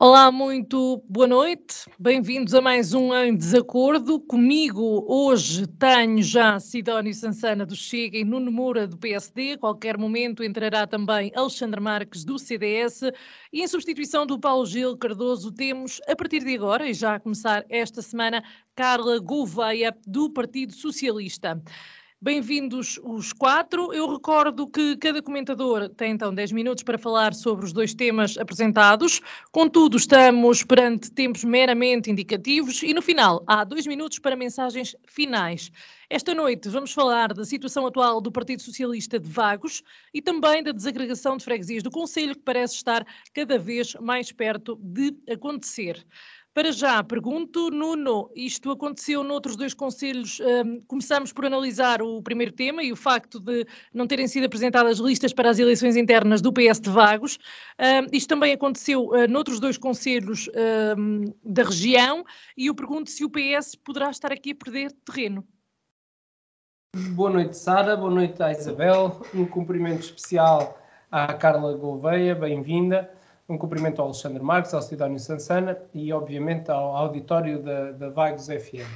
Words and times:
Olá, 0.00 0.30
muito 0.30 1.02
boa 1.08 1.26
noite. 1.26 1.90
Bem-vindos 1.98 2.54
a 2.54 2.60
mais 2.60 2.94
um 2.94 3.12
Em 3.12 3.34
Desacordo. 3.34 4.20
Comigo 4.20 5.04
hoje 5.08 5.66
tenho 5.66 6.22
já 6.22 6.60
Sidónio 6.60 7.12
Sansana 7.12 7.66
do 7.66 7.74
Chega 7.74 8.16
e 8.16 8.24
Nuno 8.24 8.52
Moura 8.52 8.86
do 8.86 8.96
PSD. 8.96 9.58
Qualquer 9.58 9.98
momento 9.98 10.44
entrará 10.44 10.86
também 10.86 11.32
Alexandre 11.34 11.80
Marques 11.80 12.24
do 12.24 12.38
CDS. 12.38 13.10
E 13.52 13.60
em 13.60 13.66
substituição 13.66 14.24
do 14.24 14.38
Paulo 14.38 14.66
Gil 14.66 14.96
Cardoso 14.96 15.50
temos, 15.50 16.00
a 16.06 16.14
partir 16.14 16.44
de 16.44 16.54
agora, 16.54 16.88
e 16.88 16.94
já 16.94 17.16
a 17.16 17.20
começar 17.20 17.66
esta 17.68 18.00
semana, 18.00 18.44
Carla 18.76 19.18
Gouveia 19.18 19.92
do 20.06 20.30
Partido 20.30 20.74
Socialista. 20.74 21.60
Bem-vindos 22.20 22.98
os 23.04 23.32
quatro. 23.32 23.92
Eu 23.92 24.10
recordo 24.10 24.66
que 24.66 24.96
cada 24.96 25.22
comentador 25.22 25.88
tem 25.90 26.10
então 26.10 26.34
10 26.34 26.50
minutos 26.50 26.82
para 26.82 26.98
falar 26.98 27.32
sobre 27.32 27.64
os 27.64 27.72
dois 27.72 27.94
temas 27.94 28.36
apresentados. 28.36 29.20
Contudo, 29.52 29.96
estamos 29.96 30.64
perante 30.64 31.12
tempos 31.12 31.44
meramente 31.44 32.10
indicativos 32.10 32.82
e 32.82 32.92
no 32.92 33.00
final 33.00 33.44
há 33.46 33.62
dois 33.62 33.86
minutos 33.86 34.18
para 34.18 34.34
mensagens 34.34 34.96
finais. 35.06 35.70
Esta 36.10 36.34
noite 36.34 36.68
vamos 36.68 36.92
falar 36.92 37.32
da 37.32 37.44
situação 37.44 37.86
atual 37.86 38.20
do 38.20 38.32
Partido 38.32 38.62
Socialista 38.62 39.20
de 39.20 39.28
Vagos 39.28 39.84
e 40.12 40.20
também 40.20 40.60
da 40.60 40.72
desagregação 40.72 41.36
de 41.36 41.44
freguesias 41.44 41.84
do 41.84 41.90
Conselho, 41.90 42.34
que 42.34 42.42
parece 42.42 42.74
estar 42.74 43.06
cada 43.32 43.58
vez 43.60 43.94
mais 44.00 44.32
perto 44.32 44.74
de 44.82 45.14
acontecer. 45.30 46.04
Para 46.58 46.72
já, 46.72 47.04
pergunto, 47.04 47.70
Nuno, 47.70 48.32
isto 48.34 48.72
aconteceu 48.72 49.22
noutros 49.22 49.54
dois 49.54 49.72
conselhos. 49.72 50.40
Um, 50.40 50.80
começamos 50.88 51.32
por 51.32 51.46
analisar 51.46 52.02
o 52.02 52.20
primeiro 52.20 52.50
tema 52.50 52.82
e 52.82 52.90
o 52.90 52.96
facto 52.96 53.38
de 53.38 53.64
não 53.94 54.08
terem 54.08 54.26
sido 54.26 54.46
apresentadas 54.46 54.98
listas 54.98 55.32
para 55.32 55.50
as 55.50 55.60
eleições 55.60 55.94
internas 55.94 56.42
do 56.42 56.52
PS 56.52 56.80
de 56.80 56.90
Vagos. 56.90 57.38
Um, 57.78 58.08
isto 58.12 58.28
também 58.28 58.52
aconteceu 58.52 59.06
uh, 59.06 59.28
noutros 59.28 59.60
dois 59.60 59.78
conselhos 59.78 60.50
um, 60.98 61.32
da 61.44 61.62
região 61.62 62.24
e 62.56 62.66
eu 62.66 62.74
pergunto 62.74 63.08
se 63.08 63.24
o 63.24 63.30
PS 63.30 63.76
poderá 63.76 64.10
estar 64.10 64.32
aqui 64.32 64.50
a 64.50 64.56
perder 64.56 64.90
terreno. 65.04 65.46
Boa 67.12 67.30
noite, 67.30 67.56
Sara. 67.56 67.96
Boa 67.96 68.10
noite 68.10 68.42
à 68.42 68.50
Isabel. 68.50 69.22
Um 69.32 69.46
cumprimento 69.46 70.00
especial 70.00 70.76
à 71.08 71.32
Carla 71.34 71.76
Gouveia. 71.76 72.34
Bem-vinda. 72.34 73.16
Um 73.48 73.56
cumprimento 73.56 74.00
ao 74.00 74.08
Alexandre 74.08 74.42
Marques, 74.42 74.74
ao 74.74 74.82
Sidónio 74.82 75.18
Sansana 75.18 75.78
e, 75.94 76.12
obviamente, 76.12 76.70
ao 76.70 76.94
auditório 76.94 77.62
da, 77.62 77.92
da 77.92 78.10
Vagos 78.10 78.46
FM. 78.46 78.86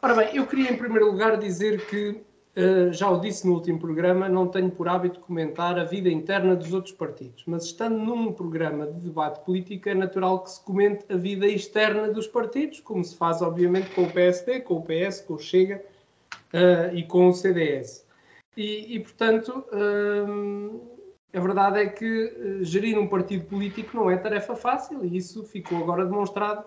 Ora 0.00 0.14
bem, 0.14 0.34
eu 0.34 0.46
queria, 0.46 0.72
em 0.72 0.76
primeiro 0.78 1.10
lugar, 1.10 1.36
dizer 1.36 1.86
que, 1.86 2.22
uh, 2.56 2.90
já 2.90 3.10
o 3.10 3.20
disse 3.20 3.46
no 3.46 3.52
último 3.52 3.78
programa, 3.78 4.30
não 4.30 4.48
tenho 4.48 4.70
por 4.70 4.88
hábito 4.88 5.20
comentar 5.20 5.78
a 5.78 5.84
vida 5.84 6.08
interna 6.08 6.56
dos 6.56 6.72
outros 6.72 6.94
partidos, 6.94 7.44
mas 7.46 7.64
estando 7.64 7.98
num 7.98 8.32
programa 8.32 8.86
de 8.86 8.98
debate 9.00 9.44
político, 9.44 9.90
é 9.90 9.94
natural 9.94 10.42
que 10.42 10.52
se 10.52 10.64
comente 10.64 11.04
a 11.12 11.16
vida 11.16 11.46
externa 11.46 12.08
dos 12.10 12.26
partidos, 12.26 12.80
como 12.80 13.04
se 13.04 13.14
faz, 13.14 13.42
obviamente, 13.42 13.90
com 13.94 14.04
o 14.04 14.10
PSD, 14.10 14.60
com 14.60 14.76
o 14.76 14.82
PS, 14.82 15.20
com 15.20 15.34
o 15.34 15.38
Chega 15.38 15.84
uh, 16.54 16.96
e 16.96 17.02
com 17.02 17.28
o 17.28 17.34
CDS. 17.34 18.06
E, 18.56 18.96
e 18.96 19.00
portanto, 19.00 19.66
uh, 19.70 20.99
a 21.32 21.40
verdade 21.40 21.78
é 21.80 21.86
que 21.86 22.24
uh, 22.24 22.64
gerir 22.64 22.98
um 22.98 23.06
partido 23.06 23.44
político 23.44 23.96
não 23.96 24.10
é 24.10 24.16
tarefa 24.16 24.56
fácil 24.56 25.04
e 25.04 25.16
isso 25.16 25.44
ficou 25.44 25.78
agora 25.78 26.04
demonstrado 26.04 26.64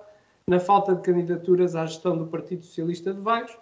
na 0.47 0.59
falta 0.59 0.95
de 0.95 1.01
candidaturas 1.01 1.75
à 1.75 1.85
gestão 1.85 2.17
do 2.17 2.27
Partido 2.27 2.63
Socialista 2.63 3.13
de 3.13 3.21
Vagos 3.21 3.57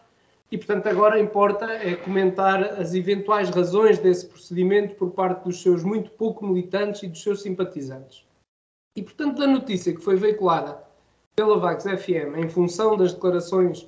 e, 0.52 0.58
portanto, 0.58 0.88
agora 0.88 1.20
importa 1.20 1.66
é 1.66 1.96
comentar 1.96 2.62
as 2.80 2.94
eventuais 2.94 3.50
razões 3.50 3.98
desse 4.00 4.28
procedimento 4.28 4.96
por 4.96 5.12
parte 5.12 5.46
dos 5.46 5.62
seus 5.62 5.84
muito 5.84 6.12
pouco 6.12 6.46
militantes 6.46 7.04
e 7.04 7.08
dos 7.08 7.24
seus 7.24 7.42
simpatizantes. 7.42 8.26
E, 8.98 9.02
portanto, 9.02 9.40
da 9.40 9.48
notícia 9.48 9.94
que 9.96 10.02
foi 10.02 10.18
veiculada 10.18 10.78
pela 11.36 11.58
Vagos 11.58 11.86
FM 11.86 12.38
em 12.38 12.50
função 12.50 12.98
das 12.98 13.14
declarações 13.14 13.88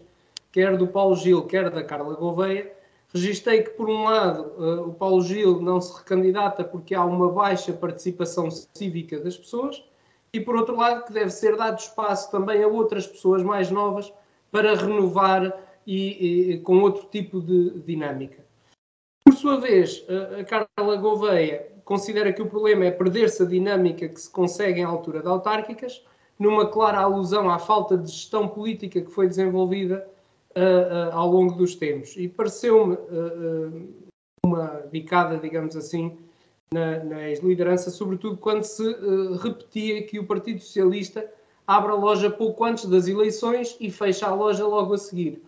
quer 0.53 0.78
do 0.78 0.88
Paulo 0.88 1.16
Gil, 1.16 1.46
quer 1.46 1.69
da 1.69 1.84
Carla 1.84 2.16
Gouveia, 2.16 2.72
Registrei 3.13 3.62
que, 3.62 3.69
por 3.72 3.90
um 3.90 4.06
lado, 4.06 4.53
uh, 4.57 4.90
o 4.90 4.94
Paulo 4.94 5.22
Gil 5.22 5.62
não 5.62 5.79
se 5.79 5.96
recandidata 5.96 6.63
porque 6.63 6.96
há 6.96 7.06
uma 7.06 7.31
baixa 7.31 7.72
participação 7.72 8.50
cívica 8.50 9.19
das 9.19 9.38
pessoas, 9.38 9.84
e, 10.34 10.40
por 10.40 10.56
outro 10.56 10.75
lado, 10.75 11.06
que 11.06 11.13
deve 11.13 11.29
ser 11.29 11.56
dado 11.56 11.78
espaço 11.78 12.31
também 12.31 12.63
a 12.63 12.68
outras 12.68 13.06
pessoas 13.06 13.44
mais 13.44 13.69
novas 13.69 14.12
para 14.52 14.75
renovar 14.75 15.56
e, 15.85 16.53
e 16.53 16.59
com 16.62 16.79
outro 16.79 17.07
tipo 17.12 17.40
de 17.40 17.79
dinâmica. 17.81 18.44
Por 19.23 19.35
sua 19.35 19.59
vez, 19.59 20.03
a 20.40 20.44
Carla 20.44 20.96
Gouveia 20.96 21.72
considera 21.85 22.34
que 22.34 22.41
o 22.41 22.50
problema 22.50 22.85
é 22.85 22.91
perder-se 22.91 23.44
a 23.44 23.46
dinâmica 23.46 24.09
que 24.09 24.19
se 24.19 24.29
consegue 24.29 24.79
em 24.79 24.84
altura 24.84 25.22
de 25.22 25.28
autárquicas, 25.28 26.03
numa 26.40 26.68
clara 26.68 27.00
alusão 27.00 27.50
à 27.50 27.59
falta 27.59 27.96
de 27.96 28.09
gestão 28.09 28.47
política 28.47 29.02
que 29.02 29.12
foi 29.12 29.28
desenvolvida 29.28 30.07
uh, 30.56 31.14
ao 31.14 31.30
longo 31.30 31.56
dos 31.56 31.75
tempos. 31.75 32.16
E 32.18 32.28
pareceu-me 32.28 32.97
uma 34.46 34.84
bicada, 34.91 35.38
digamos 35.38 35.75
assim, 35.75 36.18
na, 36.74 37.03
nas 37.03 37.40
lideranças, 37.40 37.94
sobretudo 37.94 38.38
quando 38.38 38.64
se 38.64 38.84
repetia 39.41 40.03
que 40.03 40.19
o 40.19 40.25
Partido 40.25 40.59
Socialista 40.59 41.30
abre 41.66 41.91
a 41.91 41.96
loja 41.96 42.30
pouco 42.30 42.64
antes 42.66 42.86
das 42.86 43.08
eleições 43.08 43.78
e 43.80 43.90
fecha 43.90 44.28
a 44.28 44.34
loja 44.34 44.66
logo 44.66 44.94
a 44.94 44.97
seguir. 44.97 45.41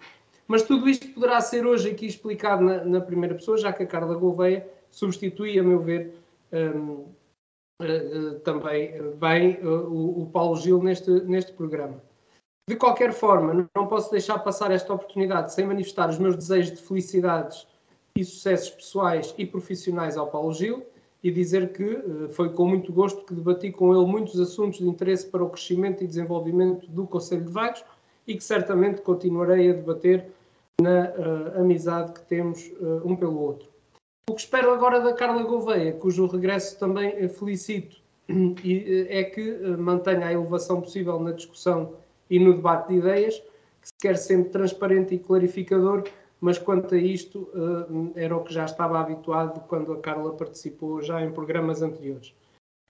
Mas 0.48 0.64
tudo 0.64 0.88
isto 0.88 1.08
poderá 1.10 1.42
ser 1.42 1.66
hoje 1.66 1.90
aqui 1.90 2.06
explicado 2.06 2.64
na, 2.64 2.84
na 2.84 3.02
primeira 3.02 3.36
pessoa, 3.36 3.58
já 3.58 3.74
que 3.74 3.84
a 3.84 3.88
Carla 3.88 4.16
Gouveia 4.16 4.68
substitui, 4.92 5.58
a 5.60 5.64
meu 5.64 5.80
ver, 5.80 6.14
um, 6.54 7.06
uh, 7.82 7.84
uh, 7.84 8.40
também 8.42 8.94
bem 9.14 9.60
uh, 9.64 9.90
o, 9.90 10.22
o, 10.22 10.26
Paulo 10.28 10.56
Gil 10.58 10.82
neste, 10.82 11.10
neste 11.10 11.52
programa. 11.54 12.02
De 12.68 12.76
qualquer 12.76 13.14
forma, 13.14 13.70
não 13.76 13.86
posso 13.86 14.10
deixar 14.10 14.40
passar 14.40 14.72
esta 14.72 14.92
oportunidade 14.92 15.54
sem 15.54 15.68
manifestar 15.68 16.10
os 16.10 16.18
meus 16.18 16.36
desejos 16.36 16.72
de 16.72 16.82
felicidades 16.82 17.68
e 18.16 18.26
sucessos 18.26 18.72
pessoais 18.72 19.36
e 19.38 19.46
profissionais 19.46 20.18
ao 20.18 20.28
Paulo 20.28 20.52
Gil 20.52 20.84
e 21.24 21.30
dizer 21.30 21.74
que 21.74 21.84
eh, 21.84 22.28
foi 22.30 22.50
com 22.50 22.68
muito 22.68 22.92
gosto 22.92 23.24
que 23.24 23.36
debati 23.36 23.72
com 23.72 23.96
ele 23.96 24.06
muitos 24.08 24.40
assuntos 24.40 24.80
de 24.80 24.88
interesse 24.88 25.28
para 25.28 25.44
o 25.44 25.50
crescimento 25.50 26.04
e 26.04 26.08
desenvolvimento 26.08 26.88
do 26.88 27.06
Conselho 27.06 27.46
de 27.46 27.52
Vagos 27.52 27.86
e 28.26 28.36
que 28.36 28.44
certamente 28.44 29.02
continuarei 29.02 29.70
a 29.70 29.74
debater 29.74 30.26
na 30.82 31.12
uh, 31.12 31.62
amizade 31.62 32.14
que 32.14 32.22
temos 32.24 32.72
uh, 32.80 33.02
um 33.06 33.16
pelo 33.16 33.40
outro. 33.40 33.70
O 34.28 34.34
que 34.34 34.42
espero 34.42 34.72
agora 34.72 35.00
da 35.00 35.14
Carla 35.14 35.44
Gouveia, 35.44 35.94
cujo 35.94 36.26
regresso 36.26 36.80
também 36.80 37.30
felicito, 37.30 37.98
é 38.28 39.24
que 39.24 39.52
mantenha 39.78 40.26
a 40.26 40.34
elevação 40.34 40.82
possível 40.82 41.20
na 41.20 41.32
discussão 41.32 41.94
e 42.30 42.40
no 42.40 42.54
debate 42.54 42.90
de 42.90 42.96
ideias, 42.96 43.40
que 43.82 43.88
se 43.88 43.94
quer 44.00 44.18
sempre 44.18 44.50
transparente 44.50 45.16
e 45.16 45.20
clarificador, 45.20 46.04
mas 46.42 46.58
quanto 46.58 46.96
a 46.96 46.98
isto 46.98 47.50
eh, 48.16 48.24
era 48.24 48.36
o 48.36 48.44
que 48.44 48.54
já 48.54 48.66
estava 48.66 49.00
habituado 49.00 49.62
quando 49.68 49.94
a 49.94 50.00
Carla 50.00 50.34
participou 50.34 51.02
já 51.02 51.22
em 51.22 51.32
programas 51.32 51.82
anteriores. 51.82 52.34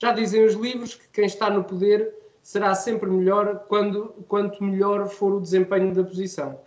Já 0.01 0.11
dizem 0.11 0.43
os 0.43 0.55
livros 0.55 0.95
que 0.95 1.07
quem 1.09 1.25
está 1.25 1.49
no 1.49 1.63
poder 1.63 2.13
será 2.41 2.75
sempre 2.75 3.09
melhor 3.09 3.65
quando, 3.67 4.13
quanto 4.27 4.63
melhor 4.63 5.07
for 5.07 5.33
o 5.33 5.41
desempenho 5.41 5.93
da 5.93 6.03
posição. 6.03 6.59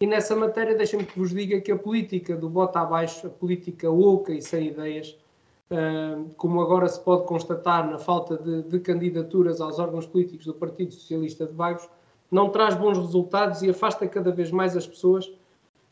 E 0.00 0.06
nessa 0.06 0.36
matéria, 0.36 0.76
deixem-me 0.76 1.06
que 1.06 1.18
vos 1.18 1.30
diga 1.30 1.60
que 1.60 1.72
a 1.72 1.76
política 1.76 2.36
do 2.36 2.48
bota 2.48 2.80
abaixo, 2.80 3.26
a 3.26 3.30
política 3.30 3.90
oca 3.90 4.32
e 4.32 4.42
sem 4.42 4.68
ideias, 4.68 5.18
eh, 5.70 6.18
como 6.36 6.60
agora 6.60 6.86
se 6.88 7.00
pode 7.00 7.26
constatar 7.26 7.90
na 7.90 7.98
falta 7.98 8.36
de, 8.36 8.62
de 8.62 8.78
candidaturas 8.80 9.60
aos 9.60 9.78
órgãos 9.78 10.06
políticos 10.06 10.46
do 10.46 10.54
Partido 10.54 10.92
Socialista 10.92 11.46
de 11.46 11.54
Vagos, 11.54 11.88
não 12.30 12.50
traz 12.50 12.74
bons 12.74 12.98
resultados 12.98 13.62
e 13.62 13.70
afasta 13.70 14.06
cada 14.06 14.30
vez 14.30 14.50
mais 14.50 14.76
as 14.76 14.86
pessoas 14.86 15.30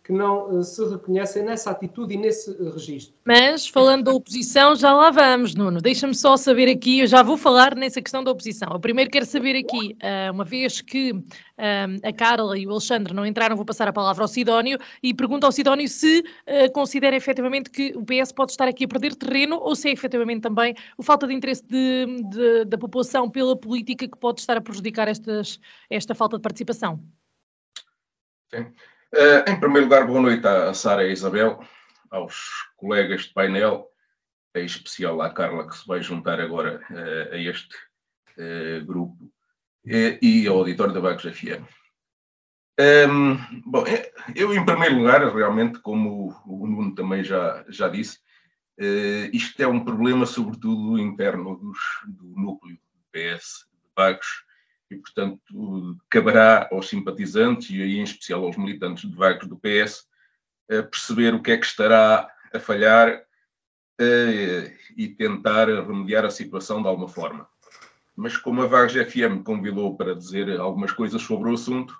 que 0.04 0.12
não 0.12 0.62
se 0.62 0.84
reconhecem 0.86 1.42
nessa 1.42 1.70
atitude 1.70 2.12
e 2.12 2.18
nesse 2.18 2.52
registro. 2.62 3.16
Mas, 3.24 3.66
falando 3.66 4.04
da 4.04 4.12
oposição, 4.12 4.76
já 4.76 4.92
lá 4.92 5.10
vamos, 5.10 5.54
Nuno. 5.54 5.80
Deixa-me 5.80 6.14
só 6.14 6.36
saber 6.36 6.68
aqui, 6.68 7.00
eu 7.00 7.06
já 7.06 7.22
vou 7.22 7.38
falar 7.38 7.74
nessa 7.74 8.02
questão 8.02 8.22
da 8.22 8.30
oposição. 8.30 8.68
Eu 8.70 8.78
primeiro 8.78 9.10
quero 9.10 9.24
saber 9.24 9.56
aqui, 9.56 9.96
uma 10.30 10.44
vez 10.44 10.82
que 10.82 11.14
a 12.02 12.12
Carla 12.12 12.58
e 12.58 12.66
o 12.66 12.70
Alexandre 12.70 13.14
não 13.14 13.24
entraram, 13.24 13.56
vou 13.56 13.64
passar 13.64 13.88
a 13.88 13.94
palavra 13.94 14.22
ao 14.22 14.28
Sidónio 14.28 14.78
e 15.02 15.14
pergunto 15.14 15.46
ao 15.46 15.52
Sidónio 15.52 15.88
se 15.88 16.22
considera 16.74 17.16
efetivamente 17.16 17.70
que 17.70 17.94
o 17.96 18.04
PS 18.04 18.30
pode 18.30 18.52
estar 18.52 18.68
aqui 18.68 18.84
a 18.84 18.88
perder 18.88 19.14
terreno 19.14 19.56
ou 19.56 19.74
se 19.74 19.88
é 19.88 19.92
efetivamente 19.92 20.42
também 20.42 20.74
o 20.98 21.02
falta 21.02 21.26
de 21.26 21.32
interesse 21.32 21.64
de, 21.64 22.04
de, 22.28 22.64
da 22.66 22.76
população 22.76 23.30
pela 23.30 23.56
política 23.56 24.06
que 24.06 24.18
pode 24.18 24.40
estar 24.40 24.58
a 24.58 24.60
prejudicar 24.60 25.08
estas, 25.08 25.58
esta 25.88 26.14
falta 26.14 26.36
de 26.36 26.42
participação. 26.42 27.02
Sim. 28.52 28.66
Uh, 29.14 29.48
em 29.48 29.60
primeiro 29.60 29.86
lugar, 29.86 30.04
boa 30.08 30.20
noite 30.20 30.44
à 30.44 30.74
Sara 30.74 31.04
e 31.04 31.10
à 31.10 31.12
Isabel, 31.12 31.64
aos 32.10 32.50
colegas 32.76 33.22
de 33.22 33.32
painel, 33.32 33.86
em 34.56 34.64
especial 34.64 35.22
à 35.22 35.32
Carla, 35.32 35.68
que 35.68 35.76
se 35.76 35.86
vai 35.86 36.02
juntar 36.02 36.40
agora 36.40 36.82
uh, 36.90 37.32
a 37.32 37.38
este 37.38 37.76
uh, 38.36 38.84
grupo, 38.84 39.16
e 39.84 40.48
ao 40.48 40.58
auditório 40.58 40.92
da 40.92 40.98
Vagos 40.98 41.22
FM. 41.22 41.62
Um, 43.08 43.36
bom, 43.64 43.84
eu, 44.34 44.52
em 44.52 44.64
primeiro 44.64 44.98
lugar, 44.98 45.32
realmente, 45.32 45.78
como 45.78 46.34
o 46.44 46.66
Nuno 46.66 46.92
também 46.96 47.22
já, 47.22 47.64
já 47.68 47.88
disse, 47.88 48.18
isto 49.32 49.62
é 49.62 49.68
um 49.68 49.84
problema, 49.84 50.26
sobretudo, 50.26 50.98
interno 50.98 51.54
dos, 51.56 51.78
do 52.08 52.34
núcleo 52.34 52.74
do 52.74 53.04
PS 53.12 53.64
de 53.72 53.90
Vagos, 53.94 54.44
e, 54.90 54.96
portanto, 54.96 55.96
caberá 56.10 56.68
aos 56.70 56.88
simpatizantes 56.88 57.70
e 57.70 57.82
aí 57.82 57.98
em 57.98 58.02
especial 58.04 58.44
aos 58.44 58.56
militantes 58.56 59.08
de 59.08 59.16
Vagos 59.16 59.48
do 59.48 59.58
PS 59.58 60.06
eh, 60.68 60.82
perceber 60.82 61.34
o 61.34 61.42
que 61.42 61.52
é 61.52 61.58
que 61.58 61.66
estará 61.66 62.30
a 62.52 62.58
falhar 62.58 63.22
eh, 64.00 64.72
e 64.96 65.08
tentar 65.08 65.68
remediar 65.68 66.24
a 66.24 66.30
situação 66.30 66.80
de 66.82 66.88
alguma 66.88 67.08
forma. 67.08 67.48
Mas 68.16 68.36
como 68.36 68.62
a 68.62 68.66
Vagos 68.66 68.94
FM 68.94 69.42
convidou 69.44 69.96
para 69.96 70.14
dizer 70.14 70.58
algumas 70.58 70.92
coisas 70.92 71.20
sobre 71.22 71.50
o 71.50 71.54
assunto, 71.54 71.94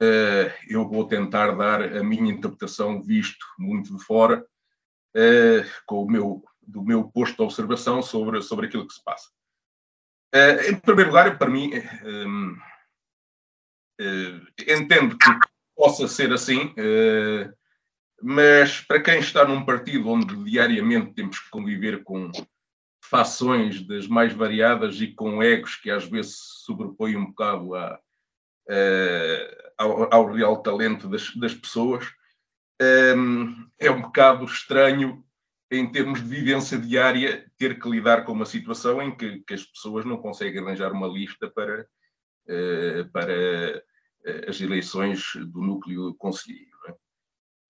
eh, 0.00 0.54
eu 0.68 0.88
vou 0.88 1.06
tentar 1.06 1.52
dar 1.52 1.82
a 1.82 2.02
minha 2.02 2.32
interpretação 2.32 3.02
visto 3.02 3.44
muito 3.58 3.96
de 3.96 4.04
fora, 4.04 4.44
com 5.86 6.04
o 6.04 6.08
meu, 6.08 6.44
do 6.62 6.84
meu 6.84 7.10
posto 7.10 7.36
de 7.36 7.42
observação 7.42 8.00
sobre, 8.00 8.40
sobre 8.42 8.66
aquilo 8.66 8.86
que 8.86 8.94
se 8.94 9.02
passa. 9.02 9.28
Uh, 10.32 10.70
em 10.70 10.76
primeiro 10.76 11.10
lugar, 11.10 11.36
para 11.36 11.50
mim, 11.50 11.72
uh, 11.74 12.52
uh, 14.00 14.46
entendo 14.60 15.18
que 15.18 15.30
possa 15.76 16.06
ser 16.06 16.32
assim, 16.32 16.74
mas 18.22 18.82
para 18.82 19.00
quem 19.00 19.18
está 19.18 19.46
num 19.46 19.64
partido 19.64 20.10
onde 20.10 20.44
diariamente 20.44 21.14
temos 21.14 21.38
que 21.38 21.48
conviver 21.48 22.04
com 22.04 22.30
fações 23.02 23.82
das 23.86 24.06
mais 24.06 24.34
variadas 24.34 25.00
e 25.00 25.08
com 25.08 25.42
egos 25.42 25.76
que 25.76 25.90
às 25.90 26.04
vezes 26.04 26.36
sobrepõem 26.66 27.16
um 27.16 27.26
bocado 27.26 27.74
a, 27.74 27.98
ao, 29.78 30.14
ao, 30.14 30.32
real 30.32 30.62
talento 30.62 31.08
das, 31.08 31.34
das 31.34 31.54
pessoas, 31.54 32.06
é 32.78 33.90
um 33.90 34.02
bocado 34.02 34.44
estranho 34.44 35.24
em 35.70 35.90
termos 35.90 36.20
de 36.20 36.28
vivência 36.28 36.76
diária, 36.76 37.48
ter 37.56 37.78
que 37.78 37.88
lidar 37.88 38.24
com 38.24 38.32
uma 38.32 38.44
situação 38.44 39.00
em 39.00 39.14
que, 39.14 39.40
que 39.40 39.54
as 39.54 39.64
pessoas 39.64 40.04
não 40.04 40.16
conseguem 40.16 40.60
arranjar 40.60 40.92
uma 40.92 41.06
lista 41.06 41.48
para, 41.48 41.82
uh, 41.82 43.10
para 43.12 43.32
uh, 43.32 44.50
as 44.50 44.60
eleições 44.60 45.22
do 45.36 45.60
núcleo 45.60 46.14
conselheiro. 46.14 46.66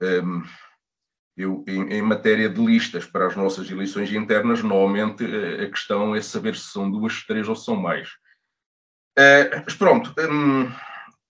É? 0.00 0.20
Um, 0.22 0.42
eu, 1.36 1.64
em, 1.68 1.92
em, 1.94 2.02
matéria 2.02 2.48
de 2.48 2.64
listas 2.64 3.06
para 3.06 3.26
as 3.26 3.36
nossas 3.36 3.70
eleições 3.70 4.10
internas, 4.12 4.62
normalmente 4.62 5.22
uh, 5.22 5.62
a 5.62 5.70
questão 5.70 6.14
é 6.14 6.22
saber 6.22 6.56
se 6.56 6.70
são 6.70 6.90
duas, 6.90 7.22
três 7.24 7.48
ou 7.48 7.54
se 7.54 7.66
são 7.66 7.76
mais. 7.76 8.08
mas 9.66 9.74
pronto, 9.74 10.14
um, 10.18 10.72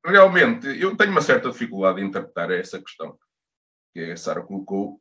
realmente 0.09 0.69
eu 0.81 0.97
tenho 0.97 1.11
uma 1.11 1.21
certa 1.21 1.51
dificuldade 1.51 2.01
em 2.01 2.05
interpretar 2.05 2.53
essa 2.53 2.81
questão 2.81 3.19
que 3.93 4.13
a 4.13 4.17
Sara 4.17 4.43
colocou, 4.43 5.01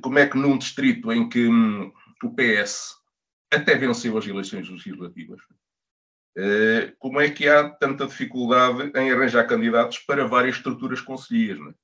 como 0.00 0.18
é 0.18 0.26
que 0.26 0.36
num 0.36 0.58
distrito 0.58 1.12
em 1.12 1.28
que 1.28 1.48
hum, 1.48 1.92
o 2.22 2.34
PS 2.34 2.96
até 3.50 3.74
venceu 3.76 4.16
as 4.16 4.26
eleições 4.26 4.68
legislativas, 4.68 5.40
eh, 6.36 6.94
como 6.98 7.20
é 7.20 7.30
que 7.30 7.48
há 7.48 7.68
tanta 7.68 8.06
dificuldade 8.06 8.90
em 8.96 9.10
arranjar 9.10 9.46
candidatos 9.46 9.98
para 9.98 10.26
várias 10.26 10.56
estruturas 10.56 11.00
conselheiras? 11.00 11.74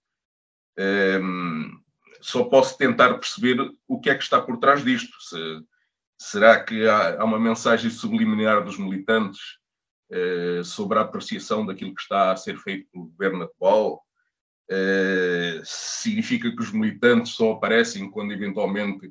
É? 0.76 1.18
Hum, 1.18 1.82
só 2.20 2.44
posso 2.44 2.76
tentar 2.78 3.14
perceber 3.14 3.58
o 3.86 4.00
que 4.00 4.10
é 4.10 4.14
que 4.14 4.22
está 4.22 4.40
por 4.40 4.58
trás 4.58 4.84
disto. 4.84 5.14
Se, 5.20 5.62
será 6.18 6.62
que 6.62 6.86
há, 6.86 7.20
há, 7.20 7.24
uma 7.24 7.38
mensagem 7.38 7.90
subliminar 7.90 8.64
dos 8.64 8.78
militantes 8.78 9.58
eh, 10.10 10.62
sobre 10.64 10.98
a 10.98 11.02
apreciação 11.02 11.66
daquilo 11.66 11.94
que 11.94 12.00
está 12.00 12.32
a 12.32 12.36
ser 12.36 12.58
feito 12.58 12.88
pelo 12.90 13.06
governo 13.06 13.44
atual? 13.44 14.04
Uh, 14.70 15.64
significa 15.64 16.50
que 16.50 16.60
os 16.60 16.70
militantes 16.70 17.32
só 17.32 17.52
aparecem 17.52 18.10
quando 18.10 18.34
eventualmente 18.34 19.10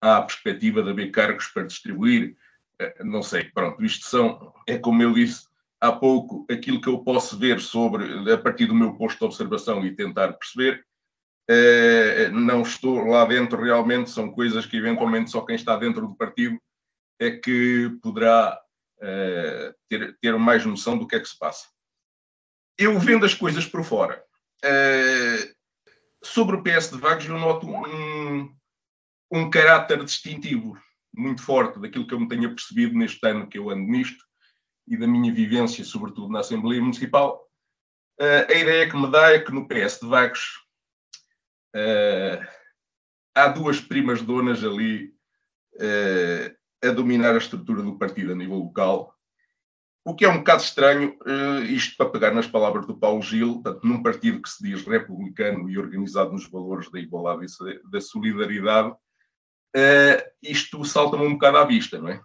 há 0.00 0.16
a 0.16 0.22
perspectiva 0.22 0.82
de 0.82 0.90
haver 0.90 1.10
cargos 1.10 1.46
para 1.48 1.66
distribuir. 1.66 2.34
Uh, 2.80 3.04
não 3.04 3.22
sei, 3.22 3.44
pronto, 3.44 3.84
isto 3.84 4.06
são, 4.06 4.54
é 4.66 4.78
como 4.78 5.02
eu 5.02 5.12
disse 5.12 5.46
há 5.78 5.92
pouco, 5.92 6.46
aquilo 6.50 6.80
que 6.80 6.88
eu 6.88 6.98
posso 7.00 7.38
ver 7.38 7.60
sobre, 7.60 8.32
a 8.32 8.38
partir 8.38 8.66
do 8.66 8.74
meu 8.74 8.94
posto 8.94 9.18
de 9.18 9.24
observação 9.26 9.84
e 9.84 9.94
tentar 9.94 10.32
perceber. 10.32 10.84
Uh, 11.50 12.32
não 12.32 12.62
estou 12.62 13.04
lá 13.04 13.26
dentro 13.26 13.62
realmente, 13.62 14.10
são 14.10 14.30
coisas 14.32 14.64
que 14.64 14.78
eventualmente 14.78 15.30
só 15.30 15.42
quem 15.42 15.54
está 15.54 15.76
dentro 15.76 16.06
do 16.06 16.16
partido 16.16 16.58
é 17.20 17.30
que 17.32 17.90
poderá 18.02 18.58
ter, 19.88 20.16
ter 20.20 20.36
mais 20.38 20.64
noção 20.64 20.96
do 20.96 21.06
que 21.06 21.16
é 21.16 21.20
que 21.20 21.28
se 21.28 21.38
passa. 21.38 21.68
Eu 22.76 22.98
vendo 22.98 23.26
as 23.26 23.34
coisas 23.34 23.66
por 23.66 23.84
fora, 23.84 24.24
Uh, 24.64 25.54
sobre 26.24 26.56
o 26.56 26.62
PS 26.62 26.90
de 26.90 26.98
Vagos, 26.98 27.26
eu 27.26 27.38
noto 27.38 27.66
um, 27.68 28.54
um 29.30 29.50
caráter 29.50 30.04
distintivo 30.04 30.76
muito 31.14 31.42
forte 31.42 31.78
daquilo 31.80 32.06
que 32.06 32.14
eu 32.14 32.20
me 32.20 32.28
tenho 32.28 32.54
percebido 32.54 32.96
neste 32.96 33.24
ano 33.26 33.48
que 33.48 33.58
eu 33.58 33.70
ando 33.70 33.90
nisto 33.90 34.24
e 34.86 34.96
da 34.96 35.06
minha 35.06 35.32
vivência, 35.32 35.84
sobretudo 35.84 36.32
na 36.32 36.40
Assembleia 36.40 36.80
Municipal. 36.80 37.44
Uh, 38.20 38.52
a 38.52 38.54
ideia 38.54 38.90
que 38.90 38.96
me 38.96 39.10
dá 39.10 39.32
é 39.32 39.38
que 39.38 39.52
no 39.52 39.68
PS 39.68 40.00
de 40.00 40.08
Vagos 40.08 40.40
uh, 41.76 42.46
há 43.34 43.48
duas 43.48 43.80
primas 43.80 44.22
donas 44.22 44.64
ali 44.64 45.16
a 46.82 46.88
dominar 46.88 47.34
a 47.34 47.38
estrutura 47.38 47.84
do 47.84 47.96
partido 47.96 48.32
a 48.32 48.34
nível 48.34 48.56
local 48.56 49.16
o 50.08 50.14
que 50.14 50.24
é 50.24 50.28
um 50.28 50.38
bocado 50.38 50.62
estranho, 50.62 51.18
uh, 51.26 51.62
isto 51.64 51.94
para 51.98 52.08
pegar 52.08 52.30
nas 52.30 52.46
palavras 52.46 52.86
do 52.86 52.96
Paulo 52.96 53.20
Gil, 53.20 53.60
portanto, 53.60 53.86
num 53.86 54.02
partido 54.02 54.40
que 54.40 54.48
se 54.48 54.62
diz 54.62 54.82
republicano 54.86 55.68
e 55.68 55.76
organizado 55.76 56.32
nos 56.32 56.48
valores 56.48 56.90
da 56.90 56.98
igualdade 56.98 57.44
e 57.44 57.90
da 57.90 58.00
solidariedade, 58.00 58.88
uh, 58.88 60.30
isto 60.42 60.82
salta-me 60.86 61.26
um 61.26 61.34
bocado 61.34 61.58
à 61.58 61.64
vista, 61.66 61.98
não 61.98 62.08
é? 62.08 62.22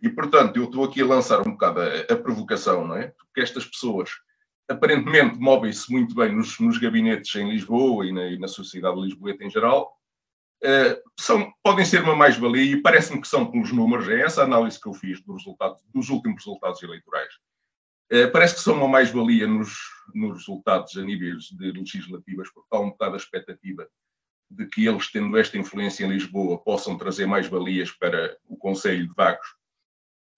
E, 0.00 0.08
portanto, 0.08 0.56
eu 0.56 0.64
estou 0.64 0.84
aqui 0.84 1.02
a 1.02 1.06
lançar 1.06 1.46
um 1.46 1.50
bocado 1.50 1.80
a, 1.82 2.16
provocação, 2.16 2.88
não 2.88 2.96
é? 2.96 3.08
Porque 3.08 3.42
estas 3.42 3.66
pessoas 3.66 4.08
aparentemente 4.66 5.38
movem-se 5.38 5.92
muito 5.92 6.14
bem 6.14 6.34
nos, 6.34 6.58
nos, 6.60 6.78
gabinetes 6.78 7.34
em 7.34 7.50
Lisboa 7.50 8.06
e 8.06 8.12
na, 8.12 8.26
e 8.26 8.38
na 8.38 8.48
sociedade 8.48 8.98
lisboeta 8.98 9.44
em 9.44 9.50
geral, 9.50 9.92
são, 11.18 11.52
podem 11.62 11.84
ser 11.84 12.02
uma 12.02 12.14
mais-valia 12.14 12.62
e 12.62 12.80
parece-me 12.80 13.20
que 13.20 13.28
são 13.28 13.50
pelos 13.50 13.72
números, 13.72 14.08
é 14.08 14.20
essa 14.20 14.42
análise 14.42 14.80
que 14.80 14.88
eu 14.88 14.94
fiz 14.94 15.20
dos, 15.22 15.42
resultados, 15.42 15.82
dos 15.92 16.08
últimos 16.08 16.44
resultados 16.44 16.82
eleitorais. 16.82 17.32
Uh, 18.12 18.30
parece 18.30 18.54
que 18.54 18.60
são 18.60 18.76
uma 18.76 18.88
mais-valia 18.88 19.46
nos, 19.46 19.74
nos 20.14 20.38
resultados 20.38 20.96
a 20.96 21.02
níveis 21.02 21.44
de 21.44 21.72
legislativas, 21.72 22.50
porque 22.52 22.68
há 22.70 22.78
um 22.78 22.90
bocado 22.90 23.14
a 23.14 23.16
expectativa 23.16 23.88
de 24.50 24.66
que 24.66 24.86
eles, 24.86 25.10
tendo 25.10 25.36
esta 25.38 25.56
influência 25.56 26.04
em 26.04 26.10
Lisboa, 26.10 26.62
possam 26.62 26.98
trazer 26.98 27.24
mais-valias 27.24 27.90
para 27.90 28.36
o 28.46 28.56
Conselho 28.56 29.08
de 29.08 29.14
Vagos. 29.14 29.46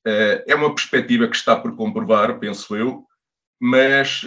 Uh, 0.06 0.44
é 0.46 0.54
uma 0.54 0.72
perspectiva 0.72 1.26
que 1.26 1.34
está 1.34 1.56
por 1.56 1.74
comprovar, 1.74 2.38
penso 2.38 2.76
eu, 2.76 3.04
mas 3.60 4.22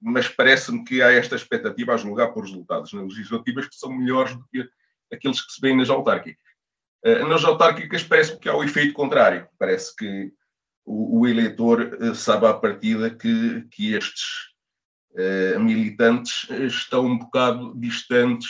mas 0.00 0.28
parece-me 0.28 0.84
que 0.84 1.02
há 1.02 1.12
esta 1.12 1.34
expectativa 1.34 1.94
a 1.94 1.96
julgar 1.96 2.28
por 2.28 2.44
resultados 2.44 2.92
nas 2.92 3.04
legislativas 3.04 3.68
que 3.68 3.76
são 3.76 3.92
melhores 3.92 4.34
do 4.36 4.46
que 4.48 4.68
aqueles 5.12 5.40
que 5.40 5.52
se 5.52 5.60
vêem 5.60 5.76
nas 5.76 5.90
autárquicas. 5.90 6.48
Uh, 7.04 7.26
nas 7.28 7.44
autárquicas 7.44 8.02
parece-me 8.02 8.38
que 8.38 8.48
há 8.48 8.54
o 8.54 8.64
efeito 8.64 8.92
contrário. 8.92 9.48
Parece 9.58 9.94
que 9.94 10.32
o, 10.84 11.26
eleitor 11.26 11.98
uh, 12.00 12.14
sabe 12.14 12.46
à 12.46 12.54
partida 12.54 13.10
que, 13.10 13.62
que 13.70 13.94
estes 13.94 14.52
uh, 15.12 15.60
militantes 15.60 16.48
estão 16.50 17.06
um 17.06 17.18
bocado 17.18 17.74
distantes 17.78 18.48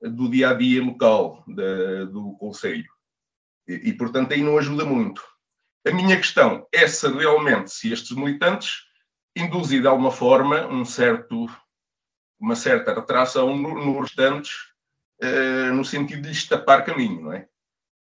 do 0.00 0.30
dia 0.30 0.50
a 0.50 0.54
dia 0.54 0.82
local 0.82 1.42
da, 1.48 2.04
do 2.04 2.36
Conselho. 2.38 2.86
E, 3.66 3.90
e, 3.90 3.92
portanto, 3.94 4.32
aí 4.32 4.42
não 4.42 4.58
ajuda 4.58 4.84
muito. 4.84 5.22
A 5.86 5.90
minha 5.90 6.16
questão 6.16 6.66
é 6.72 6.86
se 6.86 7.08
realmente, 7.08 7.70
se 7.70 7.92
estes 7.92 8.10
militantes 8.16 8.86
induzir 9.36 9.82
de 9.82 9.86
alguma 9.86 10.10
forma 10.10 10.66
um 10.66 10.84
certo 10.84 11.46
uma 12.38 12.56
certa 12.56 12.94
retração 12.94 13.56
nos 13.56 13.84
no 13.84 14.00
restantes, 14.00 14.52
uh, 15.22 15.72
no 15.74 15.84
sentido 15.84 16.22
de 16.22 16.28
lhes 16.28 16.46
tapar 16.46 16.84
caminho, 16.84 17.22
não 17.22 17.32
é? 17.32 17.48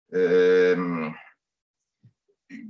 Uh, 0.09 1.13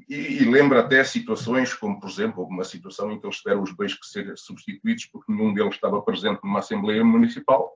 e, 0.10 0.42
e 0.42 0.46
lembra 0.46 0.80
até 0.80 1.04
situações 1.04 1.74
como, 1.74 2.00
por 2.00 2.10
exemplo, 2.10 2.44
uma 2.44 2.64
situação 2.64 3.12
em 3.12 3.20
que 3.20 3.26
eles 3.26 3.38
tiveram 3.38 3.62
os 3.62 3.72
bens 3.72 3.94
que 3.94 4.06
ser 4.06 4.38
substituídos 4.38 5.06
porque 5.06 5.32
nenhum 5.32 5.54
deles 5.54 5.76
estava 5.76 6.02
presente 6.02 6.40
numa 6.44 6.60
Assembleia 6.60 7.04
Municipal, 7.04 7.72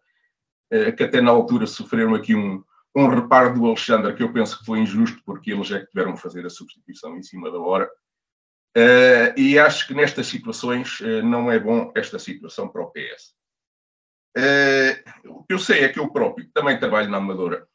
uh, 0.74 0.96
que 0.96 1.04
até 1.04 1.22
na 1.22 1.32
altura 1.32 1.68
sofreram 1.68 2.16
aqui 2.16 2.34
um, 2.34 2.64
um 2.96 3.08
reparo 3.08 3.54
do 3.54 3.66
Alexandre, 3.66 4.16
que 4.16 4.24
eu 4.24 4.34
penso 4.34 4.58
que 4.58 4.66
foi 4.66 4.80
injusto, 4.80 5.22
porque 5.24 5.52
eles 5.52 5.70
é 5.72 5.80
que 5.80 5.88
tiveram 5.88 6.14
que 6.14 6.22
fazer 6.22 6.46
a 6.46 6.50
substituição 6.50 7.16
em 7.16 7.22
cima 7.22 7.52
da 7.52 7.60
hora. 7.60 7.90
Uh, 8.78 9.34
e 9.36 9.58
acho 9.58 9.88
que 9.88 9.96
nestas 9.96 10.28
situações 10.28 11.00
uh, 11.00 11.24
não 11.24 11.52
é 11.52 11.58
bom 11.58 11.92
esta 11.96 12.20
situação 12.20 12.70
para 12.70 12.84
o 12.84 12.92
PS. 12.92 13.34
Uh, 14.38 15.32
o 15.32 15.44
que 15.44 15.54
eu 15.56 15.58
sei 15.58 15.84
é 15.84 15.90
que 15.90 15.98
eu 15.98 16.12
próprio 16.12 16.48
também 16.54 16.80
trabalho 16.80 17.10
na 17.10 17.18
Amadora 17.18 17.68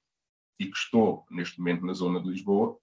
e 0.60 0.66
que 0.66 0.76
estou 0.76 1.26
neste 1.28 1.58
momento 1.58 1.84
na 1.84 1.92
zona 1.92 2.22
de 2.22 2.28
Lisboa, 2.28 2.78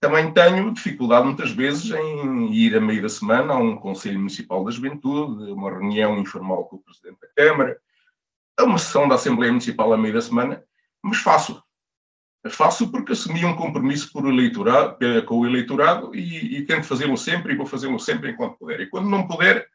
também 0.00 0.32
tenho 0.32 0.72
dificuldade 0.72 1.26
muitas 1.26 1.50
vezes 1.50 1.90
em 1.90 2.54
ir 2.54 2.76
a 2.76 2.80
meio 2.80 3.02
da 3.02 3.08
semana 3.08 3.54
a 3.54 3.58
um 3.58 3.76
Conselho 3.76 4.18
Municipal 4.18 4.64
da 4.64 4.70
Juventude, 4.70 5.50
uma 5.50 5.68
reunião 5.68 6.16
informal 6.16 6.66
com 6.66 6.76
o 6.76 6.82
Presidente 6.82 7.18
da 7.20 7.28
Câmara, 7.34 7.76
a 8.56 8.62
uma 8.62 8.78
sessão 8.78 9.08
da 9.08 9.16
Assembleia 9.16 9.50
Municipal 9.50 9.92
a 9.92 9.98
meio 9.98 10.14
da 10.14 10.20
semana, 10.20 10.64
mas 11.02 11.18
faço. 11.18 11.60
Faço 12.48 12.90
porque 12.90 13.12
assumi 13.12 13.44
um 13.44 13.54
compromisso 13.54 14.10
por 14.12 14.26
eleitorado, 14.26 14.96
com 15.26 15.40
o 15.40 15.46
eleitorado 15.46 16.14
e, 16.14 16.56
e 16.56 16.64
tento 16.64 16.86
fazê-lo 16.86 17.16
sempre 17.16 17.52
e 17.52 17.56
vou 17.56 17.66
fazê-lo 17.66 17.98
sempre 17.98 18.30
enquanto 18.30 18.56
puder. 18.56 18.80
E 18.80 18.86
quando 18.86 19.10
não 19.10 19.26
puder, 19.26 19.68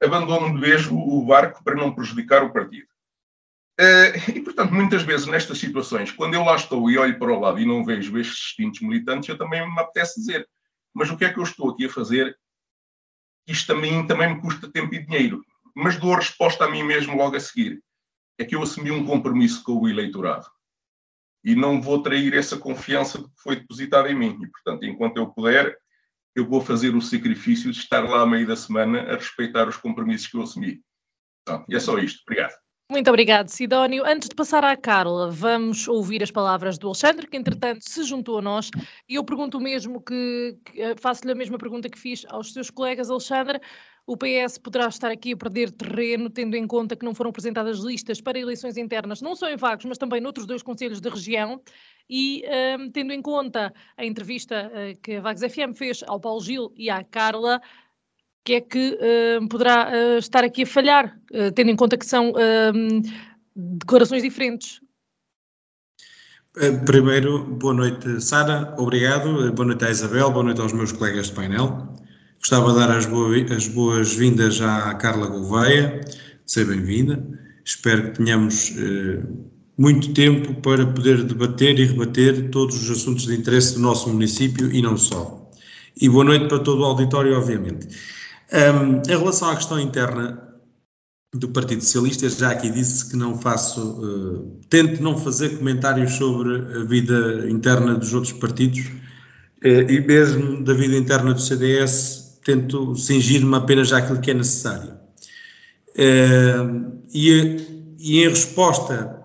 abandono 0.00 0.54
de 0.54 0.60
vez 0.60 0.86
o 0.86 1.24
barco 1.24 1.64
para 1.64 1.74
não 1.74 1.92
prejudicar 1.92 2.44
o 2.44 2.52
partido. 2.52 2.86
Uh, 3.80 4.30
e, 4.30 4.40
portanto, 4.40 4.72
muitas 4.72 5.02
vezes 5.02 5.26
nestas 5.26 5.58
situações, 5.58 6.12
quando 6.12 6.34
eu 6.34 6.44
lá 6.44 6.54
estou 6.54 6.88
e 6.88 6.96
olho 6.96 7.18
para 7.18 7.32
o 7.32 7.40
lado 7.40 7.58
e 7.58 7.66
não 7.66 7.84
vejo 7.84 8.16
estes 8.18 8.36
distintos 8.36 8.80
militantes, 8.80 9.28
eu 9.28 9.36
também 9.36 9.60
me 9.68 9.80
apetece 9.80 10.20
dizer, 10.20 10.48
mas 10.94 11.10
o 11.10 11.16
que 11.16 11.24
é 11.24 11.32
que 11.32 11.40
eu 11.40 11.42
estou 11.42 11.70
aqui 11.70 11.86
a 11.86 11.90
fazer? 11.90 12.38
Isto 13.48 13.74
também, 13.74 14.06
também 14.06 14.34
me 14.34 14.40
custa 14.40 14.70
tempo 14.70 14.94
e 14.94 15.04
dinheiro. 15.04 15.44
Mas 15.74 15.98
dou 15.98 16.14
a 16.14 16.18
resposta 16.18 16.64
a 16.64 16.70
mim 16.70 16.84
mesmo 16.84 17.16
logo 17.16 17.34
a 17.34 17.40
seguir. 17.40 17.82
É 18.38 18.44
que 18.44 18.54
eu 18.54 18.62
assumi 18.62 18.92
um 18.92 19.04
compromisso 19.04 19.64
com 19.64 19.72
o 19.72 19.88
eleitorado. 19.88 20.46
E 21.44 21.54
não 21.54 21.80
vou 21.80 22.02
trair 22.02 22.34
essa 22.34 22.56
confiança 22.56 23.18
que 23.18 23.28
foi 23.36 23.56
depositada 23.56 24.10
em 24.10 24.14
mim. 24.14 24.38
E, 24.42 24.46
portanto, 24.46 24.84
enquanto 24.84 25.18
eu 25.18 25.26
puder, 25.26 25.76
eu 26.34 26.46
vou 26.46 26.60
fazer 26.60 26.94
o 26.94 27.02
sacrifício 27.02 27.70
de 27.70 27.78
estar 27.78 28.08
lá 28.08 28.22
a 28.22 28.26
meio 28.26 28.46
da 28.46 28.56
semana 28.56 29.02
a 29.02 29.14
respeitar 29.14 29.68
os 29.68 29.76
compromissos 29.76 30.26
que 30.26 30.36
eu 30.36 30.42
assumi. 30.42 30.80
Então, 31.42 31.64
e 31.68 31.76
é 31.76 31.80
só 31.80 31.98
isto. 31.98 32.22
Obrigado. 32.22 32.54
Muito 32.90 33.08
obrigado, 33.08 33.48
Sidónio. 33.48 34.04
Antes 34.04 34.28
de 34.28 34.34
passar 34.34 34.62
à 34.62 34.76
Carla, 34.76 35.30
vamos 35.30 35.88
ouvir 35.88 36.22
as 36.22 36.30
palavras 36.30 36.76
do 36.76 36.88
Alexandre, 36.88 37.26
que 37.26 37.36
entretanto 37.36 37.80
se 37.82 38.02
juntou 38.04 38.38
a 38.38 38.42
nós, 38.42 38.70
e 39.08 39.14
eu 39.14 39.24
pergunto 39.24 39.58
mesmo 39.58 40.02
que, 40.02 40.58
que 40.66 40.82
eh, 40.82 40.94
faço-lhe 40.96 41.32
a 41.32 41.34
mesma 41.34 41.56
pergunta 41.56 41.88
que 41.88 41.98
fiz 41.98 42.26
aos 42.28 42.52
seus 42.52 42.68
colegas, 42.68 43.10
Alexandre. 43.10 43.58
O 44.06 44.18
PS 44.18 44.58
poderá 44.58 44.86
estar 44.88 45.10
aqui 45.10 45.32
a 45.32 45.36
perder 45.36 45.70
terreno, 45.70 46.28
tendo 46.28 46.54
em 46.56 46.66
conta 46.66 46.94
que 46.94 47.06
não 47.06 47.14
foram 47.14 47.30
apresentadas 47.30 47.78
listas 47.78 48.20
para 48.20 48.38
eleições 48.38 48.76
internas, 48.76 49.22
não 49.22 49.34
só 49.34 49.48
em 49.48 49.56
Vagos, 49.56 49.86
mas 49.86 49.96
também 49.96 50.20
noutros 50.20 50.46
dois 50.46 50.62
conselhos 50.62 51.00
da 51.00 51.08
região, 51.08 51.58
e 52.08 52.44
um, 52.78 52.90
tendo 52.90 53.14
em 53.14 53.22
conta 53.22 53.72
a 53.96 54.04
entrevista 54.04 54.70
uh, 54.70 55.00
que 55.00 55.14
a 55.14 55.20
Vagos 55.22 55.40
FM 55.40 55.74
fez 55.74 56.04
ao 56.06 56.20
Paulo 56.20 56.42
Gil 56.42 56.70
e 56.76 56.90
à 56.90 57.02
Carla, 57.02 57.62
que 58.44 58.54
é 58.54 58.60
que 58.60 58.98
uh, 59.00 59.48
poderá 59.48 59.88
uh, 59.88 60.18
estar 60.18 60.44
aqui 60.44 60.64
a 60.64 60.66
falhar, 60.66 61.18
uh, 61.32 61.50
tendo 61.52 61.70
em 61.70 61.76
conta 61.76 61.96
que 61.96 62.04
são 62.04 62.30
uh, 62.32 63.02
declarações 63.56 64.22
diferentes? 64.22 64.82
Primeiro, 66.84 67.42
boa 67.42 67.74
noite, 67.74 68.20
Sara, 68.20 68.74
obrigado. 68.78 69.50
Boa 69.54 69.66
noite 69.66 69.84
à 69.86 69.90
Isabel, 69.90 70.30
boa 70.30 70.44
noite 70.44 70.60
aos 70.60 70.72
meus 70.72 70.92
colegas 70.92 71.26
de 71.26 71.32
painel. 71.32 71.88
Gostava 72.44 72.74
de 72.74 72.78
dar 72.78 72.90
as, 72.90 73.08
as 73.56 73.68
boas-vindas 73.68 74.60
à 74.60 74.92
Carla 74.96 75.28
Gouveia, 75.28 76.02
seja 76.44 76.72
bem-vinda. 76.72 77.26
Espero 77.64 78.02
que 78.02 78.18
tenhamos 78.18 78.74
muito 79.78 80.12
tempo 80.12 80.54
para 80.60 80.86
poder 80.86 81.24
debater 81.24 81.78
e 81.78 81.86
rebater 81.86 82.50
todos 82.50 82.76
os 82.82 82.90
assuntos 82.90 83.24
de 83.24 83.34
interesse 83.34 83.76
do 83.76 83.80
nosso 83.80 84.10
município 84.10 84.70
e 84.70 84.82
não 84.82 84.94
só. 84.94 85.50
E 85.98 86.06
boa 86.06 86.22
noite 86.22 86.46
para 86.46 86.58
todo 86.58 86.82
o 86.82 86.84
auditório, 86.84 87.34
obviamente. 87.34 87.88
Um, 88.52 89.00
em 89.10 89.18
relação 89.18 89.48
à 89.48 89.56
questão 89.56 89.80
interna 89.80 90.38
do 91.34 91.48
Partido 91.48 91.82
Socialista, 91.82 92.28
já 92.28 92.50
aqui 92.50 92.68
disse 92.68 93.10
que 93.10 93.16
não 93.16 93.38
faço, 93.38 93.80
uh, 93.80 94.60
tento 94.68 95.02
não 95.02 95.16
fazer 95.16 95.56
comentários 95.56 96.12
sobre 96.12 96.56
a 96.78 96.84
vida 96.84 97.48
interna 97.48 97.94
dos 97.94 98.12
outros 98.12 98.34
partidos 98.34 98.80
uh, 99.64 99.90
e 99.90 99.98
mesmo 99.98 100.62
da 100.62 100.74
vida 100.74 100.94
interna 100.94 101.32
do 101.32 101.40
CDS, 101.40 102.23
tento 102.44 102.94
cingir-me 102.96 103.56
apenas 103.56 103.92
àquilo 103.92 104.20
que 104.20 104.30
é 104.30 104.34
necessário. 104.34 104.94
E, 107.12 107.56
e 107.98 108.22
em 108.22 108.28
resposta 108.28 109.22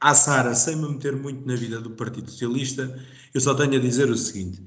à 0.00 0.14
Sara, 0.14 0.54
sem 0.54 0.76
me 0.76 0.88
meter 0.88 1.14
muito 1.14 1.46
na 1.46 1.54
vida 1.54 1.80
do 1.80 1.90
Partido 1.90 2.30
Socialista, 2.30 2.98
eu 3.32 3.40
só 3.40 3.54
tenho 3.54 3.76
a 3.76 3.78
dizer 3.78 4.10
o 4.10 4.16
seguinte: 4.16 4.62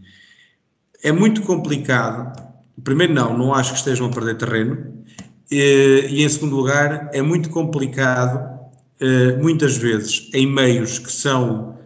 é 1.04 1.12
muito 1.12 1.42
complicado 1.42 2.50
Primeiro, 2.84 3.14
não, 3.14 3.38
não 3.38 3.54
acho 3.54 3.74
que 3.74 3.80
estejam 3.80 4.08
a 4.08 4.10
perder 4.10 4.38
terreno. 4.38 5.04
E, 5.52 6.08
e 6.10 6.24
em 6.24 6.30
segundo 6.30 6.56
lugar, 6.56 7.10
é 7.14 7.22
muito 7.22 7.50
complicado, 7.50 8.60
eh, 9.00 9.36
muitas 9.38 9.78
vezes, 9.78 10.30
em 10.34 10.46
meios 10.46 11.00
que 11.00 11.12
são 11.12 11.78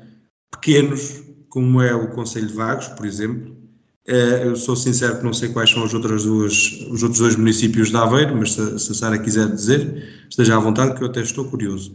pequenos, 0.52 1.24
como 1.50 1.82
é 1.82 1.94
o 1.94 2.10
Conselho 2.10 2.48
de 2.48 2.54
Vagos, 2.54 2.88
por 2.90 3.06
exemplo. 3.06 3.53
Eh, 4.06 4.48
eu 4.48 4.56
sou 4.56 4.76
sincero 4.76 5.18
que 5.18 5.24
não 5.24 5.34
sei 5.34 5.50
quais 5.50 5.70
são 5.70 5.84
os 5.84 5.94
outros, 5.94 6.26
duas, 6.26 6.54
os 6.92 7.04
outros 7.04 7.20
dois 7.20 7.36
municípios 7.36 7.90
de 7.90 7.98
Aveiro, 7.98 8.36
mas 8.36 8.52
se, 8.54 8.80
se 8.80 8.92
a 8.92 8.96
Sara 8.96 9.18
quiser 9.18 9.50
dizer, 9.50 10.26
esteja 10.30 10.58
à 10.58 10.60
vontade, 10.60 10.96
que 10.96 11.04
eu 11.04 11.08
até 11.08 11.22
estou 11.22 11.46
curioso. 11.46 11.94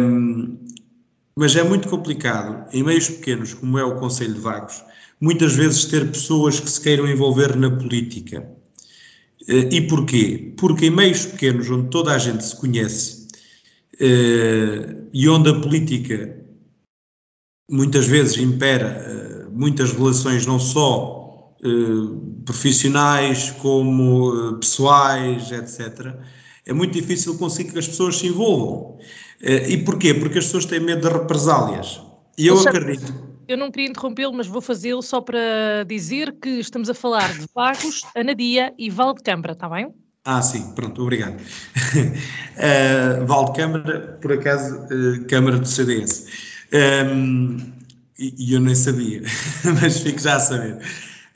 Um, 0.00 0.56
mas 1.36 1.56
é 1.56 1.62
muito 1.62 1.88
complicado, 1.88 2.68
em 2.72 2.82
meios 2.84 3.08
pequenos, 3.08 3.54
como 3.54 3.78
é 3.78 3.84
o 3.84 3.96
Conselho 3.96 4.34
de 4.34 4.40
Vagos, 4.40 4.82
muitas 5.20 5.54
vezes 5.54 5.84
ter 5.86 6.08
pessoas 6.08 6.60
que 6.60 6.70
se 6.70 6.80
queiram 6.80 7.08
envolver 7.08 7.56
na 7.56 7.70
política. 7.70 8.48
Eh, 9.48 9.68
e 9.72 9.80
porquê? 9.88 10.54
Porque 10.56 10.86
em 10.86 10.90
meios 10.90 11.26
pequenos, 11.26 11.68
onde 11.70 11.90
toda 11.90 12.12
a 12.12 12.18
gente 12.18 12.44
se 12.44 12.56
conhece 12.56 13.28
eh, 14.00 14.96
e 15.12 15.28
onde 15.28 15.50
a 15.50 15.60
política 15.60 16.36
muitas 17.70 18.06
vezes 18.06 18.38
impera 18.38 19.27
muitas 19.52 19.92
relações 19.92 20.46
não 20.46 20.58
só 20.58 21.16
profissionais 22.44 23.50
como 23.50 24.58
pessoais, 24.60 25.50
etc., 25.50 26.14
é 26.64 26.72
muito 26.72 26.92
difícil 26.92 27.36
conseguir 27.36 27.72
que 27.72 27.78
as 27.78 27.88
pessoas 27.88 28.16
se 28.16 28.28
envolvam. 28.28 28.98
E 29.40 29.76
porquê? 29.78 30.14
Porque 30.14 30.38
as 30.38 30.44
pessoas 30.44 30.66
têm 30.66 30.78
medo 30.78 31.08
de 31.08 31.12
represálias. 31.12 32.00
E 32.36 32.46
eu 32.46 32.60
acredito 32.60 33.28
eu 33.48 33.56
não 33.56 33.70
queria 33.70 33.88
interrompê-lo, 33.88 34.34
mas 34.34 34.46
vou 34.46 34.60
fazê-lo 34.60 35.02
só 35.02 35.22
para 35.22 35.82
dizer 35.86 36.36
que 36.40 36.60
estamos 36.60 36.90
a 36.90 36.94
falar 36.94 37.32
de 37.32 37.46
Vagos, 37.54 38.02
Anadia 38.14 38.74
e 38.78 38.90
Valdecâmara, 38.90 39.54
está 39.54 39.66
bem? 39.70 39.92
Ah, 40.22 40.42
sim, 40.42 40.74
pronto, 40.74 41.00
obrigado. 41.00 41.40
uh, 41.40 43.26
Valdecâmara, 43.26 44.18
por 44.20 44.32
acaso, 44.34 44.76
uh, 44.76 45.24
Câmara 45.26 45.56
do 45.56 45.66
CDS. 45.66 46.26
Um, 46.70 47.56
e, 48.18 48.34
e, 48.36 48.52
eu 48.54 48.60
nem 48.60 48.74
sabia, 48.74 49.22
mas 49.80 50.00
fico 50.00 50.18
já 50.18 50.36
a 50.36 50.40
saber. 50.40 50.74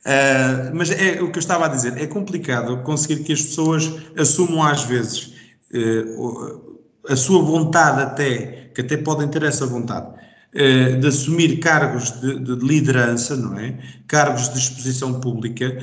Uh, 0.04 0.74
mas 0.74 0.90
é 0.90 1.22
o 1.22 1.30
que 1.30 1.38
eu 1.38 1.40
estava 1.40 1.66
a 1.66 1.68
dizer, 1.68 1.96
é 1.96 2.06
complicado 2.08 2.82
conseguir 2.82 3.22
que 3.22 3.32
as 3.32 3.42
pessoas 3.42 3.88
assumam 4.18 4.64
às 4.64 4.82
vezes 4.82 5.32
uh, 5.72 6.78
a 7.08 7.14
sua 7.14 7.40
vontade 7.40 8.02
até, 8.02 8.70
que 8.74 8.80
até 8.80 8.96
podem 8.96 9.28
ter 9.28 9.44
essa 9.44 9.64
vontade, 9.66 10.08
eh, 10.54 10.96
de 10.96 11.06
assumir 11.06 11.58
cargos 11.58 12.20
de, 12.20 12.38
de, 12.38 12.54
liderança, 12.64 13.34
não 13.34 13.58
é? 13.58 13.78
Cargos 14.06 14.52
de 14.52 14.58
exposição 14.58 15.18
pública, 15.18 15.78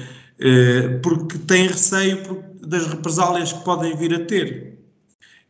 porque 1.04 1.38
têm 1.40 1.68
receio 1.68 2.44
das 2.66 2.88
represálias 2.88 3.52
que 3.52 3.64
podem 3.66 3.98
vir 3.98 4.14
a 4.14 4.26
ter. 4.26 4.79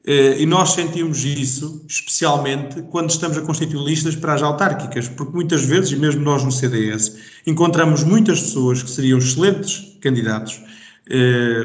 Eh, 0.10 0.42
e 0.42 0.46
nós 0.48 0.72
sentimos 0.72 1.24
isso, 1.24 1.86
especialmente 1.88 2.82
quando 2.90 3.12
estamos 3.12 3.38
a 3.38 3.42
constituir 3.42 3.84
listas 3.84 4.16
para 4.16 4.34
as 4.34 4.42
autárquicas, 4.42 5.08
porque 5.08 5.32
muitas 5.32 5.64
vezes, 5.64 5.92
e 5.92 5.98
mesmo 5.98 6.24
nós 6.24 6.44
no 6.44 6.52
CDS, 6.52 7.16
encontramos 7.46 8.04
muitas 8.04 8.42
pessoas 8.42 8.82
que 8.82 8.90
seriam 8.90 9.20
excelentes 9.20 10.00
candidatos. 10.02 10.60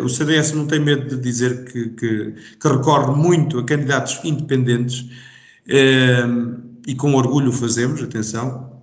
o 0.02 0.08
CDS 0.10 0.52
não 0.52 0.66
tem 0.66 0.78
medo 0.78 1.16
de 1.16 1.22
dizer 1.22 1.64
que, 1.64 1.88
que, 1.90 2.34
que 2.60 2.68
recorre 2.68 3.16
muito 3.16 3.58
a 3.58 3.64
candidatos 3.64 4.20
independentes 4.24 5.06
e 6.86 6.94
com 6.96 7.14
orgulho 7.14 7.50
fazemos, 7.50 8.02
atenção, 8.02 8.82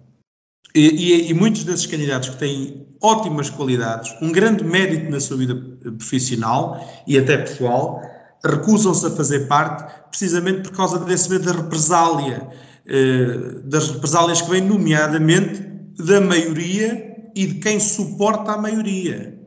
e, 0.74 0.88
e, 0.90 1.30
e, 1.30 1.34
muitos 1.36 1.64
desses 1.66 1.86
candidatos 1.86 2.30
que 2.30 2.38
têm 2.38 2.88
ótimas 3.02 3.50
qualidades, 3.50 4.12
um 4.22 4.32
grande 4.32 4.64
mérito 4.64 5.12
na 5.12 5.20
sua 5.20 5.38
vida 5.38 5.54
profissional 5.98 7.04
e 7.06 7.18
até 7.18 7.38
pessoal, 7.38 8.02
recusam-se 8.46 9.06
a 9.06 9.12
fazer 9.12 9.48
parte 9.48 9.92
precisamente 10.10 10.70
por 10.70 10.76
causa 10.76 11.00
desse 11.00 11.30
medo 11.30 11.46
da 11.46 11.62
represália, 11.62 12.48
eh, 12.86 13.62
das 13.64 13.90
represálias 13.92 14.42
que 14.42 14.50
vêm 14.50 14.62
nomeadamente 14.62 15.62
da 15.98 16.20
maioria 16.20 17.12
e 17.36 17.46
de 17.46 17.56
quem 17.56 17.80
suporta 17.80 18.54
a 18.54 18.58
maioria. 18.58 19.40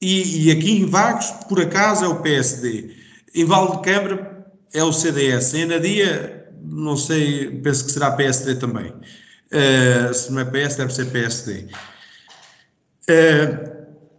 E, 0.00 0.46
e 0.46 0.50
aqui 0.50 0.72
em 0.72 0.86
Vagos, 0.86 1.30
por 1.48 1.60
acaso, 1.60 2.04
é 2.04 2.08
o 2.08 2.20
PSD. 2.20 2.94
Em 3.34 3.44
Val 3.44 3.76
de 3.76 3.82
Câmara 3.82 4.46
é 4.72 4.82
o 4.82 4.92
CDS. 4.92 5.54
Em 5.54 5.64
Anadia, 5.64 6.48
não 6.62 6.96
sei, 6.96 7.50
penso 7.62 7.84
que 7.84 7.92
será 7.92 8.12
PSD 8.12 8.56
também. 8.56 8.92
Uh, 9.50 10.12
se 10.12 10.30
não 10.30 10.40
é 10.40 10.44
PS, 10.44 10.76
deve 10.76 10.92
ser 10.92 11.06
PSD. 11.06 11.60
Uh, 11.62 11.68
eh, 13.08 13.72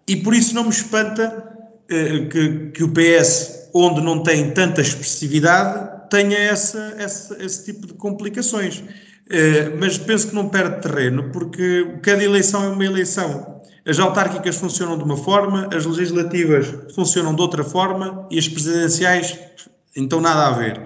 e 0.08 0.16
por 0.18 0.34
isso 0.34 0.56
não 0.56 0.64
me 0.64 0.70
espanta 0.72 1.54
uh, 1.86 2.30
que, 2.30 2.72
que 2.72 2.84
o 2.84 2.92
PS, 2.92 3.59
onde 3.74 4.02
não 4.02 4.24
tem 4.24 4.52
tanta 4.52 4.82
expressividade, 4.82 6.10
tenha 6.10 6.38
essa, 6.38 6.96
essa, 6.98 7.44
esse 7.44 7.66
tipo 7.66 7.88
de 7.88 7.94
complicações. 7.94 8.84
mas 9.80 9.98
penso 9.98 10.30
que 10.30 10.36
não 10.36 10.50
perde 10.50 10.82
terreno, 10.82 11.32
porque 11.32 11.98
cada 12.02 12.24
eleição 12.24 12.64
é 12.64 12.68
uma 12.70 12.86
eleição. 12.86 13.60
As 13.86 13.98
autárquicas 14.00 14.56
funcionam 14.56 14.98
de 14.98 15.04
uma 15.04 15.18
forma, 15.18 15.68
as 15.74 15.86
legislativas 15.86 16.68
funcionam 16.94 17.34
de 17.34 17.42
outra 17.42 17.64
forma 17.64 18.28
e 18.30 18.38
as 18.38 18.48
presidenciais, 18.48 19.38
então 19.96 20.20
nada 20.22 20.48
a 20.48 20.52
ver. 20.52 20.82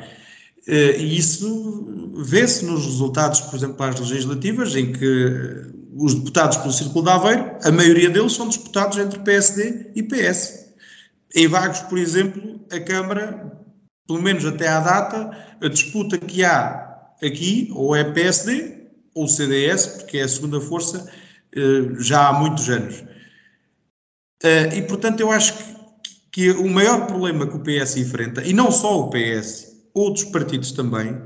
Eh, 0.68 0.98
e 1.00 1.18
isso 1.18 2.14
vê-se 2.26 2.66
nos 2.66 2.86
resultados, 2.86 3.42
por 3.42 3.56
exemplo, 3.56 3.84
as 3.84 4.00
legislativas, 4.00 4.76
em 4.76 4.94
que 4.94 5.74
os 5.96 6.16
deputados 6.16 6.58
pelo 6.58 6.72
Círculo 6.72 7.04
de 7.04 7.12
Aveiro, 7.12 7.52
a 7.64 7.72
maioria 7.72 8.10
deles 8.10 8.34
são 8.34 8.48
disputados 8.48 8.98
entre 8.98 9.20
PSD 9.20 9.92
e 9.96 10.04
PS. 10.04 10.63
Em 11.36 11.48
Vagos, 11.48 11.80
por 11.82 11.98
exemplo, 11.98 12.64
a 12.72 12.80
Câmara, 12.80 13.52
pelo 14.08 14.22
menos 14.22 14.46
até 14.46 14.68
à 14.68 14.80
data, 14.80 15.32
a 15.62 15.68
disputa 15.68 16.18
que 16.18 16.44
há 16.44 17.12
aqui, 17.24 17.70
ou 17.74 17.96
é 17.96 18.04
PSD 18.04 18.84
ou 19.16 19.28
CDS, 19.28 19.88
porque 19.88 20.18
é 20.18 20.24
a 20.24 20.28
segunda 20.28 20.60
força, 20.62 21.10
eh, 21.56 21.94
já 22.00 22.28
há 22.28 22.34
muitos 22.34 22.70
anos. 22.70 23.04
Eh, 24.44 24.78
e, 24.78 24.82
portanto, 24.84 25.20
eu 25.22 25.32
acho 25.32 25.54
que, 26.32 26.52
o 26.52 26.70
maior 26.70 27.08
problema 27.08 27.48
que 27.48 27.56
o 27.56 27.60
PS 27.60 27.98
enfrenta, 27.98 28.44
e 28.44 28.54
não 28.54 28.72
só 28.72 29.00
o 29.00 29.10
PS, 29.10 29.72
outros 29.94 30.26
partidos 30.26 30.72
também, 30.72 31.20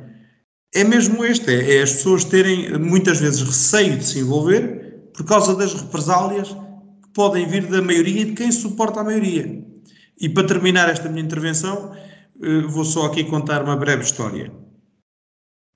é 0.73 0.83
mesmo 0.83 1.23
este: 1.25 1.49
é, 1.49 1.77
é 1.77 1.81
as 1.81 1.93
pessoas 1.93 2.23
terem 2.25 2.77
muitas 2.77 3.19
vezes 3.19 3.41
receio 3.41 3.97
de 3.97 4.05
se 4.05 4.19
envolver 4.19 5.09
por 5.13 5.25
causa 5.25 5.55
das 5.55 5.73
represálias 5.73 6.49
que 6.49 7.09
podem 7.13 7.47
vir 7.47 7.67
da 7.67 7.81
maioria 7.81 8.21
e 8.21 8.25
de 8.25 8.33
quem 8.33 8.51
suporta 8.51 8.99
a 8.99 9.03
maioria. 9.03 9.65
E 10.19 10.27
para 10.29 10.47
terminar 10.47 10.89
esta 10.89 11.09
minha 11.09 11.23
intervenção, 11.23 11.95
eh, 12.41 12.61
vou 12.61 12.83
só 12.83 13.05
aqui 13.05 13.23
contar 13.23 13.63
uma 13.63 13.75
breve 13.75 14.03
história. 14.03 14.51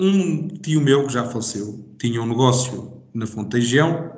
Um 0.02 0.48
tio 0.48 0.82
meu 0.82 1.06
que 1.06 1.14
já 1.14 1.24
faleceu 1.26 1.96
tinha 2.00 2.22
um 2.22 2.26
negócio 2.26 3.04
na 3.14 3.28
Fonteijão, 3.28 4.12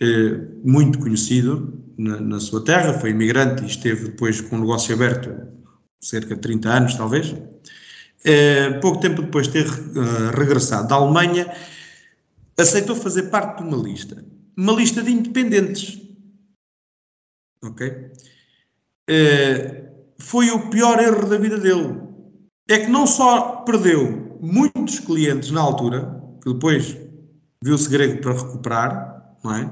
eh, 0.00 0.40
muito 0.62 0.98
conhecido 0.98 1.82
na, 1.96 2.38
sua 2.38 2.62
terra, 2.62 2.92
foi 2.92 3.10
imigrante 3.10 3.62
e 3.62 3.66
esteve 3.66 4.10
depois 4.10 4.40
com 4.42 4.56
o 4.56 4.60
negócio 4.60 4.94
aberto 4.94 5.34
cerca 5.98 6.34
de 6.34 6.40
30 6.42 6.68
anos, 6.68 6.94
talvez. 6.94 7.34
Eh, 8.24 8.78
pouco 8.80 9.00
tempo 9.00 9.22
depois 9.22 9.46
de 9.46 9.54
ter 9.54 9.66
regressado 10.36 10.88
da 10.88 10.96
Alemanha, 10.96 11.50
aceitou 12.58 12.94
fazer 12.94 13.24
parte 13.24 13.62
de 13.62 13.68
uma 13.68 13.76
lista. 13.82 14.22
Uma 14.56 14.74
lista 14.74 15.02
de 15.02 15.12
independentes. 15.12 16.00
Ok? 17.62 18.12
Uh, 19.08 19.86
foi 20.18 20.50
o 20.50 20.70
pior 20.70 21.00
erro 21.00 21.28
da 21.28 21.38
vida 21.38 21.58
dele. 21.58 22.00
É 22.68 22.78
que 22.78 22.90
não 22.90 23.06
só 23.06 23.62
perdeu 23.64 24.38
muitos 24.40 24.98
clientes 24.98 25.50
na 25.50 25.60
altura, 25.60 26.20
que 26.42 26.52
depois 26.52 26.96
viu-se 27.62 27.88
grego 27.88 28.20
para 28.20 28.32
recuperar, 28.32 29.36
não 29.42 29.54
é? 29.54 29.70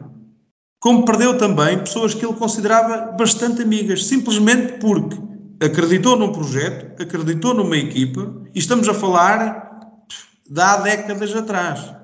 Como 0.80 1.04
perdeu 1.04 1.38
também 1.38 1.78
pessoas 1.78 2.14
que 2.14 2.24
ele 2.24 2.34
considerava 2.34 3.12
bastante 3.12 3.62
amigas, 3.62 4.04
simplesmente 4.04 4.74
porque 4.74 5.16
acreditou 5.64 6.16
num 6.16 6.32
projeto, 6.32 7.02
acreditou 7.02 7.54
numa 7.54 7.76
equipa, 7.76 8.42
e 8.54 8.58
estamos 8.58 8.88
a 8.88 8.94
falar 8.94 10.04
de 10.48 10.60
há 10.60 10.76
décadas 10.76 11.34
atrás. 11.34 11.94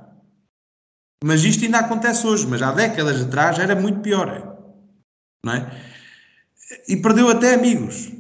Mas 1.22 1.44
isto 1.44 1.64
ainda 1.64 1.80
acontece 1.80 2.26
hoje, 2.26 2.46
mas 2.46 2.62
há 2.62 2.72
décadas 2.72 3.20
atrás 3.20 3.59
era 3.59 3.76
muito 3.76 4.00
pior. 4.00 4.57
Não 5.44 5.52
é? 5.52 5.89
E 6.88 6.96
perdeu 6.96 7.28
até 7.28 7.54
amigos. 7.54 8.11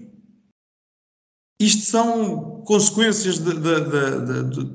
Isto 1.60 1.82
são 1.82 2.62
consequências 2.64 3.38
de, 3.38 3.52
de, 3.52 3.80
de, 3.84 4.70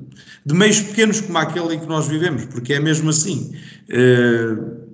de, 0.46 0.54
meios 0.54 0.80
pequenos 0.80 1.20
como 1.20 1.36
aquele 1.38 1.74
em 1.74 1.80
que 1.80 1.86
nós 1.86 2.06
vivemos, 2.06 2.44
porque 2.46 2.74
é 2.74 2.80
mesmo 2.80 3.10
assim. 3.10 3.56
Uh, 3.88 4.86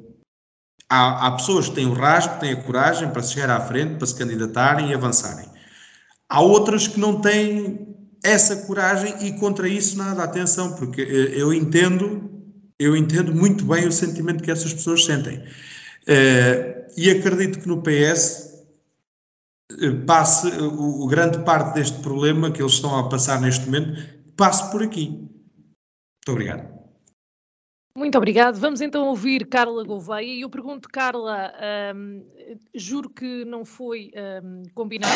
há, 0.89 1.27
há 1.27 1.31
pessoas 1.33 1.69
que 1.69 1.75
têm 1.75 1.87
o 1.87 1.93
rasgo, 1.93 2.41
têm 2.41 2.53
a 2.53 2.63
coragem 2.63 3.11
para 3.11 3.23
chegar 3.23 3.51
à 3.51 3.61
frente, 3.61 3.97
para 3.97 4.07
se 4.07 4.15
candidatarem 4.15 4.91
e 4.91 4.95
avançarem. 4.95 5.49
Há 6.29 6.41
outras 6.41 6.89
que 6.89 6.99
não 6.99 7.21
têm 7.21 7.95
essa 8.25 8.57
coragem 8.57 9.15
e 9.27 9.33
contra 9.33 9.69
isso 9.69 9.99
nada, 9.99 10.23
atenção, 10.23 10.75
porque 10.77 11.03
eh, 11.03 11.35
eu 11.37 11.53
entendo, 11.53 12.31
eu 12.79 12.97
entendo 12.97 13.35
muito 13.35 13.67
bem 13.67 13.87
o 13.87 13.93
sentimento 13.93 14.43
que 14.43 14.51
essas 14.51 14.73
pessoas 14.73 15.05
sentem. 15.05 15.39
Uh, 15.39 16.83
e 16.97 17.11
acredito 17.11 17.61
que 17.61 17.69
no 17.69 17.83
PS 17.83 18.52
passe 19.91 20.49
o, 20.49 21.03
o, 21.03 21.07
grande 21.07 21.39
parte 21.45 21.75
deste 21.75 21.99
problema 22.01 22.51
que 22.51 22.63
eles 22.63 22.73
estão 22.73 22.99
a 22.99 23.09
passar 23.09 23.41
neste 23.41 23.67
momento, 23.67 24.01
passe 24.37 24.71
por 24.71 24.83
aqui. 24.83 25.09
Muito 25.09 26.29
obrigado. 26.29 26.82
Muito 27.95 28.17
obrigado. 28.17 28.59
Vamos 28.59 28.81
então 28.81 29.07
ouvir 29.09 29.47
Carla 29.47 29.85
Gouveia. 29.85 30.23
E 30.23 30.41
eu 30.41 30.49
pergunto, 30.49 30.89
Carla, 30.89 31.53
um, 31.95 32.25
juro 32.75 33.11
que 33.11 33.45
não 33.45 33.67
foi 33.67 34.11
um, 34.43 34.63
combinado 34.75 35.15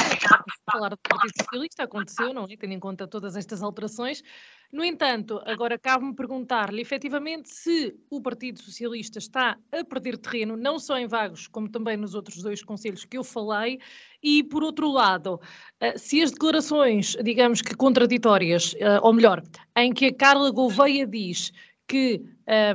falar 0.71 0.91
do 0.91 0.99
Partido 0.99 1.33
Socialista, 1.41 1.85
aconteceu, 1.85 2.35
não 2.35 2.45
é? 2.45 2.55
Tendo 2.55 2.75
em 2.75 2.79
conta 2.79 3.07
todas 3.07 3.35
estas 3.35 3.63
alterações. 3.63 4.23
No 4.71 4.85
entanto, 4.85 5.41
agora 5.47 5.79
cabe-me 5.79 6.15
perguntar-lhe 6.15 6.83
efetivamente 6.83 7.49
se 7.49 7.97
o 8.11 8.21
Partido 8.21 8.61
Socialista 8.61 9.19
está 9.19 9.57
a 9.73 9.85
perder 9.85 10.19
terreno, 10.19 10.55
não 10.55 10.79
só 10.79 10.99
em 10.99 11.07
Vagos, 11.07 11.47
como 11.47 11.71
também 11.71 11.97
nos 11.97 12.15
outros 12.15 12.43
dois 12.43 12.63
conselhos 12.63 13.07
que 13.07 13.17
eu 13.17 13.25
falei, 13.25 13.79
e 14.23 14.43
por 14.43 14.63
outro 14.63 14.91
lado, 14.91 15.41
uh, 15.83 15.99
se 15.99 16.21
as 16.21 16.33
declarações, 16.33 17.17
digamos 17.23 17.63
que 17.63 17.75
contraditórias, 17.75 18.73
uh, 18.75 19.01
ou 19.03 19.15
melhor, 19.15 19.43
em 19.79 19.95
que 19.95 20.07
a 20.07 20.15
Carla 20.15 20.51
Gouveia 20.51 21.07
diz 21.07 21.53
que 21.87 22.25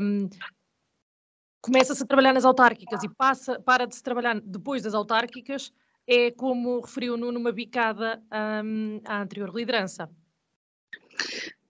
um, 0.01 0.29
começa-se 1.61 2.03
a 2.03 2.05
trabalhar 2.05 2.33
nas 2.33 2.45
autárquicas 2.45 3.03
e 3.03 3.09
passa, 3.09 3.59
para 3.59 3.85
de 3.85 3.95
se 3.95 4.03
trabalhar 4.03 4.39
depois 4.41 4.81
das 4.81 4.93
autárquicas, 4.93 5.71
é 6.07 6.31
como 6.31 6.81
referiu 6.81 7.15
Nuno, 7.15 7.39
uma 7.39 7.51
bicada 7.51 8.21
um, 8.63 8.99
à 9.05 9.21
anterior 9.21 9.53
liderança. 9.53 10.09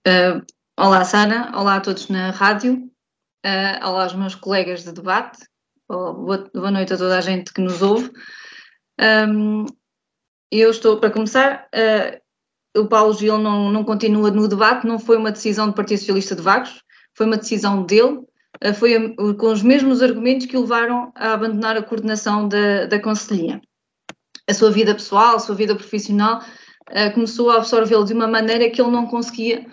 Uh, 0.07 0.41
olá, 0.77 1.03
Sara. 1.03 1.51
Olá 1.53 1.75
a 1.75 1.81
todos 1.81 2.07
na 2.07 2.31
rádio. 2.31 2.89
Uh, 3.45 3.85
olá 3.85 4.03
aos 4.03 4.13
meus 4.13 4.35
colegas 4.35 4.83
de 4.83 4.91
debate. 4.93 5.39
Boa, 5.87 6.13
boa, 6.13 6.71
noite 6.71 6.93
a 6.93 6.97
toda 6.97 7.17
a 7.17 7.21
gente 7.21 7.53
que 7.53 7.61
nos 7.61 7.81
ouve. 7.81 8.11
Um, 8.99 9.65
eu 10.49 10.71
estou, 10.71 10.99
para 10.99 11.11
começar, 11.11 11.67
uh, 11.75 12.79
o 12.79 12.87
Paulo 12.87 13.13
Gil 13.13 13.37
não, 13.37 13.69
não 13.71 13.83
continua 13.83 14.31
no 14.31 14.47
debate, 14.47 14.87
não 14.87 14.97
foi 14.97 15.17
uma 15.17 15.31
decisão 15.31 15.67
do 15.67 15.73
Partido 15.73 15.99
Socialista 15.99 16.35
de 16.35 16.41
Vagos, 16.41 16.81
foi 17.13 17.25
uma 17.25 17.37
decisão 17.37 17.83
dele, 17.83 18.19
eh, 18.59 18.73
foi 18.73 19.15
com 19.15 19.47
os 19.51 19.61
mesmos 19.61 20.01
argumentos 20.01 20.45
que 20.45 20.57
o 20.57 20.61
levaram 20.61 21.11
a 21.15 21.33
abandonar 21.33 21.77
a 21.77 21.83
coordenação 21.83 22.47
da, 22.47 22.85
da 22.85 22.99
Conselhia. 22.99 23.61
A 24.47 24.53
sua 24.53 24.71
vida 24.71 24.93
pessoal, 24.93 25.35
a 25.35 25.39
sua 25.39 25.55
vida 25.55 25.75
profissional, 25.75 26.41
eh, 26.89 27.09
começou 27.09 27.49
a 27.49 27.57
absorvê-lo 27.57 28.05
de 28.05 28.13
uma 28.13 28.27
maneira 28.27 28.69
que 28.69 28.81
ele 28.81 28.91
não 28.91 29.07
conseguia 29.07 29.65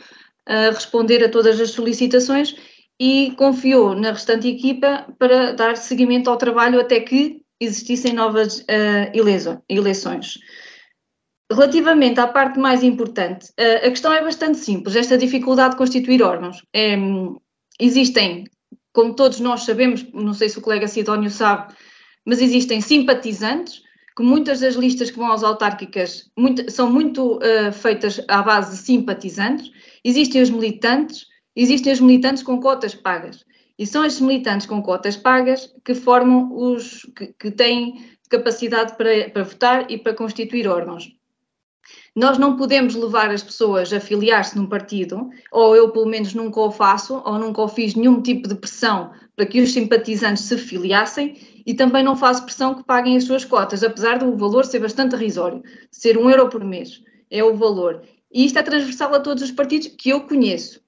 eh, 0.47 0.71
responder 0.71 1.25
a 1.25 1.29
todas 1.29 1.61
as 1.61 1.71
solicitações 1.71 2.55
e 3.01 3.33
confiou 3.37 3.95
na 3.95 4.13
restante 4.13 4.49
equipa 4.49 5.07
para 5.19 5.53
dar 5.53 5.77
seguimento 5.77 6.29
ao 6.31 6.37
trabalho 6.37 6.81
até 6.81 7.01
que 7.01 7.43
existissem 7.61 8.13
novas 8.13 8.65
eleições. 9.69 10.39
Relativamente 11.51 12.21
à 12.21 12.27
parte 12.27 12.59
mais 12.59 12.83
importante, 12.83 13.51
a 13.57 13.89
questão 13.89 14.13
é 14.13 14.23
bastante 14.23 14.59
simples. 14.59 14.95
Esta 14.95 15.17
dificuldade 15.17 15.71
de 15.71 15.79
constituir 15.79 16.23
órgãos. 16.23 16.63
É, 16.75 16.95
existem, 17.81 18.45
como 18.93 19.15
todos 19.15 19.41
nós 19.41 19.63
sabemos, 19.63 20.05
não 20.13 20.35
sei 20.35 20.51
se 20.51 20.59
o 20.59 20.63
colega 20.63 20.87
Sidónio 20.87 21.31
sabe, 21.31 21.73
mas 22.27 22.43
existem 22.43 22.83
simpatizantes, 22.83 23.81
que 24.15 24.23
muitas 24.23 24.61
das 24.61 24.75
listas 24.75 25.11
que 25.11 25.17
vão 25.17 25.31
às 25.31 25.45
autárquicas 25.45 26.29
muito, 26.37 26.69
são 26.71 26.91
muito 26.91 27.37
uh, 27.37 27.73
feitas 27.73 28.21
à 28.27 28.43
base 28.43 28.73
de 28.73 28.83
simpatizantes. 28.83 29.71
Existem 30.05 30.43
os 30.43 30.51
militantes, 30.51 31.25
existem 31.55 31.93
os 31.93 32.01
militantes 32.01 32.43
com 32.43 32.61
cotas 32.61 32.97
pagas. 32.97 33.45
E 33.79 33.87
são 33.87 34.05
estes 34.05 34.21
militantes 34.21 34.67
com 34.67 34.83
cotas 34.83 35.17
pagas 35.17 35.73
que 35.85 35.95
formam 35.95 36.53
os 36.53 37.07
que, 37.17 37.29
que 37.39 37.51
têm 37.53 38.05
capacidade 38.29 38.97
para, 38.97 39.31
para 39.31 39.45
votar 39.45 39.89
e 39.89 39.97
para 39.97 40.15
constituir 40.15 40.67
órgãos. 40.67 41.17
Nós 42.19 42.37
não 42.37 42.57
podemos 42.57 42.97
levar 42.97 43.31
as 43.31 43.45
pessoas 43.45 43.93
a 43.93 44.01
filiar-se 44.01 44.59
num 44.59 44.67
partido, 44.67 45.31
ou 45.53 45.77
eu 45.77 45.93
pelo 45.93 46.07
menos 46.07 46.35
nunca 46.35 46.59
o 46.59 46.69
faço, 46.69 47.23
ou 47.25 47.39
nunca 47.39 47.63
o 47.63 47.69
fiz 47.69 47.95
nenhum 47.95 48.21
tipo 48.21 48.49
de 48.49 48.57
pressão 48.57 49.13
para 49.37 49.47
que 49.47 49.61
os 49.61 49.73
simpatizantes 49.73 50.43
se 50.43 50.59
filiassem, 50.59 51.63
e 51.65 51.75
também 51.75 52.03
não 52.03 52.17
faço 52.17 52.43
pressão 52.43 52.75
que 52.75 52.83
paguem 52.83 53.17
as 53.17 53.23
suas 53.23 53.45
cotas, 53.45 53.85
apesar 53.85 54.19
do 54.19 54.37
valor 54.37 54.65
ser 54.65 54.81
bastante 54.81 55.15
irrisório, 55.15 55.63
ser 55.93 56.19
um 56.19 56.29
euro 56.29 56.49
por 56.49 56.65
mês, 56.65 57.01
é 57.31 57.45
o 57.45 57.55
valor. 57.55 58.03
E 58.33 58.45
isto 58.45 58.59
é 58.59 58.65
transversal 58.65 59.15
a 59.15 59.21
todos 59.21 59.45
os 59.45 59.53
partidos 59.53 59.87
que 59.87 60.11
eu 60.11 60.23
conheço. 60.23 60.81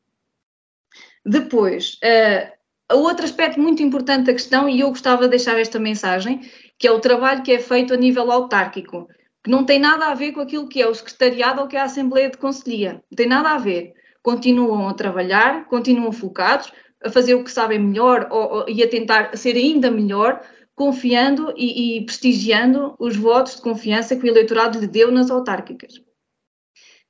Depois, 1.24 1.96
uh, 2.02 2.96
outro 2.96 3.24
aspecto 3.24 3.60
muito 3.60 3.84
importante 3.84 4.26
da 4.26 4.32
questão, 4.32 4.68
e 4.68 4.80
eu 4.80 4.88
gostava 4.88 5.22
de 5.22 5.28
deixar 5.28 5.60
esta 5.60 5.78
mensagem, 5.78 6.40
que 6.76 6.88
é 6.88 6.90
o 6.90 6.98
trabalho 6.98 7.44
que 7.44 7.52
é 7.52 7.60
feito 7.60 7.94
a 7.94 7.96
nível 7.96 8.32
autárquico 8.32 9.06
que 9.42 9.50
não 9.50 9.64
tem 9.64 9.78
nada 9.78 10.06
a 10.06 10.14
ver 10.14 10.32
com 10.32 10.40
aquilo 10.40 10.68
que 10.68 10.82
é 10.82 10.86
o 10.86 10.94
secretariado 10.94 11.62
ou 11.62 11.68
que 11.68 11.76
é 11.76 11.80
a 11.80 11.84
Assembleia 11.84 12.30
de 12.30 12.38
Conselhia. 12.38 13.02
Não 13.10 13.16
tem 13.16 13.26
nada 13.26 13.50
a 13.50 13.58
ver. 13.58 13.94
Continuam 14.22 14.88
a 14.88 14.94
trabalhar, 14.94 15.66
continuam 15.66 16.12
focados, 16.12 16.72
a 17.02 17.10
fazer 17.10 17.34
o 17.34 17.42
que 17.42 17.50
sabem 17.50 17.78
melhor 17.78 18.28
ou, 18.30 18.52
ou, 18.56 18.68
e 18.68 18.82
a 18.82 18.88
tentar 18.88 19.36
ser 19.36 19.56
ainda 19.56 19.90
melhor, 19.90 20.42
confiando 20.74 21.52
e, 21.56 21.98
e, 21.98 22.04
prestigiando 22.04 22.94
os 22.98 23.16
votos 23.16 23.56
de 23.56 23.62
confiança 23.62 24.16
que 24.16 24.24
o 24.24 24.28
eleitorado 24.28 24.78
lhe 24.78 24.86
deu 24.86 25.10
nas 25.10 25.30
autárquicas. 25.30 25.94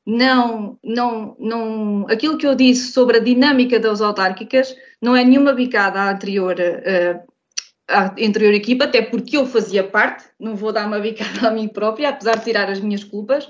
Não, 0.07 0.79
não, 0.83 1.37
não, 1.39 2.07
aquilo 2.09 2.39
que 2.39 2.47
eu 2.47 2.55
disse 2.55 2.93
sobre 2.93 3.19
a 3.19 3.21
dinâmica 3.21 3.79
das 3.79 4.01
autárquicas 4.01 4.75
não 5.01 5.15
é 5.15 5.23
nenhuma 5.25 5.53
bicada 5.53 6.01
à 6.01 6.11
anterior 6.11 6.57
uh, 6.59 7.30
à 7.91 8.15
anterior 8.19 8.55
equipa, 8.55 8.85
até 8.85 9.03
porque 9.03 9.37
eu 9.37 9.47
fazia 9.47 9.85
parte, 9.85 10.25
não 10.39 10.57
vou 10.57 10.73
dar 10.73 10.87
uma 10.87 10.99
bicada 10.99 11.47
a 11.49 11.51
mim 11.51 11.69
própria, 11.69 12.09
apesar 12.09 12.37
de 12.37 12.45
tirar 12.45 12.71
as 12.71 12.81
minhas 12.81 13.05
culpas, 13.05 13.49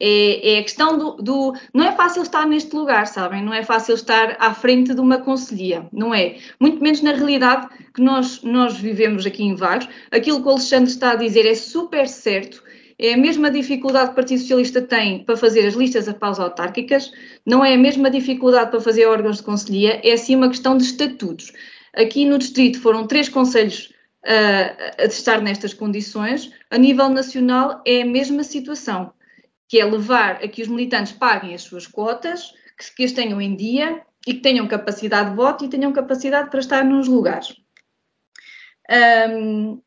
é, 0.00 0.54
é 0.54 0.58
a 0.60 0.62
questão 0.62 0.96
do, 0.96 1.22
do, 1.22 1.54
Não 1.74 1.84
é 1.84 1.92
fácil 1.92 2.22
estar 2.22 2.46
neste 2.46 2.74
lugar, 2.74 3.06
sabem? 3.06 3.44
Não 3.44 3.52
é 3.52 3.62
fácil 3.62 3.94
estar 3.94 4.34
à 4.40 4.54
frente 4.54 4.94
de 4.94 5.00
uma 5.00 5.18
conselhia, 5.18 5.86
não 5.92 6.14
é? 6.14 6.36
Muito 6.58 6.82
menos 6.82 7.02
na 7.02 7.12
realidade 7.12 7.68
que 7.92 8.00
nós, 8.00 8.42
nós 8.42 8.78
vivemos 8.78 9.26
aqui 9.26 9.44
em 9.44 9.54
Vagos. 9.54 9.88
Aquilo 10.10 10.40
que 10.40 10.48
o 10.48 10.52
Alexandre 10.52 10.90
está 10.90 11.12
a 11.12 11.16
dizer 11.16 11.44
é 11.44 11.54
super 11.54 12.08
certo. 12.08 12.64
É 12.98 13.14
a 13.14 13.16
mesma 13.16 13.50
dificuldade 13.50 14.06
que 14.06 14.12
o 14.12 14.14
Partido 14.16 14.40
Socialista 14.40 14.80
tem 14.80 15.24
para 15.24 15.36
fazer 15.36 15.66
as 15.66 15.74
listas 15.74 16.08
a 16.08 16.14
paus 16.14 16.38
autárquicas, 16.38 17.10
não 17.46 17.64
é 17.64 17.74
a 17.74 17.78
mesma 17.78 18.10
dificuldade 18.10 18.70
para 18.70 18.80
fazer 18.80 19.06
órgãos 19.06 19.38
de 19.38 19.42
conselhia, 19.42 20.00
é 20.04 20.16
sim 20.18 20.36
uma 20.36 20.48
questão 20.48 20.76
de 20.76 20.84
estatutos. 20.84 21.50
Aqui 21.94 22.24
no 22.24 22.38
Distrito 22.38 22.80
foram 22.80 23.06
três 23.06 23.28
conselhos 23.28 23.92
uh, 24.24 25.02
a 25.02 25.04
estar 25.04 25.40
nestas 25.40 25.74
condições. 25.74 26.52
A 26.70 26.78
nível 26.78 27.08
nacional 27.08 27.82
é 27.86 28.02
a 28.02 28.06
mesma 28.06 28.44
situação, 28.44 29.12
que 29.68 29.80
é 29.80 29.84
levar 29.84 30.36
a 30.36 30.48
que 30.48 30.62
os 30.62 30.68
militantes 30.68 31.12
paguem 31.12 31.54
as 31.54 31.62
suas 31.62 31.86
cotas, 31.86 32.52
que, 32.78 32.94
que 32.96 33.04
as 33.04 33.12
tenham 33.12 33.40
em 33.40 33.56
dia 33.56 34.02
e 34.26 34.34
que 34.34 34.40
tenham 34.40 34.66
capacidade 34.66 35.30
de 35.30 35.36
voto 35.36 35.64
e 35.64 35.68
tenham 35.68 35.92
capacidade 35.92 36.50
para 36.50 36.60
estar 36.60 36.84
nos 36.84 37.08
lugares. 37.08 37.56
Um, 38.90 39.80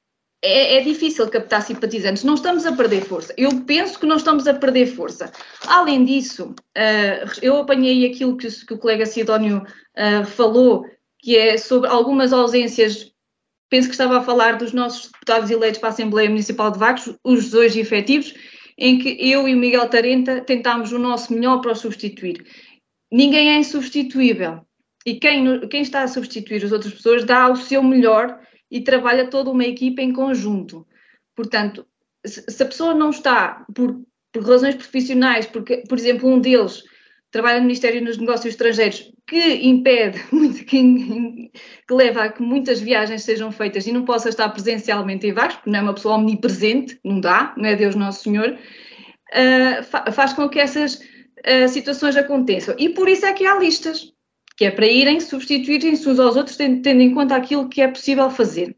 é, 0.45 0.77
é, 0.77 0.81
difícil 0.81 1.29
captar 1.29 1.61
simpatizantes, 1.61 2.23
não 2.25 2.33
estamos 2.33 2.65
a 2.65 2.73
perder 2.73 3.05
força. 3.05 3.33
Eu 3.37 3.61
penso 3.61 3.97
que 3.97 4.05
não 4.05 4.17
estamos 4.17 4.45
a 4.45 4.53
perder 4.53 4.87
força. 4.87 5.31
Além 5.65 6.03
disso, 6.03 6.53
uh, 6.77 7.39
eu 7.41 7.57
apanhei 7.57 8.05
aquilo 8.05 8.35
que, 8.35 8.49
que 8.49 8.73
o 8.73 8.77
colega 8.77 9.05
Sidónio 9.05 9.63
uh, 9.63 10.25
falou 10.25 10.85
que 11.23 11.37
é 11.37 11.57
sobre 11.57 11.89
algumas 11.89 12.33
ausências. 12.33 13.11
Penso 13.69 13.87
que 13.87 13.93
estava 13.93 14.17
a 14.17 14.23
falar 14.23 14.57
dos 14.57 14.73
nossos 14.73 15.09
deputados 15.09 15.49
eleitos 15.49 15.79
para 15.79 15.89
a 15.89 15.93
Assembleia 15.93 16.29
Municipal 16.29 16.69
de 16.69 16.77
Vagos, 16.77 17.15
os 17.23 17.49
dois 17.49 17.75
efetivos, 17.77 18.33
em 18.77 18.99
que 18.99 19.17
eu 19.19 19.47
e 19.47 19.55
o 19.55 19.57
Miguel 19.57 19.87
Tarenta 19.87 20.41
tentámos 20.41 20.91
o 20.91 20.99
nosso 20.99 21.33
melhor 21.33 21.61
para 21.61 21.71
o 21.71 21.75
substituir. 21.75 22.45
Ninguém 23.09 23.51
é 23.51 23.57
insubstituível. 23.57 24.65
E 25.05 25.15
quem, 25.15 25.67
quem 25.69 25.81
está 25.81 26.03
a 26.03 26.07
substituir 26.07 26.63
as 26.65 26.73
outras 26.73 26.93
pessoas 26.93 27.23
dá 27.23 27.49
o 27.49 27.55
seu 27.55 27.81
melhor 27.81 28.39
e 28.69 28.81
trabalha 28.81 29.29
toda 29.29 29.49
uma 29.49 29.63
equipa 29.63 30.01
em 30.01 30.11
conjunto. 30.11 30.85
Portanto, 31.35 31.87
se 32.25 32.61
a 32.61 32.65
pessoa 32.65 32.93
não 32.93 33.11
está 33.11 33.65
por, 33.73 34.01
por 34.31 34.43
razões 34.43 34.75
profissionais, 34.75 35.45
porque, 35.45 35.83
por 35.87 35.97
exemplo, 35.97 36.29
um 36.29 36.39
deles 36.39 36.83
trabalha 37.33 37.57
no 37.57 37.65
Ministério 37.65 38.05
dos 38.05 38.19
Negócios 38.19 38.53
Estrangeiros, 38.53 39.11
que 39.27 39.67
impede, 39.67 40.23
muito, 40.31 40.63
que, 40.63 41.49
que, 41.87 41.93
leva 41.93 42.25
a 42.25 42.31
que 42.31 42.43
muitas 42.43 42.79
viagens 42.79 43.23
sejam 43.23 43.51
feitas 43.51 43.87
e 43.87 43.91
não 43.91 44.05
possa 44.05 44.29
estar 44.29 44.47
presencialmente 44.49 45.25
em 45.25 45.33
Vagos, 45.33 45.55
porque 45.55 45.69
não 45.71 45.79
é 45.79 45.81
uma 45.81 45.95
pessoa 45.95 46.15
omnipresente, 46.15 46.97
não 47.03 47.19
dá, 47.19 47.53
não 47.57 47.65
é 47.65 47.75
Deus 47.75 47.95
Nosso 47.95 48.23
Senhor, 48.23 48.51
uh, 48.51 49.83
fa 49.83 50.11
faz 50.11 50.33
com 50.33 50.47
que 50.47 50.59
essas 50.59 50.95
uh, 50.95 51.67
situações 51.67 52.15
aconteçam. 52.15 52.75
E 52.77 52.89
por 52.89 53.09
isso 53.09 53.25
é 53.25 53.33
que 53.33 53.47
há 53.47 53.57
listas, 53.57 54.13
que 54.55 54.65
é 54.65 54.71
para 54.71 54.85
irem 54.85 55.19
substituírem-se 55.19 56.07
uns 56.07 56.19
aos 56.19 56.35
outros, 56.35 56.55
tendo, 56.55 56.83
tendo, 56.83 57.01
em 57.01 57.15
conta 57.15 57.35
aquilo 57.35 57.67
que 57.67 57.81
é 57.81 57.87
possível 57.87 58.29
fazer. 58.29 58.77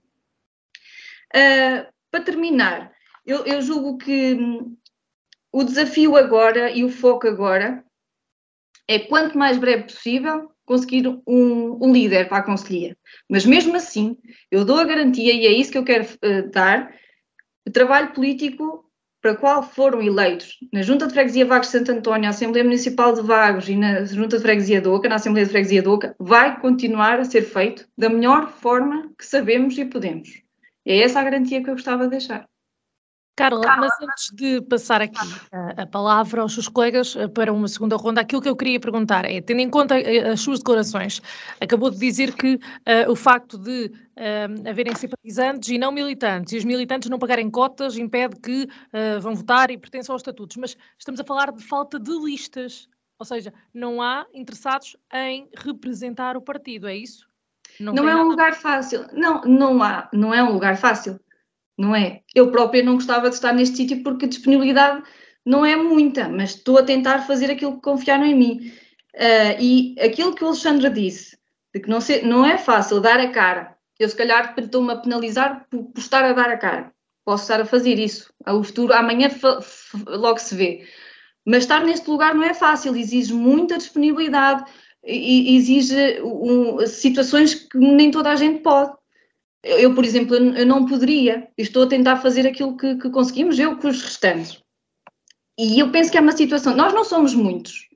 Uh, 1.35 1.85
para 2.09 2.23
terminar, 2.23 2.93
eu, 3.25 3.45
eu 3.45 3.61
julgo 3.61 3.97
que 3.97 4.33
hum, 4.33 4.77
o 5.51 5.61
desafio 5.61 6.15
agora 6.15 6.71
e 6.71 6.85
o 6.85 6.89
foco 6.89 7.27
agora 7.27 7.83
é 8.87 8.99
quanto 8.99 9.37
mais 9.37 9.57
breve 9.57 9.83
possível 9.83 10.51
conseguir 10.65 11.07
um, 11.07 11.77
um, 11.81 11.93
líder 11.93 12.27
para 12.27 12.39
a 12.39 12.43
conselhia. 12.43 12.97
Mas 13.29 13.45
mesmo 13.45 13.75
assim, 13.75 14.17
eu 14.51 14.65
dou 14.65 14.79
a 14.79 14.83
garantia, 14.83 15.33
e 15.33 15.45
é 15.45 15.51
isso 15.51 15.71
que 15.71 15.77
eu 15.77 15.83
quero 15.83 16.05
uh, 16.05 16.49
dar, 16.51 16.93
o 17.67 17.71
trabalho 17.71 18.13
político 18.13 18.83
para 19.21 19.35
qual 19.35 19.63
foram 19.63 20.03
eleitos 20.03 20.57
na 20.71 20.83
Junta 20.83 21.07
de 21.07 21.13
Freguesia 21.13 21.45
Vagos 21.45 21.67
de 21.67 21.71
Santo 21.71 21.91
António, 21.91 22.23
na 22.23 22.29
Assembleia 22.29 22.63
Municipal 22.63 23.11
de 23.11 23.21
Vagos 23.21 23.67
e 23.67 23.75
na 23.75 24.05
Junta 24.05 24.37
de 24.37 24.43
Freguesia 24.43 24.79
de 24.79 24.87
Oca, 24.87 25.09
na 25.09 25.15
Assembleia 25.15 25.45
de 25.45 25.51
Freguesia 25.51 25.81
de 25.81 25.87
Oca, 25.87 26.15
vai 26.19 26.59
continuar 26.59 27.19
a 27.19 27.25
ser 27.25 27.41
feito 27.41 27.87
da 27.97 28.07
melhor 28.07 28.51
forma 28.51 29.11
que 29.17 29.25
sabemos 29.25 29.75
e 29.79 29.85
podemos. 29.85 30.29
É 30.85 30.99
essa 30.99 31.19
a 31.19 31.23
garantia 31.23 31.63
que 31.63 31.69
eu 31.69 31.73
gostava 31.73 32.03
de 32.03 32.11
deixar. 32.11 32.47
Carla, 33.35 33.75
mas 33.77 33.91
antes 34.01 34.31
de 34.31 34.61
passar 34.61 35.01
aqui 35.01 35.27
a, 35.51 35.81
a, 35.81 35.85
palavra 35.85 36.41
aos 36.41 36.53
seus 36.53 36.69
colegas 36.69 37.17
eh, 37.17 37.27
para 37.27 37.51
uma 37.51 37.67
segunda 37.67 37.97
ronda, 37.97 38.21
aquilo 38.21 38.41
que 38.41 38.47
eu 38.47 38.55
queria 38.55 38.79
perguntar 38.79 39.25
é, 39.25 39.41
tendo 39.41 39.59
em 39.59 39.69
conta 39.69 39.99
eh, 39.99 40.29
as 40.29 40.39
suas 40.39 40.59
declarações, 40.59 41.21
acabou 41.59 41.89
de 41.91 41.97
dizer 41.97 42.33
que 42.33 42.55
uh, 42.55 43.11
o 43.11 43.15
facto 43.15 43.57
de 43.57 43.87
uh, 43.87 44.69
haverem 44.69 44.95
simpatizantes 44.95 45.67
e 45.67 45.77
não 45.77 45.91
militantes, 45.91 46.53
e 46.53 46.57
os 46.57 46.63
militantes 46.63 47.09
não 47.09 47.19
pagarem 47.19 47.49
cotas, 47.49 47.97
impede 47.97 48.37
que 48.37 48.63
uh, 48.63 49.19
vão 49.19 49.35
votar 49.35 49.69
e 49.69 49.77
pertençam 49.77 50.13
aos 50.13 50.21
estatutos, 50.21 50.55
mas 50.55 50.77
estamos 50.97 51.19
a 51.19 51.23
falar 51.25 51.51
de 51.51 51.61
falta 51.61 51.99
de 51.99 52.11
listas, 52.17 52.87
ou 53.19 53.25
seja, 53.25 53.53
não 53.73 54.01
há 54.01 54.25
interessados 54.33 54.95
em 55.13 55.49
representar 55.57 56.37
o 56.37 56.41
partido, 56.41 56.87
é 56.87 56.95
isso? 56.95 57.27
Não, 57.81 57.91
não 57.91 58.07
é 58.07 58.15
um 58.15 58.29
lugar 58.29 58.53
fácil, 58.53 59.05
não, 59.11 59.41
não 59.41 59.83
há, 59.83 60.07
não 60.13 60.33
é 60.33 60.41
um 60.41 60.53
lugar 60.53 60.77
fácil 60.77 61.19
não 61.77 61.95
é? 61.95 62.21
Eu 62.33 62.51
própria 62.51 62.83
não 62.83 62.95
gostava 62.95 63.29
de 63.29 63.35
estar 63.35 63.53
neste 63.53 63.77
sítio 63.77 64.03
porque 64.03 64.25
a 64.25 64.29
disponibilidade 64.29 65.03
não 65.45 65.65
é 65.65 65.75
muita, 65.75 66.27
mas 66.27 66.51
estou 66.51 66.77
a 66.77 66.83
tentar 66.83 67.19
fazer 67.27 67.51
aquilo 67.51 67.75
que 67.75 67.81
confiaram 67.81 68.25
em 68.25 68.35
mim. 68.35 68.71
Uh, 69.13 69.61
e 69.61 69.95
aquilo 69.99 70.33
que 70.33 70.43
o 70.43 70.47
Alexandre 70.47 70.89
disse, 70.89 71.37
de 71.73 71.81
que 71.81 71.89
não, 71.89 71.99
não 72.23 72.45
é 72.45 72.57
fácil 72.57 72.99
dar 72.99 73.19
a 73.19 73.29
cara, 73.29 73.75
eu 73.99 74.09
se 74.09 74.15
calhar 74.15 74.53
estou-me 74.57 74.91
a 74.91 74.97
penalizar 74.97 75.65
por, 75.69 75.83
por, 75.85 75.99
estar 75.99 76.23
a 76.25 76.33
dar 76.33 76.49
a 76.49 76.57
cara. 76.57 76.91
Posso 77.23 77.43
estar 77.43 77.61
a 77.61 77.65
fazer 77.65 77.97
isso. 77.97 78.31
O 78.45 78.63
futuro, 78.63 78.93
amanhã 78.93 79.29
logo 80.07 80.37
se 80.39 80.53
vê. 80.55 80.87
Mas 81.45 81.63
estar 81.63 81.83
neste 81.83 82.09
lugar 82.09 82.35
não 82.35 82.43
é 82.43 82.53
fácil, 82.53 82.95
exige 82.95 83.33
muita 83.33 83.77
disponibilidade, 83.77 84.69
exige 85.03 86.21
um, 86.23 86.85
situações 86.87 87.55
que 87.55 87.77
nem 87.77 88.11
toda 88.11 88.31
a 88.31 88.35
gente 88.35 88.61
pode. 88.61 88.91
Eu, 89.65 89.95
por 89.95 90.05
exemplo, 90.05 90.35
eu 90.35 90.65
não 90.65 90.85
poderia, 90.85 91.47
estou 91.57 91.83
a 91.83 91.87
tentar 91.87 92.17
fazer 92.17 92.45
aquilo 92.45 92.77
que, 92.77 92.95
que 92.95 93.09
conseguimos, 93.09 93.57
eu 93.57 93.75
com 93.77 93.87
os 93.87 94.01
restantes. 94.01 94.63
E 95.57 95.79
eu 95.79 95.89
penso 95.89 96.11
que 96.11 96.17
é 96.17 96.21
uma 96.21 96.33
situação, 96.33 96.75
nós 96.75 96.93
não 96.93 97.03
somos 97.03 97.33
muitos. 97.33 97.87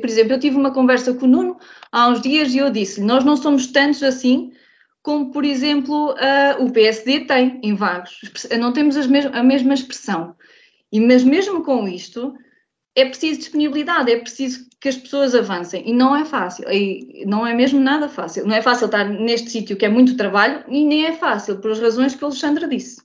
por 0.00 0.08
exemplo, 0.08 0.34
eu 0.34 0.38
tive 0.38 0.56
uma 0.56 0.72
conversa 0.72 1.12
com 1.14 1.26
o 1.26 1.28
Nuno 1.28 1.58
há 1.90 2.08
uns 2.08 2.20
dias 2.20 2.54
e 2.54 2.58
eu 2.58 2.70
disse-lhe, 2.70 3.06
nós 3.06 3.24
não 3.24 3.36
somos 3.36 3.66
tantos 3.68 4.02
assim 4.02 4.52
como, 5.02 5.30
por 5.32 5.44
exemplo, 5.44 6.12
uh, 6.12 6.62
o 6.62 6.70
PSD 6.70 7.20
tem 7.20 7.58
em 7.62 7.74
vagos. 7.74 8.20
Não 8.58 8.72
temos 8.72 8.96
a 8.96 9.42
mesma 9.42 9.74
expressão. 9.74 10.36
E, 10.92 11.00
mas 11.00 11.24
mesmo 11.24 11.64
com 11.64 11.88
isto, 11.88 12.36
é 12.94 13.04
preciso 13.06 13.40
disponibilidade, 13.40 14.12
é 14.12 14.18
preciso 14.18 14.68
que 14.80 14.88
as 14.88 14.96
pessoas 14.96 15.34
avancem 15.34 15.86
e 15.86 15.92
não 15.92 16.16
é 16.16 16.24
fácil, 16.24 16.64
e 16.72 17.24
não 17.26 17.46
é 17.46 17.52
mesmo 17.52 17.78
nada 17.78 18.08
fácil. 18.08 18.46
Não 18.46 18.54
é 18.54 18.62
fácil 18.62 18.86
estar 18.86 19.04
neste 19.04 19.50
sítio 19.50 19.76
que 19.76 19.84
é 19.84 19.88
muito 19.88 20.16
trabalho 20.16 20.64
e 20.68 20.84
nem 20.84 21.04
é 21.04 21.12
fácil, 21.12 21.58
por 21.58 21.70
as 21.70 21.80
razões 21.80 22.14
que 22.14 22.24
o 22.24 22.28
Alexandre 22.28 22.66
disse. 22.66 23.02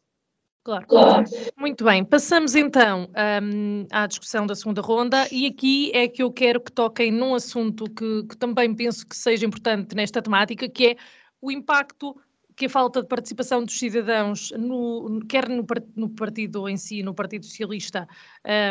Claro. 0.64 0.88
claro. 0.88 1.26
Muito 1.58 1.84
bem, 1.84 2.04
passamos 2.04 2.56
então 2.56 3.08
um, 3.44 3.86
à 3.92 4.08
discussão 4.08 4.48
da 4.48 4.56
segunda 4.56 4.82
ronda 4.82 5.28
e 5.32 5.46
aqui 5.46 5.92
é 5.94 6.08
que 6.08 6.24
eu 6.24 6.32
quero 6.32 6.60
que 6.60 6.72
toquem 6.72 7.12
num 7.12 7.36
assunto 7.36 7.86
que, 7.86 8.24
que 8.24 8.36
também 8.36 8.74
penso 8.74 9.06
que 9.06 9.16
seja 9.16 9.46
importante 9.46 9.96
nesta 9.96 10.24
temática, 10.24 10.68
que 10.68 10.88
é 10.88 10.96
o 11.40 11.52
impacto 11.52 12.16
que 12.56 12.66
a 12.68 12.70
falta 12.70 13.02
de 13.02 13.08
participação 13.08 13.64
dos 13.64 13.78
cidadãos, 13.78 14.52
no, 14.52 15.20
quer 15.28 15.50
no, 15.50 15.66
no, 15.96 16.10
partido 16.10 16.70
em 16.70 16.78
si, 16.78 17.04
no 17.04 17.14
Partido 17.14 17.46
Socialista, 17.46 18.08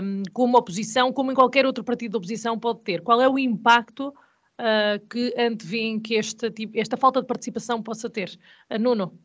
um, 0.03 0.23
como 0.33 0.57
oposição, 0.57 1.13
como 1.13 1.31
em 1.31 1.35
qualquer 1.35 1.67
outro 1.67 1.85
partido 1.85 2.13
de 2.13 2.17
oposição, 2.17 2.59
pode 2.59 2.81
ter? 2.81 3.03
Qual 3.03 3.21
é 3.21 3.29
o 3.29 3.39
impacto 3.39 4.09
uh, 4.09 5.07
que 5.11 5.35
antevêem 5.39 6.01
que 6.01 6.17
esta, 6.17 6.53
esta 6.75 6.97
falta 6.97 7.21
de 7.21 7.27
participação 7.27 7.83
possa 7.83 8.09
ter? 8.09 8.39
Uh, 8.71 8.79
Nuno? 8.79 9.19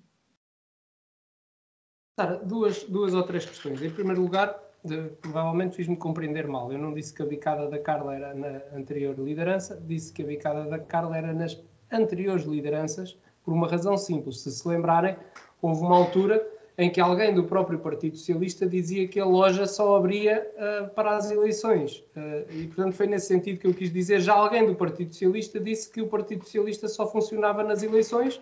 Sara, 2.19 2.35
duas, 2.37 2.83
duas 2.83 3.13
ou 3.13 3.23
três 3.23 3.45
questões. 3.45 3.81
Em 3.81 3.89
primeiro 3.89 4.21
lugar, 4.21 4.59
de, 4.83 5.09
provavelmente 5.21 5.77
fiz-me 5.77 5.95
compreender 5.95 6.47
mal. 6.47 6.69
Eu 6.69 6.79
não 6.79 6.93
disse 6.93 7.13
que 7.13 7.21
a 7.21 7.25
bicada 7.25 7.69
da 7.69 7.79
Carla 7.79 8.13
era 8.13 8.33
na 8.33 8.61
anterior 8.77 9.17
liderança, 9.17 9.81
disse 9.87 10.11
que 10.11 10.21
a 10.21 10.25
bicada 10.25 10.65
da 10.65 10.79
Carla 10.79 11.17
era 11.17 11.33
nas 11.33 11.57
anteriores 11.91 12.43
lideranças, 12.43 13.17
por 13.49 13.55
uma 13.55 13.67
razão 13.67 13.97
simples. 13.97 14.41
Se 14.41 14.51
se 14.51 14.67
lembrarem, 14.67 15.15
houve 15.59 15.81
uma 15.81 15.95
altura 15.95 16.47
em 16.77 16.87
que 16.87 17.01
alguém 17.01 17.33
do 17.33 17.43
próprio 17.43 17.79
Partido 17.79 18.15
Socialista 18.15 18.67
dizia 18.67 19.07
que 19.07 19.19
a 19.19 19.25
loja 19.25 19.65
só 19.65 19.95
abria 19.97 20.47
uh, 20.53 20.89
para 20.91 21.17
as 21.17 21.31
eleições. 21.31 21.97
Uh, 22.15 22.45
e, 22.51 22.67
portanto, 22.67 22.93
foi 22.93 23.07
nesse 23.07 23.25
sentido 23.25 23.59
que 23.59 23.65
eu 23.65 23.73
quis 23.73 23.91
dizer. 23.91 24.21
Já 24.21 24.33
alguém 24.33 24.67
do 24.67 24.75
Partido 24.75 25.11
Socialista 25.11 25.59
disse 25.59 25.89
que 25.91 25.99
o 25.99 26.07
Partido 26.07 26.43
Socialista 26.43 26.87
só 26.87 27.07
funcionava 27.07 27.63
nas 27.63 27.81
eleições 27.81 28.39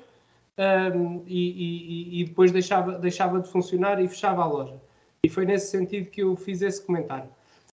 um, 0.93 1.23
e, 1.25 2.19
e, 2.19 2.21
e, 2.21 2.25
depois 2.25 2.51
deixava, 2.51 2.99
deixava 2.99 3.39
de 3.39 3.47
funcionar 3.47 4.03
e 4.03 4.09
fechava 4.09 4.43
a 4.43 4.45
loja. 4.45 4.75
E 5.23 5.29
foi 5.29 5.45
nesse 5.45 5.71
sentido 5.71 6.09
que 6.09 6.21
eu 6.21 6.35
fiz 6.35 6.61
esse 6.61 6.85
comentário. 6.85 7.29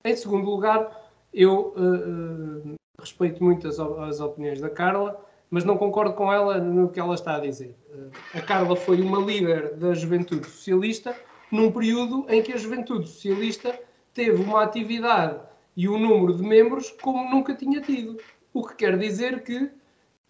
Em 0.05 0.15
segundo 0.15 0.51
lugar, 0.51 1.11
eu 1.33 1.75
uh, 1.79 2.75
respeito 3.01 3.43
muito 3.43 3.67
as, 3.67 3.81
as, 3.81 4.21
opiniões 4.21 4.61
da 4.61 4.69
Carla, 4.69 5.19
mas 5.53 5.65
não 5.65 5.77
concordo 5.77 6.15
com 6.15 6.33
ela 6.33 6.57
no 6.57 6.89
que 6.89 6.99
ela 6.99 7.15
está 7.15 7.37
a 7.37 7.41
dizer. 7.41 7.77
Uh, 7.95 8.11
a 8.33 8.41
Carla 8.41 8.75
foi 8.75 9.03
uma 9.03 9.19
líder 9.19 9.75
da 9.75 9.93
juventude 9.93 10.47
socialista 10.47 11.15
num 11.51 11.71
período 11.71 12.25
em 12.31 12.43
que 12.43 12.55
a 12.55 12.57
juventude 12.57 13.07
socialista 13.07 13.79
teve 14.15 14.43
uma 14.43 14.63
atividade 14.63 15.39
e 15.77 15.87
um 15.91 15.99
número 15.99 16.35
de 16.35 16.43
membros 16.43 16.91
como 17.03 17.29
nunca 17.31 17.55
tinha 17.55 17.83
tido. 17.83 18.17
O 18.55 18.67
que 18.67 18.77
quer 18.77 18.99
dizer 18.99 19.43
que 19.43 19.71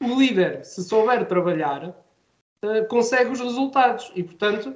o 0.00 0.18
líder, 0.18 0.64
se 0.64 0.82
souber 0.82 1.24
trabalhar, 1.28 1.90
uh, 2.64 2.88
consegue 2.88 3.30
os 3.30 3.40
resultados. 3.40 4.10
E, 4.16 4.24
portanto, 4.24 4.74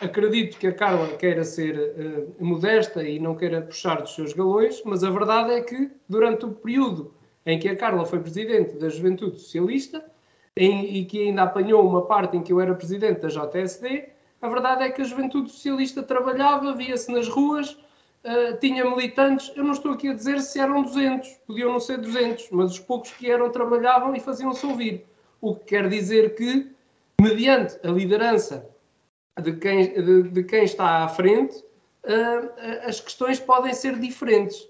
acredito 0.00 0.58
que 0.58 0.66
a 0.66 0.72
Carla 0.72 1.06
queira 1.16 1.44
ser 1.44 1.78
uh, 1.78 2.44
modesta 2.44 3.04
e 3.04 3.20
não 3.20 3.36
queira 3.36 3.62
puxar 3.62 4.02
dos 4.02 4.16
seus 4.16 4.32
galões, 4.32 4.82
mas 4.84 5.04
a 5.04 5.10
verdade 5.10 5.52
é 5.52 5.60
que, 5.60 5.88
durante 6.08 6.46
o 6.46 6.50
período 6.50 7.14
em 7.46 7.58
que 7.58 7.68
a 7.68 7.76
Carla 7.76 8.04
foi 8.04 8.20
presidente 8.20 8.76
da 8.76 8.88
Juventude 8.88 9.38
Socialista 9.38 10.04
em, 10.56 10.96
e 10.96 11.04
que 11.04 11.22
ainda 11.28 11.42
apanhou 11.42 11.86
uma 11.86 12.06
parte 12.06 12.36
em 12.36 12.42
que 12.42 12.52
eu 12.52 12.60
era 12.60 12.74
presidente 12.74 13.20
da 13.20 13.28
JSD, 13.28 14.08
a 14.40 14.48
verdade 14.48 14.84
é 14.84 14.90
que 14.90 15.00
a 15.00 15.04
Juventude 15.04 15.50
Socialista 15.50 16.02
trabalhava, 16.02 16.74
via-se 16.74 17.10
nas 17.10 17.28
ruas, 17.28 17.70
uh, 17.70 18.56
tinha 18.60 18.84
militantes. 18.84 19.50
Eu 19.56 19.64
não 19.64 19.72
estou 19.72 19.92
aqui 19.92 20.08
a 20.08 20.12
dizer 20.12 20.38
se 20.40 20.60
eram 20.60 20.82
200, 20.82 21.28
podiam 21.46 21.72
não 21.72 21.80
ser 21.80 21.98
200, 21.98 22.50
mas 22.50 22.72
os 22.72 22.78
poucos 22.78 23.10
que 23.12 23.30
eram 23.30 23.50
trabalhavam 23.50 24.14
e 24.14 24.20
faziam-se 24.20 24.64
ouvir. 24.66 25.06
O 25.40 25.54
que 25.54 25.64
quer 25.64 25.88
dizer 25.88 26.34
que 26.34 26.70
mediante 27.18 27.78
a 27.86 27.90
liderança 27.90 28.68
de 29.40 29.52
quem, 29.54 29.94
de, 29.94 30.22
de 30.24 30.44
quem 30.44 30.64
está 30.64 31.04
à 31.04 31.08
frente, 31.08 31.56
uh, 31.56 32.86
as 32.86 33.00
questões 33.00 33.40
podem 33.40 33.72
ser 33.72 33.98
diferentes. 33.98 34.68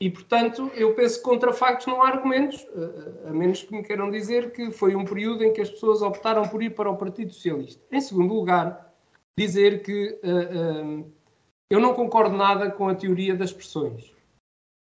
E, 0.00 0.08
portanto, 0.08 0.72
eu 0.74 0.94
penso 0.94 1.18
que 1.18 1.24
contra 1.24 1.52
factos 1.52 1.86
não 1.86 2.02
há 2.02 2.08
argumentos, 2.08 2.62
uh, 2.62 3.28
a 3.28 3.32
menos 3.32 3.62
que 3.62 3.72
me 3.74 3.82
queiram 3.82 4.10
dizer 4.10 4.50
que 4.50 4.70
foi 4.70 4.94
um 4.96 5.04
período 5.04 5.44
em 5.44 5.52
que 5.52 5.60
as 5.60 5.68
pessoas 5.68 6.00
optaram 6.00 6.48
por 6.48 6.62
ir 6.62 6.74
para 6.74 6.90
o 6.90 6.96
Partido 6.96 7.34
Socialista. 7.34 7.84
Em 7.92 8.00
segundo 8.00 8.32
lugar, 8.32 8.94
dizer 9.36 9.82
que 9.82 10.18
uh, 10.24 11.04
eu 11.68 11.80
não 11.80 11.92
concordo 11.92 12.34
nada 12.34 12.70
com 12.70 12.88
a 12.88 12.94
teoria 12.94 13.34
das 13.34 13.52
pressões. 13.52 14.10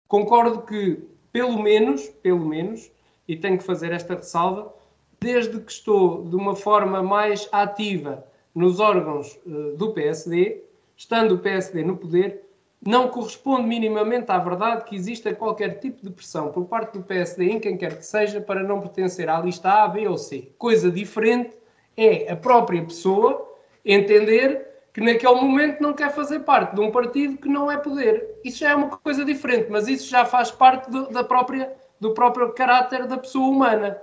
Concordo 0.08 0.62
que, 0.62 1.04
pelo 1.34 1.62
menos, 1.62 2.08
pelo 2.08 2.46
menos, 2.48 2.90
e 3.28 3.36
tenho 3.36 3.58
que 3.58 3.64
fazer 3.66 3.92
esta 3.92 4.16
ressalva, 4.16 4.74
desde 5.20 5.60
que 5.60 5.72
estou 5.72 6.24
de 6.24 6.36
uma 6.38 6.56
forma 6.56 7.04
mais 7.04 7.50
ativa 7.52 8.26
nos 8.56 8.80
órgãos 8.80 9.38
uh, 9.46 9.76
do 9.76 9.92
PSD, 9.92 10.64
estando 10.96 11.36
o 11.36 11.40
PSD 11.40 11.84
no 11.84 11.98
poder, 11.98 12.49
não 12.86 13.10
corresponde 13.10 13.68
minimamente 13.68 14.32
à 14.32 14.38
verdade 14.38 14.86
que 14.86 14.96
exista 14.96 15.34
qualquer 15.36 15.80
tipo 15.80 16.02
de 16.02 16.12
pressão 16.12 16.52
por 16.52 16.66
parte 16.66 16.98
do 16.98 17.04
PSD 17.04 17.52
em 17.52 17.60
quem 17.60 17.78
quer 17.78 17.98
que 17.98 18.06
seja 18.06 18.40
para 18.40 18.64
não 18.64 18.80
pertencer 18.80 19.30
à 19.30 19.40
lista 19.40 19.70
A, 19.70 19.88
B 19.88 20.08
ou 20.08 20.18
C. 20.18 20.54
Coisa 20.58 20.90
diferente 20.90 21.58
é 21.98 22.32
a 22.32 22.36
própria 22.36 22.84
pessoa 22.84 23.54
entender 23.84 24.66
que 24.94 25.02
naquele 25.02 25.36
momento 25.36 25.82
não 25.82 25.94
quer 25.94 26.14
fazer 26.14 26.40
parte 26.40 26.76
de 26.76 26.82
um 26.82 26.92
partido 26.92 27.38
que 27.38 27.50
não 27.50 27.70
é 27.70 27.78
poder. 27.78 28.40
Isso 28.44 28.60
já 28.60 28.72
é 28.72 28.76
uma 28.76 28.90
coisa 28.90 29.26
diferente, 29.26 29.68
mas 29.70 29.88
isso 29.88 30.10
já 30.10 30.26
faz 30.26 30.50
parte 30.50 30.90
do, 30.90 31.10
da 31.10 31.24
própria, 31.24 31.74
do 32.00 32.14
próprio 32.14 32.54
caráter 32.54 33.06
da 33.06 33.18
pessoa 33.18 33.50
humana. 33.50 34.02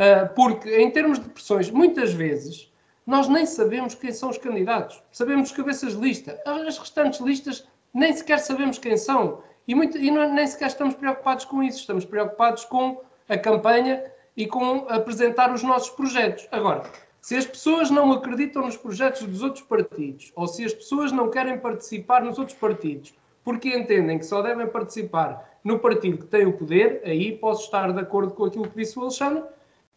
Uh, 0.00 0.34
porque, 0.34 0.74
em 0.76 0.90
termos 0.90 1.18
de 1.18 1.28
pressões, 1.28 1.70
muitas 1.70 2.12
vezes 2.12 2.72
nós 3.06 3.28
nem 3.28 3.46
sabemos 3.46 3.94
quem 3.94 4.10
são 4.10 4.30
os 4.30 4.36
candidatos. 4.36 5.02
Sabemos 5.12 5.50
os 5.50 5.56
cabeças 5.56 5.92
de 5.94 6.00
lista. 6.00 6.40
As 6.44 6.76
restantes 6.76 7.20
listas 7.20 7.66
nem 7.96 8.12
sequer 8.12 8.38
sabemos 8.38 8.78
quem 8.78 8.96
são. 8.96 9.42
E, 9.66 9.74
muito, 9.74 9.96
e 9.96 10.10
não, 10.10 10.30
nem 10.32 10.46
sequer 10.46 10.68
estamos 10.68 10.94
preocupados 10.94 11.46
com 11.46 11.62
isso. 11.62 11.80
Estamos 11.80 12.04
preocupados 12.04 12.66
com 12.66 13.00
a 13.26 13.38
campanha 13.38 14.04
e 14.36 14.46
com 14.46 14.86
apresentar 14.88 15.52
os 15.52 15.62
nossos 15.62 15.88
projetos. 15.88 16.46
Agora, 16.52 16.82
se 17.22 17.34
as 17.34 17.46
pessoas 17.46 17.90
não 17.90 18.12
acreditam 18.12 18.62
nos 18.62 18.76
projetos 18.76 19.22
dos 19.22 19.42
outros 19.42 19.64
partidos, 19.64 20.30
ou 20.36 20.46
se 20.46 20.62
as 20.62 20.74
pessoas 20.74 21.10
não 21.10 21.30
querem 21.30 21.58
participar 21.58 22.22
nos 22.22 22.38
outros 22.38 22.56
partidos, 22.58 23.14
porque 23.42 23.74
entendem 23.74 24.18
que 24.18 24.26
só 24.26 24.42
devem 24.42 24.66
participar 24.66 25.58
no 25.64 25.78
partido 25.78 26.18
que 26.18 26.26
tem 26.26 26.46
o 26.46 26.52
poder, 26.52 27.00
aí 27.02 27.36
posso 27.38 27.64
estar 27.64 27.92
de 27.92 28.00
acordo 28.00 28.34
com 28.34 28.44
aquilo 28.44 28.68
que 28.68 28.76
disse 28.76 28.98
o 28.98 29.02
Alexandre, 29.02 29.42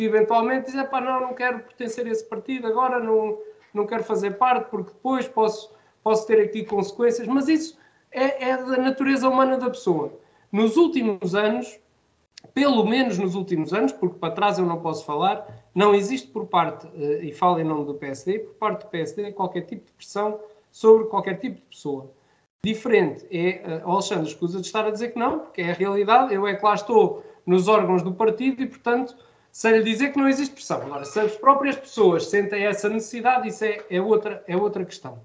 eventualmente 0.01 0.67
dizer, 0.67 0.89
pá, 0.89 1.01
não, 1.01 1.19
não 1.19 1.33
quero 1.33 1.59
pertencer 1.59 2.07
a 2.07 2.09
esse 2.09 2.23
partido, 2.23 2.65
agora 2.65 2.99
não, 2.99 3.37
não 3.73 3.85
quero 3.85 4.03
fazer 4.05 4.37
parte, 4.37 4.69
porque 4.69 4.91
depois 4.91 5.27
posso, 5.27 5.73
posso 6.01 6.25
ter 6.25 6.41
aqui 6.41 6.63
consequências, 6.63 7.27
mas 7.27 7.49
isso 7.49 7.78
é, 8.11 8.49
é 8.49 8.57
da 8.57 8.77
natureza 8.77 9.29
humana 9.29 9.57
da 9.57 9.69
pessoa. 9.69 10.13
Nos 10.51 10.77
últimos 10.77 11.35
anos, 11.35 11.79
pelo 12.53 12.85
menos 12.85 13.17
nos 13.17 13.35
últimos 13.35 13.73
anos, 13.73 13.91
porque 13.91 14.17
para 14.17 14.33
trás 14.33 14.57
eu 14.57 14.65
não 14.65 14.81
posso 14.81 15.05
falar, 15.05 15.45
não 15.75 15.93
existe 15.93 16.27
por 16.29 16.47
parte, 16.47 16.87
eh, 16.95 17.25
e 17.25 17.33
falo 17.33 17.59
em 17.59 17.63
nome 17.63 17.85
do 17.85 17.93
PSD, 17.93 18.39
por 18.39 18.55
parte 18.55 18.85
do 18.85 18.89
PSD 18.89 19.31
qualquer 19.33 19.61
tipo 19.61 19.85
de 19.85 19.91
pressão 19.93 20.39
sobre 20.71 21.05
qualquer 21.05 21.39
tipo 21.39 21.57
de 21.57 21.61
pessoa. 21.63 22.11
Diferente 22.63 23.25
é, 23.31 23.81
o 23.85 23.91
Alexandre 23.91 24.27
escusa 24.27 24.59
de 24.59 24.65
estar 24.65 24.85
a 24.85 24.91
dizer 24.91 25.13
que 25.13 25.19
não, 25.19 25.39
porque 25.39 25.61
é 25.61 25.71
a 25.71 25.73
realidade, 25.73 26.33
eu 26.33 26.45
é 26.45 26.55
que 26.55 26.65
lá 26.65 26.73
estou 26.73 27.23
nos 27.45 27.67
órgãos 27.67 28.03
do 28.03 28.13
partido 28.13 28.61
e, 28.61 28.67
portanto, 28.67 29.15
sem 29.51 29.71
lhe 29.77 29.83
dizer 29.83 30.11
que 30.11 30.19
não 30.19 30.27
existe 30.27 30.53
pressão. 30.53 30.81
Agora, 30.81 31.05
se 31.05 31.19
as 31.19 31.35
próprias 31.35 31.75
pessoas 31.75 32.25
sentem 32.25 32.65
essa 32.65 32.89
necessidade, 32.89 33.47
isso 33.47 33.63
é, 33.63 33.83
é 33.89 34.01
outra, 34.01 34.43
é 34.47 34.55
outra 34.57 34.83
questão. 34.85 35.19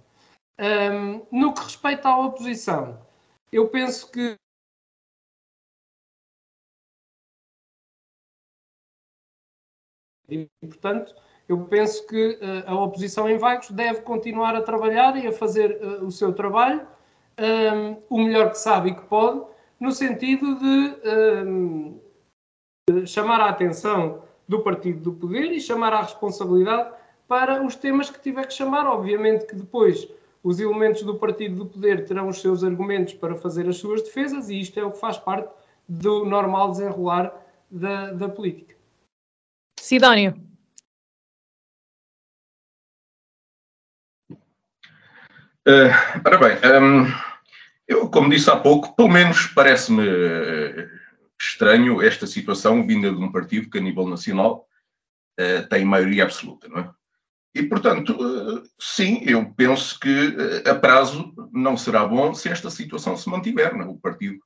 Um, 0.59 1.27
no 1.33 1.53
que 1.53 1.62
respeita 1.62 2.09
à 2.09 2.19
oposição, 2.19 3.05
eu 3.51 3.69
penso 3.69 4.11
que 4.11 4.37
E, 10.27 10.49
portanto, 10.62 11.14
eu 11.49 11.67
penso 11.67 12.07
que 12.07 12.38
uh, 12.40 12.64
a 12.67 12.81
oposição 12.81 13.29
em 13.29 13.37
Vagos 13.37 13.71
deve 13.71 14.01
continuar 14.01 14.57
a 14.57 14.62
trabalhar 14.62 15.23
e 15.23 15.27
a 15.27 15.33
fazer 15.33 15.79
uh, 15.83 16.05
o 16.05 16.11
seu 16.11 16.33
trabalho 16.33 16.87
um, 17.38 18.03
o 18.09 18.19
melhor 18.19 18.51
que 18.51 18.59
sabe 18.59 18.90
e 18.90 18.95
que 18.95 19.03
pode, 19.03 19.45
no 19.79 19.93
sentido 19.93 20.59
de 20.59 20.97
um, 21.45 22.01
chamar 23.07 23.40
a 23.40 23.51
atenção 23.51 24.23
do 24.49 24.62
partido 24.62 25.01
do 25.01 25.12
poder 25.12 25.53
e 25.53 25.61
chamar 25.61 25.93
a 25.93 26.03
responsabilidade 26.03 26.95
para 27.27 27.64
os 27.64 27.75
temas 27.75 28.11
que 28.11 28.21
tiver 28.21 28.47
que 28.47 28.55
chamar. 28.55 28.87
Obviamente 28.87 29.47
que 29.47 29.57
depois 29.57 30.09
os 30.44 30.61
elementos 30.61 31.02
do 31.02 31.18
partido 31.18 31.57
do 31.57 31.66
poder 31.66 32.04
terão 32.04 32.28
os 32.28 32.42
seus 32.42 32.62
argumentos 32.62 33.14
para 33.14 33.35
fazer 33.35 33.66
as 33.66 33.78
suas 33.78 34.02
defesas 34.02 34.50
e 34.50 34.61
isto 34.61 34.78
é 34.78 34.85
o 34.85 34.92
que 34.92 35.00
faz 35.00 35.16
parte 35.16 35.48
do 35.88 36.26
normal 36.26 36.70
desenrolar 36.70 37.35
da, 37.70 38.12
da 38.12 38.28
política. 38.28 38.76
Sidónio. 39.80 40.38
Uh, 45.66 45.88
ora 46.26 46.38
bem, 46.38 46.59
um, 46.78 47.07
eu, 47.88 48.11
como 48.11 48.28
disse 48.28 48.50
há 48.50 48.57
pouco, 48.57 48.94
pelo 48.94 49.09
menos 49.09 49.46
parece-me 49.46 50.04
estranho 51.40 52.02
esta 52.02 52.26
situação 52.26 52.87
vinda 52.87 53.11
de 53.11 53.16
um 53.16 53.33
partido 53.33 53.70
que, 53.70 53.78
a 53.78 53.80
nível 53.80 54.07
nacional, 54.07 54.68
uh, 55.40 55.66
tem 55.70 55.87
maioria 55.87 56.24
absoluta, 56.24 56.68
não 56.68 56.80
é? 56.80 56.90
E, 57.55 57.62
portanto, 57.62 58.11
uh, 58.11 58.62
sim, 58.81 59.23
eu 59.25 59.53
penso 59.55 59.99
que 60.01 60.09
uh, 60.09 60.71
a 60.71 60.75
prazo 60.75 61.33
não 61.53 61.77
será 61.77 62.05
bom 62.05 62.35
se 62.35 62.49
esta 62.49 62.69
situação 62.69 63.17
se 63.17 63.29
mantiver. 63.29 63.77
Não 63.77 63.85
é? 63.85 63.88
O 63.88 63.99
partido 63.99 64.38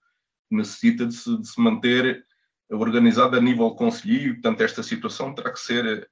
necessita 0.51 1.07
de 1.07 1.14
se, 1.14 1.38
de 1.38 1.49
se 1.49 1.61
manter 1.61 2.25
organizado 2.71 3.37
a 3.37 3.40
nível 3.40 3.71
conselho, 3.71 4.35
portanto, 4.35 4.61
esta 4.61 4.83
situação 4.83 5.35
terá 5.35 5.51
que 5.51 5.61
ser 5.61 6.09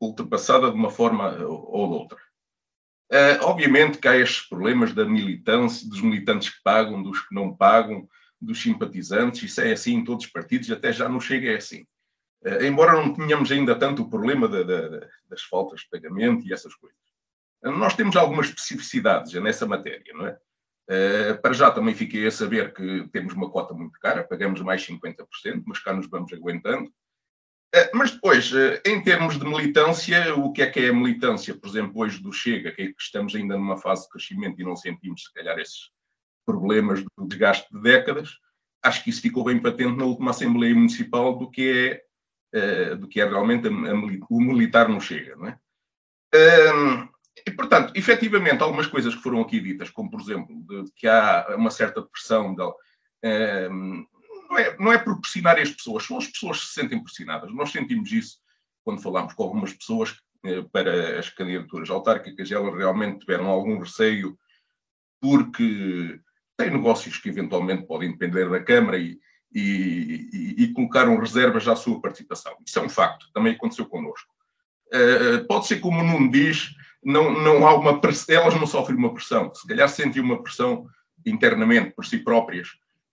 ultrapassada 0.00 0.70
de 0.70 0.76
uma 0.76 0.90
forma 0.90 1.36
ou 1.44 1.88
de 1.88 1.94
outra. 1.94 2.18
Uh, 3.12 3.42
obviamente 3.42 3.98
que 3.98 4.08
há 4.08 4.16
estes 4.16 4.48
problemas 4.48 4.92
da 4.92 5.04
militância, 5.04 5.88
dos 5.88 6.00
militantes 6.00 6.48
que 6.48 6.62
pagam, 6.62 7.02
dos 7.02 7.20
que 7.20 7.34
não 7.34 7.54
pagam, 7.54 8.08
dos 8.40 8.60
simpatizantes, 8.60 9.42
isso 9.42 9.60
é 9.60 9.72
assim 9.72 9.96
em 9.96 10.04
todos 10.04 10.24
os 10.24 10.30
partidos, 10.30 10.70
até 10.70 10.92
já 10.92 11.08
não 11.08 11.20
chega 11.20 11.56
assim. 11.56 11.84
Uh, 12.42 12.64
embora 12.64 12.92
não 12.92 13.12
tenhamos 13.12 13.52
ainda 13.52 13.78
tanto 13.78 14.02
o 14.02 14.08
problema 14.08 14.48
da, 14.48 14.62
da, 14.62 15.06
das 15.28 15.42
faltas 15.42 15.80
de 15.80 15.88
pagamento 15.90 16.46
e 16.46 16.52
essas 16.52 16.74
coisas. 16.74 16.98
Uh, 17.62 17.70
nós 17.72 17.94
temos 17.94 18.16
algumas 18.16 18.46
especificidades 18.46 19.32
nessa 19.34 19.66
matéria, 19.66 20.12
não 20.14 20.26
é? 20.26 20.38
para 21.40 21.52
já 21.52 21.70
também 21.70 21.94
fiquei 21.94 22.26
a 22.26 22.32
saber 22.32 22.74
que 22.74 23.08
temos 23.12 23.32
uma 23.32 23.48
cota 23.48 23.72
muito 23.72 23.96
cara, 24.00 24.24
pagamos 24.24 24.60
mais 24.60 24.84
50%, 24.84 25.62
mas 25.64 25.78
cá 25.78 25.92
nos 25.92 26.08
vamos 26.08 26.32
aguentando. 26.32 26.92
Eh, 27.72 27.90
mas 27.94 28.10
depois, 28.10 28.52
eh, 28.52 28.82
em 28.84 29.00
termos 29.02 29.38
de 29.38 29.46
militância, 29.46 30.34
o 30.34 30.52
que 30.52 30.62
é 30.62 30.66
que 30.68 30.80
é 30.80 30.88
a 30.88 30.92
militância, 30.92 31.54
por 31.54 31.68
exemplo, 31.68 32.00
hoje 32.02 32.20
do 32.20 32.32
Chega, 32.32 32.72
que, 32.72 32.82
é 32.82 32.86
que 32.86 32.94
estamos 33.00 33.34
ainda 33.34 33.56
numa 33.56 33.76
fase 33.76 34.02
de 34.04 34.08
crescimento 34.08 34.60
e 34.60 34.64
não 34.64 34.74
sentimos, 34.74 35.22
se 35.24 35.32
calhar, 35.32 35.56
esses 35.58 35.90
problemas 36.44 37.04
do 37.16 37.28
desgaste 37.28 37.72
de 37.72 37.80
décadas, 37.80 38.38
acho 38.82 39.04
que 39.04 39.10
isso 39.10 39.22
ficou 39.22 39.44
bem 39.44 39.60
patente 39.60 39.96
na 39.96 40.04
última 40.04 40.32
Assembleia 40.32 40.74
Municipal 40.74 41.38
do 41.38 41.48
que 41.48 41.70
é, 41.70 42.02
uh, 42.54 42.96
do 42.96 43.08
que 43.08 43.20
é 43.20 43.28
realmente 43.28 43.68
a, 43.68 43.70
a, 43.70 43.94
o 44.30 44.40
militar 44.40 44.88
no 44.88 45.00
Chega, 45.00 45.36
não 45.36 45.48
é? 45.48 45.58
Um, 46.34 47.08
e, 47.46 47.50
portanto, 47.50 47.92
efetivamente, 47.96 48.62
algumas 48.62 48.86
coisas 48.86 49.14
que 49.14 49.22
foram 49.22 49.40
aqui 49.40 49.60
ditas, 49.60 49.90
como, 49.90 50.10
por 50.10 50.20
exemplo, 50.20 50.54
de, 50.66 50.90
que 50.94 51.06
há 51.06 51.54
uma 51.56 51.70
certa 51.70 52.02
pressão 52.02 52.54
de, 52.54 52.62
um, 53.72 54.06
não 54.50 54.58
é, 54.58 54.76
não 54.78 54.92
é 54.92 54.98
por 54.98 55.20
pressionar 55.20 55.58
as 55.58 55.70
pessoas, 55.70 56.04
são 56.04 56.18
as 56.18 56.26
pessoas 56.26 56.60
que 56.60 56.66
se 56.66 56.74
sentem 56.74 57.02
pressionadas. 57.02 57.52
Nós 57.54 57.70
sentimos 57.70 58.10
isso 58.12 58.38
quando 58.84 59.02
falamos 59.02 59.32
com 59.34 59.44
algumas 59.44 59.72
pessoas 59.72 60.16
eh, 60.44 60.62
para 60.72 61.18
as 61.18 61.28
candidaturas 61.28 61.90
autárquicas, 61.90 62.50
elas 62.50 62.74
realmente 62.74 63.20
tiveram 63.20 63.46
algum 63.46 63.78
receio 63.78 64.36
porque 65.20 66.18
têm 66.56 66.70
negócios 66.70 67.18
que 67.18 67.28
eventualmente 67.28 67.86
podem 67.86 68.10
depender 68.10 68.48
da 68.48 68.62
Câmara 68.62 68.98
e, 68.98 69.20
e, 69.52 70.28
e, 70.32 70.64
e 70.64 70.72
colocaram 70.72 71.18
reservas 71.18 71.66
à 71.66 71.76
sua 71.76 72.00
participação. 72.00 72.56
Isso 72.64 72.78
é 72.78 72.82
um 72.82 72.88
facto, 72.88 73.26
também 73.32 73.54
aconteceu 73.54 73.86
connosco. 73.86 74.28
Uh, 74.92 75.46
pode 75.46 75.66
ser 75.66 75.80
como 75.80 76.00
o 76.00 76.04
Nuno 76.04 76.30
diz, 76.30 76.74
não, 77.02 77.32
não 77.42 77.66
há 77.66 77.74
uma 77.74 78.00
elas 78.28 78.54
não 78.54 78.66
sofrem 78.66 78.98
uma 78.98 79.14
pressão, 79.14 79.52
se 79.54 79.66
calhar 79.66 79.88
sentem 79.88 80.22
uma 80.22 80.42
pressão 80.42 80.86
internamente 81.24 81.90
por 81.90 82.04
si 82.04 82.18
próprias, 82.18 82.68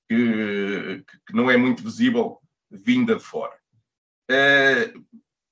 que, 0.10 1.04
que 1.28 1.34
não 1.34 1.52
é 1.52 1.58
muito 1.58 1.84
visível 1.84 2.39
vinda 2.71 3.15
de 3.15 3.23
fora. 3.23 3.56
Uh, 4.30 5.06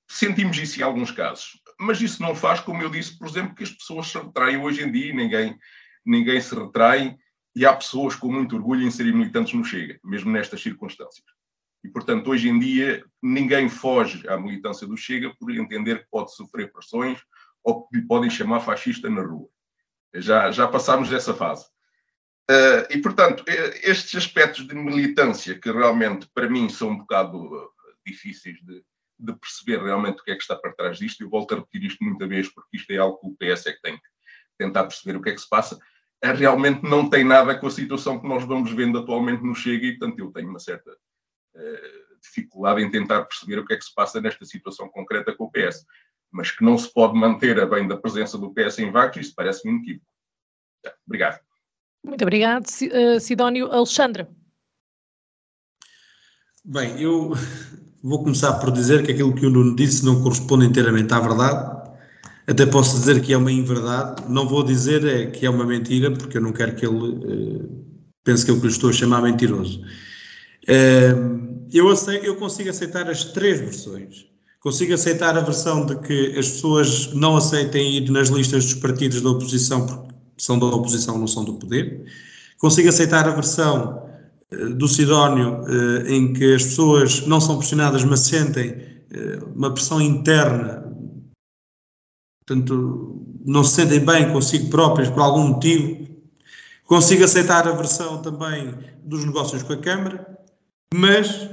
sentimos 0.10 0.58
isso 0.58 0.80
em 0.80 0.84
alguns 0.84 1.12
casos, 1.12 1.60
mas 1.80 2.02
isso 2.02 2.22
não 2.22 2.36
faz, 2.36 2.60
como 2.60 2.82
eu 2.82 2.90
disse, 2.90 3.18
por 3.18 3.28
exemplo, 3.28 3.56
que 3.56 3.64
as 3.64 3.72
pessoas 3.72 4.08
se 4.08 4.18
retraem 4.18 4.58
hoje 4.58 4.84
em 4.84 4.92
dia, 4.92 5.14
ninguém, 5.14 5.58
ninguém 6.06 6.40
se 6.40 6.56
retrai, 6.56 7.18
e 7.56 7.66
há 7.66 7.74
pessoas 7.74 8.16
com 8.16 8.32
muito 8.32 8.56
orgulho 8.56 8.86
em 8.86 8.92
serem 8.92 9.14
militantes 9.14 9.54
no 9.54 9.64
Chega, 9.64 9.98
mesmo 10.04 10.32
nestas 10.32 10.62
circunstâncias. 10.62 11.26
E, 11.84 11.90
portanto, 11.90 12.30
hoje 12.30 12.50
em 12.50 12.60
dia, 12.60 13.06
ninguém 13.22 13.70
foge 13.70 14.28
à 14.28 14.38
militância 14.38 14.86
do 14.86 14.98
Chega 14.98 15.34
por 15.40 15.52
entender 15.52 16.00
que 16.00 16.10
pode 16.10 16.36
sofrer 16.36 16.72
pressões 16.72 17.20
ou 17.64 17.88
que 17.88 17.98
lhe 17.98 18.06
podem 18.06 18.30
chamar 18.30 18.60
fascista 18.60 19.10
na 19.10 19.22
rua. 19.22 19.48
Já, 20.16 20.52
já 20.52 20.68
passámos 20.68 21.10
dessa 21.10 21.34
fase. 21.34 21.66
Uh, 22.50 22.86
e, 22.90 23.02
portanto, 23.02 23.44
estes 23.82 24.16
aspectos 24.16 24.68
de 24.68 24.76
militância, 24.76 25.58
que 25.58 25.72
realmente 25.72 26.30
para 26.34 26.50
mim 26.50 26.70
são 26.70 26.90
um 26.90 26.98
bocado 26.98 27.38
uh, 27.38 27.70
difíceis 28.06 28.58
de, 28.64 28.84
de, 29.18 29.34
perceber 29.34 29.84
realmente 29.84 30.22
o 30.22 30.24
que 30.24 30.32
é 30.32 30.36
que 30.36 30.42
está 30.42 30.56
por 30.56 30.74
trás 30.76 31.00
disto, 31.00 31.22
eu 31.22 31.30
volto 31.30 31.54
a 31.54 31.58
repetir 31.58 31.84
isto 31.84 32.04
muita 32.04 32.28
vez, 32.28 32.48
porque 32.50 32.78
isto 32.78 32.92
é 32.92 32.98
algo 32.98 33.18
que 33.20 33.28
o 33.28 33.36
PS 33.36 33.66
é 33.66 33.74
que 33.74 33.82
tem 33.82 33.96
que 33.96 34.04
tentar 34.60 34.84
perceber 34.84 35.18
o 35.18 35.22
que 35.22 35.30
é 35.30 35.34
que 35.34 35.42
se 35.42 35.50
passa, 35.50 35.80
realmente 36.24 36.84
não 36.84 37.10
tem 37.10 37.24
nada 37.24 37.58
com 37.58 37.68
a 37.68 37.72
situação 37.72 38.20
que 38.20 38.28
nós 38.28 38.44
vamos 38.44 38.72
vendo 38.72 39.00
atualmente 39.00 39.44
no 39.44 39.56
Chega, 39.56 39.86
e, 39.86 39.98
portanto, 39.98 40.20
eu 40.20 40.32
tenho 40.32 40.50
uma 40.50 40.60
certa 40.60 40.92
dificuldade 42.22 42.82
em 42.82 42.92
tentar 42.92 43.24
perceber 43.24 43.60
o 43.60 43.66
que 43.66 43.74
é 43.74 43.78
que 43.78 43.86
se 43.86 43.94
passa 43.94 44.20
nesta 44.20 44.46
situação 44.46 44.90
concreta 44.90 45.34
com 45.36 45.46
o 45.46 45.52
PS. 45.52 45.86
Mas 46.32 46.52
que 46.52 46.64
não 46.64 46.78
se 46.78 46.92
pode 46.92 47.18
manter 47.18 47.60
a 47.60 47.66
bem 47.66 47.88
da 47.88 47.98
presença 47.98 48.38
do 48.38 48.54
PS 48.54 48.80
em 48.80 48.92
Vagos, 48.92 49.18
isso 49.18 49.34
parece-me 49.36 49.76
inequívoco. 49.76 50.06
Obrigado. 51.08 51.40
Muito 52.04 52.22
obrigado, 52.22 52.66
eh, 52.92 53.20
Sidónio. 53.20 53.72
Alexandre. 53.72 54.28
Bem, 56.64 57.02
eu 57.02 57.32
vou 58.04 58.24
começar 58.24 58.60
por 58.60 58.72
dizer 58.72 59.06
que 59.06 59.12
aquilo 59.12 59.34
que 59.34 59.46
o 59.46 59.50
Nuno 59.50 59.76
disse 59.76 60.06
não 60.06 60.22
corresponde 60.22 60.66
inteiramente 60.66 61.14
à 61.14 61.20
verdade. 61.20 61.75
Até 62.48 62.66
posso 62.66 63.00
dizer 63.00 63.22
que 63.22 63.34
é 63.34 63.38
uma 63.38 63.52
inverdade. 63.52 64.24
Não 64.30 64.48
vou 64.48 64.64
dizer 64.64 65.06
é, 65.06 65.26
que 65.26 65.46
é 65.46 65.50
uma 65.50 65.66
mentira, 65.66 66.12
porque 66.12 66.38
eu 66.38 66.42
não 66.42 66.54
quero 66.54 66.76
que 66.76 66.86
ele 66.86 66.96
uh, 66.96 67.86
pense 68.24 68.46
que 68.46 68.52
eu 68.52 68.58
lhe 68.58 68.68
estou 68.68 68.92
a 68.92 68.94
chamar 68.94 69.22
mentiroso. 69.24 69.82
Uh, 70.64 71.66
eu, 71.74 71.90
aceito, 71.90 72.24
eu 72.26 72.36
consigo 72.36 72.70
aceitar 72.70 73.10
as 73.10 73.24
três 73.26 73.60
versões. 73.60 74.28
Consigo 74.60 74.94
aceitar 74.94 75.36
a 75.38 75.42
versão 75.42 75.86
de 75.86 75.96
que 75.98 76.38
as 76.38 76.50
pessoas 76.50 77.14
não 77.14 77.36
aceitem 77.36 77.98
ir 77.98 78.10
nas 78.12 78.30
listas 78.30 78.66
dos 78.66 78.74
partidos 78.76 79.22
da 79.22 79.30
oposição 79.30 79.86
porque 79.86 80.14
são 80.38 80.60
da 80.60 80.66
oposição, 80.68 81.18
não 81.18 81.28
são 81.28 81.44
do 81.44 81.54
poder. 81.54 82.06
Consigo 82.60 82.90
aceitar 82.90 83.28
a 83.28 83.32
versão 83.32 84.04
uh, 84.52 84.70
do 84.76 84.88
Sidónio, 84.88 85.62
em 86.08 86.32
que 86.32 86.54
as 86.54 86.64
pessoas 86.64 87.26
não 87.26 87.42
são 87.42 87.58
pressionadas, 87.58 88.04
mas 88.04 88.20
sentem 88.20 88.86
uma 89.56 89.72
pressão 89.72 90.02
interna, 90.02 90.85
portanto, 92.46 93.26
não 93.46 93.64
se 93.64 93.76
sentem 93.76 94.00
bem 94.00 94.32
consigo 94.32 94.70
próprias 94.70 95.10
por 95.10 95.22
algum 95.22 95.48
motivo. 95.50 96.06
Consigo 96.86 97.24
aceitar 97.24 97.68
a 97.68 97.72
versão 97.72 98.22
também 98.22 98.74
dos 99.04 99.26
negócios 99.26 99.64
com 99.64 99.74
a 99.74 99.78
Câmara, 99.78 100.38
mas 100.94 101.50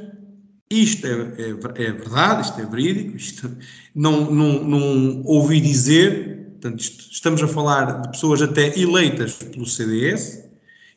isto 0.71 1.07
é, 1.07 1.11
é, 1.11 1.85
é 1.85 1.93
verdade, 1.93 2.43
isto 2.43 2.61
é 2.61 2.67
verídico, 2.67 3.17
isto 3.17 3.57
não, 3.95 4.31
não, 4.31 4.65
não 4.65 5.23
ouvi 5.25 5.61
dizer 5.61 6.33
Portanto, 6.63 6.81
estamos 6.81 7.43
a 7.43 7.49
falar 7.49 8.03
de 8.03 8.09
pessoas 8.13 8.41
até 8.41 8.79
eleitas 8.79 9.35
pelo 9.35 9.67
CDS. 9.67 10.49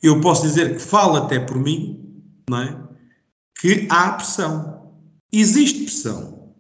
Eu 0.01 0.21
posso 0.21 0.43
dizer 0.43 0.75
que 0.75 0.79
falo 0.79 1.15
até 1.17 1.39
por 1.39 1.58
mim, 1.58 2.21
não 2.47 2.62
é? 2.62 2.88
Que 3.60 3.88
há 3.89 4.12
pressão. 4.12 4.93
Existe 5.34 5.86
pressão. 5.86 6.53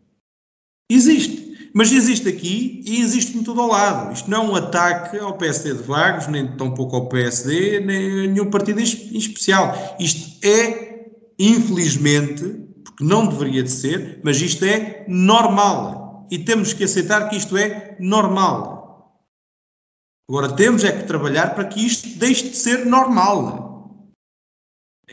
Existe. 0.89 1.44
Mas 1.77 1.91
existe 1.91 2.29
aqui 2.29 2.81
e 2.85 3.01
existe 3.01 3.37
em 3.37 3.43
todo 3.43 3.61
o 3.61 3.67
lado. 3.67 4.13
Isto 4.13 4.31
não 4.31 4.45
é 4.45 4.49
um 4.49 4.55
ataque 4.55 5.19
ao 5.19 5.37
PSD 5.37 5.73
de 5.73 5.83
Vagos, 5.83 6.27
nem 6.27 6.55
tampouco 6.55 6.95
ao 6.95 7.09
PSD, 7.09 7.81
nem 7.81 8.11
a 8.11 8.27
nenhum 8.27 8.49
partido 8.49 8.79
em 8.79 8.83
especial. 8.83 9.75
Isto 9.99 10.47
é, 10.47 11.09
infelizmente, 11.37 12.43
porque 12.81 13.03
não 13.03 13.27
deveria 13.27 13.61
de 13.61 13.69
ser, 13.69 14.21
mas 14.23 14.39
isto 14.39 14.63
é 14.63 15.03
normal. 15.09 16.25
E 16.31 16.39
temos 16.39 16.71
que 16.71 16.85
aceitar 16.85 17.27
que 17.27 17.35
isto 17.35 17.57
é 17.57 17.97
normal. 17.99 19.21
Agora 20.29 20.55
temos 20.55 20.81
é 20.85 20.93
que 20.93 21.05
trabalhar 21.05 21.55
para 21.55 21.65
que 21.65 21.85
isto 21.85 22.17
deixe 22.17 22.51
de 22.51 22.55
ser 22.55 22.85
normal. 22.85 24.13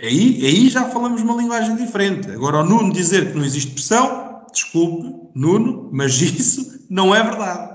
Aí, 0.01 0.47
aí 0.47 0.69
já 0.69 0.85
falamos 0.85 1.23
uma 1.23 1.35
linguagem 1.35 1.75
diferente. 1.75 2.31
Agora, 2.31 2.61
o 2.61 2.65
Nuno 2.65 2.93
dizer 2.93 3.33
que 3.33 3.37
não 3.37 3.45
existe 3.45 3.73
pressão, 3.73 4.22
desculpe, 4.53 5.31
Nuno, 5.35 5.89
mas 5.93 6.21
isso 6.21 6.87
não 6.89 7.15
é 7.15 7.23
verdade. 7.23 7.73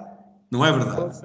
Não 0.49 0.65
é 0.65 0.71
verdade. 0.71 1.19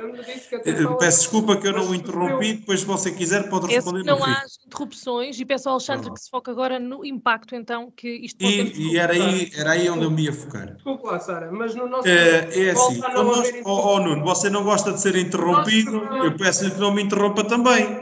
Peço 0.99 1.21
desculpa 1.21 1.57
que 1.57 1.69
eu 1.69 1.73
não 1.73 1.91
o 1.91 1.95
interrompi, 1.95 2.55
depois 2.55 2.81
se 2.81 2.87
você 2.87 3.13
quiser 3.13 3.49
pode 3.49 3.69
responder 3.69 4.01
Esse 4.01 4.09
não 4.09 4.25
há 4.25 4.43
interrupções 4.67 5.39
e 5.39 5.45
peço 5.45 5.69
ao 5.69 5.77
Alexandre 5.77 6.13
que 6.13 6.21
se 6.21 6.29
foque 6.29 6.51
agora 6.51 6.81
no 6.81 7.05
impacto 7.05 7.55
então 7.55 7.93
que 7.97 8.09
isto 8.09 8.39
pode 8.39 8.53
E, 8.53 8.95
e 8.95 8.99
era, 8.99 9.13
aí, 9.13 9.51
era 9.57 9.71
aí 9.73 9.89
onde 9.89 10.05
eu 10.05 10.11
me 10.11 10.25
ia 10.25 10.33
focar. 10.33 10.75
Desculpa 10.75 11.13
lá, 11.13 11.21
Sara, 11.21 11.53
mas 11.53 11.73
no 11.73 11.87
nosso... 11.87 12.09
É, 12.09 12.67
é 12.67 12.71
assim, 12.71 12.99
nós, 12.99 13.53
oh, 13.65 13.95
oh, 13.95 14.01
Nuno, 14.01 14.25
você 14.25 14.51
não 14.51 14.65
gosta 14.65 14.93
de 14.93 15.01
ser 15.01 15.15
interrompido, 15.15 15.99
eu 16.17 16.37
peço-lhe 16.37 16.73
que 16.73 16.81
não 16.81 16.93
me 16.93 17.03
interrompa 17.03 17.45
também. 17.45 18.02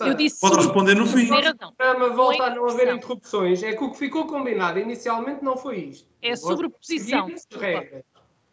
Eu 0.00 0.14
disse 0.14 0.40
Pode 0.40 0.56
responder 0.56 0.94
no 0.94 1.06
fim. 1.06 1.30
O 1.30 1.72
programa 1.76 2.10
volta 2.10 2.44
a 2.44 2.54
não 2.54 2.68
haver 2.68 2.94
interrupções. 2.94 3.62
É 3.62 3.74
que 3.74 3.82
o 3.82 3.90
que 3.90 3.98
ficou 3.98 4.26
combinado 4.26 4.78
inicialmente 4.78 5.42
não 5.42 5.56
foi 5.56 5.78
isto. 5.80 6.08
É 6.22 6.36
sobreposição. 6.36 7.28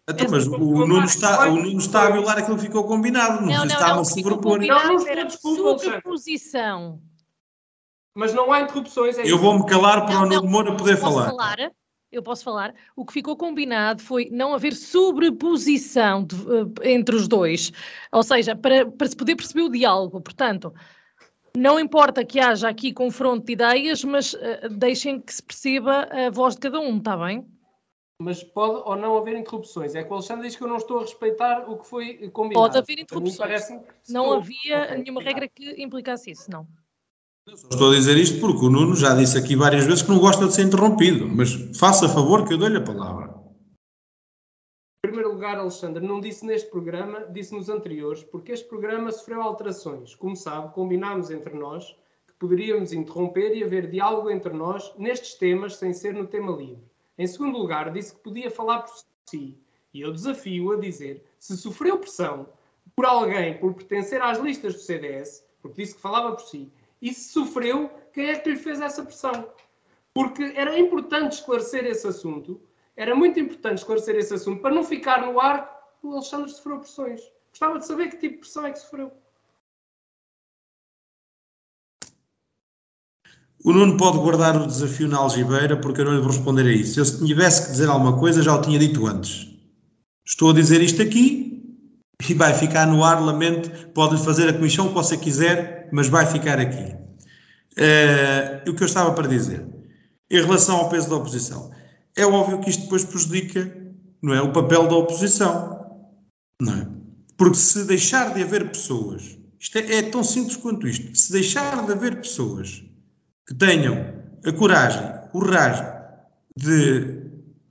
Então, 0.09 0.27
mas 0.31 0.47
o 0.47 0.57
Nuno, 0.57 1.03
está, 1.03 1.49
o 1.49 1.57
Nuno 1.57 1.79
está 1.79 2.07
a 2.07 2.11
violar 2.11 2.37
aquilo 2.37 2.55
que 2.55 2.63
ficou 2.63 2.85
combinado, 2.85 3.41
não, 3.41 3.47
não, 3.47 3.57
não 3.57 3.65
está 3.65 3.93
não, 3.93 3.99
a 3.99 4.05
sobrepor. 4.05 4.57
Não, 4.59 4.87
não 4.87 4.95
estou 4.95 5.25
desculpa, 5.25 5.79
sobreposição. 5.79 7.01
Mas 8.15 8.33
não 8.33 8.53
há 8.53 8.61
interrupções. 8.61 9.17
É 9.19 9.29
eu 9.29 9.37
vou-me 9.37 9.65
calar 9.65 10.05
para 10.05 10.21
o 10.21 10.25
Nuno 10.25 10.47
Moura 10.47 10.77
poder 10.77 10.95
falar. 10.95 11.25
falar. 11.25 11.57
Eu 12.09 12.23
posso 12.23 12.41
falar. 12.41 12.73
O 12.95 13.05
que 13.05 13.11
ficou 13.11 13.35
combinado 13.35 14.01
foi 14.01 14.29
não 14.31 14.53
haver 14.53 14.73
sobreposição 14.73 16.23
de, 16.23 16.35
uh, 16.35 16.73
entre 16.83 17.13
os 17.13 17.27
dois. 17.27 17.73
Ou 18.09 18.23
seja, 18.23 18.55
para, 18.55 18.89
para 18.89 19.07
se 19.07 19.15
poder 19.15 19.35
perceber 19.35 19.63
o 19.63 19.69
diálogo. 19.69 20.21
Portanto, 20.21 20.73
não 21.57 21.79
importa 21.79 22.23
que 22.23 22.39
haja 22.39 22.69
aqui 22.69 22.93
confronto 22.93 23.45
de 23.45 23.53
ideias, 23.53 24.03
mas 24.03 24.33
uh, 24.33 24.69
deixem 24.71 25.19
que 25.19 25.33
se 25.33 25.43
perceba 25.43 26.07
a 26.11 26.29
voz 26.29 26.55
de 26.55 26.61
cada 26.61 26.79
um, 26.79 26.97
está 26.97 27.17
bem? 27.17 27.45
mas 28.19 28.43
pode 28.43 28.81
ou 28.83 28.95
não 28.95 29.15
haver 29.17 29.37
interrupções. 29.37 29.93
É 29.93 30.03
que 30.03 30.09
o 30.09 30.13
Alexandre 30.15 30.47
diz 30.47 30.55
que 30.55 30.63
eu 30.63 30.67
não 30.67 30.77
estou 30.77 30.99
a 30.99 31.01
respeitar 31.01 31.69
o 31.69 31.77
que 31.77 31.87
foi 31.87 32.29
combinado. 32.29 32.65
Pode 32.65 32.77
haver 32.77 32.99
interrupções. 32.99 33.69
Não 34.09 34.33
havia 34.33 34.83
okay. 34.85 34.97
nenhuma 34.97 35.21
regra 35.21 35.47
que 35.47 35.81
implicasse 35.81 36.31
isso, 36.31 36.49
não. 36.49 36.67
Estou 37.47 37.91
a 37.91 37.95
dizer 37.95 38.17
isto 38.17 38.39
porque 38.41 38.65
o 38.65 38.69
Nuno 38.69 38.95
já 38.95 39.15
disse 39.15 39.37
aqui 39.37 39.55
várias 39.55 39.85
vezes 39.85 40.01
que 40.01 40.09
não 40.09 40.19
gosta 40.19 40.47
de 40.47 40.53
ser 40.53 40.63
interrompido, 40.63 41.27
mas 41.27 41.53
faça 41.77 42.09
favor 42.09 42.45
que 42.45 42.53
eu 42.53 42.57
dou-lhe 42.57 42.77
a 42.77 42.83
palavra. 42.83 43.33
Lugar, 45.37 45.59
Alexandre, 45.59 46.03
não 46.03 46.19
disse 46.19 46.43
neste 46.43 46.67
programa, 46.71 47.27
disse 47.29 47.53
nos 47.53 47.69
anteriores, 47.69 48.23
porque 48.23 48.53
este 48.53 48.67
programa 48.67 49.11
sofreu 49.11 49.39
alterações. 49.39 50.15
Como 50.15 50.35
sabe, 50.35 50.73
combinámos 50.73 51.29
entre 51.29 51.53
nós 51.53 51.95
que 52.25 52.33
poderíamos 52.39 52.91
interromper 52.91 53.55
e 53.55 53.63
haver 53.63 53.87
diálogo 53.87 54.31
entre 54.31 54.51
nós 54.51 54.91
nestes 54.97 55.35
temas 55.35 55.75
sem 55.75 55.93
ser 55.93 56.15
no 56.15 56.25
tema 56.25 56.51
livre. 56.53 56.81
Em 57.19 57.27
segundo 57.27 57.55
lugar, 57.55 57.91
disse 57.91 58.15
que 58.15 58.21
podia 58.21 58.49
falar 58.49 58.79
por 58.79 58.95
si. 59.29 59.55
E 59.93 60.01
eu 60.01 60.11
desafio 60.11 60.71
a 60.71 60.79
dizer: 60.79 61.23
se 61.37 61.55
sofreu 61.55 61.99
pressão 61.99 62.49
por 62.95 63.05
alguém 63.05 63.59
por 63.59 63.75
pertencer 63.75 64.19
às 64.23 64.39
listas 64.39 64.73
do 64.73 64.79
CDS, 64.79 65.45
porque 65.61 65.83
disse 65.83 65.93
que 65.93 66.01
falava 66.01 66.31
por 66.31 66.45
si, 66.45 66.71
e 66.99 67.13
se 67.13 67.29
sofreu, 67.29 67.91
quem 68.11 68.25
é 68.25 68.39
que 68.39 68.49
lhe 68.49 68.55
fez 68.55 68.81
essa 68.81 69.03
pressão? 69.03 69.51
Porque 70.15 70.51
era 70.55 70.79
importante 70.79 71.33
esclarecer 71.33 71.85
esse 71.85 72.07
assunto, 72.07 72.59
era 72.97 73.15
muito 73.15 73.39
importante 73.39 73.77
esclarecer 73.77 74.15
esse 74.15 74.33
assunto 74.33 74.61
para 74.61 74.73
não 74.73 74.83
ficar 74.83 75.21
no 75.21 75.39
ar 75.39 75.77
o 76.03 76.13
Alexandre 76.13 76.49
sofreu 76.51 76.79
pressões. 76.79 77.21
Gostava 77.49 77.79
de 77.79 77.85
saber 77.85 78.09
que 78.09 78.17
tipo 78.17 78.35
de 78.35 78.39
pressão 78.39 78.65
é 78.65 78.71
que 78.71 78.79
sofreu. 78.79 79.11
O 83.63 83.73
Nuno 83.73 83.97
pode 83.97 84.17
guardar 84.17 84.55
o 84.61 84.67
desafio 84.67 85.07
na 85.07 85.17
algibeira 85.17 85.75
porque 85.75 86.01
eu 86.01 86.05
não 86.05 86.13
lhe 86.13 86.21
vou 86.21 86.31
responder 86.31 86.61
a 86.61 86.71
isso. 86.71 87.03
Se 87.03 87.21
eu 87.21 87.27
tivesse 87.27 87.65
que 87.65 87.71
dizer 87.71 87.89
alguma 87.89 88.17
coisa, 88.17 88.41
já 88.41 88.55
o 88.55 88.61
tinha 88.61 88.79
dito 88.79 89.05
antes. 89.05 89.47
Estou 90.25 90.51
a 90.51 90.53
dizer 90.53 90.81
isto 90.81 91.01
aqui 91.01 91.77
e 92.29 92.33
vai 92.33 92.53
ficar 92.53 92.85
no 92.85 93.03
ar, 93.03 93.21
lamento. 93.21 93.69
Pode 93.89 94.23
fazer 94.23 94.49
a 94.49 94.53
comissão 94.53 94.89
que 94.89 94.93
você 94.93 95.17
quiser, 95.17 95.89
mas 95.91 96.07
vai 96.07 96.25
ficar 96.25 96.59
aqui. 96.59 96.95
Uh, 97.73 98.69
o 98.69 98.75
que 98.75 98.83
eu 98.83 98.87
estava 98.87 99.11
para 99.13 99.27
dizer, 99.27 99.65
em 100.29 100.41
relação 100.41 100.77
ao 100.77 100.89
peso 100.89 101.09
da 101.09 101.15
oposição, 101.15 101.71
é 102.17 102.25
óbvio 102.25 102.59
que 102.59 102.69
isto 102.69 102.83
depois 102.83 103.05
prejudica 103.05 103.87
não 104.21 104.33
é, 104.33 104.41
o 104.41 104.51
papel 104.51 104.87
da 104.87 104.95
oposição. 104.95 105.77
Não 106.61 106.73
é? 106.73 106.87
Porque 107.37 107.57
se 107.57 107.85
deixar 107.85 108.33
de 108.33 108.41
haver 108.41 108.69
pessoas, 108.69 109.37
isto 109.59 109.77
é, 109.77 109.97
é 109.97 110.01
tão 110.01 110.23
simples 110.23 110.57
quanto 110.57 110.87
isto, 110.87 111.15
se 111.15 111.31
deixar 111.31 111.85
de 111.85 111.91
haver 111.91 112.19
pessoas 112.19 112.83
que 113.47 113.53
tenham 113.53 113.95
a 114.43 114.51
coragem, 114.51 115.03
o 115.27 115.29
coragem 115.29 115.85
de 116.57 117.27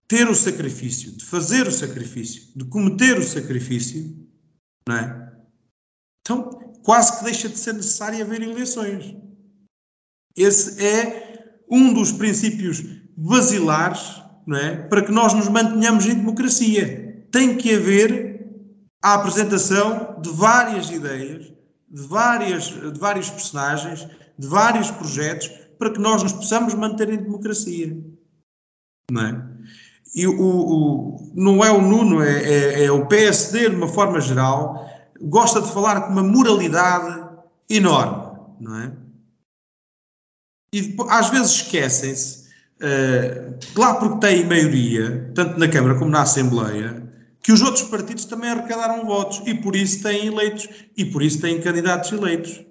ter 0.07 0.29
o 0.29 0.35
sacrifício, 0.35 1.11
de 1.11 1.25
fazer 1.25 1.67
o 1.67 1.73
sacrifício, 1.73 2.53
de 2.55 2.65
cometer 2.67 3.19
o 3.19 3.25
sacrifício, 3.25 4.17
não 4.89 4.97
é? 4.97 5.33
Então, 6.21 6.51
quase 6.85 7.19
que 7.19 7.25
deixa 7.25 7.49
de 7.49 7.59
ser 7.59 7.75
necessário 7.75 8.23
haver 8.23 8.43
eleições. 8.43 9.17
Esse 10.37 10.85
é 10.85 11.61
um 11.69 11.93
dos 11.93 12.13
princípios 12.13 12.85
basilares 13.17 14.23
não 14.47 14.57
é? 14.57 14.77
para 14.77 15.03
que 15.03 15.11
nós 15.11 15.35
nos 15.35 15.49
mantenhamos 15.49 16.07
em 16.07 16.15
democracia. 16.15 17.27
Tem 17.33 17.57
que 17.57 17.75
haver 17.75 18.47
a 19.03 19.15
apresentação 19.15 20.21
de 20.21 20.31
várias 20.31 20.91
ideias, 20.91 21.53
de, 21.89 22.03
várias, 22.03 22.65
de 22.65 22.99
vários 22.99 23.29
personagens, 23.31 24.07
de 24.39 24.47
vários 24.47 24.91
projetos, 24.91 25.49
para 25.79 25.93
que 25.93 26.01
nós 26.01 26.23
nos 26.23 26.33
possamos 26.33 26.75
manter 26.75 27.11
em 27.11 27.19
democracia. 27.19 27.97
Não 29.11 29.23
é? 29.23 29.57
E 30.15 30.27
o, 30.27 30.41
o 30.41 31.33
não 31.35 31.65
é 31.65 31.71
o 31.71 31.83
Nuno, 31.83 32.23
é, 32.23 32.43
é, 32.43 32.85
é, 32.85 32.91
o 32.91 33.07
PSD, 33.07 33.69
de 33.69 33.77
uma 33.77 33.89
forma 33.89 34.21
geral, 34.21 34.89
gosta 35.21 35.61
de 35.61 35.71
falar 35.73 36.03
com 36.03 36.13
uma 36.13 36.23
moralidade 36.23 37.27
enorme, 37.69 38.39
não 38.61 38.81
é? 38.81 38.93
E 40.73 40.97
às 41.09 41.31
vezes 41.31 41.53
esquecem-se, 41.53 42.46
uh, 42.81 43.79
lá 43.79 43.95
porque 43.95 44.27
têm 44.27 44.45
maioria, 44.45 45.31
tanto 45.35 45.59
na 45.59 45.69
Câmara 45.69 45.99
como 45.99 46.11
na 46.11 46.23
Assembleia, 46.23 47.03
que 47.43 47.53
os 47.53 47.63
outros 47.63 47.85
partidos 47.85 48.25
também 48.25 48.51
arrecadaram 48.51 49.07
votos 49.07 49.41
e 49.47 49.55
por 49.55 49.77
isso 49.77 50.03
têm 50.03 50.27
eleitos 50.27 50.69
e 50.97 51.05
por 51.05 51.23
isso 51.23 51.41
têm 51.41 51.61
candidatos 51.61 52.11
eleitos. 52.13 52.65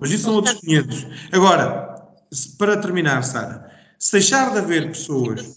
Mas 0.00 0.10
isso 0.10 0.24
são 0.24 0.34
outros 0.34 0.60
500. 0.60 1.06
Agora, 1.32 1.94
para 2.58 2.76
terminar, 2.76 3.22
Sara, 3.22 3.70
se 3.98 4.12
deixar 4.12 4.52
de 4.52 4.58
haver 4.58 4.88
pessoas. 4.88 5.56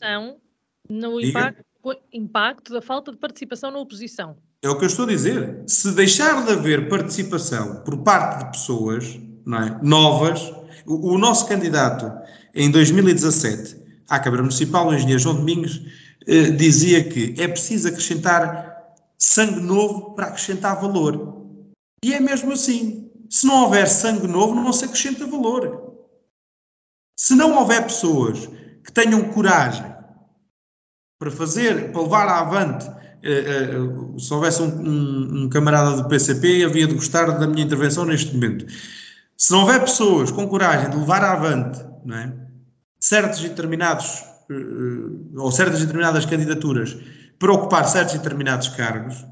No 0.90 1.20
impacto, 1.20 1.66
impacto 2.14 2.74
da 2.74 2.82
falta 2.82 3.12
de 3.12 3.18
participação 3.18 3.72
na 3.72 3.80
oposição. 3.80 4.38
É 4.62 4.70
o 4.70 4.78
que 4.78 4.86
eu 4.86 4.88
estou 4.88 5.06
a 5.06 5.10
dizer. 5.10 5.64
Se 5.68 5.92
deixar 5.92 6.46
de 6.46 6.52
haver 6.52 6.90
participação 6.90 7.84
por 7.84 7.98
parte 8.04 8.46
de 8.46 8.52
pessoas 8.52 9.06
é, 9.16 9.86
novas, 9.86 10.42
o, 10.86 11.14
o, 11.14 11.18
nosso 11.18 11.48
candidato 11.48 12.12
em 12.58 12.72
2017 12.72 13.78
à 14.10 14.20
Câmara 14.20 14.42
Municipal, 14.42 14.88
o 14.88 14.94
engenheiro 14.94 15.20
João 15.20 15.36
Domingos, 15.36 15.80
eh, 16.26 16.50
dizia 16.50 17.04
que 17.04 17.36
é 17.38 17.48
preciso 17.48 17.88
acrescentar 17.88 18.96
sangue 19.18 19.60
novo 19.60 20.16
para 20.16 20.28
acrescentar 20.28 20.82
valor. 20.82 21.46
E 22.04 22.14
é 22.14 22.20
mesmo 22.20 22.52
assim. 22.52 23.12
Se 23.30 23.46
não 23.46 23.64
houver 23.64 23.88
sangue 23.88 24.26
novo, 24.26 24.56
não 24.56 24.74
se 24.74 24.86
acrescenta 24.86 25.28
valor. 25.28 25.94
Se 27.20 27.36
não 27.36 27.58
houver 27.58 27.84
pessoas 27.84 28.50
que 28.84 28.92
tenham 28.92 29.30
coragem 29.30 29.86
para 31.20 31.30
fazer, 31.30 31.92
para 31.92 32.02
levar 32.02 32.28
avante, 32.28 32.90
eh, 33.22 33.44
eh, 33.46 34.20
se 34.20 34.34
houvesse 34.34 34.62
um, 34.62 34.68
um, 34.68 35.44
um, 35.44 35.50
camarada 35.50 36.02
do 36.02 36.08
PCP, 36.08 36.64
havia 36.64 36.88
de 36.88 36.96
gostar 36.96 37.26
da 37.38 37.48
minha 37.48 37.66
intervenção 37.66 38.06
neste 38.06 38.34
momento. 38.34 38.66
Se 39.36 39.52
não 39.52 39.62
houver 39.62 39.82
pessoas 39.82 40.32
com 40.32 40.48
coragem 40.48 40.90
de 40.90 40.98
levar 40.98 41.24
avante 41.24 41.86
não 42.08 42.16
é, 42.16 42.34
certos 43.00 43.40
e 43.44 43.50
determinados, 43.50 44.24
eh, 44.50 45.38
ou 45.38 45.52
certas 45.52 45.80
e 45.80 45.82
determinadas 45.82 46.26
candidaturas 46.26 46.98
para 47.40 47.54
ocupar 47.54 47.88
certos 47.88 48.16
e 48.16 48.18
determinados 48.18 48.70
cargos, 48.70 49.26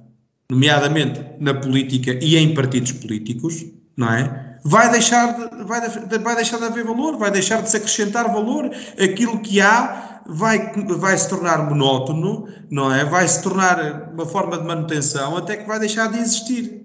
nomeadamente 0.49 1.24
na 1.39 1.53
política 1.53 2.13
e 2.22 2.38
em 2.38 2.53
partidos 2.53 2.91
políticos, 2.93 3.66
não 3.97 4.11
é? 4.11 4.59
Vai 4.63 4.91
deixar, 4.91 5.34
de, 5.34 5.63
vai, 5.63 5.82
de, 5.82 6.18
vai 6.18 6.36
deixar 6.36 6.57
de 6.57 6.66
haver 6.66 6.84
valor, 6.84 7.18
vai 7.18 7.32
deixar 7.32 7.61
de 7.61 7.70
se 7.70 7.78
acrescentar 7.78 8.32
valor, 8.32 8.70
aquilo 8.99 9.39
que 9.39 9.61
há 9.61 10.22
vai, 10.26 10.74
vai 10.97 11.18
se 11.18 11.30
tornar 11.30 11.70
monótono, 11.70 12.47
não 12.70 12.93
é? 12.93 13.05
Vai 13.05 13.28
se 13.28 13.41
tornar 13.41 14.11
uma 14.11 14.26
forma 14.26 14.57
de 14.57 14.66
manutenção 14.66 15.38
até 15.38 15.57
que 15.57 15.68
vai 15.68 15.80
deixar 15.80 16.11
de 16.11 16.20
existir, 16.20 16.84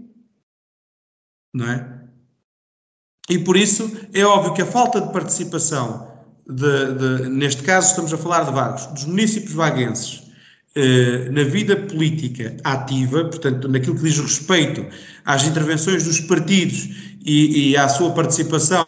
não 1.54 1.70
é? 1.70 2.00
E 3.28 3.38
por 3.38 3.56
isso 3.56 3.90
é 4.12 4.24
óbvio 4.24 4.54
que 4.54 4.62
a 4.62 4.66
falta 4.66 5.00
de 5.00 5.12
participação, 5.12 6.09
de, 6.50 6.94
de, 6.94 7.28
neste 7.28 7.62
caso 7.62 7.90
estamos 7.90 8.12
a 8.12 8.18
falar 8.18 8.44
de 8.44 8.52
vagos, 8.52 8.86
dos 8.86 9.04
municípios 9.04 9.52
vaguenses, 9.52 10.22
eh, 10.74 11.28
na 11.30 11.42
vida 11.42 11.76
política 11.76 12.56
ativa, 12.62 13.24
portanto, 13.24 13.68
naquilo 13.68 13.96
que 13.96 14.02
diz 14.02 14.18
respeito 14.18 14.86
às 15.24 15.44
intervenções 15.44 16.04
dos 16.04 16.20
partidos 16.20 16.88
e, 17.24 17.70
e 17.70 17.76
à 17.76 17.88
sua 17.88 18.12
participação 18.12 18.84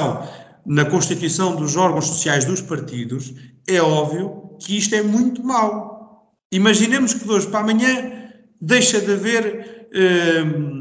na 0.64 0.84
constituição 0.84 1.56
dos 1.56 1.76
órgãos 1.76 2.06
sociais 2.06 2.44
dos 2.44 2.60
partidos, 2.60 3.34
é 3.66 3.80
óbvio 3.80 4.56
que 4.60 4.76
isto 4.76 4.94
é 4.94 5.02
muito 5.02 5.42
mau. 5.42 6.32
Imaginemos 6.52 7.14
que 7.14 7.24
de 7.24 7.30
hoje 7.30 7.48
para 7.48 7.60
amanhã 7.60 8.12
deixa 8.60 9.00
de 9.00 9.12
haver 9.12 9.88
uh, 9.92 10.80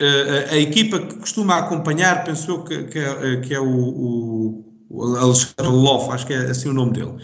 uh, 0.00 0.52
a 0.52 0.56
equipa 0.56 1.00
que 1.00 1.16
costuma 1.16 1.56
acompanhar, 1.56 2.22
pensou 2.22 2.62
que, 2.62 2.84
que, 2.84 2.98
é, 2.98 3.40
que 3.40 3.52
é 3.52 3.58
o 3.58 4.69
Alexandre 4.92 5.72
Loff, 5.72 6.10
acho 6.12 6.26
que 6.26 6.32
é 6.32 6.50
assim 6.50 6.68
o 6.68 6.72
nome 6.72 6.92
dele 6.92 7.14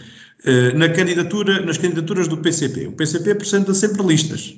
eh, 0.45 0.73
na 0.73 0.89
candidatura, 0.89 1.61
nas 1.65 1.77
candidaturas 1.77 2.27
do 2.27 2.37
PCP. 2.37 2.87
O 2.87 2.93
PCP 2.93 3.31
apresenta 3.31 3.73
sempre 3.73 4.03
listas. 4.03 4.55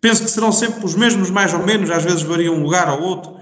Penso 0.00 0.24
que 0.24 0.30
serão 0.30 0.52
sempre 0.52 0.84
os 0.84 0.94
mesmos, 0.94 1.30
mais 1.30 1.52
ou 1.52 1.64
menos, 1.64 1.90
às 1.90 2.04
vezes 2.04 2.22
variam 2.22 2.54
um 2.54 2.62
lugar 2.62 2.88
ou 2.88 3.02
outro, 3.02 3.36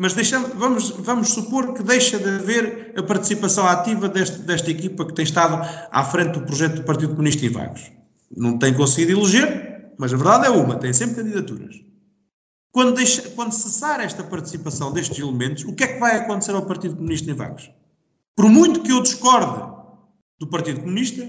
mas 0.00 0.14
deixamos, 0.14 0.50
vamos, 0.54 0.90
vamos 0.90 1.28
supor 1.30 1.74
que 1.74 1.82
deixa 1.82 2.18
de 2.18 2.28
haver 2.28 2.94
a 2.96 3.02
participação 3.02 3.66
ativa 3.66 4.08
deste, 4.08 4.38
desta 4.38 4.70
equipa 4.70 5.04
que 5.04 5.12
tem 5.12 5.24
estado 5.24 5.60
à 5.90 6.04
frente 6.04 6.38
do 6.38 6.46
projeto 6.46 6.76
do 6.76 6.84
Partido 6.84 7.10
Comunista 7.10 7.44
em 7.44 7.50
Vagos. 7.50 7.90
Não 8.34 8.58
tem 8.58 8.72
conseguido 8.72 9.18
eleger, 9.18 9.92
mas 9.98 10.12
a 10.12 10.16
verdade 10.16 10.46
é 10.46 10.50
uma, 10.50 10.76
tem 10.76 10.92
sempre 10.92 11.16
candidaturas. 11.16 11.74
Quando, 12.70 12.94
deixa, 12.94 13.22
quando 13.30 13.52
cessar 13.52 14.00
esta 14.00 14.22
participação 14.22 14.92
destes 14.92 15.18
elementos, 15.18 15.64
o 15.64 15.74
que 15.74 15.84
é 15.84 15.86
que 15.88 15.98
vai 15.98 16.16
acontecer 16.16 16.52
ao 16.52 16.64
Partido 16.64 16.96
Comunista 16.96 17.30
em 17.30 17.34
Vagos? 17.34 17.70
Por 18.38 18.48
muito 18.48 18.82
que 18.82 18.92
eu 18.92 19.02
discorde 19.02 19.68
do 20.38 20.46
Partido 20.46 20.82
Comunista, 20.82 21.28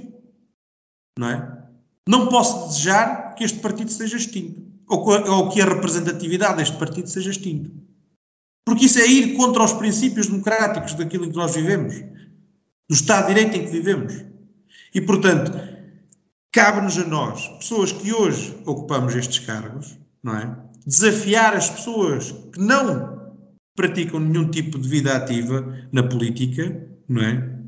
não 1.18 1.28
é? 1.28 1.64
Não 2.08 2.28
posso 2.28 2.68
desejar 2.68 3.34
que 3.34 3.44
este 3.44 3.58
partido 3.58 3.90
seja 3.92 4.16
extinto, 4.16 4.62
ou, 4.88 5.50
que 5.50 5.60
a 5.60 5.66
representatividade 5.66 6.58
deste 6.58 6.78
partido 6.78 7.10
seja 7.10 7.32
extinto. 7.32 7.72
Porque 8.64 8.86
isso 8.86 9.00
é 9.00 9.08
ir 9.08 9.36
contra 9.36 9.64
os 9.64 9.74
princípios 9.74 10.28
democráticos 10.28 10.94
daquilo 10.94 11.26
em 11.26 11.32
que 11.32 11.36
nós 11.36 11.56
vivemos, 11.56 11.96
do 12.88 12.94
Estado 12.94 13.28
de 13.28 13.34
Direito 13.34 13.58
em 13.58 13.66
que 13.66 13.72
vivemos. 13.72 14.14
E, 14.94 15.02
portanto, 15.02 15.52
cabe-nos 16.52 16.96
a 17.00 17.08
nós, 17.08 17.48
pessoas 17.58 17.92
que 17.92 18.14
hoje 18.14 18.56
ocupamos 18.68 19.16
estes 19.16 19.40
cargos, 19.40 19.98
não 20.22 20.38
é? 20.38 20.56
Desafiar 20.86 21.56
as 21.56 21.72
pessoas 21.72 22.32
que 22.54 22.60
não 22.60 23.34
praticam 23.76 24.20
nenhum 24.20 24.52
tipo 24.52 24.78
de 24.78 24.88
vida 24.88 25.16
ativa 25.16 25.76
na 25.92 26.04
política, 26.04 26.89
não 27.10 27.22
é? 27.24 27.60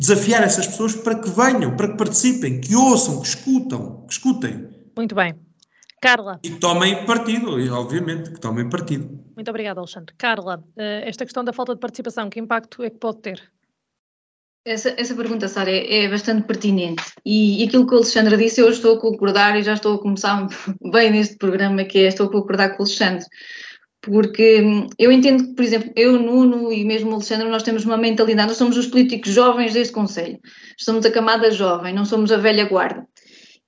Desafiar 0.00 0.42
essas 0.42 0.66
pessoas 0.66 0.96
para 0.96 1.14
que 1.20 1.30
venham, 1.30 1.76
para 1.76 1.92
que 1.92 1.96
participem, 1.96 2.60
que 2.60 2.74
ouçam, 2.74 3.20
que 3.20 3.28
escutam, 3.28 4.04
que 4.06 4.12
escutem. 4.12 4.68
Muito 4.96 5.14
bem. 5.14 5.34
Carla. 6.02 6.40
E 6.42 6.50
tomem 6.50 7.06
partido, 7.06 7.52
obviamente, 7.72 8.32
que 8.32 8.40
tomem 8.40 8.68
partido. 8.68 9.24
Muito 9.36 9.48
obrigada, 9.48 9.78
Alexandre. 9.78 10.12
Carla, 10.18 10.64
eh, 10.76 11.08
esta 11.08 11.24
questão 11.24 11.44
da 11.44 11.52
falta 11.52 11.74
de 11.74 11.80
participação, 11.80 12.28
que 12.28 12.40
impacto 12.40 12.82
é 12.82 12.90
que 12.90 12.98
pode 12.98 13.20
ter? 13.20 13.52
Essa, 14.64 14.94
essa 14.96 15.14
pergunta, 15.14 15.46
Sara, 15.46 15.70
é, 15.70 16.04
é, 16.04 16.08
bastante 16.08 16.46
pertinente. 16.46 17.02
E, 17.24 17.62
e, 17.62 17.66
aquilo 17.66 17.86
que 17.86 17.94
o 17.94 17.98
Alexandre 17.98 18.36
disse, 18.36 18.60
eu 18.60 18.68
estou 18.68 18.96
a 18.96 19.00
concordar 19.00 19.56
e 19.56 19.62
já 19.62 19.74
estou 19.74 19.94
a 19.94 19.98
começar 19.98 20.46
bem 20.92 21.12
neste 21.12 21.36
programa, 21.36 21.84
que 21.84 21.98
é 21.98 22.08
estou 22.08 22.26
a 22.26 22.32
concordar 22.32 22.70
com 22.70 22.82
o 22.82 22.86
Alexandre. 22.86 23.26
Porque 24.02 24.60
hum, 24.60 24.88
eu 24.98 25.12
entendo 25.12 25.46
que, 25.46 25.54
por 25.54 25.64
exemplo, 25.64 25.92
eu, 25.94 26.20
Nuno 26.20 26.72
e 26.72 26.84
mesmo 26.84 27.12
Alexandre, 27.12 27.48
nós 27.48 27.62
temos 27.62 27.84
uma 27.84 27.96
mentalidade, 27.96 28.48
nós 28.48 28.56
somos 28.56 28.76
os 28.76 28.88
políticos 28.88 29.30
jovens 29.30 29.72
deste 29.72 29.92
Conselho. 29.92 30.40
Somos 30.76 31.06
a 31.06 31.10
camada 31.10 31.52
jovem, 31.52 31.94
não 31.94 32.04
somos 32.04 32.32
a 32.32 32.36
velha 32.36 32.64
guarda. 32.64 33.06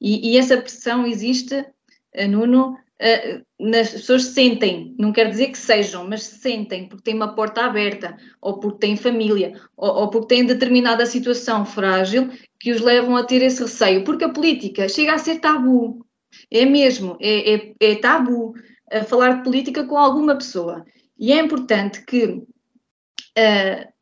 E, 0.01 0.33
e 0.33 0.37
essa 0.37 0.57
pressão 0.57 1.07
existe, 1.07 1.65
eh, 2.13 2.27
Nuno, 2.27 2.73
uh, 2.73 3.45
nas 3.61 3.91
pessoas 3.91 4.25
sentem, 4.25 4.93
não 4.99 5.13
quer 5.13 5.31
dizer 5.31 5.53
que 5.53 5.59
sejam, 5.59 6.07
mas 6.09 6.25
sentem 6.25 6.89
porque 6.89 7.05
têm 7.05 7.15
uma 7.15 7.35
porta 7.37 7.63
aberta, 7.63 8.17
ou 8.41 8.59
porque 8.59 8.87
têm 8.87 8.97
família, 8.97 9.53
ou, 9.77 9.89
ou 9.89 10.11
porque 10.11 10.35
têm 10.35 10.45
determinada 10.45 11.07
situação 11.07 11.65
frágil 11.65 12.29
que 12.59 12.73
os 12.73 12.81
levam 12.81 13.17
a 13.17 13.23
ter 13.23 13.41
esse 13.41 13.63
receio, 13.63 14.03
porque 14.03 14.25
a 14.25 14.29
política 14.29 14.89
chega 14.89 15.15
a 15.15 15.19
ser 15.19 15.39
tabu, 15.39 16.05
é 16.51 16.65
mesmo, 16.65 17.17
é, 17.21 17.55
é, 17.55 17.75
é 17.81 17.95
tabu 17.95 18.53
a 18.99 19.05
falar 19.05 19.39
de 19.39 19.45
política 19.45 19.85
com 19.85 19.97
alguma 19.97 20.35
pessoa. 20.35 20.85
E 21.19 21.33
é 21.33 21.41
importante 21.41 22.03
que, 22.03 22.25
uh, 22.27 22.45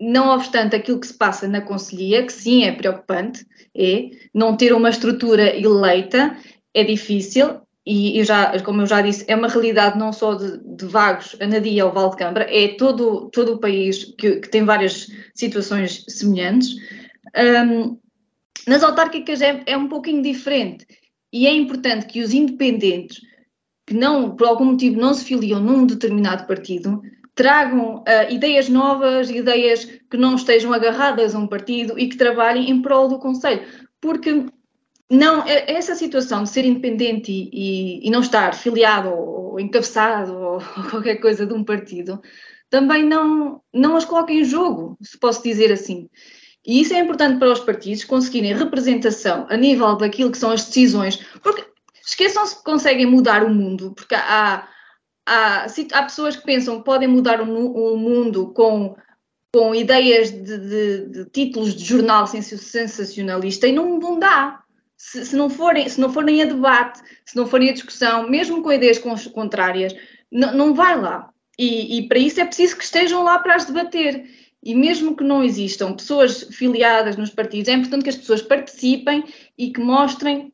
não 0.01 0.35
obstante 0.35 0.77
aquilo 0.77 1.01
que 1.01 1.07
se 1.07 1.15
passa 1.15 1.47
na 1.49 1.61
Conselhia, 1.61 2.25
que 2.25 2.33
sim 2.33 2.65
é 2.65 2.73
preocupante, 2.73 3.47
é 3.75 4.11
não 4.35 4.57
ter 4.57 4.73
uma 4.73 4.91
estrutura 4.91 5.57
eleita, 5.57 6.37
é 6.75 6.85
difícil, 6.85 7.61
e 7.85 8.19
eu 8.19 8.25
já, 8.25 8.61
como 8.63 8.83
eu 8.83 8.87
já 8.87 9.01
disse, 9.01 9.25
é 9.27 9.35
uma 9.35 9.49
realidade 9.49 9.99
não 9.99 10.13
só 10.13 10.35
de, 10.35 10.59
de 10.59 10.87
Vagos, 10.87 11.37
Anadia 11.41 11.85
ou 11.85 11.93
Valdecambra, 11.93 12.47
é 12.49 12.69
todo, 12.77 13.29
todo 13.31 13.55
o 13.55 13.59
país 13.59 14.05
que, 14.17 14.37
que 14.37 14.49
tem 14.49 14.65
várias 14.65 15.09
situações 15.35 16.05
semelhantes. 16.09 16.77
Um, 17.37 17.99
nas 18.69 18.85
autárquicas 18.85 19.43
é, 19.43 19.63
é 19.67 19.77
um 19.77 19.89
pouquinho 19.89 20.23
diferente 20.23 20.87
e 21.33 21.47
é 21.47 21.53
importante 21.53 22.07
que 22.07 22.23
os 22.23 22.33
independentes 22.33 23.21
que 23.93 23.99
não, 23.99 24.35
por 24.35 24.47
algum 24.47 24.65
motivo 24.65 24.99
não 24.99 25.13
se 25.13 25.23
filiam 25.23 25.61
num 25.61 25.85
determinado 25.85 26.47
partido, 26.47 27.03
tragam 27.35 27.97
uh, 27.97 28.33
ideias 28.33 28.71
novas, 28.71 29.29
ideias 29.29 29.85
que 29.85 30.17
não 30.17 30.35
estejam 30.35 30.73
agarradas 30.73 31.35
a 31.35 31.39
um 31.39 31.47
partido 31.47 31.99
e 31.99 32.09
que 32.09 32.17
trabalhem 32.17 32.71
em 32.71 32.81
prol 32.81 33.07
do 33.07 33.19
Conselho. 33.19 33.63
Porque 34.01 34.47
não, 35.11 35.45
essa 35.47 35.95
situação 35.95 36.45
de 36.45 36.49
ser 36.49 36.65
independente 36.65 37.31
e, 37.31 37.51
e, 37.53 38.09
e 38.09 38.11
não 38.11 38.21
estar 38.21 38.55
filiado 38.55 39.11
ou, 39.11 39.53
ou 39.53 39.61
encabeçado 39.61 40.33
ou, 40.35 40.55
ou, 40.77 40.91
qualquer 40.91 41.17
coisa 41.17 41.45
de 41.45 41.53
um 41.53 41.63
partido 41.63 42.19
também 42.71 43.05
não, 43.05 43.61
não 43.75 43.97
as 43.97 44.07
coloca 44.07 44.33
em 44.33 44.43
jogo, 44.43 44.97
se 45.03 45.19
posso 45.19 45.43
dizer 45.43 45.71
assim. 45.71 46.09
E 46.67 46.81
isso 46.81 46.95
é 46.95 47.01
importante 47.01 47.39
para 47.39 47.53
os 47.53 47.61
partidos 47.61 48.05
conseguirem 48.05 48.55
representação 48.55 49.47
a 49.51 49.57
nível 49.59 49.95
daquilo 49.97 50.31
que 50.31 50.39
são 50.39 50.51
as 50.51 50.65
decisões, 50.65 51.17
porque 51.43 51.72
esqueçam-se 52.05 52.57
que 52.57 52.65
conseguem 52.65 53.07
mudar 53.07 53.45
o 53.45 53.51
mundo, 53.51 53.93
porque 53.95 54.15
há, 54.15 54.69
há, 55.27 55.67
há 55.67 56.03
pessoas 56.03 56.37
que 56.37 56.45
pensam 56.45 56.79
que 56.79 56.85
podem 56.85 57.09
mudar 57.09 57.41
o, 57.41 57.45
o 57.45 57.97
mundo 57.97 58.53
com, 58.53 58.97
com 59.53 59.75
ideias 59.75 60.31
de, 60.31 60.59
de, 60.59 61.07
de, 61.09 61.25
títulos 61.31 61.75
de 61.75 61.85
jornal 61.85 62.27
sensacionalista 62.27 63.67
e 63.67 63.73
não, 63.73 63.99
não 63.99 64.19
dá 64.19 64.63
se, 64.97 65.27
se, 65.27 65.37
não 65.37 65.51
forem, 65.51 65.89
se 65.89 66.01
não 66.01 66.13
forem 66.13 66.43
a 66.43 66.47
debate, 66.47 67.01
se 67.25 67.37
não 67.37 67.47
forem 67.47 67.71
a 67.71 67.73
discussão, 67.73 68.29
mesmo 68.29 68.63
com 68.63 68.73
ideias 68.73 68.99
contrárias, 68.99 69.95
não, 70.31 70.73
vai 70.75 70.99
lá. 70.99 71.29
E, 71.59 71.99
e, 71.99 72.09
para 72.09 72.19
isso 72.19 72.41
é 72.41 72.45
preciso 72.45 72.77
que 72.77 72.85
estejam 72.85 73.23
lá 73.23 73.39
para 73.41 73.57
as 73.57 73.65
debater. 73.65 74.25
E 74.63 74.77
mesmo 74.77 75.17
que 75.17 75.25
não 75.25 75.43
existam 75.43 75.93
pessoas 75.93 76.45
filiadas 76.53 77.17
nos 77.17 77.31
partidos, 77.31 77.69
é 77.69 77.73
importante 77.73 78.05
que 78.05 78.11
as 78.11 78.17
pessoas 78.17 78.43
participem 78.43 79.25
e 79.59 79.73
que 79.73 79.81
mostrem 79.81 80.52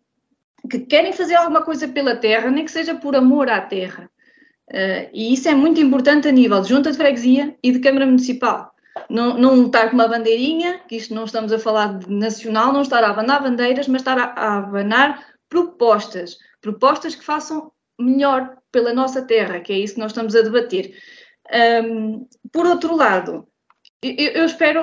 que 0.71 0.81
querem 0.81 1.13
fazer 1.13 1.35
alguma 1.35 1.63
coisa 1.63 1.89
pela 1.89 2.17
terra, 2.17 2.51
nem 2.51 2.65
que 2.65 2.71
seja 2.71 2.95
por 2.95 3.15
amor 3.15 3.49
à 3.49 3.61
terra. 3.61 4.11
Uh, 4.71 5.09
e 5.13 5.33
isso 5.33 5.49
é 5.49 5.55
muito 5.55 5.81
importante 5.81 6.29
a 6.29 6.33
nível 6.33 6.61
de 6.61 6.69
junta 6.69 6.91
de 6.91 6.99
freguesia 6.99 7.57
e 7.63 7.73
de 7.73 7.81
Câmara 7.81 8.05
Municipal 8.05 8.75
não, 9.09 9.37
não 9.37 9.67
estar 9.67 9.89
com 9.89 9.95
uma 9.95 10.09
bandeirinha, 10.09 10.81
que 10.89 10.97
isto 10.97 11.15
não 11.15 11.25
estamos 11.25 11.53
a 11.53 11.59
falar 11.59 11.99
de 11.99 12.11
nacional, 12.11 12.73
não 12.73 12.83
estar 12.83 13.03
a 13.05 13.11
abanar 13.11 13.43
bandeiras, 13.43 13.89
mas 13.89 14.01
estar 14.01 14.19
a, 14.19 14.25
a 14.25 14.59
abanar 14.59 15.25
propostas, 15.49 16.39
propostas 16.61 17.15
que 17.15 17.25
façam 17.25 17.73
melhor 17.99 18.57
pela 18.71 18.93
nossa 18.93 19.23
terra, 19.23 19.61
que 19.61 19.73
é 19.73 19.79
isso 19.79 19.95
que 19.95 20.01
nós 20.01 20.13
estamos 20.13 20.35
a 20.35 20.43
debater. 20.43 20.95
Um, 21.85 22.27
por 22.53 22.67
outro 22.67 22.95
lado, 22.95 23.49
eu, 24.03 24.33
eu, 24.33 24.45
espero, 24.45 24.83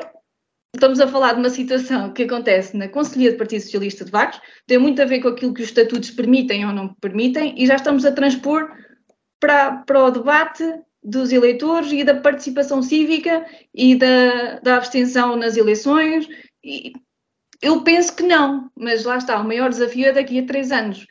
estamos 0.76 1.00
a 1.00 1.08
falar 1.08 1.34
de 1.34 1.40
uma 1.40 1.50
situação 1.50 2.12
que 2.14 2.24
acontece 2.24 2.76
na 2.78 2.88
Conselhia 2.88 3.32
do 3.32 3.38
Partido 3.38 3.62
Socialista 3.62 4.06
de 4.06 4.12
Vagos, 4.12 4.40
tem 4.68 4.78
muito 4.78 5.02
a 5.02 5.06
ver 5.06 5.22
com 5.22 5.30
aquilo 5.30 5.54
que 5.54 5.62
os 5.62 5.70
estatutos 5.70 6.12
permitem 6.12 6.66
ou 6.66 6.72
não 6.72 6.94
permitem, 6.96 7.56
e 7.58 7.66
já 7.66 7.76
estamos 7.76 8.06
a 8.06 8.12
transpor 8.12 8.72
para, 9.40 9.78
para 9.78 10.04
o 10.06 10.12
debate 10.12 10.64
dos 11.04 11.32
eleitores 11.32 11.92
e 11.92 12.04
da 12.04 12.16
participação 12.16 12.82
cívica 12.82 13.46
e 13.74 13.96
da, 13.96 14.60
da 14.60 14.78
abstenção 14.78 15.36
nas 15.36 15.56
eleições. 15.56 16.28
E 16.64 16.94
eu 17.62 17.84
penso 17.84 18.16
que 18.16 18.24
não, 18.24 18.72
mas 18.76 19.06
lá 19.06 19.18
está, 19.18 19.40
o 19.40 19.46
maior 19.46 19.70
desafio 19.70 20.08
é 20.08 20.14
daqui 20.14 20.40
a 20.40 20.46
três 20.46 20.72
anos. 20.72 21.06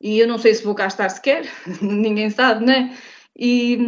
E 0.00 0.18
eu 0.18 0.26
não 0.26 0.36
sei 0.36 0.54
se 0.54 0.64
vou 0.64 0.74
cá 0.74 0.86
estar 0.86 1.08
sequer, 1.08 1.46
ninguém 1.80 2.28
sabe, 2.30 2.64
né? 2.64 2.96
E 3.38 3.78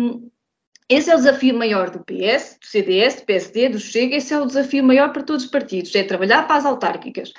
esse 0.89 1.11
é 1.11 1.15
o 1.15 1.19
desafio 1.19 1.55
maior 1.57 1.91
do 1.91 2.01
PS, 2.01 2.59
do 2.61 2.67
CDS, 2.67 3.17
do 3.17 3.27
PSD, 3.27 3.69
do 3.69 3.79
Chega, 3.79 4.17
esse 4.17 4.33
é 4.33 4.41
o 4.41 4.47
desafio 4.47 4.83
maior 4.83 5.13
para 5.13 5.23
todos 5.23 5.45
os 5.45 5.51
partidos, 5.51 5.95
é 5.95 6.03
trabalhar 6.03 6.47
para 6.47 6.57
as 6.57 6.65
autárquicas. 6.65 7.31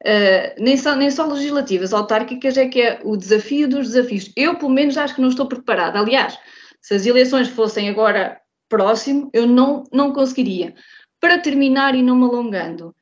Uh, 0.00 0.54
nem, 0.62 0.76
só, 0.76 0.94
nem 0.94 1.10
só 1.10 1.26
legislativas, 1.26 1.92
autárquicas 1.92 2.56
é 2.56 2.68
que 2.68 2.80
é 2.80 3.00
o 3.02 3.16
desafio 3.16 3.68
dos 3.68 3.88
desafios. 3.88 4.30
Eu, 4.36 4.56
pelo 4.56 4.70
menos, 4.70 4.96
acho 4.96 5.14
que 5.14 5.20
não 5.20 5.30
estou 5.30 5.46
preparada. 5.46 5.98
Aliás, 5.98 6.38
se 6.80 6.94
as 6.94 7.06
eleições 7.06 7.48
fossem 7.48 7.88
agora 7.88 8.40
próximo, 8.68 9.30
eu 9.32 9.46
não, 9.46 9.84
não 9.92 10.12
conseguiria. 10.12 10.74
Para 11.18 11.38
terminar 11.38 11.94
e 11.94 12.02
não 12.02 12.14
me 12.14 12.24
alongando, 12.24 12.94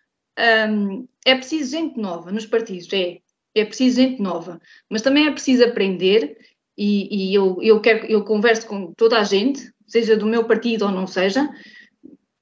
um, 0.71 1.07
é 1.25 1.35
preciso 1.35 1.73
gente 1.73 1.99
nova 1.99 2.31
nos 2.31 2.47
partidos, 2.47 2.89
é. 2.93 3.19
É 3.55 3.65
preciso 3.65 4.03
gente 4.03 4.21
nova, 4.21 4.61
mas 4.91 5.01
também 5.01 5.27
é 5.27 5.31
preciso 5.31 5.65
aprender 5.65 6.37
e, 6.77 7.31
e 7.31 7.35
eu, 7.35 7.57
eu, 7.63 7.81
quero, 7.81 8.05
eu 8.05 8.23
converso 8.23 8.67
com 8.67 8.93
toda 8.93 9.19
a 9.19 9.25
gente, 9.25 9.73
seja 9.87 10.17
do 10.17 10.27
meu 10.27 10.45
partido 10.45 10.87
ou 10.87 10.91
não 10.91 11.07
seja, 11.07 11.49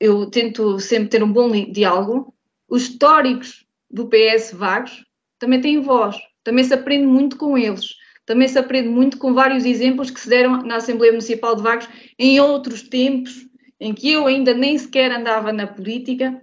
eu 0.00 0.26
tento 0.26 0.78
sempre 0.80 1.08
ter 1.08 1.22
um 1.22 1.32
bom 1.32 1.50
diálogo. 1.70 2.34
Os 2.68 2.82
históricos 2.82 3.64
do 3.90 4.08
PS 4.08 4.52
Vagos 4.52 5.04
também 5.38 5.60
têm 5.60 5.80
voz, 5.80 6.16
também 6.42 6.64
se 6.64 6.74
aprende 6.74 7.06
muito 7.06 7.36
com 7.36 7.56
eles 7.56 7.94
também 8.26 8.48
se 8.48 8.58
aprende 8.58 8.88
muito 8.88 9.18
com 9.18 9.34
vários 9.34 9.64
exemplos 9.64 10.10
que 10.10 10.20
se 10.20 10.28
deram 10.28 10.62
na 10.62 10.76
Assembleia 10.76 11.12
Municipal 11.12 11.54
de 11.54 11.62
Vagos 11.62 11.88
em 12.18 12.40
outros 12.40 12.82
tempos, 12.82 13.46
em 13.78 13.92
que 13.92 14.10
eu 14.10 14.26
ainda 14.26 14.54
nem 14.54 14.78
sequer 14.78 15.10
andava 15.12 15.52
na 15.52 15.66
política, 15.66 16.40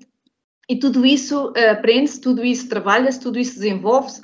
e 0.69 0.77
tudo 0.77 1.05
isso 1.05 1.49
uh, 1.49 1.71
aprende-se, 1.71 2.21
tudo 2.21 2.45
isso 2.45 2.69
trabalha-se, 2.69 3.19
tudo 3.19 3.39
isso 3.39 3.55
desenvolve-se, 3.55 4.21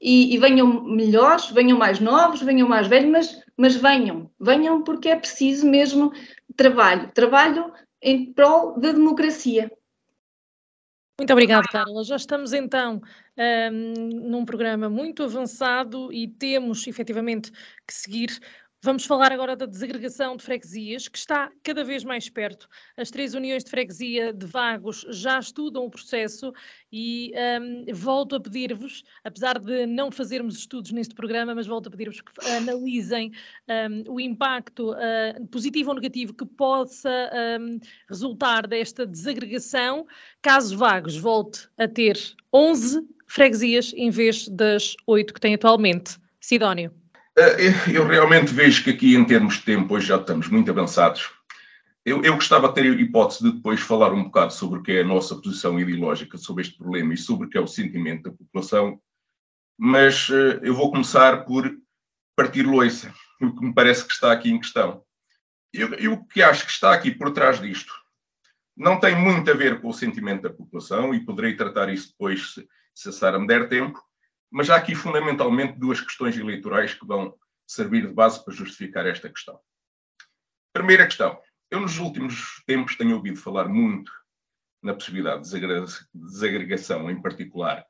e, 0.00 0.34
e, 0.34 0.38
venham 0.38 0.82
melhores, 0.84 1.50
venham 1.50 1.76
mais 1.76 2.00
novos, 2.00 2.40
venham 2.40 2.68
mais 2.68 2.86
velhos, 2.86 3.10
mas, 3.10 3.44
mas 3.56 3.74
venham, 3.76 4.30
venham 4.40 4.82
porque 4.82 5.08
é 5.08 5.16
preciso 5.16 5.68
mesmo 5.68 6.12
trabalho, 6.56 7.10
trabalho 7.12 7.72
em 8.00 8.32
prol 8.32 8.78
da 8.78 8.92
democracia. 8.92 9.70
Muito 11.20 11.34
obrigada, 11.34 11.66
Carla. 11.70 12.02
Já 12.02 12.16
estamos 12.16 12.54
então 12.54 13.02
um, 13.36 14.30
num 14.30 14.44
programa 14.46 14.88
muito 14.88 15.22
avançado 15.22 16.10
e 16.10 16.26
temos 16.26 16.86
efetivamente 16.86 17.52
que 17.86 17.92
seguir 17.92 18.40
Vamos 18.82 19.04
falar 19.04 19.30
agora 19.30 19.54
da 19.54 19.66
desagregação 19.66 20.38
de 20.38 20.42
freguesias, 20.42 21.06
que 21.06 21.18
está 21.18 21.52
cada 21.62 21.84
vez 21.84 22.02
mais 22.02 22.30
perto. 22.30 22.66
As 22.96 23.10
três 23.10 23.34
uniões 23.34 23.62
de 23.62 23.68
freguesia 23.68 24.32
de 24.32 24.46
Vagos 24.46 25.04
já 25.10 25.38
estudam 25.38 25.84
o 25.84 25.90
processo 25.90 26.50
e 26.90 27.30
um, 27.60 27.84
volto 27.92 28.36
a 28.36 28.40
pedir-vos, 28.40 29.04
apesar 29.22 29.58
de 29.58 29.84
não 29.84 30.10
fazermos 30.10 30.56
estudos 30.56 30.92
neste 30.92 31.14
programa, 31.14 31.54
mas 31.54 31.66
volto 31.66 31.88
a 31.88 31.90
pedir-vos 31.90 32.22
que 32.22 32.32
analisem 32.52 33.32
um, 33.68 34.14
o 34.14 34.18
impacto 34.18 34.92
uh, 34.92 35.46
positivo 35.48 35.90
ou 35.90 35.96
negativo 35.96 36.32
que 36.32 36.46
possa 36.46 37.30
um, 37.60 37.78
resultar 38.08 38.66
desta 38.66 39.06
desagregação, 39.06 40.06
caso 40.40 40.74
Vagos 40.78 41.18
volte 41.18 41.68
a 41.76 41.86
ter 41.86 42.18
11 42.50 43.06
freguesias 43.26 43.92
em 43.94 44.08
vez 44.08 44.48
das 44.48 44.96
oito 45.06 45.34
que 45.34 45.40
tem 45.40 45.52
atualmente. 45.52 46.18
Sidónio. 46.40 46.99
Uh, 47.40 47.90
eu 47.90 48.06
realmente 48.06 48.52
vejo 48.52 48.84
que 48.84 48.90
aqui, 48.90 49.14
em 49.14 49.24
termos 49.24 49.54
de 49.54 49.62
tempo, 49.62 49.94
hoje 49.94 50.08
já 50.08 50.16
estamos 50.16 50.48
muito 50.48 50.70
avançados. 50.70 51.30
Eu, 52.04 52.22
eu, 52.22 52.34
gostava 52.34 52.68
de 52.68 52.74
ter 52.74 52.82
a 52.82 53.00
hipótese 53.00 53.42
de 53.42 53.52
depois 53.52 53.80
falar 53.80 54.12
um 54.12 54.24
bocado 54.24 54.52
sobre 54.52 54.78
o 54.78 54.82
que 54.82 54.92
é 54.92 55.00
a 55.00 55.06
nossa 55.06 55.34
posição 55.36 55.80
ideológica 55.80 56.36
sobre 56.36 56.62
este 56.62 56.76
problema 56.76 57.14
e 57.14 57.16
sobre 57.16 57.46
o 57.46 57.50
que 57.50 57.56
é 57.56 57.60
o 57.60 57.66
sentimento 57.66 58.24
da 58.24 58.36
população, 58.36 59.00
mas 59.78 60.28
uh, 60.28 60.60
eu 60.62 60.74
vou 60.74 60.90
começar 60.90 61.46
por 61.46 61.74
partir 62.36 62.66
loiça, 62.66 63.10
o 63.40 63.54
que 63.54 63.64
me 63.64 63.72
parece 63.72 64.04
que 64.06 64.12
está 64.12 64.32
aqui 64.32 64.50
em 64.50 64.60
questão. 64.60 65.02
Eu 65.72 66.12
o 66.12 66.26
que 66.26 66.42
acho 66.42 66.66
que 66.66 66.72
está 66.72 66.92
aqui 66.92 67.10
por 67.10 67.30
trás 67.30 67.58
disto 67.58 67.92
não 68.76 68.98
tem 68.98 69.14
muito 69.14 69.50
a 69.50 69.54
ver 69.54 69.80
com 69.80 69.88
o 69.88 69.94
sentimento 69.94 70.42
da 70.42 70.50
população 70.50 71.14
e 71.14 71.24
poderei 71.24 71.54
tratar 71.54 71.88
isso 71.88 72.08
depois 72.08 72.54
se, 72.54 72.68
se 72.94 73.08
a 73.08 73.12
Sara 73.12 73.38
me 73.38 73.46
der 73.46 73.68
tempo, 73.68 74.02
mas 74.50 74.68
há 74.68 74.76
aqui 74.76 74.94
fundamentalmente 74.94 75.78
duas 75.78 76.00
questões 76.00 76.36
eleitorais 76.36 76.94
que 76.94 77.06
vão 77.06 77.34
servir 77.66 78.06
de 78.06 78.12
base 78.12 78.44
para 78.44 78.52
justificar 78.54 79.06
esta 79.06 79.28
questão. 79.28 79.60
Primeira 80.72 81.06
questão. 81.06 81.40
Eu, 81.70 81.80
nos 81.80 81.98
últimos 81.98 82.62
tempos, 82.66 82.96
tenho 82.96 83.14
ouvido 83.14 83.36
falar 83.36 83.68
muito 83.68 84.10
na 84.82 84.94
possibilidade 84.94 85.48
de 85.48 85.60
desagregação, 86.14 87.10
em 87.10 87.20
particular 87.20 87.86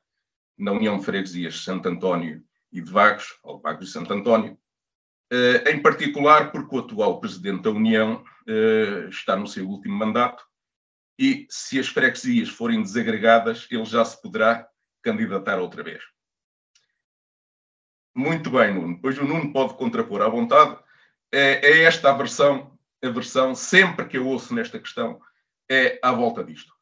na 0.57 0.71
União 0.71 0.99
de 0.99 1.05
Freguesias 1.05 1.55
de 1.55 1.59
Santo 1.61 1.89
António 1.89 2.43
e 2.71 2.81
de 2.81 2.91
Vagos, 2.91 3.39
ou 3.41 3.57
de 3.57 3.63
Vagos 3.63 3.89
e 3.89 3.91
Santo 3.91 4.13
António, 4.13 4.57
eh, 5.31 5.71
em 5.71 5.81
particular 5.81 6.51
porque 6.51 6.75
o 6.75 6.79
atual 6.79 7.19
Presidente 7.19 7.63
da 7.63 7.71
União 7.71 8.23
eh, 8.47 9.07
está 9.09 9.35
no 9.35 9.47
seu 9.47 9.67
último 9.67 9.95
mandato 9.95 10.43
e, 11.17 11.47
se 11.49 11.79
as 11.79 11.87
freguesias 11.87 12.49
forem 12.49 12.81
desagregadas, 12.81 13.67
ele 13.71 13.85
já 13.85 14.03
se 14.03 14.21
poderá 14.21 14.67
candidatar 15.01 15.59
outra 15.59 15.81
vez. 15.83 16.03
Muito 18.15 18.49
bem, 18.49 18.73
Nuno. 18.73 18.95
Depois 18.95 19.17
o 19.17 19.25
Nuno 19.25 19.51
pode 19.53 19.75
contrapor 19.75 20.21
à 20.21 20.27
vontade. 20.27 20.77
É, 21.31 21.65
é 21.65 21.83
esta 21.83 22.09
a 22.09 22.13
versão 22.13 22.71
a 23.03 23.09
versão, 23.09 23.55
sempre 23.55 24.07
que 24.07 24.17
eu 24.17 24.27
ouço 24.27 24.53
nesta 24.53 24.79
questão, 24.79 25.19
é 25.69 25.99
à 26.03 26.11
volta 26.11 26.43
disto. 26.43 26.73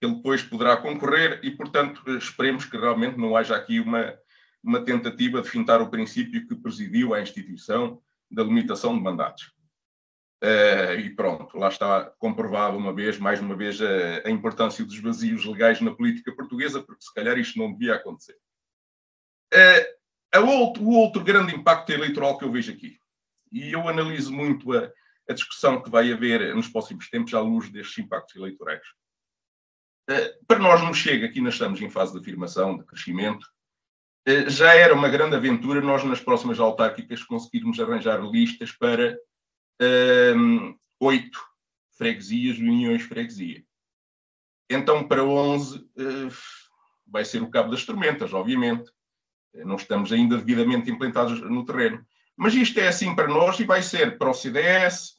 Ele 0.00 0.16
depois 0.16 0.42
poderá 0.42 0.76
concorrer 0.76 1.40
e, 1.42 1.50
portanto, 1.50 2.02
esperemos 2.16 2.64
que 2.64 2.76
realmente 2.76 3.16
não 3.16 3.36
haja 3.36 3.56
aqui 3.56 3.78
uma, 3.78 4.18
uma 4.62 4.84
tentativa 4.84 5.40
de 5.40 5.48
fintar 5.48 5.80
o 5.80 5.90
princípio 5.90 6.46
que 6.46 6.56
presidiu 6.56 7.14
a 7.14 7.20
instituição 7.20 8.02
da 8.30 8.42
limitação 8.42 8.96
de 8.96 9.02
mandatos. 9.02 9.52
Uh, 10.42 10.98
e 10.98 11.10
pronto, 11.10 11.56
lá 11.56 11.68
está 11.68 12.04
comprovado 12.18 12.76
uma 12.76 12.92
vez, 12.92 13.18
mais 13.18 13.40
uma 13.40 13.56
vez, 13.56 13.80
a, 13.80 14.28
a, 14.28 14.30
importância 14.30 14.84
dos 14.84 14.98
vazios 14.98 15.46
legais 15.46 15.80
na 15.80 15.94
política 15.94 16.34
portuguesa, 16.34 16.82
porque 16.82 17.02
se 17.02 17.14
calhar 17.14 17.38
isto 17.38 17.58
não 17.58 17.72
devia 17.72 17.94
acontecer. 17.94 18.36
Uh, 19.54 20.03
outro, 20.40 20.82
o 20.82 20.92
outro 20.94 21.22
grande 21.22 21.54
impacto 21.54 21.90
eleitoral 21.90 22.38
que 22.38 22.44
eu 22.44 22.52
vejo 22.52 22.72
aqui, 22.72 22.98
e 23.52 23.72
eu 23.72 23.88
analiso 23.88 24.32
muito 24.32 24.72
a, 24.72 24.90
a 25.28 25.32
discussão 25.32 25.82
que 25.82 25.90
vai 25.90 26.12
haver 26.12 26.54
nos 26.54 26.68
próximos 26.68 27.08
tempos 27.08 27.34
à 27.34 27.40
luz 27.40 27.70
destes 27.70 27.98
impactos 27.98 28.36
eleitorais. 28.36 28.82
Eh, 30.08 30.38
para 30.46 30.58
nós 30.58 30.82
não 30.82 30.92
chega, 30.92 31.26
aqui 31.26 31.40
nós 31.40 31.54
estamos 31.54 31.80
em 31.80 31.88
fase 31.88 32.12
de 32.12 32.18
afirmação, 32.18 32.76
de 32.76 32.84
crescimento, 32.84 33.46
eh, 34.26 34.48
já 34.50 34.74
era 34.74 34.94
uma 34.94 35.08
grande 35.08 35.36
aventura 35.36 35.80
nós 35.80 36.04
nas 36.04 36.20
próximas 36.20 36.58
autárquicas 36.58 37.22
conseguirmos 37.22 37.78
arranjar 37.78 38.20
listas 38.22 38.72
para 38.72 39.18
um, 40.36 40.76
oito 41.00 41.40
freguesias, 41.96 42.58
uniões 42.58 43.02
freguesia. 43.02 43.64
Então, 44.68 45.06
para 45.06 45.22
11, 45.22 45.78
uh, 45.78 45.88
eh, 45.96 46.28
vai 47.06 47.24
ser 47.24 47.42
o 47.42 47.50
cabo 47.50 47.70
das 47.70 47.84
tormentas, 47.84 48.32
obviamente. 48.32 48.90
Não 49.54 49.76
estamos 49.76 50.12
ainda 50.12 50.36
devidamente 50.36 50.90
implantados 50.90 51.40
no 51.40 51.64
terreno. 51.64 52.04
Mas 52.36 52.54
isto 52.54 52.78
é 52.80 52.88
assim 52.88 53.14
para 53.14 53.28
nós 53.28 53.58
e 53.60 53.64
vai 53.64 53.82
ser 53.82 54.18
para 54.18 54.30
o 54.30 54.34
CDS, 54.34 55.14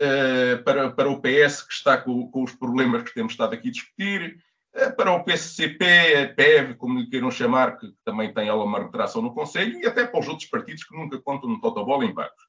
uh, 0.00 0.62
para, 0.62 0.90
para 0.90 1.10
o 1.10 1.20
PS, 1.20 1.62
que 1.62 1.72
está 1.72 1.96
com, 1.98 2.30
com, 2.30 2.44
os 2.44 2.52
problemas 2.52 3.02
que 3.02 3.14
temos 3.14 3.32
estado 3.32 3.54
aqui 3.54 3.68
a 3.68 3.72
discutir, 3.72 4.38
uh, 4.76 4.96
para 4.96 5.12
o 5.12 5.24
PCP, 5.24 5.84
a 6.16 6.34
PEV, 6.34 6.74
como 6.74 7.00
lhe 7.00 7.10
queiram 7.10 7.30
chamar, 7.30 7.76
que, 7.78 7.92
também 8.04 8.32
tem 8.32 8.48
ela 8.48 8.64
uma 8.64 8.78
retração 8.78 9.20
no 9.20 9.34
Conselho, 9.34 9.80
e 9.80 9.86
até 9.86 10.06
para 10.06 10.20
os 10.20 10.28
outros 10.28 10.48
partidos 10.48 10.84
que 10.84 10.96
nunca 10.96 11.20
contam 11.20 11.50
no 11.50 11.60
Totobola 11.60 12.04
em 12.04 12.14
vagos. 12.14 12.48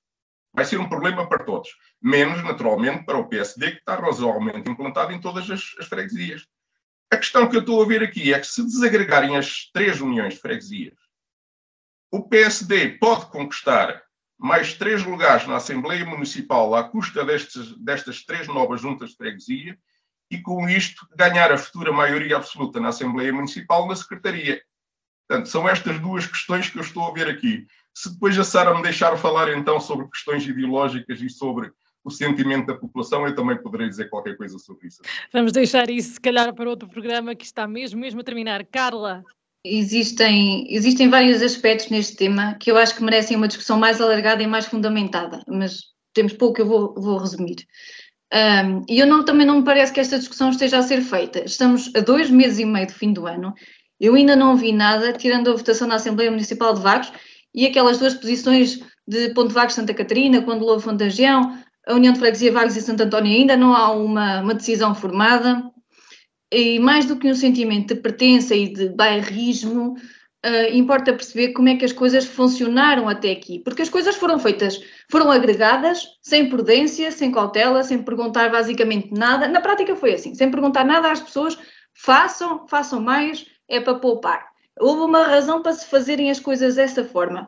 Vai 0.54 0.66
ser 0.66 0.80
um 0.80 0.90
problema 0.90 1.28
para 1.28 1.44
todos, 1.44 1.70
menos, 2.02 2.44
naturalmente, 2.44 3.06
para 3.06 3.18
o 3.18 3.28
PSD, 3.28 3.72
que 3.72 3.78
está 3.78 3.96
razoavelmente 3.96 4.70
implantado 4.70 5.14
em 5.14 5.20
todas 5.20 5.50
as, 5.50 5.62
as 5.80 5.88
freguesias. 5.88 6.46
A 7.10 7.18
questão 7.18 7.48
que 7.48 7.56
eu 7.56 7.62
estou 7.62 7.82
a 7.82 7.86
ver 7.86 8.04
aqui 8.04 8.34
é 8.34 8.40
que 8.40 8.48
se 8.48 8.64
desagregarem 8.64 9.38
as 9.38 9.70
três 9.74 10.00
uniões 10.00 10.36
de 10.36 10.40
freguesias, 10.42 11.01
o 12.12 12.22
PSD 12.22 12.98
pode 13.00 13.28
conquistar 13.28 14.04
mais 14.38 14.74
três 14.74 15.04
lugares 15.04 15.48
na 15.48 15.56
Assembleia 15.56 16.04
Municipal 16.06 16.76
à 16.76 16.84
custa 16.84 17.24
destes, 17.24 17.78
destas 17.78 18.24
três 18.24 18.48
novas 18.48 18.82
juntas 18.82 19.12
de 19.12 19.18
freguesia 19.18 19.78
e, 20.30 20.40
com 20.40 20.68
isto, 20.68 21.08
ganhar 21.16 21.52
a 21.52 21.58
futura 21.58 21.92
maioria 21.92 22.36
absoluta 22.36 22.80
na 22.80 22.90
Assembleia 22.90 23.32
Municipal 23.32 23.88
na 23.88 23.96
Secretaria. 23.96 24.62
Portanto, 25.28 25.48
são 25.48 25.70
estas 25.70 26.00
duas 26.00 26.26
questões 26.26 26.70
que 26.70 26.78
eu 26.78 26.82
estou 26.82 27.08
a 27.08 27.14
ver 27.14 27.30
aqui. 27.30 27.66
Se 27.94 28.12
depois 28.12 28.38
a 28.38 28.44
Sara 28.44 28.74
me 28.76 28.82
deixar 28.82 29.16
falar 29.18 29.50
então 29.56 29.80
sobre 29.80 30.08
questões 30.10 30.46
ideológicas 30.46 31.22
e 31.22 31.30
sobre 31.30 31.72
o 32.04 32.10
sentimento 32.10 32.66
da 32.66 32.76
população, 32.76 33.28
eu 33.28 33.36
também 33.36 33.62
poderei 33.62 33.88
dizer 33.88 34.10
qualquer 34.10 34.36
coisa 34.36 34.58
sobre 34.58 34.88
isso. 34.88 35.02
Vamos 35.32 35.52
deixar 35.52 35.90
isso, 35.90 36.14
se 36.14 36.20
calhar, 36.20 36.54
para 36.54 36.70
outro 36.70 36.90
programa 36.90 37.36
que 37.36 37.46
está 37.46 37.68
mesmo, 37.68 38.00
mesmo 38.00 38.22
a 38.22 38.24
terminar. 38.24 38.66
Carla, 38.66 39.24
Existem, 39.64 40.66
existem 40.74 41.08
vários 41.08 41.42
aspectos 41.42 41.90
neste 41.90 42.16
tema 42.16 42.56
que 42.60 42.72
eu 42.72 42.78
acho 42.78 42.96
que 42.96 43.04
merecem 43.04 43.38
uma 43.38 43.48
discussão 43.48 43.78
mais 43.78 44.02
alargada 44.02 44.42
e 44.42 44.48
mais 44.48 44.66
fundamentada, 44.66 45.44
mas 45.48 45.82
temos 46.14 46.34
pouco, 46.34 46.62
eu 46.62 46.66
vou, 46.66 46.96
vou 46.96 47.20
resumir. 47.20 47.58
Um, 48.34 48.84
e 48.90 49.00
eu 49.00 49.06
não, 49.06 49.24
também 49.24 49.46
não 49.46 49.60
me 49.60 49.64
parece 49.64 49.94
que 49.94 50.00
esta 50.00 50.18
discussão 50.18 50.50
esteja 50.50 50.80
a 50.80 50.84
ser 50.84 51.02
feita. 51.02 51.44
Estamos 51.46 51.92
a 51.96 52.00
dois 52.00 52.30
meses 52.30 52.60
e 52.60 52.66
meio 52.66 52.88
do 52.88 52.94
fim 52.94 53.14
do 53.14 53.28
ano, 53.28 53.54
eu 54.00 54.16
ainda 54.16 54.36
não 54.36 54.58
vi 54.58 54.72
nada, 54.72 55.14
tirando 55.14 55.52
a 55.52 55.56
votação 55.56 55.88
na 55.88 55.96
Assembleia 55.96 56.32
Municipal 56.32 56.74
de 56.74 56.82
Vagos 56.82 57.14
e 57.54 57.68
aquelas 57.68 58.00
duas 58.00 58.16
posições 58.16 58.80
de 59.08 59.30
Ponte 59.36 59.54
Vagos 59.54 59.76
Santa 59.76 59.94
Catarina, 59.94 60.42
quando 60.42 60.66
Lobo 60.66 60.82
Fontagião, 60.82 61.60
a 61.88 61.94
União 61.94 62.12
de 62.12 62.18
Freguesia 62.18 62.52
Vagos 62.52 62.76
e 62.76 62.82
Santo 62.82 63.04
António 63.04 63.32
ainda 63.32 63.56
não 63.56 63.76
há 63.76 63.92
uma, 63.92 64.42
uma 64.42 64.56
decisão 64.56 64.96
formada 64.96 65.64
e 66.52 66.80
mais 66.80 67.06
do 67.06 67.16
que 67.16 67.32
um 67.32 67.36
sentimento 67.36 67.94
de 67.94 68.02
pertença 68.02 68.54
e 68.54 68.74
de 68.74 68.90
bairrismo, 68.90 69.96
uh, 70.46 70.74
importa 70.74 71.14
perceber 71.14 71.54
como 71.54 71.70
é 71.70 71.76
que 71.78 71.86
as 71.86 71.94
coisas 71.94 72.26
funcionaram 72.26 73.08
até 73.08 73.32
aqui, 73.32 73.60
porque 73.60 73.82
as 73.82 73.90
coisas 73.90 74.16
foram 74.16 74.38
feitas, 74.38 74.82
foram 75.10 75.32
agregadas, 75.32 76.06
sem 76.22 76.50
prudência, 76.50 77.12
sem 77.12 77.32
cautela, 77.32 77.84
sem 77.84 78.04
perguntar 78.04 78.50
basicamente 78.50 79.12
nada. 79.14 79.48
Na 79.48 79.62
prática 79.62 79.96
foi 79.96 80.14
assim, 80.14 80.36
sem 80.36 80.52
perguntar 80.52 80.84
nada 80.84 81.12
às 81.12 81.22
pessoas, 81.22 81.58
façam, 81.94 82.68
façam 82.68 83.00
mais, 83.00 83.46
é 83.68 83.80
para 83.80 83.96
poupar. 83.96 84.52
Houve 84.80 85.04
uma 85.04 85.24
razão 85.24 85.62
para 85.62 85.74
se 85.74 85.86
fazerem 85.86 86.32
as 86.32 86.40
coisas 86.40 86.76
dessa 86.76 87.04
forma. 87.04 87.48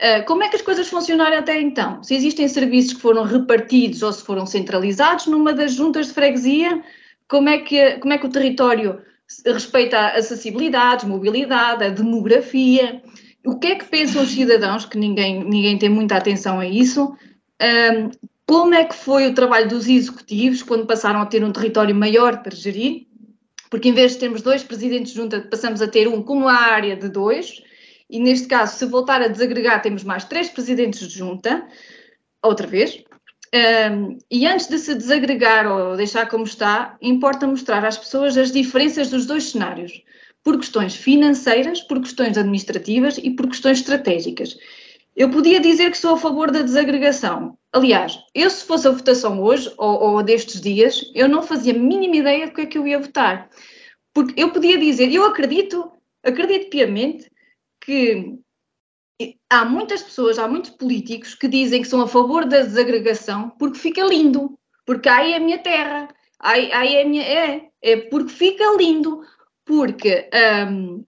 Uh, 0.00 0.26
como 0.26 0.42
é 0.42 0.48
que 0.48 0.56
as 0.56 0.62
coisas 0.62 0.88
funcionaram 0.88 1.38
até 1.38 1.60
então? 1.60 2.02
Se 2.02 2.14
existem 2.14 2.48
serviços 2.48 2.94
que 2.94 3.00
foram 3.00 3.22
repartidos 3.22 4.02
ou 4.02 4.12
se 4.12 4.24
foram 4.24 4.44
centralizados 4.44 5.26
numa 5.26 5.52
das 5.52 5.72
juntas 5.72 6.08
de 6.08 6.12
freguesia, 6.12 6.82
como 7.28 7.48
é 7.48 7.58
que, 7.58 7.98
como 7.98 8.12
é 8.12 8.18
que 8.18 8.26
o 8.26 8.30
território 8.30 9.00
respeita 9.46 9.98
a 9.98 10.16
acessibilidade, 10.18 11.06
mobilidade, 11.06 11.84
a 11.84 11.88
demografia, 11.88 13.02
o 13.44 13.58
que 13.58 13.68
é 13.68 13.74
que 13.76 13.84
pensam 13.84 14.22
os 14.22 14.30
cidadãos, 14.30 14.84
que 14.84 14.98
ninguém, 14.98 15.44
ninguém 15.44 15.78
tem 15.78 15.88
muita 15.88 16.16
atenção 16.16 16.60
a 16.60 16.66
isso, 16.66 17.16
um, 17.60 18.10
como 18.46 18.74
é 18.74 18.84
que 18.84 18.94
foi 18.94 19.26
o 19.26 19.34
trabalho 19.34 19.68
dos 19.68 19.88
executivos 19.88 20.62
quando 20.62 20.86
passaram 20.86 21.20
a 21.20 21.26
ter 21.26 21.42
um 21.42 21.52
território 21.52 21.94
maior 21.94 22.42
para 22.42 22.54
gerir, 22.54 23.06
porque 23.70 23.88
em 23.88 23.94
vez 23.94 24.12
de 24.12 24.18
termos 24.18 24.42
dois 24.42 24.62
presidentes 24.62 25.12
de 25.12 25.18
junta, 25.18 25.40
passamos 25.40 25.80
a 25.80 25.88
ter 25.88 26.06
um 26.06 26.22
com 26.22 26.34
uma 26.34 26.52
área 26.52 26.94
de 26.96 27.08
dois, 27.08 27.62
e 28.08 28.20
neste 28.20 28.46
caso, 28.46 28.76
se 28.76 28.86
voltar 28.86 29.22
a 29.22 29.28
desagregar, 29.28 29.80
temos 29.80 30.04
mais 30.04 30.24
três 30.24 30.48
presidentes 30.48 31.08
de 31.08 31.18
junta, 31.18 31.66
outra 32.42 32.66
vez, 32.66 33.02
um, 33.54 34.18
e 34.28 34.46
antes 34.46 34.66
de 34.66 34.78
se 34.78 34.94
desagregar 34.96 35.70
ou 35.70 35.96
deixar 35.96 36.28
como 36.28 36.42
está, 36.42 36.96
importa 37.00 37.46
mostrar 37.46 37.84
às 37.84 37.96
pessoas 37.96 38.36
as 38.36 38.50
diferenças 38.50 39.10
dos 39.10 39.26
dois 39.26 39.50
cenários, 39.50 40.02
por 40.42 40.58
questões 40.58 40.96
financeiras, 40.96 41.80
por 41.80 42.00
questões 42.00 42.36
administrativas 42.36 43.16
e 43.18 43.30
por 43.30 43.46
questões 43.46 43.78
estratégicas. 43.78 44.56
Eu 45.14 45.30
podia 45.30 45.60
dizer 45.60 45.92
que 45.92 45.98
sou 45.98 46.14
a 46.14 46.18
favor 46.18 46.50
da 46.50 46.62
desagregação. 46.62 47.56
Aliás, 47.72 48.18
eu 48.34 48.50
se 48.50 48.64
fosse 48.64 48.88
a 48.88 48.90
votação 48.90 49.40
hoje 49.40 49.72
ou, 49.78 50.02
ou 50.02 50.22
destes 50.22 50.60
dias, 50.60 51.00
eu 51.14 51.28
não 51.28 51.40
fazia 51.40 51.72
a 51.72 51.78
mínima 51.78 52.16
ideia 52.16 52.46
do 52.48 52.52
que 52.52 52.62
é 52.62 52.66
que 52.66 52.76
eu 52.76 52.86
ia 52.86 52.98
votar. 52.98 53.48
Porque 54.12 54.40
eu 54.40 54.50
podia 54.50 54.76
dizer, 54.76 55.12
eu 55.12 55.24
acredito, 55.24 55.92
acredito 56.24 56.70
piamente 56.70 57.30
que 57.80 58.36
há 59.48 59.64
muitas 59.64 60.02
pessoas, 60.02 60.38
há 60.38 60.48
muitos 60.48 60.70
políticos 60.70 61.34
que 61.34 61.48
dizem 61.48 61.82
que 61.82 61.88
são 61.88 62.00
a 62.00 62.08
favor 62.08 62.44
da 62.44 62.62
desagregação 62.62 63.50
porque 63.58 63.78
fica 63.78 64.02
lindo, 64.02 64.58
porque 64.86 65.08
aí 65.08 65.32
é 65.32 65.36
a 65.36 65.40
minha 65.40 65.58
terra, 65.58 66.08
aí, 66.38 66.72
aí 66.72 66.96
é 66.96 67.02
a 67.02 67.08
minha. 67.08 67.22
É, 67.22 67.68
é 67.82 67.96
porque 67.96 68.32
fica 68.32 68.76
lindo, 68.76 69.22
porque 69.64 70.28
um, 70.68 71.04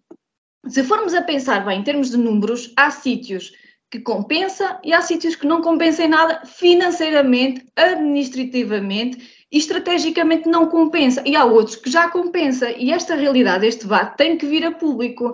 se 0.68 0.82
formos 0.82 1.14
a 1.14 1.22
pensar 1.22 1.64
bem 1.64 1.80
em 1.80 1.84
termos 1.84 2.10
de 2.10 2.16
números, 2.16 2.72
há 2.76 2.90
sítios 2.90 3.52
que 3.90 4.00
compensa 4.00 4.80
e 4.82 4.92
há 4.92 5.00
sítios 5.00 5.36
que 5.36 5.46
não 5.46 5.60
compensam 5.60 6.08
nada 6.08 6.42
financeiramente, 6.44 7.64
administrativamente 7.76 9.46
e 9.50 9.58
estrategicamente 9.58 10.48
não 10.48 10.66
compensa. 10.66 11.22
E 11.24 11.36
há 11.36 11.44
outros 11.44 11.76
que 11.76 11.90
já 11.90 12.10
compensa. 12.10 12.70
E 12.72 12.90
esta 12.90 13.14
realidade, 13.14 13.66
este 13.66 13.84
debate, 13.84 14.16
tem 14.16 14.36
que 14.36 14.46
vir 14.46 14.64
a 14.64 14.72
público. 14.72 15.32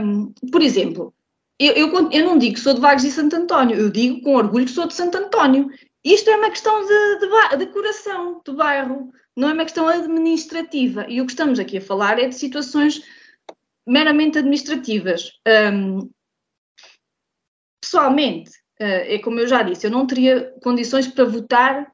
Um, 0.00 0.32
por 0.52 0.62
exemplo, 0.62 1.14
eu, 1.58 1.72
eu, 1.74 2.10
eu, 2.10 2.24
não 2.24 2.38
digo 2.38 2.54
que 2.54 2.60
sou 2.60 2.74
de 2.74 2.80
Vagos 2.80 3.04
e 3.04 3.10
Santo 3.10 3.34
António, 3.34 3.76
eu 3.76 3.90
digo 3.90 4.20
com 4.20 4.36
orgulho 4.36 4.66
que 4.66 4.70
sou 4.70 4.86
de 4.86 4.94
Santo 4.94 5.18
António. 5.18 5.68
Isto 6.04 6.30
é 6.30 6.36
uma 6.36 6.50
questão 6.50 6.86
de, 6.86 7.18
de, 7.18 7.56
de 7.58 7.72
coração, 7.72 8.40
do 8.44 8.54
bairro, 8.54 9.12
não 9.36 9.48
é 9.48 9.52
uma 9.52 9.64
questão 9.64 9.88
administrativa. 9.88 11.06
E 11.08 11.20
o 11.20 11.26
que 11.26 11.32
estamos 11.32 11.58
aqui 11.58 11.78
a 11.78 11.82
falar 11.82 12.18
é 12.18 12.28
de 12.28 12.34
situações 12.34 13.02
meramente 13.86 14.38
administrativas. 14.38 15.32
Um, 15.72 16.10
pessoalmente, 17.82 18.50
uh, 18.80 19.06
é 19.06 19.18
como 19.18 19.40
eu 19.40 19.48
já 19.48 19.62
disse, 19.62 19.86
eu 19.86 19.90
não 19.90 20.06
teria 20.06 20.54
condições 20.62 21.08
para 21.08 21.24
votar 21.24 21.92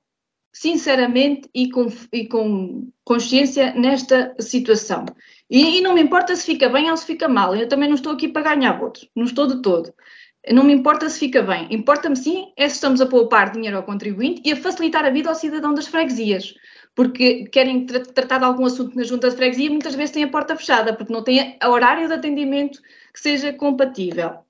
sinceramente 0.55 1.51
e 1.53 1.69
com, 1.69 1.89
e 2.13 2.27
com 2.29 2.89
consciência 3.05 3.75
nesta 3.75 4.35
situação. 4.39 5.05
E, 5.51 5.79
e, 5.79 5.81
não 5.81 5.95
me 5.95 6.01
importa 6.01 6.35
se 6.37 6.47
fica 6.47 6.69
bem 6.69 6.91
ou 6.91 6.97
se 6.97 7.05
fica 7.05 7.29
mal, 7.29 7.55
eu 7.57 7.69
também 7.69 7.89
não 7.89 7.97
estou 7.97 8.13
aqui 8.13 8.29
para 8.29 8.55
ganhar 8.55 8.79
votos, 8.79 9.11
não 9.15 9.25
estou 9.25 9.49
de 9.49 9.61
todo. 9.61 9.93
Não 10.53 10.63
me 10.63 10.73
importa 10.73 11.09
se 11.09 11.19
fica 11.19 11.43
bem, 11.43 11.67
importa-me 11.71 12.17
sim 12.17 12.53
é 12.57 12.69
se 12.69 12.77
estamos 12.77 13.01
a 13.01 13.07
poupar 13.07 13.51
dinheiro 13.51 13.77
ao 13.79 13.83
contribuinte 13.83 14.43
e 14.45 14.53
a 14.53 14.57
facilitar 14.57 15.05
a 15.05 15.11
vida 15.11 15.29
ao 15.29 15.35
cidadão 15.35 15.75
das 15.75 15.87
freguesias, 15.87 16.55
porque 16.95 17.45
querem 17.47 17.87
tra 17.87 18.01
tratar 18.01 18.39
de 18.39 18.45
algum 18.45 18.67
assunto 18.67 18.97
na 18.97 19.05
junta 19.05 19.31
de 19.31 19.37
freguesia, 19.37 19.71
muitas 19.71 19.95
vezes 19.95 20.13
têm 20.13 20.25
a 20.25 20.29
porta 20.29 20.55
fechada, 20.55 20.95
porque 20.95 21.13
não 21.13 21.25
têm 21.25 21.59
horário 21.65 22.07
de 22.07 22.15
atendimento 22.15 22.81
que 23.13 23.21
seja 23.21 23.53
compatível. 23.53 24.45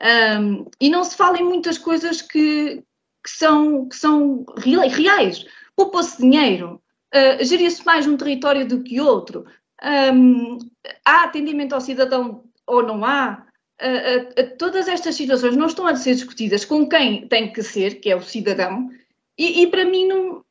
Um, 0.00 0.64
e 0.80 0.88
não 0.88 1.02
se 1.02 1.16
fala 1.16 1.38
em 1.38 1.44
muitas 1.44 1.76
coisas 1.76 2.22
que, 2.22 2.84
que 3.22 3.30
são, 3.30 3.88
que 3.88 3.96
são 3.96 4.44
reais. 4.56 5.44
Poupou-se 5.76 6.20
dinheiro, 6.20 6.82
uh, 7.14 7.44
geria-se 7.44 7.84
mais 7.84 8.06
um 8.06 8.16
território 8.16 8.66
do 8.66 8.82
que 8.82 9.00
outro, 9.00 9.44
um, 10.12 10.58
há 11.04 11.24
atendimento 11.24 11.74
ao 11.74 11.80
cidadão 11.80 12.44
ou 12.66 12.82
não 12.82 13.04
há. 13.04 13.46
Uh, 13.80 14.42
uh, 14.42 14.56
todas 14.58 14.88
estas 14.88 15.14
situações 15.14 15.56
não 15.56 15.66
estão 15.66 15.86
a 15.86 15.94
ser 15.94 16.14
discutidas 16.14 16.64
com 16.64 16.88
quem 16.88 17.28
tem 17.28 17.52
que 17.52 17.62
ser, 17.62 18.00
que 18.00 18.10
é 18.10 18.16
o 18.16 18.22
cidadão, 18.22 18.90
e, 19.38 19.62
e, 19.62 19.66
para 19.68 19.84
mim 19.84 20.08
não, 20.08 20.44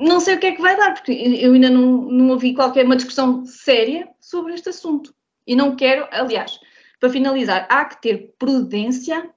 não 0.00 0.18
sei 0.18 0.34
o 0.34 0.40
que 0.40 0.48
é 0.48 0.52
que 0.52 0.60
vai 0.60 0.76
dar, 0.76 0.94
porque 0.94 1.12
eu 1.12 1.52
ainda 1.52 1.70
não, 1.70 2.02
não 2.02 2.30
ouvi 2.30 2.54
qualquer 2.54 2.84
uma 2.84 2.96
discussão 2.96 3.44
séria 3.46 4.08
sobre 4.20 4.54
este 4.54 4.68
assunto. 4.68 5.14
E 5.46 5.54
não 5.54 5.76
quero, 5.76 6.08
aliás, 6.10 6.58
para 6.98 7.08
finalizar, 7.08 7.68
há 7.70 7.84
que 7.84 8.02
ter 8.02 8.34
prudência 8.36 9.30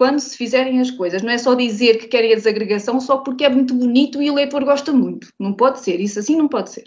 quando 0.00 0.18
se 0.18 0.34
fizerem 0.34 0.80
as 0.80 0.90
coisas. 0.90 1.20
Não 1.20 1.30
é 1.30 1.36
só 1.36 1.54
dizer 1.54 1.98
que 1.98 2.08
querem 2.08 2.32
a 2.32 2.34
desagregação 2.34 2.98
só 3.02 3.18
porque 3.18 3.44
é 3.44 3.50
muito 3.50 3.74
bonito 3.74 4.22
e 4.22 4.30
o 4.30 4.32
eleitor 4.32 4.64
gosta 4.64 4.90
muito. 4.92 5.28
Não 5.38 5.52
pode 5.52 5.80
ser. 5.80 6.00
Isso 6.00 6.18
assim 6.18 6.38
não 6.38 6.48
pode 6.48 6.70
ser. 6.70 6.84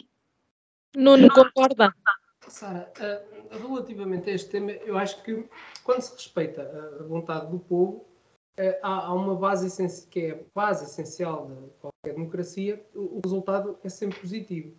Nuno, 0.95 1.29
concorda? 1.29 1.93
Sara, 2.47 2.91
uh, 2.99 3.67
relativamente 3.67 4.31
a 4.31 4.33
este 4.33 4.49
tema, 4.49 4.71
eu 4.71 4.97
acho 4.97 5.21
que 5.21 5.47
quando 5.83 6.01
se 6.01 6.11
respeita 6.13 6.63
a 6.99 7.03
vontade 7.03 7.51
do 7.51 7.59
povo, 7.59 8.03
uh, 8.59 8.77
há, 8.81 9.13
uma 9.13 9.35
base 9.35 10.07
que 10.09 10.19
é 10.21 10.31
a 10.31 10.37
base 10.55 10.85
essencial 10.85 11.45
de 11.45 11.69
qualquer 11.81 12.15
democracia, 12.15 12.83
o, 12.95 13.21
resultado 13.23 13.77
é 13.83 13.89
sempre 13.89 14.19
positivo. 14.19 14.73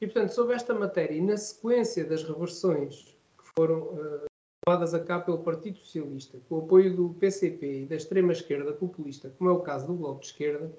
E, 0.00 0.06
portanto, 0.06 0.30
sobre 0.30 0.54
esta 0.54 0.72
matéria 0.72 1.16
e 1.16 1.20
na 1.20 1.36
sequência 1.36 2.04
das 2.04 2.22
reversões 2.22 3.18
que 3.36 3.44
foram 3.56 3.78
uh, 3.80 4.31
levadas 4.66 4.94
a 4.94 5.00
cabo 5.00 5.24
pelo 5.24 5.38
Partido 5.38 5.78
Socialista, 5.78 6.38
com 6.48 6.54
o 6.56 6.58
apoio 6.60 6.94
do 6.94 7.14
PCP 7.14 7.82
e 7.82 7.86
da 7.86 7.96
extrema-esquerda 7.96 8.72
populista, 8.72 9.34
como 9.36 9.50
é 9.50 9.52
o 9.52 9.60
caso 9.60 9.88
do 9.88 9.94
Bloco 9.94 10.20
de 10.20 10.26
Esquerda, 10.26 10.72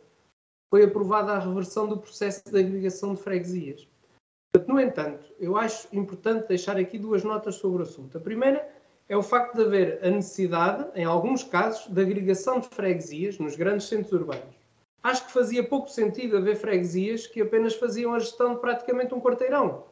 foi 0.70 0.86
aprovada 0.86 1.34
a 1.34 1.40
reversão 1.40 1.88
do 1.88 1.98
processo 1.98 2.44
de 2.50 2.60
agregação 2.60 3.14
de 3.14 3.22
freguesias. 3.22 3.88
No 4.68 4.80
entanto, 4.80 5.26
eu 5.40 5.58
acho 5.58 5.88
importante 5.92 6.48
deixar 6.48 6.78
aqui 6.78 6.98
duas 6.98 7.24
notas 7.24 7.56
sobre 7.56 7.80
o 7.80 7.84
assunto. 7.84 8.18
A 8.18 8.22
primeira 8.22 8.68
é 9.10 9.18
o 9.18 9.24
facto 9.24 9.56
de 9.56 9.64
haver 9.64 10.00
a 10.02 10.10
necessidade, 10.10 10.88
em 10.96 11.04
alguns 11.04 11.44
casos, 11.44 11.88
de 11.88 12.02
agregação 12.02 12.60
de 12.60 12.70
freguesias 12.70 13.38
nos 13.38 13.56
grandes 13.56 13.88
centros 13.88 14.14
urbanos. 14.14 14.56
Acho 15.04 15.26
que 15.26 15.34
fazia 15.34 15.68
pouco 15.68 15.90
sentido 15.90 16.38
haver 16.38 16.56
freguesias 16.56 17.28
que 17.28 17.42
apenas 17.42 17.76
faziam 17.76 18.14
a 18.14 18.20
gestão 18.20 18.54
de 18.54 18.62
praticamente 18.62 19.14
um 19.14 19.20
quarteirão 19.20 19.84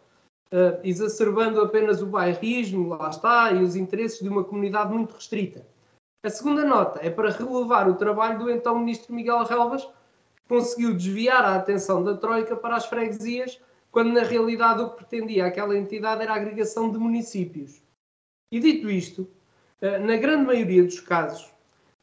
uh, 0.51 0.79
exacerbando 0.83 1.61
apenas 1.61 2.01
o 2.01 2.05
bairrismo, 2.05 2.89
lá 2.89 3.09
está, 3.09 3.51
e 3.51 3.63
os 3.63 3.75
interesses 3.75 4.19
de 4.19 4.29
uma 4.29 4.43
comunidade 4.43 4.93
muito 4.93 5.15
restrita. 5.15 5.65
A 6.23 6.29
segunda 6.29 6.63
nota 6.63 6.99
é 7.01 7.09
para 7.09 7.31
relevar 7.31 7.89
o 7.89 7.95
trabalho 7.95 8.39
do 8.39 8.49
então 8.49 8.77
ministro 8.77 9.13
Miguel 9.13 9.43
Relvas, 9.43 9.83
que 9.83 10.47
conseguiu 10.47 10.93
desviar 10.93 11.43
a 11.43 11.55
atenção 11.55 12.03
da 12.03 12.15
Troika 12.15 12.55
para 12.55 12.75
as 12.75 12.85
freguesias, 12.85 13.59
quando 13.91 14.13
na 14.13 14.21
realidade 14.21 14.83
o 14.83 14.89
que 14.89 14.97
pretendia 14.97 15.45
aquela 15.45 15.75
entidade 15.75 16.21
era 16.21 16.33
a 16.33 16.35
agregação 16.35 16.91
de 16.91 16.97
municípios. 16.97 17.81
E 18.51 18.59
dito 18.59 18.89
isto, 18.89 19.27
uh, 19.81 20.05
na 20.05 20.17
grande 20.17 20.45
maioria 20.45 20.83
dos 20.83 20.99
casos, 20.99 21.51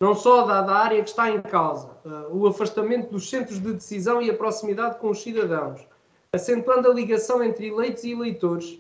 não 0.01 0.15
só 0.15 0.47
dada 0.47 0.73
a 0.73 0.79
área 0.79 1.03
que 1.03 1.11
está 1.11 1.31
em 1.31 1.41
causa, 1.43 1.91
uh, 2.05 2.37
o 2.37 2.47
afastamento 2.47 3.11
dos 3.11 3.29
centros 3.29 3.61
de 3.61 3.73
decisão 3.73 4.21
e 4.21 4.31
a 4.31 4.35
proximidade 4.35 4.99
com 4.99 5.11
os 5.11 5.23
cidadãos, 5.23 5.87
acentuando 6.35 6.91
a 6.91 6.95
ligação 6.95 7.43
entre 7.43 7.69
eleitos 7.69 8.05
e 8.05 8.13
eleitores, 8.13 8.79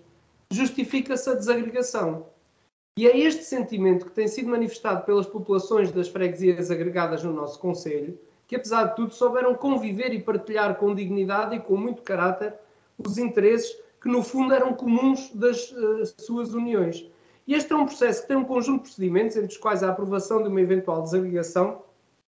justifica-se 0.51 1.31
a 1.31 1.35
desagregação. 1.35 2.27
E 2.97 3.07
é 3.07 3.17
este 3.17 3.45
sentimento 3.45 4.07
que 4.07 4.13
tem 4.13 4.27
sido 4.27 4.51
manifestado 4.51 5.05
pelas 5.05 5.27
populações 5.27 5.93
das 5.93 6.09
freguesias 6.09 6.71
agregadas 6.71 7.23
no 7.23 7.33
nosso 7.33 7.59
Conselho, 7.59 8.19
que 8.47 8.57
apesar 8.57 8.85
de 8.85 8.97
tudo 8.97 9.15
souberam 9.15 9.55
conviver 9.55 10.13
e 10.13 10.21
partilhar 10.21 10.77
com 10.77 10.95
dignidade 10.95 11.57
e 11.57 11.61
com 11.61 11.77
muito 11.77 12.03
caráter 12.03 12.55
os 12.99 13.19
interesses 13.19 13.77
que 14.01 14.09
no 14.09 14.23
fundo 14.23 14.55
eram 14.55 14.75
comuns 14.75 15.31
das 15.35 15.71
uh, 15.73 16.05
suas 16.19 16.55
uniões. 16.55 17.07
E 17.47 17.55
este 17.55 17.73
é 17.73 17.77
um 17.77 17.87
processo 17.87 18.23
que 18.23 18.29
tem 18.29 18.37
um 18.37 18.45
conjunto 18.45 18.83
de 18.83 18.89
procedimentos, 18.91 19.37
entre 19.37 19.53
os 19.53 19.57
quais 19.57 19.83
a 19.83 19.91
aprovação 19.91 20.43
de 20.43 20.49
uma 20.49 20.61
eventual 20.61 21.03
desagregação, 21.03 21.83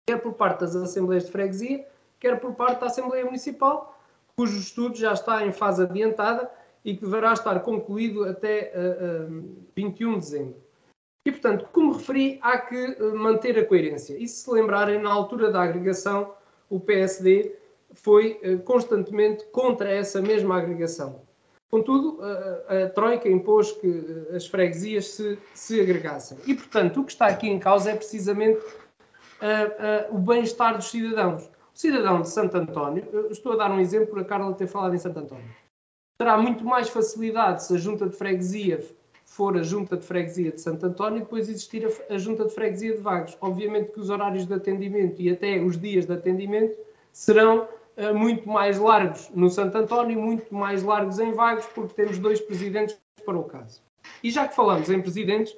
quer 0.08 0.18
por 0.18 0.34
parte 0.34 0.62
das 0.62 0.76
Assembleias 0.76 1.26
de 1.26 1.32
Freguesia, 1.32 1.86
quer 2.20 2.40
por 2.40 2.54
parte 2.54 2.82
da 2.82 2.88
Assembleia 2.88 3.26
Municipal, 3.26 3.99
cujo 4.40 4.58
estudo 4.58 4.96
já 4.96 5.12
está 5.12 5.46
em 5.46 5.52
fase 5.52 5.84
adiantada 5.84 6.50
e 6.86 6.96
que 6.96 7.04
deverá 7.04 7.34
estar 7.34 7.60
concluído 7.60 8.24
até 8.24 8.72
uh, 8.74 9.34
uh, 9.34 9.66
21 9.76 10.14
de 10.14 10.20
dezembro. 10.20 10.56
E, 11.26 11.32
portanto, 11.32 11.68
como 11.74 11.92
referi, 11.92 12.40
há 12.42 12.58
que 12.58 12.86
uh, 12.86 13.18
manter 13.18 13.60
a 13.60 13.66
coerência. 13.66 14.18
E 14.18 14.26
se 14.30 14.50
lembrarem, 14.50 15.02
na 15.02 15.12
altura 15.12 15.52
da 15.52 15.62
agregação, 15.62 16.34
o 16.70 16.80
PSD 16.80 17.54
foi 17.92 18.40
uh, 18.42 18.60
constantemente 18.60 19.44
contra 19.52 19.92
essa 19.92 20.22
mesma 20.22 20.58
agregação. 20.58 21.22
Contudo, 21.70 22.20
uh, 22.22 22.86
a 22.86 22.90
Troika 22.92 23.28
impôs 23.28 23.74
que 23.74 24.26
as 24.34 24.48
freguesias 24.48 25.08
se, 25.10 25.38
se 25.54 25.82
agregassem. 25.82 26.38
E, 26.48 26.56
portanto, 26.56 27.02
o 27.02 27.04
que 27.04 27.12
está 27.12 27.28
aqui 27.28 27.50
em 27.50 27.60
causa 27.60 27.92
é 27.92 27.96
precisamente 27.96 28.64
o 30.12 30.18
bem-estar 30.18 30.76
dos 30.76 30.92
cidadãos 30.92 31.49
cidadão 31.74 32.22
de 32.22 32.30
Santo 32.30 32.58
António, 32.58 33.28
estou 33.30 33.54
a 33.54 33.56
dar 33.56 33.72
um 33.72 33.80
exemplo 33.80 34.08
por 34.08 34.20
a 34.20 34.26
Carla 34.26 34.54
ter 34.54 34.68
falado 34.68 34.96
em 34.96 34.98
Santo 34.98 35.20
António, 35.20 35.50
terá 36.18 36.38
muito 36.38 36.66
mais 36.66 36.90
facilidade 36.90 37.64
se 37.64 37.74
a 37.76 37.78
junta 37.78 38.08
de 38.08 38.16
freguesia 38.16 38.84
for 39.30 39.56
a 39.56 39.62
junta 39.62 39.96
de 39.96 40.06
freguesia 40.06 40.52
de 40.52 40.60
Santo 40.60 40.86
António 40.86 41.18
e 41.18 41.22
depois 41.22 41.48
existir 41.48 41.86
a, 41.86 42.14
a 42.14 42.18
junta 42.18 42.46
de 42.46 42.54
freguesia 42.54 42.96
de 42.96 43.02
Vagos. 43.02 43.38
Obviamente 43.40 43.92
que 43.92 44.00
os 44.00 44.10
horários 44.10 44.46
de 44.46 44.54
atendimento 44.54 45.22
e 45.22 45.30
até 45.30 45.62
os 45.62 45.80
dias 45.80 46.06
de 46.06 46.14
atendimento 46.14 46.76
serão 47.14 47.68
uh, 47.96 48.14
muito 48.14 48.50
mais 48.50 48.80
largos 48.80 49.30
no 49.34 49.50
Santo 49.50 49.78
António 49.78 50.18
e 50.18 50.22
muito 50.22 50.54
mais 50.54 50.84
largos 50.84 51.20
em 51.20 51.32
Vagos, 51.32 51.66
porque 51.68 51.94
temos 51.94 52.18
dois 52.18 52.42
presidentes 52.42 52.98
para 53.24 53.38
o 53.38 53.44
caso. 53.44 53.82
E 54.24 54.32
já 54.32 54.48
que 54.48 54.56
falamos 54.56 54.90
em 54.90 55.00
presidentes, 55.00 55.54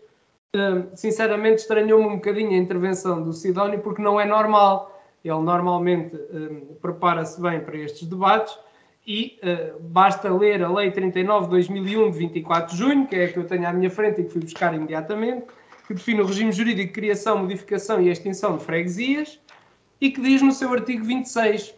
uh, 0.56 0.88
sinceramente 0.94 1.62
estranhou-me 1.62 2.08
um 2.08 2.16
bocadinho 2.16 2.52
a 2.52 2.58
intervenção 2.58 3.24
do 3.24 3.32
Sidónio, 3.32 3.80
porque 3.80 4.02
não 4.02 4.20
é 4.20 4.26
normal 4.26 4.91
ele 5.24 5.40
normalmente 5.40 6.16
um, 6.16 6.76
prepara-se 6.82 7.40
bem 7.42 7.60
para 7.60 7.78
estes 7.78 8.08
debates 8.08 8.58
e 9.06 9.40
uh, 9.44 9.80
basta 9.80 10.32
ler 10.34 10.64
a 10.64 10.72
Lei 10.72 10.92
39 10.92 11.46
de 11.46 11.52
2001, 11.52 12.12
de 12.12 12.18
24 12.18 12.72
de 12.72 12.78
junho, 12.78 13.08
que 13.08 13.16
é 13.16 13.26
a 13.26 13.32
que 13.32 13.38
eu 13.38 13.46
tenho 13.46 13.68
à 13.68 13.74
minha 13.74 13.90
frente 13.90 14.22
e 14.22 14.24
que 14.24 14.32
fui 14.32 14.42
buscar 14.42 14.74
imediatamente, 14.74 15.46
que 15.88 15.94
define 15.94 16.22
o 16.22 16.26
regime 16.26 16.52
jurídico 16.52 16.88
de 16.88 16.94
criação, 16.94 17.40
modificação 17.40 18.02
e 18.02 18.10
extinção 18.10 18.58
de 18.58 18.64
freguesias 18.64 19.40
e 20.00 20.10
que 20.10 20.22
diz 20.22 20.42
no 20.42 20.52
seu 20.52 20.72
artigo 20.74 21.04
26 21.04 21.76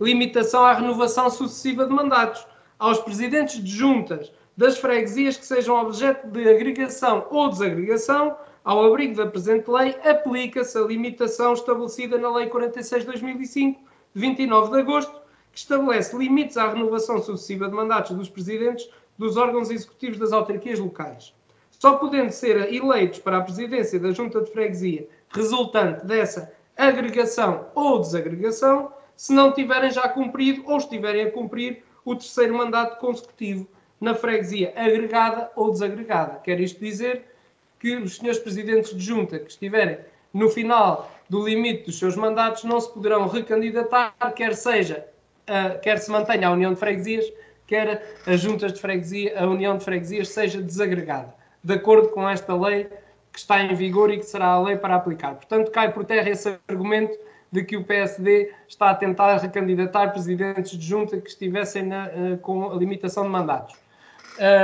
limitação 0.00 0.64
à 0.64 0.74
renovação 0.74 1.28
sucessiva 1.28 1.84
de 1.84 1.92
mandatos 1.92 2.46
aos 2.78 2.98
presidentes 3.00 3.62
de 3.62 3.70
juntas 3.70 4.32
das 4.56 4.78
freguesias 4.78 5.36
que 5.36 5.46
sejam 5.46 5.76
objeto 5.76 6.28
de 6.28 6.48
agregação 6.48 7.26
ou 7.30 7.48
desagregação 7.48 8.36
ao 8.68 8.84
abrigo 8.84 9.14
da 9.14 9.26
presente 9.26 9.70
lei, 9.70 9.96
aplica-se 10.04 10.76
a 10.76 10.82
limitação 10.82 11.54
estabelecida 11.54 12.18
na 12.18 12.30
Lei 12.36 12.48
46 12.48 13.02
de 13.02 13.10
2005, 13.12 13.80
de 14.12 14.20
29 14.20 14.70
de 14.72 14.80
agosto, 14.80 15.22
que 15.50 15.58
estabelece 15.58 16.14
limites 16.14 16.58
à 16.58 16.68
renovação 16.68 17.18
sucessiva 17.18 17.66
de 17.66 17.74
mandatos 17.74 18.14
dos 18.14 18.28
presidentes 18.28 18.86
dos 19.16 19.38
órgãos 19.38 19.70
executivos 19.70 20.18
das 20.18 20.34
autarquias 20.34 20.78
locais, 20.78 21.34
só 21.70 21.96
podendo 21.96 22.30
ser 22.30 22.70
eleitos 22.70 23.20
para 23.20 23.38
a 23.38 23.40
presidência 23.40 23.98
da 23.98 24.10
Junta 24.10 24.42
de 24.42 24.52
Freguesia 24.52 25.08
resultante 25.30 26.04
dessa 26.04 26.52
agregação 26.76 27.68
ou 27.74 28.00
desagregação, 28.00 28.92
se 29.16 29.32
não 29.32 29.50
tiverem 29.50 29.90
já 29.90 30.06
cumprido 30.10 30.62
ou 30.66 30.76
estiverem 30.76 31.22
a 31.22 31.30
cumprir 31.30 31.82
o 32.04 32.14
terceiro 32.14 32.54
mandato 32.54 33.00
consecutivo 33.00 33.66
na 33.98 34.14
freguesia 34.14 34.74
agregada 34.76 35.50
ou 35.56 35.70
desagregada. 35.70 36.38
Quer 36.40 36.60
isto 36.60 36.78
dizer 36.78 37.37
que 37.78 37.96
os 37.96 38.16
senhores 38.16 38.38
presidentes 38.40 38.94
de 38.94 39.04
junta 39.04 39.38
que 39.38 39.50
estiverem 39.50 39.98
no 40.32 40.48
final 40.48 41.10
do 41.28 41.44
limite 41.44 41.84
dos 41.84 41.98
seus 41.98 42.16
mandatos 42.16 42.64
não 42.64 42.80
se 42.80 42.92
poderão 42.92 43.26
recandidatar, 43.26 44.12
quer 44.34 44.54
seja, 44.54 45.06
uh, 45.48 45.78
quer 45.80 45.98
se 45.98 46.10
mantenha 46.10 46.48
a 46.48 46.52
União 46.52 46.72
de 46.72 46.80
Freguesias, 46.80 47.24
quer 47.66 48.16
as 48.26 48.40
juntas 48.40 48.72
de 48.72 48.80
freguesia, 48.80 49.38
a 49.38 49.46
União 49.46 49.76
de 49.76 49.84
Freguesias 49.84 50.28
seja 50.28 50.60
desagregada, 50.60 51.34
de 51.62 51.74
acordo 51.74 52.08
com 52.08 52.28
esta 52.28 52.54
lei 52.54 52.88
que 53.32 53.38
está 53.38 53.62
em 53.62 53.74
vigor 53.74 54.10
e 54.10 54.18
que 54.18 54.24
será 54.24 54.46
a 54.46 54.62
lei 54.62 54.76
para 54.76 54.96
aplicar. 54.96 55.34
Portanto, 55.34 55.70
cai 55.70 55.92
por 55.92 56.04
terra 56.04 56.28
esse 56.30 56.58
argumento 56.66 57.16
de 57.52 57.64
que 57.64 57.76
o 57.76 57.84
PSD 57.84 58.52
está 58.66 58.90
a 58.90 58.94
tentar 58.94 59.36
recandidatar 59.38 60.12
presidentes 60.12 60.78
de 60.78 60.86
junta 60.86 61.18
que 61.20 61.28
estivessem 61.28 61.82
na, 61.84 62.08
uh, 62.08 62.38
com 62.38 62.70
a 62.70 62.74
limitação 62.74 63.24
de 63.24 63.30
mandatos. 63.30 63.76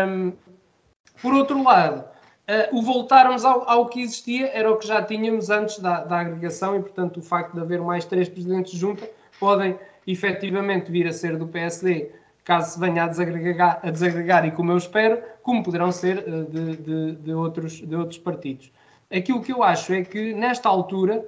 Um, 0.09 0.33
por 1.21 1.35
outro 1.35 1.63
lado, 1.63 2.05
uh, 2.49 2.77
o 2.77 2.83
voltarmos 2.83 3.45
ao, 3.45 3.69
ao, 3.69 3.87
que 3.87 4.01
existia 4.01 4.49
era 4.49 4.71
o 4.71 4.77
que 4.77 4.87
já 4.87 5.03
tínhamos 5.03 5.51
antes 5.51 5.79
da, 5.79 6.05
da, 6.05 6.21
agregação 6.21 6.77
e, 6.77 6.81
portanto, 6.81 7.19
o 7.19 7.23
facto 7.23 7.55
de 7.55 7.61
haver 7.61 7.81
mais 7.81 8.05
três 8.05 8.29
presidentes 8.29 8.73
de 8.73 8.79
junta 8.79 9.09
podem 9.39 9.79
efetivamente 10.07 10.91
vir 10.91 11.07
a 11.07 11.13
ser 11.13 11.37
do 11.37 11.47
PSD, 11.47 12.11
caso 12.45 12.75
se 12.75 12.81
venha 12.81 13.05
a 13.05 13.09
desagregar, 13.09 13.81
a 13.83 13.91
desagregar 13.91 14.47
e 14.47 14.51
como 14.51 14.73
eu 14.73 14.77
espero, 14.77 15.23
como 15.43 15.63
poderão 15.63 15.91
ser 15.91 16.19
uh, 16.19 16.45
de, 16.45 16.77
de, 16.77 17.13
de, 17.17 17.33
outros, 17.33 17.81
de 17.81 17.95
outros 17.97 18.19
partidos. 18.19 18.71
Aquilo 19.15 19.43
que 19.43 19.53
eu 19.53 19.63
acho 19.63 19.93
é 19.93 20.03
que, 20.03 20.35
nesta 20.35 20.69
altura, 20.69 21.25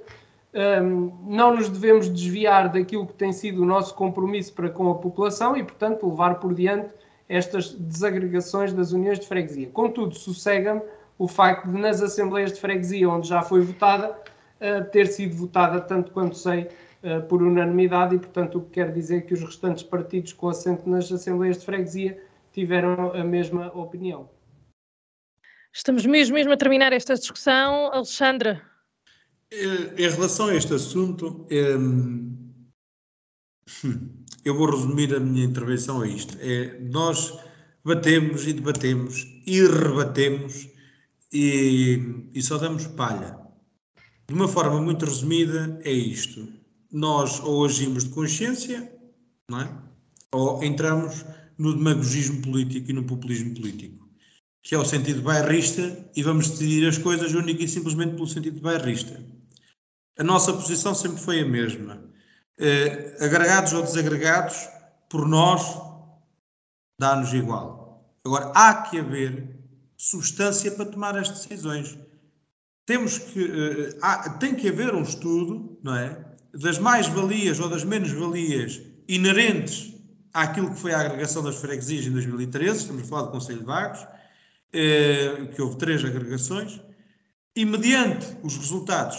um, 0.53 1.11
não 1.27 1.55
nos 1.55 1.69
devemos 1.69 2.09
desviar 2.09 2.69
daquilo 2.69 3.05
que 3.05 3.13
tem 3.13 3.31
sido 3.31 3.61
o 3.61 3.65
nosso 3.65 3.93
compromisso 3.93 4.53
para 4.53 4.69
com 4.69 4.89
a 4.89 4.95
população 4.95 5.55
e, 5.55 5.63
portanto, 5.63 6.07
levar 6.09 6.35
por 6.35 6.53
diante 6.53 6.89
estas 7.29 7.73
desagregações 7.73 8.73
das 8.73 8.91
uniões 8.91 9.19
de 9.19 9.27
freguesia. 9.27 9.69
Contudo, 9.71 10.15
sossega-me 10.15 10.81
o 11.17 11.27
facto 11.27 11.67
de, 11.67 11.77
nas 11.77 12.01
assembleias 12.01 12.53
de 12.53 12.59
freguesia, 12.59 13.09
onde 13.09 13.27
já 13.27 13.41
foi 13.41 13.61
votada, 13.61 14.11
uh, 14.11 14.89
ter 14.91 15.07
sido 15.07 15.35
votada, 15.35 15.81
tanto 15.81 16.11
quanto 16.11 16.37
sei, 16.37 16.69
uh, 17.03 17.21
por 17.27 17.41
unanimidade, 17.41 18.15
e, 18.15 18.19
portanto, 18.19 18.59
o 18.59 18.61
que 18.61 18.71
quer 18.71 18.91
dizer 18.91 19.25
que 19.25 19.33
os 19.33 19.41
restantes 19.41 19.83
partidos 19.83 20.33
com 20.33 20.49
assento 20.49 20.87
nas 20.89 21.11
assembleias 21.11 21.57
de 21.57 21.65
freguesia 21.65 22.21
tiveram 22.53 23.13
a 23.13 23.23
mesma 23.23 23.67
opinião. 23.75 24.29
Estamos 25.73 26.05
mesmo, 26.05 26.35
mesmo 26.35 26.53
a 26.53 26.57
terminar 26.57 26.91
esta 26.91 27.13
discussão. 27.13 27.91
Alexandra. 27.93 28.61
Eh, 29.51 29.93
em 29.97 30.09
relação 30.09 30.47
a 30.47 30.55
este 30.55 30.73
assunto, 30.73 31.45
eu 34.43 34.55
vou 34.55 34.71
resumir 34.71 35.13
a 35.15 35.19
minha 35.19 35.45
intervenção 35.45 36.01
a 36.01 36.07
isto. 36.07 36.35
É, 36.41 36.79
nós 36.79 37.37
batemos 37.83 38.47
e 38.47 38.53
debatemos 38.53 39.27
e 39.45 39.61
rebatemos 39.61 40.67
e, 41.31 42.29
e 42.33 42.41
só 42.41 42.57
damos 42.57 42.87
palha. 42.87 43.37
De 44.27 44.33
uma 44.33 44.47
forma 44.47 44.81
muito 44.81 45.05
resumida, 45.05 45.79
é 45.83 45.91
isto. 45.91 46.47
Nós 46.91 47.39
ou 47.39 47.65
agimos 47.65 48.05
de 48.05 48.09
consciência, 48.11 48.91
não 49.49 49.61
é? 49.61 49.87
ou 50.33 50.63
entramos 50.63 51.25
no 51.57 51.73
demagogismo 51.73 52.41
político 52.41 52.91
e 52.91 52.93
no 52.93 53.03
populismo 53.03 53.55
político, 53.55 54.07
que 54.61 54.75
é 54.75 54.77
o 54.77 54.85
sentido 54.85 55.21
bairrista, 55.21 56.09
e 56.15 56.21
vamos 56.21 56.49
decidir 56.49 56.87
as 56.87 56.97
coisas 56.97 57.33
única 57.33 57.63
e 57.63 57.67
simplesmente 57.67 58.15
pelo 58.15 58.27
sentido 58.27 58.59
bairrista. 58.61 59.23
A 60.19 60.23
nossa 60.23 60.53
posição 60.53 60.93
sempre 60.93 61.19
foi 61.19 61.41
a 61.41 61.45
mesma 61.45 62.03
eh, 62.57 63.15
agregados 63.19 63.73
ou 63.73 63.83
desagregados, 63.83 64.67
por 65.09 65.27
nós, 65.27 65.61
dá-nos 66.99 67.33
igual. 67.33 68.11
Agora, 68.25 68.51
há 68.55 68.81
que 68.81 68.99
haver 68.99 69.56
substância 69.97 70.71
para 70.71 70.85
tomar 70.85 71.17
as 71.17 71.29
decisões. 71.29 71.97
Temos 72.85 73.17
que, 73.17 73.43
eh, 73.43 73.97
há, 74.01 74.29
tem 74.29 74.55
que 74.55 74.69
haver 74.69 74.93
um 74.93 75.01
estudo, 75.01 75.77
não 75.83 75.95
é? 75.95 76.25
Das 76.53 76.77
mais-valias 76.77 77.59
ou 77.59 77.67
das 77.67 77.83
menos-valias 77.83 78.81
inerentes 79.07 79.93
àquilo 80.33 80.69
que 80.69 80.79
foi 80.79 80.93
a 80.93 81.01
agregação 81.01 81.43
das 81.43 81.55
freguesias 81.55 82.05
em 82.05 82.11
2013, 82.11 82.77
estamos 82.77 83.03
a 83.03 83.05
falar 83.05 83.23
do 83.23 83.31
Conselho 83.31 83.59
de 83.59 83.65
Vagos, 83.65 84.05
eh, 84.71 85.49
que 85.53 85.61
houve 85.61 85.77
três 85.77 86.05
agregações, 86.05 86.79
e 87.55 87.65
mediante 87.65 88.37
os 88.43 88.55
resultados 88.55 89.17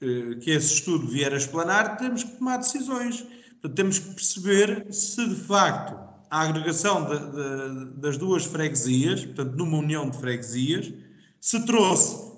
eh, 0.00 0.36
que 0.40 0.50
esse 0.50 0.74
estudo 0.74 1.06
vier 1.06 1.32
a 1.32 1.36
explanar, 1.36 1.96
temos 1.96 2.24
que 2.24 2.32
tomar 2.32 2.56
decisões. 2.58 3.20
Portanto, 3.52 3.74
temos 3.74 3.98
que 3.98 4.14
perceber 4.14 4.92
se 4.92 5.26
de 5.28 5.34
facto 5.34 6.15
a 6.30 6.42
agregação 6.42 7.04
de, 7.04 7.18
de, 7.18 8.00
das 8.00 8.16
duas 8.16 8.44
freguesias, 8.44 9.24
portanto, 9.24 9.56
numa 9.56 9.78
união 9.78 10.08
de 10.10 10.18
freguesias, 10.18 10.92
se 11.40 11.64
trouxe 11.64 12.32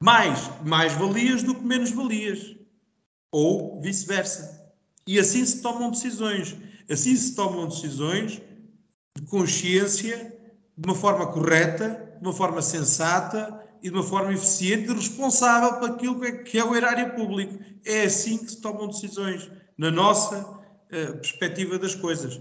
mais, 0.00 0.50
mais 0.64 0.92
valias 0.94 1.42
do 1.42 1.54
que 1.54 1.64
menos 1.64 1.90
valias. 1.90 2.56
Ou 3.30 3.80
vice-versa. 3.80 4.72
E 5.06 5.18
assim 5.18 5.44
se 5.44 5.62
tomam 5.62 5.90
decisões. 5.90 6.56
Assim 6.90 7.14
se 7.14 7.34
tomam 7.34 7.68
decisões 7.68 8.40
de 9.16 9.22
consciência, 9.26 10.36
de 10.76 10.88
uma 10.88 10.94
forma 10.94 11.26
correta, 11.26 12.14
de 12.20 12.26
uma 12.26 12.32
forma 12.32 12.62
sensata 12.62 13.64
e 13.82 13.90
de 13.90 13.94
uma 13.94 14.02
forma 14.02 14.32
eficiente 14.32 14.90
e 14.90 14.94
responsável 14.94 15.78
para 15.78 15.94
aquilo 15.94 16.20
que 16.44 16.58
é 16.58 16.64
o 16.64 16.74
erário 16.74 17.14
público. 17.14 17.58
É 17.84 18.02
assim 18.02 18.38
que 18.38 18.50
se 18.50 18.60
tomam 18.60 18.88
decisões, 18.88 19.50
na 19.76 19.90
nossa 19.90 20.40
uh, 20.40 21.12
perspectiva 21.18 21.78
das 21.78 21.94
coisas. 21.94 22.40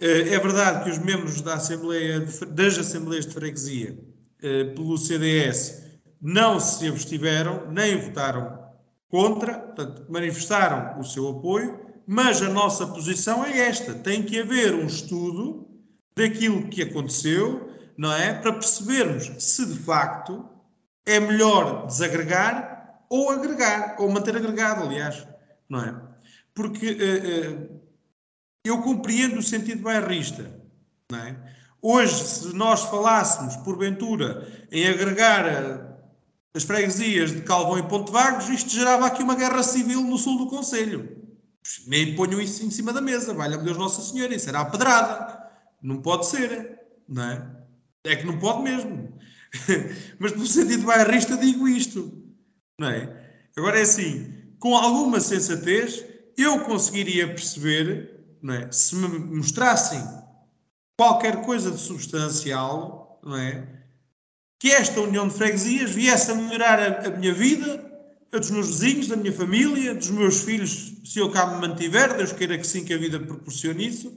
Uh, 0.00 0.32
é 0.32 0.38
verdade 0.38 0.84
que 0.84 0.90
os 0.90 0.98
membros 0.98 1.42
da 1.42 1.54
Assembleia 1.54 2.20
de, 2.20 2.46
das 2.46 2.78
Assembleias 2.78 3.26
de 3.26 3.34
Freguesia, 3.34 3.92
uh, 3.92 4.74
pelo 4.74 4.96
CDS, 4.96 5.82
não 6.20 6.58
se 6.58 6.88
abstiveram, 6.88 7.70
nem 7.70 8.00
votaram 8.00 8.58
contra, 9.10 9.58
portanto, 9.58 10.06
manifestaram 10.08 10.98
o 10.98 11.04
seu 11.04 11.28
apoio, 11.28 11.80
mas 12.06 12.40
a 12.40 12.48
nossa 12.48 12.86
posição 12.86 13.44
é 13.44 13.58
esta: 13.58 13.94
tem 13.94 14.22
que 14.22 14.40
haver 14.40 14.74
um 14.74 14.86
estudo 14.86 15.68
daquilo 16.16 16.68
que 16.68 16.82
aconteceu, 16.82 17.70
não 17.96 18.12
é? 18.12 18.34
Para 18.34 18.54
percebermos 18.54 19.30
se 19.38 19.66
de 19.66 19.78
facto 19.78 20.48
é 21.04 21.20
melhor 21.20 21.86
desagregar 21.86 23.02
ou 23.08 23.30
agregar, 23.30 23.96
ou 23.98 24.08
manter 24.10 24.36
agregado, 24.36 24.84
aliás, 24.84 25.26
não 25.68 25.84
é? 25.84 25.94
Porque 26.54 26.90
uh, 26.90 27.52
uh, 27.52 27.79
eu 28.64 28.82
compreendo 28.82 29.38
o 29.38 29.42
sentido 29.42 29.82
bairrista, 29.82 30.50
não 31.10 31.18
é? 31.18 31.36
Hoje, 31.82 32.24
se 32.24 32.54
nós 32.54 32.82
falássemos, 32.84 33.56
porventura, 33.58 34.46
em 34.70 34.86
agregar 34.86 35.46
uh, 35.46 35.90
as 36.54 36.62
freguesias 36.62 37.32
de 37.32 37.40
Calvão 37.40 37.78
e 37.78 37.82
Ponte 37.82 38.12
Vagos, 38.12 38.48
isto 38.50 38.70
gerava 38.70 39.06
aqui 39.06 39.22
uma 39.22 39.34
guerra 39.34 39.62
civil 39.62 40.02
no 40.02 40.18
sul 40.18 40.36
do 40.36 40.46
Conselho. 40.46 41.16
Nem 41.86 42.14
ponham 42.14 42.40
isso 42.40 42.64
em 42.64 42.70
cima 42.70 42.92
da 42.92 43.00
mesa, 43.00 43.32
valha-me 43.32 43.64
Deus 43.64 43.78
Nossa 43.78 44.02
Senhora, 44.02 44.34
isso 44.34 44.48
era 44.48 44.60
a 44.60 44.64
pedrada. 44.64 45.50
Não 45.82 46.02
pode 46.02 46.26
ser, 46.26 46.80
não 47.08 47.22
é? 47.22 47.50
É 48.04 48.16
que 48.16 48.26
não 48.26 48.38
pode 48.38 48.62
mesmo. 48.62 49.18
Mas 50.18 50.32
no 50.36 50.46
sentido 50.46 50.84
bairrista 50.84 51.36
digo 51.36 51.66
isto, 51.66 52.12
não 52.78 52.88
é? 52.88 53.20
Agora 53.56 53.78
é 53.78 53.82
assim, 53.82 54.32
com 54.58 54.76
alguma 54.76 55.20
sensatez, 55.20 56.04
eu 56.36 56.60
conseguiria 56.60 57.28
perceber, 57.28 58.19
não 58.42 58.54
é? 58.54 58.70
Se 58.72 58.94
me 58.96 59.08
mostrassem 59.18 60.02
qualquer 60.96 61.42
coisa 61.42 61.70
de 61.70 61.78
substancial, 61.78 63.20
não 63.22 63.36
é? 63.36 63.66
Que 64.58 64.70
esta 64.70 65.00
união 65.00 65.28
de 65.28 65.34
freguesias 65.34 65.90
viesse 65.90 66.30
a 66.30 66.34
melhorar 66.34 66.78
a, 66.78 67.08
a 67.08 67.10
minha 67.10 67.32
vida, 67.32 67.88
a 68.32 68.38
dos 68.38 68.50
meus 68.50 68.68
vizinhos, 68.68 69.08
da 69.08 69.16
minha 69.16 69.32
família, 69.32 69.94
dos 69.94 70.10
meus 70.10 70.42
filhos, 70.42 70.92
se 71.04 71.18
eu 71.18 71.30
cá 71.30 71.46
me 71.46 71.66
mantiver, 71.66 72.16
Deus 72.16 72.32
queira 72.32 72.58
que 72.58 72.66
sim 72.66 72.84
que 72.84 72.94
a 72.94 72.98
vida 72.98 73.18
proporcione 73.18 73.86
isso, 73.86 74.16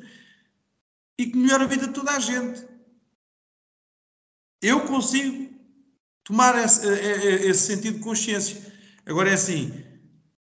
e 1.17 1.28
que 1.28 1.38
melhore 1.38 1.63
a 1.63 1.67
vida 1.67 1.88
de 1.88 1.93
toda 1.93 2.11
a 2.11 2.19
gente 2.19 2.74
eu 4.63 4.80
consigo 4.88 5.53
tomar 6.24 6.57
esse, 6.63 6.88
eh, 6.88 6.93
eh, 6.93 7.26
eh, 7.26 7.47
esse, 7.47 7.67
sentido 7.67 7.97
de 7.97 8.03
consciência. 8.03 8.61
Agora 9.05 9.30
é 9.30 9.34
assim, 9.34 9.74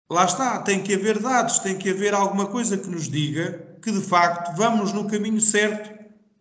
lá 0.08 0.24
está, 0.24 0.62
tem 0.62 0.80
que 0.80 0.94
haver 0.94 1.18
dados, 1.18 1.58
tem 1.58 1.76
que 1.76 1.90
haver 1.90 2.14
alguma 2.14 2.46
coisa 2.46 2.78
que 2.78 2.88
nos 2.88 3.08
diga 3.08 3.63
que 3.84 3.92
de 3.92 4.00
facto 4.00 4.56
vamos 4.56 4.94
no 4.94 5.06
caminho 5.06 5.40
certo 5.42 5.92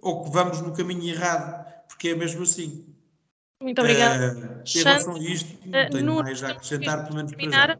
ou 0.01 0.23
que 0.23 0.31
vamos 0.31 0.61
no 0.61 0.73
caminho 0.73 1.13
errado, 1.13 1.65
porque 1.89 2.09
é 2.09 2.15
mesmo 2.15 2.43
assim. 2.43 2.95
Muito 3.61 3.81
obrigada. 3.81 4.33
Uh, 4.33 4.63
em 4.65 4.83
relação 4.83 5.15
a 5.15 5.19
isto, 5.19 5.67
não 5.67 5.89
tenho 5.89 6.05
no, 6.05 6.15
mais 6.23 6.41
a 6.41 6.51
acrescentar, 6.51 7.03
pelo 7.03 7.17
menos 7.17 7.33
para 7.33 7.51
já. 7.51 7.79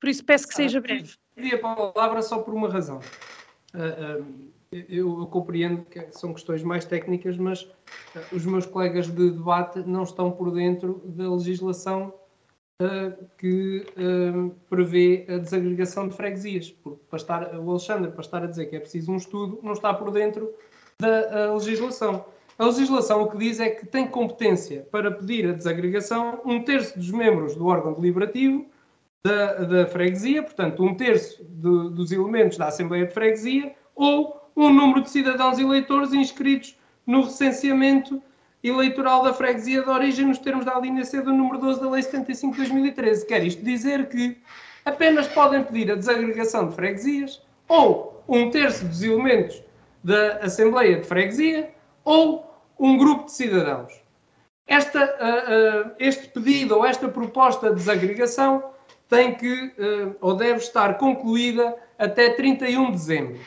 Por 0.00 0.08
isso 0.08 0.24
peço 0.24 0.46
que 0.46 0.54
seja 0.54 0.80
breve. 0.80 1.14
Pedi 1.34 1.54
a 1.54 1.58
palavra 1.58 2.22
só 2.22 2.38
por 2.38 2.54
uma 2.54 2.68
razão. 2.68 3.00
Uh, 3.74 4.22
uh, 4.22 4.52
eu, 4.70 5.20
eu, 5.20 5.26
compreendo 5.26 5.84
que 5.84 6.12
são 6.12 6.32
questões 6.32 6.62
mais 6.62 6.84
técnicas, 6.84 7.36
mas 7.36 7.62
uh, 7.62 8.36
os 8.36 8.46
meus 8.46 8.66
colegas 8.66 9.08
de 9.08 9.30
debate 9.32 9.80
não 9.80 10.04
estão 10.04 10.30
por 10.30 10.52
dentro 10.52 11.02
da 11.04 11.28
legislação 11.28 12.08
uh, 12.08 12.27
que 13.36 13.84
uh, 13.96 14.50
prevê 14.70 15.26
a 15.28 15.38
desagregação 15.38 16.06
de 16.06 16.14
freguesias. 16.14 16.70
Porque 16.70 17.00
para 17.10 17.16
estar, 17.16 17.54
o 17.58 17.70
Alexandre, 17.70 18.12
para 18.12 18.20
estar 18.20 18.42
a 18.44 18.46
dizer 18.46 18.66
que 18.66 18.76
é 18.76 18.80
preciso 18.80 19.10
um 19.10 19.16
estudo, 19.16 19.58
não 19.62 19.72
está 19.72 19.92
por 19.92 20.12
dentro 20.12 20.54
da 21.00 21.54
legislação. 21.54 22.24
A 22.56 22.66
legislação 22.66 23.22
o 23.22 23.30
que 23.30 23.38
diz 23.38 23.60
é 23.60 23.70
que 23.70 23.86
tem 23.86 24.06
competência 24.06 24.86
para 24.90 25.10
pedir 25.10 25.48
a 25.48 25.52
desagregação 25.52 26.40
um 26.44 26.62
terço 26.62 26.98
dos 26.98 27.10
membros 27.10 27.54
do 27.54 27.66
órgão 27.66 27.92
deliberativo 27.92 28.66
da, 29.24 29.54
da 29.64 29.86
freguesia, 29.86 30.42
portanto, 30.42 30.82
um 30.82 30.94
terço 30.94 31.44
de, 31.44 31.90
dos 31.90 32.12
elementos 32.12 32.58
da 32.58 32.68
Assembleia 32.68 33.06
de 33.06 33.14
Freguesia, 33.14 33.74
ou 33.94 34.50
um 34.56 34.72
número 34.72 35.02
de 35.02 35.10
cidadãos 35.10 35.58
eleitores 35.58 36.12
inscritos 36.12 36.76
no 37.06 37.22
recenseamento 37.22 38.22
eleitoral 38.62 39.22
da 39.22 39.32
freguesia 39.32 39.82
de 39.82 39.88
origem 39.88 40.26
nos 40.26 40.38
termos 40.38 40.64
da 40.64 40.78
linha 40.78 41.04
C 41.04 41.20
do 41.20 41.32
número 41.32 41.58
12 41.58 41.80
da 41.80 41.90
Lei 41.90 42.02
75 42.02 42.52
de 42.52 42.58
2013. 42.58 43.26
Quer 43.26 43.44
isto 43.44 43.62
dizer 43.62 44.08
que 44.08 44.36
apenas 44.84 45.26
podem 45.28 45.62
pedir 45.62 45.92
a 45.92 45.94
desagregação 45.94 46.68
de 46.68 46.74
freguesias 46.74 47.42
ou 47.68 48.22
um 48.28 48.50
terço 48.50 48.84
dos 48.84 49.02
elementos 49.02 49.62
da 50.02 50.38
Assembleia 50.38 51.00
de 51.00 51.06
Freguesia 51.06 51.70
ou 52.04 52.62
um 52.78 52.96
grupo 52.96 53.26
de 53.26 53.32
cidadãos. 53.32 53.92
Esta, 54.66 55.04
uh, 55.04 55.88
uh, 55.88 55.94
este 55.98 56.28
pedido 56.28 56.76
ou 56.76 56.84
esta 56.84 57.08
proposta 57.08 57.70
de 57.70 57.76
desagregação 57.76 58.62
tem 59.08 59.34
que 59.34 59.72
uh, 59.78 60.16
ou 60.20 60.34
deve 60.34 60.58
estar 60.58 60.98
concluída 60.98 61.74
até 61.98 62.30
31 62.30 62.86
de 62.86 62.92
dezembro. 62.92 63.40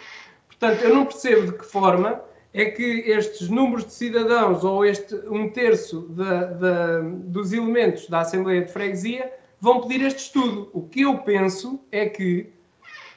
Portanto, 0.47 0.81
eu 0.81 0.95
não 0.95 1.05
percebo 1.05 1.51
de 1.51 1.57
que 1.57 1.65
forma 1.65 2.21
é 2.53 2.65
que 2.65 2.83
estes 2.83 3.49
números 3.49 3.85
de 3.85 3.93
cidadãos 3.93 4.63
ou 4.63 4.85
este 4.85 5.15
um 5.27 5.49
terço 5.49 6.01
da, 6.09 6.45
da, 6.45 6.99
dos 6.99 7.53
elementos 7.53 8.07
da 8.09 8.21
Assembleia 8.21 8.63
de 8.63 8.71
Freguesia 8.71 9.31
vão 9.59 9.81
pedir 9.81 10.05
este 10.05 10.19
estudo. 10.19 10.69
O 10.73 10.81
que 10.81 11.01
eu 11.01 11.19
penso 11.19 11.79
é 11.91 12.07
que 12.07 12.51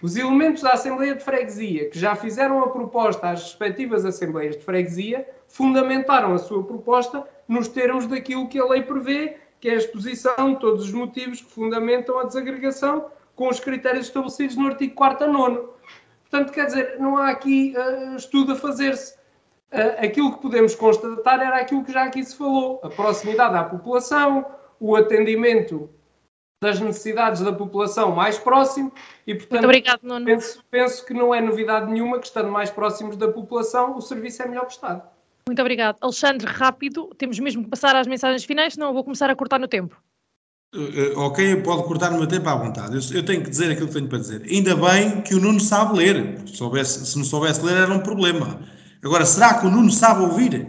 os 0.01 0.17
elementos 0.17 0.63
da 0.63 0.73
Assembleia 0.73 1.15
de 1.15 1.25
Freguesia 1.25 1.89
que 1.89 1.99
já 1.99 2.15
fizeram 2.15 2.63
a 2.63 2.69
proposta 2.69 3.31
às 3.31 3.43
respectivas 3.43 4.05
Assembleias 4.05 4.57
de 4.57 4.63
Freguesia 4.63 5.27
fundamentaram 5.49 6.35
a 6.35 6.39
sua 6.39 6.63
proposta 6.63 7.27
nos 7.49 7.69
termos 7.69 8.07
daquilo 8.07 8.49
que 8.49 8.59
a 8.59 8.67
lei 8.67 8.83
prevê, 8.83 9.37
que 9.61 9.69
é 9.69 9.73
a 9.73 9.79
exposição 9.79 10.53
de 10.53 10.61
todos 10.61 10.85
os 10.85 10.93
motivos 10.93 11.41
que 11.41 11.51
fundamentam 11.51 12.19
a 12.19 12.25
desagregação 12.25 13.07
com 13.35 13.49
os 13.49 13.59
critérios 13.59 14.07
estabelecidos 14.07 14.57
no 14.57 14.67
artigo 14.67 14.95
4 14.95 15.27
a 15.27 15.29
9. 15.29 15.61
Portanto, 16.31 16.53
quer 16.53 16.67
dizer, 16.67 16.97
não 16.99 17.17
há 17.17 17.31
aqui 17.31 17.75
uh, 17.77 18.17
estudo 18.17 18.53
a 18.53 18.57
fazer-se. 18.57 19.15
Uh, 19.75 20.05
aquilo 20.05 20.37
que 20.37 20.43
podemos 20.43 20.75
constatar 20.77 21.41
era 21.41 21.57
aquilo 21.57 21.85
que 21.85 21.93
já 21.93 22.05
aqui 22.05 22.25
se 22.25 22.37
falou: 22.37 22.81
a 22.83 22.89
proximidade 22.89 23.57
à 23.57 23.65
população, 23.65 24.47
o 24.79 24.95
atendimento 24.95 25.91
das 26.63 26.81
necessidades 26.81 27.43
da 27.43 27.53
população 27.53 28.13
mais 28.13 28.39
próximo 28.39 28.93
e, 29.27 29.35
portanto, 29.35 29.65
obrigado, 29.65 30.01
Nuno. 30.03 30.25
Penso, 30.25 30.65
penso, 30.71 31.05
que 31.05 31.13
não 31.13 31.35
é 31.35 31.41
novidade 31.41 31.93
nenhuma 31.93 32.19
que, 32.19 32.27
estando 32.27 32.51
mais 32.51 32.71
próximos 32.71 33.17
da 33.17 33.29
população, 33.29 33.97
o 33.97 34.01
serviço 34.01 34.43
é 34.43 34.49
melhor 34.49 34.65
prestado. 34.65 35.03
Muito 35.47 35.61
obrigado. 35.61 35.99
Alexandre, 36.01 36.47
rápido, 36.47 37.11
temos 37.19 37.39
mesmo 37.39 37.65
que 37.65 37.71
passar 37.71 37.95
às 37.97 38.07
mensagens 38.07 38.45
finais, 38.45 38.75
senão 38.75 38.89
eu 38.89 38.95
vou 38.95 39.05
começar 39.05 39.29
a 39.29 39.37
cortar 39.37 39.59
no 39.59 39.69
tempo. 39.69 40.01
Uh, 40.75 41.19
ok, 41.19 41.57
pode 41.57 41.85
cortar 41.85 42.11
no 42.11 42.19
meu 42.19 42.27
tempo 42.27 42.49
à 42.49 42.57
vontade. 42.57 42.95
Eu, 42.97 43.19
eu, 43.19 43.25
tenho 43.25 43.43
que 43.43 43.51
dizer 43.51 43.71
aquilo 43.71 43.87
que 43.87 43.95
tenho 43.95 44.09
para 44.09 44.19
dizer. 44.19 44.43
Ainda 44.51 44.75
bem 44.75 45.21
que 45.21 45.35
o 45.35 45.41
Nuno 45.41 45.61
sabe 45.61 45.99
ler. 45.99 46.39
Se, 46.47 46.57
soubesse, 46.57 47.07
se 47.07 47.17
não 47.17 47.25
soubesse 47.25 47.65
ler 47.65 47.77
era 47.77 47.93
um 47.93 48.01
problema. 48.01 48.59
Agora, 49.05 49.27
será 49.27 49.55
que 49.55 49.67
o 49.67 49.71
Nuno 49.71 49.91
sabe 49.91 50.23
ouvir? 50.23 50.67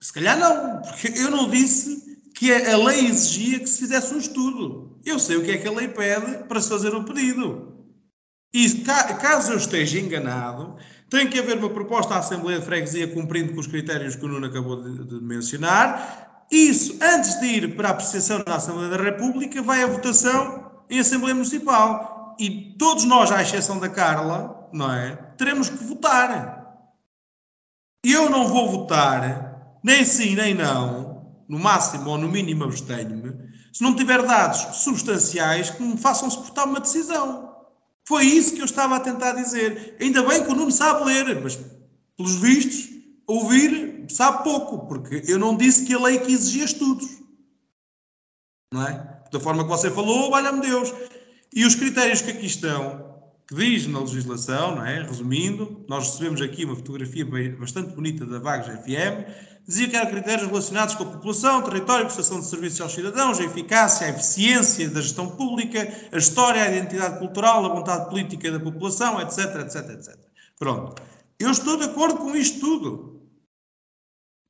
Se 0.00 0.12
calhar 0.12 0.38
não, 0.38 0.82
porque 0.82 1.08
eu 1.16 1.30
não 1.30 1.50
disse 1.50 2.04
que 2.34 2.52
a 2.52 2.76
lei 2.76 3.06
exigia 3.06 3.58
que 3.58 3.66
se 3.66 3.80
fizesse 3.80 4.14
um 4.14 4.18
estudo. 4.18 5.00
Eu 5.04 5.18
sei 5.18 5.36
o 5.36 5.44
que 5.44 5.50
é 5.50 5.58
que 5.58 5.66
a 5.66 5.72
lei 5.72 5.88
pede 5.88 6.44
para 6.44 6.60
se 6.60 6.68
fazer 6.68 6.94
o 6.94 7.04
pedido. 7.04 7.74
E 8.52 8.84
caso 9.20 9.52
eu 9.52 9.56
esteja 9.56 9.98
enganado, 9.98 10.76
tem 11.10 11.28
que 11.28 11.38
haver 11.38 11.58
uma 11.58 11.70
proposta 11.70 12.14
à 12.14 12.18
Assembleia 12.18 12.60
de 12.60 12.66
Freguesia 12.66 13.08
cumprindo 13.08 13.52
com 13.52 13.60
os 13.60 13.66
critérios 13.66 14.14
que 14.14 14.24
o 14.24 14.28
Nuno 14.28 14.46
acabou 14.46 14.80
de, 14.80 15.04
de 15.04 15.20
mencionar. 15.20 16.46
Isso, 16.50 16.96
antes 17.02 17.40
de 17.40 17.46
ir 17.46 17.74
para 17.74 17.88
a 17.88 17.90
apreciação 17.92 18.44
na 18.46 18.56
Assembleia 18.56 18.90
da 18.90 19.02
República, 19.02 19.60
vai 19.60 19.82
à 19.82 19.86
votação 19.88 20.70
em 20.88 21.00
Assembleia 21.00 21.34
Municipal. 21.34 22.36
E 22.38 22.76
todos 22.78 23.04
nós, 23.04 23.32
à 23.32 23.42
exceção 23.42 23.80
da 23.80 23.88
Carla, 23.88 24.68
não 24.72 24.92
é? 24.92 25.16
Teremos 25.36 25.68
que 25.68 25.82
votar. 25.82 26.63
Eu 28.04 28.28
não 28.28 28.46
vou 28.46 28.70
votar, 28.70 29.78
nem 29.82 30.04
sim, 30.04 30.34
nem 30.34 30.54
não, 30.54 31.42
no 31.48 31.58
máximo 31.58 32.10
ou 32.10 32.18
no 32.18 32.28
mínimo 32.28 32.64
abstenho-me, 32.64 33.32
se 33.72 33.82
não 33.82 33.96
tiver 33.96 34.22
dados 34.22 34.82
substanciais 34.82 35.70
que 35.70 35.82
me 35.82 35.96
façam 35.96 36.30
suportar 36.30 36.66
uma 36.66 36.80
decisão. 36.80 37.54
Foi 38.06 38.24
isso 38.24 38.54
que 38.54 38.60
eu 38.60 38.66
estava 38.66 38.96
a 38.96 39.00
tentar 39.00 39.32
dizer. 39.32 39.96
Ainda 40.00 40.22
bem 40.22 40.44
que 40.44 40.52
o 40.52 40.54
Nuno 40.54 40.70
sabe 40.70 41.04
ler, 41.04 41.40
mas, 41.42 41.58
pelos 42.16 42.36
vistos, 42.36 42.90
ouvir 43.26 44.04
sabe 44.08 44.44
pouco, 44.44 44.86
porque 44.86 45.22
eu 45.26 45.38
não 45.38 45.56
disse 45.56 45.84
que 45.84 45.94
a 45.94 45.98
lei 45.98 46.18
que 46.18 46.32
exigia 46.32 46.64
estudos. 46.64 47.08
Não 48.72 48.86
é? 48.86 49.22
Da 49.32 49.40
forma 49.40 49.64
que 49.64 49.70
você 49.70 49.90
falou, 49.90 50.30
valha-me 50.30 50.60
Deus. 50.60 50.92
E 51.54 51.64
os 51.64 51.74
critérios 51.74 52.20
que 52.20 52.30
aqui 52.30 52.46
estão, 52.46 53.13
que 53.46 53.54
diz 53.54 53.86
na 53.86 54.00
legislação, 54.00 54.76
não 54.76 54.86
é? 54.86 55.02
resumindo, 55.02 55.84
nós 55.86 56.06
recebemos 56.06 56.40
aqui 56.40 56.64
uma 56.64 56.74
fotografia 56.74 57.26
bastante 57.58 57.94
bonita 57.94 58.24
da 58.24 58.38
Vagos 58.38 58.68
FM, 58.68 59.28
dizia 59.66 59.88
que 59.88 59.96
eram 59.96 60.10
critérios 60.10 60.48
relacionados 60.48 60.94
com 60.94 61.02
a 61.02 61.06
população, 61.06 61.62
território, 61.62 62.06
prestação 62.06 62.40
de 62.40 62.46
serviços 62.46 62.80
aos 62.80 62.92
cidadãos, 62.92 63.38
a 63.38 63.44
eficácia, 63.44 64.06
a 64.06 64.10
eficiência 64.10 64.88
da 64.88 65.00
gestão 65.00 65.28
pública, 65.30 65.86
a 66.10 66.16
história, 66.16 66.62
a 66.62 66.70
identidade 66.70 67.18
cultural, 67.18 67.64
a 67.64 67.68
vontade 67.68 68.08
política 68.08 68.50
da 68.50 68.60
população, 68.60 69.20
etc, 69.20 69.38
etc, 69.60 69.90
etc. 69.90 70.18
Pronto. 70.58 71.02
Eu 71.38 71.50
estou 71.50 71.76
de 71.76 71.84
acordo 71.84 72.18
com 72.18 72.34
isto 72.36 72.60
tudo. 72.60 73.14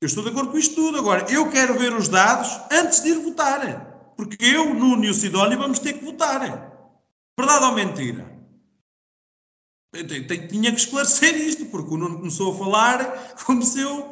Eu 0.01 0.07
estou 0.07 0.23
de 0.23 0.29
acordo 0.29 0.51
com 0.51 0.57
isto 0.57 0.75
tudo. 0.75 0.97
Agora, 0.97 1.25
eu 1.31 1.49
quero 1.49 1.77
ver 1.79 1.93
os 1.93 2.07
dados 2.07 2.49
antes 2.71 3.01
de 3.01 3.09
ir 3.09 3.19
votar. 3.19 4.13
Porque 4.15 4.43
eu, 4.45 4.73
Nuno 4.73 5.03
e 5.03 5.09
o 5.09 5.13
Sidónio 5.13 5.57
vamos 5.57 5.79
ter 5.79 5.93
que 5.93 6.05
votar. 6.05 6.39
Verdade 7.37 7.65
ou 7.65 7.71
mentira? 7.73 8.34
Tinha 10.49 10.71
que 10.71 10.79
esclarecer 10.79 11.35
isto, 11.35 11.65
porque 11.65 11.93
o 11.93 11.97
Nuno 11.97 12.17
começou 12.17 12.53
a 12.53 12.57
falar 12.57 13.35
como 13.45 13.63
se 13.63 13.81
eu 13.81 14.09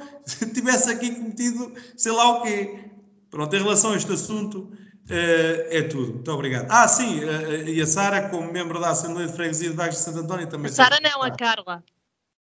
tivesse 0.53 0.89
aqui 0.91 1.11
cometido 1.11 1.73
sei 1.97 2.11
lá 2.11 2.37
o 2.37 2.41
quê. 2.41 2.85
Pronto, 3.29 3.55
em 3.55 3.59
relação 3.59 3.93
a 3.93 3.95
este 3.95 4.11
assunto, 4.11 4.59
uh, 4.59 4.73
é 5.09 5.81
tudo. 5.83 6.13
Muito 6.13 6.31
obrigado. 6.31 6.67
Ah, 6.69 6.87
sim, 6.87 7.19
uh, 7.23 7.67
e 7.67 7.81
a 7.81 7.87
Sara, 7.87 8.29
como 8.29 8.51
membro 8.51 8.79
da 8.79 8.91
Assembleia 8.91 9.27
de 9.27 9.33
Freguesia 9.33 9.69
de 9.69 9.75
Baixo 9.75 9.97
de 9.97 10.03
Santo 10.03 10.19
António, 10.19 10.47
também. 10.47 10.69
A 10.69 10.73
Sara 10.73 10.99
não, 11.01 11.23
a 11.23 11.31
Carla. 11.31 11.83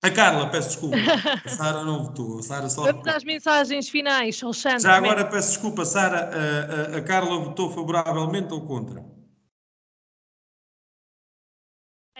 A 0.04 0.10
Carla, 0.10 0.50
peço 0.50 0.70
desculpa. 0.70 0.98
A 1.46 1.50
Sara 1.50 1.84
não 1.84 2.06
votou. 2.06 2.40
A 2.40 2.44
Sara 2.44 2.70
só. 2.70 2.82
Vamos 2.84 3.08
às 3.08 3.24
mensagens 3.24 3.88
finais, 3.88 4.42
Alexandre. 4.44 4.82
Já 4.82 4.96
agora 4.96 5.26
peço 5.26 5.50
desculpa, 5.50 5.86
Sara. 5.86 6.30
A, 6.34 6.96
a, 6.96 6.98
a 6.98 7.02
Carla 7.04 7.38
votou 7.40 7.72
favoravelmente 7.72 8.52
ou 8.52 8.62
contra? 8.62 9.06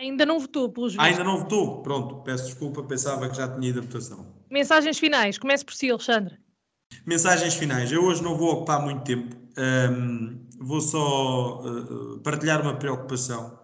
Ainda 0.02 0.26
não 0.26 0.40
votou, 0.40 0.68
pelos 0.68 0.94
vistos. 0.94 1.08
Ainda 1.08 1.22
não 1.22 1.38
votou? 1.38 1.80
Pronto, 1.80 2.16
peço 2.24 2.46
desculpa, 2.46 2.82
pensava 2.82 3.28
que 3.28 3.36
já 3.36 3.46
tinha 3.46 3.68
ido 3.68 3.78
a 3.78 3.82
votação. 3.82 4.26
Mensagens 4.50 4.98
finais, 4.98 5.38
comece 5.38 5.64
por 5.64 5.74
si, 5.74 5.90
Alexandre. 5.90 6.36
Mensagens 7.06 7.54
finais. 7.54 7.92
Eu 7.92 8.04
hoje 8.04 8.20
não 8.20 8.36
vou 8.36 8.50
ocupar 8.50 8.82
muito 8.82 9.04
tempo, 9.04 9.36
um, 9.56 10.44
vou 10.58 10.80
só 10.80 11.62
uh, 11.62 12.18
partilhar 12.18 12.60
uma 12.60 12.74
preocupação 12.74 13.60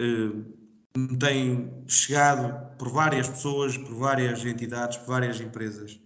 uh, 0.00 0.44
que 0.92 1.00
me 1.00 1.18
tem 1.18 1.84
chegado 1.88 2.76
por 2.78 2.88
várias 2.90 3.28
pessoas, 3.28 3.76
por 3.76 3.96
várias 3.96 4.44
entidades, 4.44 4.98
por 4.98 5.08
várias 5.08 5.40
empresas, 5.40 5.98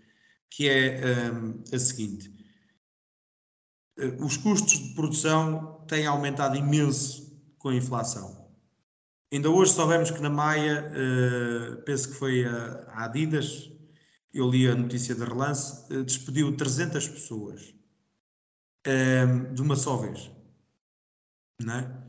que 0.49 0.67
é 0.67 1.31
um, 1.31 1.63
a 1.71 1.79
seguinte. 1.79 2.33
Uh, 3.99 4.25
os 4.25 4.39
custos 4.39 4.79
de 4.79 4.95
produção 4.95 5.85
têm 5.87 6.07
aumentado 6.07 6.57
imenso 6.57 7.39
com 7.59 7.69
a 7.69 7.75
inflação. 7.75 8.38
Ainda 9.31 9.51
hoje 9.51 9.73
soubemos 9.73 10.11
que 10.11 10.23
na 10.23 10.31
Maia, 10.31 10.91
uh, 10.91 11.83
penso 11.83 12.09
que 12.09 12.15
foi 12.15 12.47
a, 12.47 13.05
Adidas, 13.05 13.71
eu 14.33 14.49
li 14.49 14.67
a 14.67 14.75
notícia 14.75 15.15
de 15.15 15.23
relance, 15.23 15.85
uh, 15.93 16.03
despediu 16.03 16.57
300 16.57 17.09
pessoas 17.09 17.75
uh, 18.87 19.55
de 19.55 19.61
uma 19.61 19.77
só 19.77 19.97
vez. 19.99 20.31
Não 21.61 21.75
é? 21.75 22.09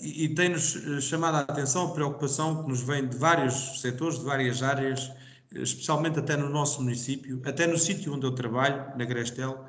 e, 0.00 0.24
e 0.24 0.34
tem-nos 0.34 1.04
chamado 1.04 1.34
a 1.34 1.40
atenção 1.40 1.88
a 1.88 1.92
preocupação 1.92 2.62
que 2.62 2.70
nos 2.70 2.80
vem 2.80 3.06
de 3.06 3.14
vários 3.14 3.82
setores, 3.82 4.18
de 4.18 4.24
várias 4.24 4.62
áreas, 4.62 5.12
especialmente 5.52 6.18
até 6.18 6.38
no 6.38 6.48
nosso 6.48 6.82
município, 6.82 7.42
até 7.44 7.66
no 7.66 7.76
sítio 7.76 8.14
onde 8.14 8.24
eu 8.24 8.34
trabalho, 8.34 8.96
na 8.96 9.04
Grestel, 9.04 9.62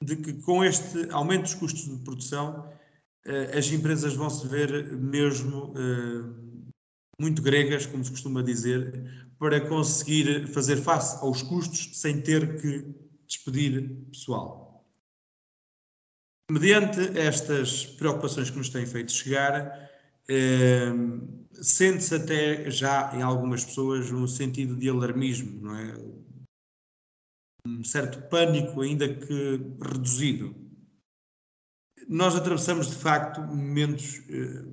de 0.00 0.14
que 0.14 0.34
com 0.34 0.64
este 0.64 1.10
aumento 1.10 1.42
dos 1.42 1.54
custos 1.54 1.84
de 1.84 2.04
produção 2.04 2.70
eh, 2.70 2.75
as 3.56 3.66
empresas 3.70 4.14
vão 4.14 4.30
se 4.30 4.46
ver 4.46 4.92
mesmo 4.92 5.74
eh, 5.76 6.46
muito 7.20 7.42
gregas, 7.42 7.86
como 7.86 8.04
se 8.04 8.10
costuma 8.10 8.42
dizer, 8.42 9.30
para 9.38 9.60
conseguir 9.60 10.46
fazer 10.48 10.76
face 10.76 11.16
aos 11.24 11.42
custos 11.42 11.98
sem 11.98 12.20
ter 12.20 12.60
que 12.60 12.94
despedir 13.26 13.90
pessoal. 14.10 14.84
Mediante 16.50 17.18
estas 17.18 17.84
preocupações 17.84 18.50
que 18.50 18.58
nos 18.58 18.68
têm 18.68 18.86
feito 18.86 19.10
chegar, 19.10 19.90
eh, 20.28 20.92
sente-se 21.52 22.14
até 22.14 22.70
já 22.70 23.12
em 23.16 23.22
algumas 23.22 23.64
pessoas 23.64 24.12
um 24.12 24.26
sentido 24.28 24.76
de 24.76 24.88
alarmismo, 24.88 25.60
não 25.60 25.76
é? 25.76 25.94
Um 27.66 27.82
certo 27.82 28.28
pânico, 28.28 28.80
ainda 28.80 29.12
que 29.12 29.60
reduzido. 29.82 30.65
Nós 32.08 32.36
atravessamos 32.36 32.88
de 32.88 32.96
facto 32.96 33.40
momentos 33.40 34.22
eh, 34.28 34.64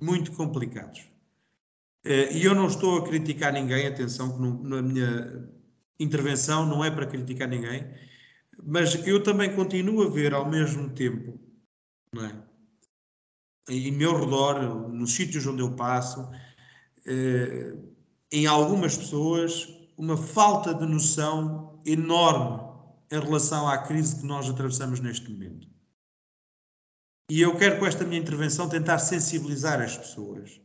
muito 0.00 0.32
complicados. 0.32 1.04
Eh, 2.04 2.36
e 2.36 2.44
eu 2.44 2.54
não 2.54 2.66
estou 2.66 2.98
a 2.98 3.04
criticar 3.04 3.52
ninguém, 3.52 3.86
atenção, 3.86 4.32
que 4.32 4.68
na 4.68 4.82
minha 4.82 5.48
intervenção 5.98 6.66
não 6.66 6.84
é 6.84 6.90
para 6.90 7.06
criticar 7.06 7.48
ninguém, 7.48 7.86
mas 8.62 9.06
eu 9.06 9.22
também 9.22 9.54
continuo 9.54 10.02
a 10.02 10.10
ver 10.10 10.34
ao 10.34 10.48
mesmo 10.48 10.90
tempo, 10.90 11.38
não 12.12 12.24
é? 12.24 12.52
em 13.68 13.92
meu 13.92 14.18
redor, 14.18 14.88
nos 14.90 15.12
sítios 15.12 15.46
onde 15.46 15.62
eu 15.62 15.72
passo, 15.72 16.28
eh, 17.06 17.74
em 18.30 18.46
algumas 18.46 18.96
pessoas, 18.96 19.68
uma 19.96 20.16
falta 20.16 20.74
de 20.74 20.86
noção 20.86 21.80
enorme 21.86 22.60
em 23.10 23.20
relação 23.20 23.68
à 23.68 23.78
crise 23.78 24.16
que 24.20 24.26
nós 24.26 24.48
atravessamos 24.48 25.00
neste 25.00 25.30
momento. 25.30 25.68
E 27.30 27.40
eu 27.40 27.56
quero, 27.56 27.78
com 27.78 27.86
esta 27.86 28.04
minha 28.04 28.20
intervenção, 28.20 28.68
tentar 28.68 28.98
sensibilizar 28.98 29.80
as 29.80 29.96
pessoas. 29.96 30.60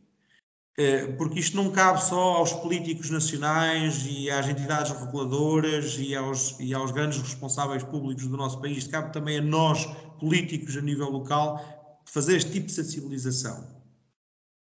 Eh, 0.76 1.06
porque 1.12 1.40
isto 1.40 1.56
não 1.56 1.72
cabe 1.72 2.00
só 2.04 2.34
aos 2.36 2.52
políticos 2.52 3.10
nacionais 3.10 4.06
e 4.08 4.30
às 4.30 4.46
entidades 4.46 4.92
reguladoras 4.92 5.96
e 5.98 6.14
aos, 6.14 6.58
e 6.60 6.72
aos 6.72 6.92
grandes 6.92 7.20
responsáveis 7.20 7.82
públicos 7.82 8.28
do 8.28 8.36
nosso 8.36 8.60
país, 8.60 8.86
cabe 8.86 9.12
também 9.12 9.38
a 9.38 9.42
nós, 9.42 9.86
políticos 10.20 10.76
a 10.76 10.80
nível 10.80 11.10
local, 11.10 11.60
fazer 12.04 12.36
este 12.36 12.52
tipo 12.52 12.66
de 12.66 12.72
sensibilização. 12.72 13.76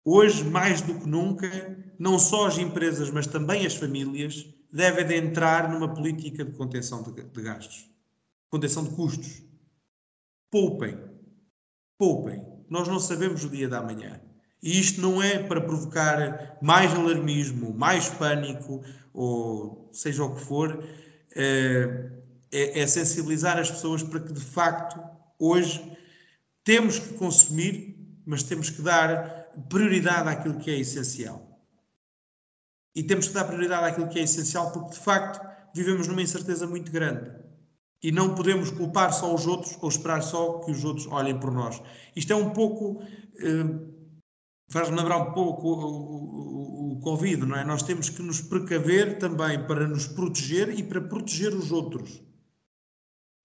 Hoje, 0.05 0.43
mais 0.43 0.81
do 0.81 0.95
que 0.99 1.07
nunca, 1.07 1.49
não 1.99 2.17
só 2.17 2.47
as 2.47 2.57
empresas, 2.57 3.09
mas 3.09 3.27
também 3.27 3.65
as 3.65 3.75
famílias 3.75 4.45
devem 4.71 5.05
de 5.05 5.15
entrar 5.15 5.69
numa 5.69 5.93
política 5.93 6.45
de 6.45 6.51
contenção 6.51 7.01
de, 7.01 7.41
gastos, 7.41 7.89
contenção 8.49 8.83
de 8.83 8.91
custos. 8.91 9.41
Poupem, 10.51 10.97
poupem. 11.97 12.45
Nós 12.69 12.87
não 12.87 12.99
sabemos 12.99 13.43
o 13.43 13.49
dia 13.49 13.67
da 13.67 13.81
manhã. 13.81 14.19
E 14.61 14.79
isto 14.79 14.99
não 14.99 15.21
é 15.21 15.37
para 15.37 15.61
provocar 15.61 16.57
mais 16.61 16.93
alarmismo, 16.93 17.73
mais 17.73 18.09
pânico, 18.09 18.83
ou 19.13 19.89
seja 19.93 20.23
o 20.23 20.33
que 20.33 20.41
for, 20.41 20.83
é, 21.35 22.11
é, 22.51 22.79
é 22.79 22.87
sensibilizar 22.87 23.57
as 23.57 23.69
pessoas 23.69 24.01
para 24.01 24.19
que, 24.19 24.33
de 24.33 24.41
facto, 24.41 24.99
hoje 25.37 25.95
temos 26.63 26.97
que 26.97 27.13
consumir, 27.13 27.95
mas 28.25 28.41
temos 28.41 28.69
que 28.71 28.81
dar 28.81 29.51
prioridade 29.69 30.29
àquilo 30.29 30.57
que 30.57 30.71
é 30.71 30.79
essencial. 30.79 31.61
E 32.95 33.03
temos 33.03 33.27
que 33.27 33.33
dar 33.33 33.43
prioridade 33.43 33.85
àquilo 33.85 34.07
que 34.07 34.17
é 34.17 34.23
essencial 34.23 34.71
porque, 34.71 34.91
de 34.91 34.99
facto, 34.99 35.45
vivemos 35.75 36.07
numa 36.07 36.21
incerteza 36.21 36.65
muito 36.65 36.91
grande. 36.91 37.44
E 38.03 38.11
não 38.11 38.35
podemos 38.35 38.69
culpar 38.71 39.11
só 39.13 39.33
os 39.33 39.47
outros 39.47 39.77
ou 39.81 39.89
esperar 39.89 40.21
só 40.21 40.59
que 40.59 40.71
os 40.71 40.83
outros 40.83 41.07
olhem 41.07 41.39
por 41.39 41.51
nós. 41.51 41.81
Isto 42.15 42.33
é 42.33 42.35
um 42.35 42.51
pouco. 42.51 43.01
Eh, 43.39 43.95
Faz-me 44.67 44.97
lembrar 44.97 45.17
um 45.17 45.31
pouco 45.31 45.67
o, 45.67 45.73
o, 45.73 46.93
o, 46.93 46.99
Covid, 46.99 47.45
não 47.45 47.55
é? 47.55 47.63
Nós 47.63 47.83
temos 47.83 48.09
que 48.09 48.21
nos 48.21 48.41
precaver 48.41 49.19
também 49.19 49.63
para 49.67 49.87
nos 49.87 50.07
proteger 50.07 50.69
e 50.77 50.81
para 50.81 51.01
proteger 51.01 51.53
os 51.53 51.71
outros. 51.71 52.21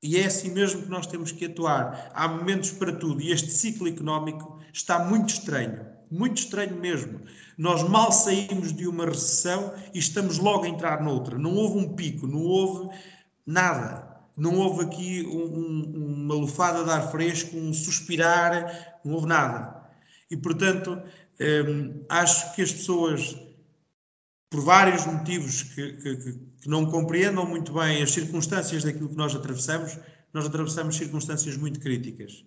E 0.02 0.16
é 0.16 0.24
assim 0.24 0.50
mesmo 0.50 0.82
que 0.82 0.88
nós 0.88 1.06
temos 1.06 1.30
que 1.30 1.44
atuar. 1.44 2.10
Há 2.14 2.26
momentos 2.26 2.70
para 2.70 2.96
tudo 2.96 3.20
e 3.20 3.30
este 3.30 3.50
ciclo 3.50 3.86
económico 3.86 4.58
está 4.72 5.04
muito 5.04 5.28
estranho, 5.28 5.84
muito 6.10 6.38
estranho 6.38 6.80
mesmo. 6.80 7.20
Nós 7.58 7.86
mal 7.86 8.10
saímos 8.10 8.72
de 8.72 8.88
uma 8.88 9.04
recessão 9.04 9.74
e 9.92 9.98
estamos 9.98 10.38
logo 10.38 10.64
a 10.64 10.68
entrar 10.68 11.02
noutra. 11.02 11.36
Não 11.36 11.54
houve 11.54 11.78
um 11.78 11.94
pico, 11.94 12.26
não 12.26 12.40
houve 12.40 12.96
nada. 13.46 14.09
Não 14.40 14.56
houve 14.56 14.84
aqui 14.84 15.26
um, 15.26 15.58
um, 15.58 16.24
uma 16.24 16.34
lufada 16.34 16.82
de 16.82 16.90
ar 16.90 17.10
fresco, 17.10 17.54
um 17.58 17.74
suspirar, 17.74 18.98
não 19.04 19.12
houve 19.12 19.26
nada. 19.26 19.86
E 20.30 20.36
portanto, 20.36 20.98
hum, 21.38 22.04
acho 22.08 22.54
que 22.54 22.62
as 22.62 22.72
pessoas 22.72 23.36
por 24.48 24.62
vários 24.62 25.06
motivos 25.06 25.62
que, 25.62 25.92
que, 25.92 26.16
que, 26.16 26.68
não 26.68 26.86
compreendam 26.86 27.46
muito 27.46 27.72
bem 27.72 28.02
as 28.02 28.10
circunstâncias 28.10 28.82
daquilo 28.82 29.10
que 29.10 29.16
nós 29.16 29.34
atravessamos, 29.34 29.96
nós 30.32 30.46
atravessamos 30.46 30.96
circunstâncias 30.96 31.56
muito 31.56 31.78
críticas. 31.78 32.44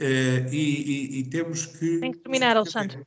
Uh, 0.00 0.46
e, 0.52 1.16
e, 1.16 1.18
e, 1.20 1.24
temos 1.24 1.66
que. 1.66 2.00
Tem 2.00 2.12
que 2.12 2.18
terminar, 2.18 2.56
Alexandre. 2.56 3.02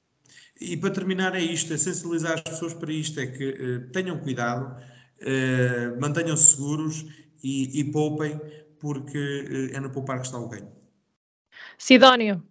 E 0.59 0.75
para 0.75 0.89
terminar, 0.89 1.35
é 1.35 1.41
isto: 1.41 1.71
é 1.71 1.77
sensibilizar 1.77 2.33
as 2.33 2.41
pessoas 2.41 2.73
para 2.73 2.91
isto, 2.91 3.19
é 3.19 3.27
que 3.27 3.49
uh, 3.49 3.91
tenham 3.91 4.17
cuidado, 4.19 4.75
uh, 5.21 6.01
mantenham-se 6.01 6.55
seguros 6.55 7.05
e, 7.43 7.79
e 7.79 7.91
poupem, 7.91 8.39
porque 8.79 9.71
é 9.73 9.79
no 9.79 9.91
poupar 9.91 10.19
que 10.19 10.25
está 10.25 10.37
o 10.37 10.47
ganho. 10.47 10.71
Sidónio. 11.77 12.43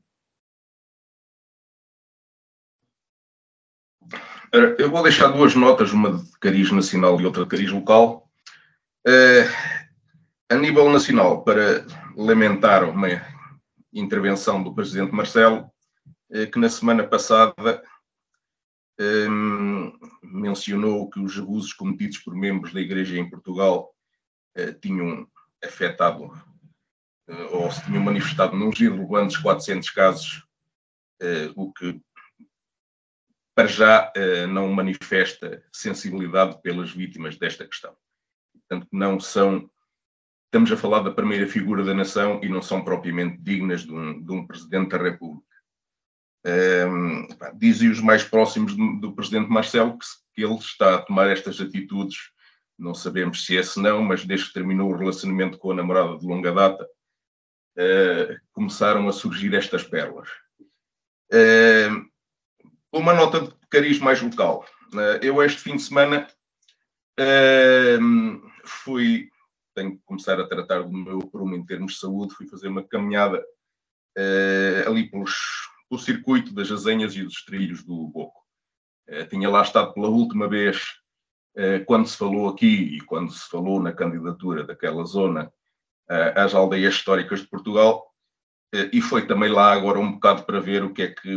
Eu 4.78 4.90
vou 4.90 5.02
deixar 5.02 5.28
duas 5.28 5.54
notas, 5.54 5.92
uma 5.92 6.18
de 6.18 6.38
cariz 6.38 6.70
nacional 6.70 7.20
e 7.20 7.26
outra 7.26 7.42
de 7.42 7.48
cariz 7.48 7.70
local. 7.70 8.30
Uh, 9.06 9.46
a 10.48 10.54
nível 10.54 10.90
nacional, 10.90 11.44
para 11.44 11.84
lamentar 12.16 12.84
uma 12.84 13.08
intervenção 13.92 14.62
do 14.62 14.74
Presidente 14.74 15.12
Marcelo, 15.12 15.70
uh, 16.30 16.50
que 16.50 16.58
na 16.58 16.68
semana 16.68 17.06
passada 17.06 17.82
um, 18.98 19.92
mencionou 20.22 21.10
que 21.10 21.20
os 21.20 21.38
abusos 21.38 21.72
cometidos 21.72 22.18
por 22.18 22.34
membros 22.34 22.72
da 22.72 22.80
Igreja 22.80 23.18
em 23.18 23.28
Portugal 23.28 23.94
tinham 24.80 25.28
afetado 25.62 26.30
ou 27.50 27.70
se 27.70 27.84
tinham 27.84 28.02
manifestado 28.02 28.56
nos 28.56 28.78
irrelevantes 28.78 29.36
400 29.36 29.90
casos, 29.90 30.46
o 31.56 31.72
que 31.72 32.00
para 33.56 33.66
já 33.68 34.12
eh, 34.14 34.46
não 34.46 34.70
manifesta 34.70 35.64
sensibilidade 35.72 36.60
pelas 36.60 36.90
vítimas 36.90 37.38
desta 37.38 37.66
questão. 37.66 37.96
Portanto, 38.52 38.86
não 38.92 39.18
são. 39.18 39.70
Estamos 40.44 40.70
a 40.70 40.76
falar 40.76 41.00
da 41.00 41.10
primeira 41.10 41.48
figura 41.48 41.82
da 41.82 41.94
nação 41.94 42.38
e 42.42 42.50
não 42.50 42.60
são 42.60 42.84
propriamente 42.84 43.38
dignas 43.38 43.82
de 43.82 43.92
um, 43.92 44.22
de 44.22 44.30
um 44.30 44.46
Presidente 44.46 44.90
da 44.90 44.98
República. 44.98 45.46
Um, 46.46 47.26
dizem 47.54 47.90
os 47.90 48.00
mais 48.00 48.22
próximos 48.22 48.76
do, 48.76 49.00
do 49.00 49.14
Presidente 49.14 49.48
Marcelo 49.48 49.98
que, 49.98 50.06
que, 50.34 50.44
ele 50.44 50.54
está 50.54 50.94
a 50.94 51.02
tomar 51.02 51.28
estas 51.28 51.58
atitudes, 51.60 52.30
não 52.78 52.94
sabemos 52.94 53.44
se 53.44 53.56
é 53.56 53.62
se 53.62 53.80
não, 53.80 54.02
mas 54.02 54.24
desde 54.24 54.48
que 54.48 54.54
terminou 54.54 54.90
o 54.90 54.96
relacionamento 54.96 55.58
com 55.58 55.70
a 55.70 55.74
namorada 55.74 56.18
de 56.18 56.26
longa 56.26 56.52
data, 56.52 56.84
uh, 56.84 58.36
começaram 58.52 59.08
a 59.08 59.12
surgir 59.12 59.54
estas 59.54 59.82
pérolas. 59.82 60.28
Uh, 61.32 62.06
uma 62.92 63.14
nota 63.14 63.40
de 63.40 63.54
cariz 63.68 63.98
mais 63.98 64.22
local. 64.22 64.64
Eh, 64.94 65.20
eu, 65.24 65.42
este 65.42 65.60
fim 65.60 65.76
de 65.76 65.82
semana, 65.82 66.26
fui. 68.64 69.28
Tenho 69.74 69.98
que 69.98 70.02
começar 70.06 70.40
a 70.40 70.48
tratar 70.48 70.82
do 70.82 70.96
meu 70.96 71.18
prumo 71.18 71.54
em 71.54 71.66
termos 71.66 71.94
de 71.94 71.98
saúde. 71.98 72.34
Fui 72.34 72.46
fazer 72.46 72.68
uma 72.68 72.82
caminhada 72.82 73.44
ali 74.86 75.10
pelos, 75.10 75.34
pelo 75.90 76.00
circuito 76.00 76.54
das 76.54 76.70
Azenhas 76.70 77.14
e 77.16 77.22
dos 77.22 77.44
trilhos 77.44 77.84
do 77.84 78.08
Boco. 78.08 78.40
Tinha 79.28 79.50
lá 79.50 79.60
estado 79.60 79.92
pela 79.92 80.08
última 80.08 80.48
vez 80.48 80.82
quando 81.86 82.06
se 82.06 82.16
falou 82.16 82.48
aqui 82.48 82.96
e 82.96 83.00
quando 83.00 83.32
se 83.32 83.48
falou 83.48 83.80
na 83.80 83.92
candidatura 83.92 84.64
daquela 84.64 85.04
zona 85.04 85.50
às 86.34 86.54
aldeias 86.54 86.94
históricas 86.94 87.40
de 87.40 87.48
Portugal, 87.48 88.04
e 88.92 89.00
foi 89.00 89.26
também 89.26 89.50
lá 89.50 89.72
agora 89.72 89.98
um 89.98 90.12
bocado 90.12 90.44
para 90.44 90.60
ver 90.60 90.84
o 90.84 90.92
que 90.92 91.02
é 91.02 91.08
que 91.08 91.34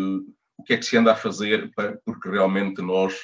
o 0.59 0.63
que 0.63 0.73
é 0.73 0.77
que 0.77 0.85
se 0.85 0.97
anda 0.97 1.13
a 1.13 1.15
fazer, 1.15 1.71
porque 2.05 2.29
realmente 2.29 2.81
nós, 2.81 3.17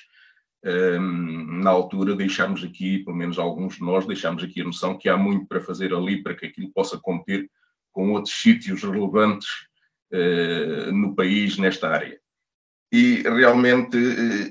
ehm, 0.63 1.61
na 1.61 1.69
altura, 1.69 2.15
deixámos 2.15 2.63
aqui, 2.63 2.99
pelo 2.99 3.17
menos 3.17 3.38
alguns 3.38 3.76
de 3.76 3.81
nós, 3.81 4.07
deixámos 4.07 4.41
aqui 4.41 4.61
a 4.61 4.63
noção 4.63 4.97
que 4.97 5.09
há 5.09 5.17
muito 5.17 5.45
para 5.45 5.59
fazer 5.59 5.93
ali 5.93 6.23
para 6.23 6.34
que 6.34 6.45
aquilo 6.45 6.72
possa 6.72 6.97
competir 6.97 7.51
com 7.91 8.13
outros 8.13 8.34
sítios 8.34 8.84
relevantes 8.84 9.49
eh, 10.11 10.91
no 10.91 11.13
país, 11.13 11.57
nesta 11.57 11.89
área. 11.89 12.19
E 12.97 13.23
realmente 13.23 13.97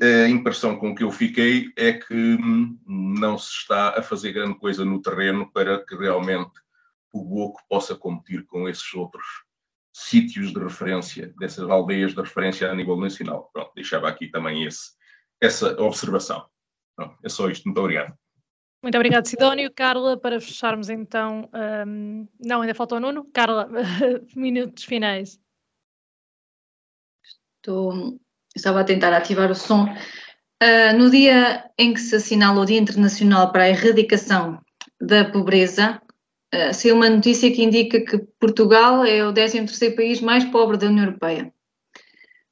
eh, 0.02 0.24
a 0.24 0.28
impressão 0.28 0.76
com 0.76 0.94
que 0.94 1.02
eu 1.02 1.10
fiquei 1.10 1.72
é 1.78 1.94
que 1.94 2.14
hum, 2.14 2.78
não 2.86 3.38
se 3.38 3.50
está 3.50 3.98
a 3.98 4.02
fazer 4.02 4.32
grande 4.32 4.58
coisa 4.58 4.84
no 4.84 5.00
terreno 5.00 5.50
para 5.50 5.82
que 5.82 5.96
realmente 5.96 6.52
o 7.10 7.24
Boco 7.24 7.62
possa 7.70 7.94
competir 7.94 8.44
com 8.44 8.68
esses 8.68 8.92
outros 8.92 9.24
sítios 9.94 10.52
de 10.52 10.60
referência, 10.60 11.32
dessas 11.38 11.70
aldeias 11.70 12.12
de 12.12 12.20
referência 12.20 12.70
a 12.70 12.74
nível 12.74 12.98
nacional. 12.98 13.48
Pronto, 13.50 13.72
deixava 13.74 14.10
aqui 14.10 14.28
também 14.28 14.64
esse, 14.64 14.90
essa 15.40 15.80
observação. 15.80 16.46
é 17.22 17.28
só 17.30 17.48
isto. 17.48 17.64
Muito 17.64 17.80
obrigado. 17.80 18.14
Muito 18.82 18.96
obrigado, 18.96 19.24
Sidónio. 19.24 19.72
Carla, 19.72 20.20
para 20.20 20.38
fecharmos 20.38 20.90
então. 20.90 21.48
Um, 21.86 22.28
não, 22.38 22.60
ainda 22.60 22.74
falta 22.74 22.96
o 22.96 23.00
Nuno. 23.00 23.24
Carla, 23.32 23.70
minutos 24.36 24.84
finais. 24.84 25.40
Estou, 27.56 28.20
estava 28.54 28.80
a 28.80 28.84
tentar 28.84 29.12
ativar 29.12 29.50
o 29.50 29.54
som. 29.54 29.84
Uh, 30.62 30.96
no 30.96 31.10
dia 31.10 31.64
em 31.78 31.92
que 31.92 32.00
se 32.00 32.16
assinala 32.16 32.60
o 32.60 32.64
Dia 32.64 32.78
Internacional 32.78 33.50
para 33.52 33.64
a 33.64 33.68
Erradicação 33.68 34.60
da 35.00 35.24
Pobreza, 35.24 36.00
uh, 36.54 36.72
saiu 36.72 36.94
uma 36.94 37.10
notícia 37.10 37.50
que 37.50 37.62
indica 37.62 38.00
que 38.00 38.18
Portugal 38.38 39.04
é 39.04 39.26
o 39.26 39.32
13º 39.32 39.94
país 39.94 40.20
mais 40.20 40.44
pobre 40.44 40.76
da 40.76 40.86
União 40.86 41.04
Europeia. 41.06 41.52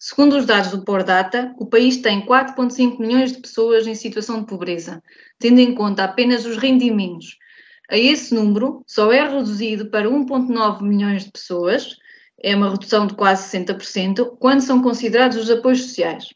Segundo 0.04 0.36
os 0.36 0.44
dados 0.44 0.72
do 0.72 0.84
Pordata, 0.84 1.54
o 1.58 1.66
país 1.66 1.98
tem 1.98 2.26
4,5 2.26 2.98
milhões 2.98 3.30
de 3.30 3.38
pessoas 3.38 3.86
em 3.86 3.94
situação 3.94 4.40
de 4.40 4.46
pobreza, 4.46 5.00
tendo 5.38 5.60
em 5.60 5.72
conta 5.76 6.02
apenas 6.02 6.44
os 6.44 6.56
rendimentos. 6.56 7.38
A 7.88 7.96
esse 7.96 8.34
número 8.34 8.82
só 8.84 9.12
é 9.12 9.22
reduzido 9.22 9.90
para 9.90 10.08
1,9 10.08 10.82
milhões 10.82 11.24
de 11.24 11.30
pessoas, 11.30 11.96
é 12.42 12.56
uma 12.56 12.70
redução 12.70 13.06
de 13.06 13.14
quase 13.14 13.56
60%, 13.56 14.36
quando 14.38 14.60
são 14.60 14.82
considerados 14.82 15.36
os 15.36 15.50
apoios 15.50 15.82
sociais. 15.82 16.28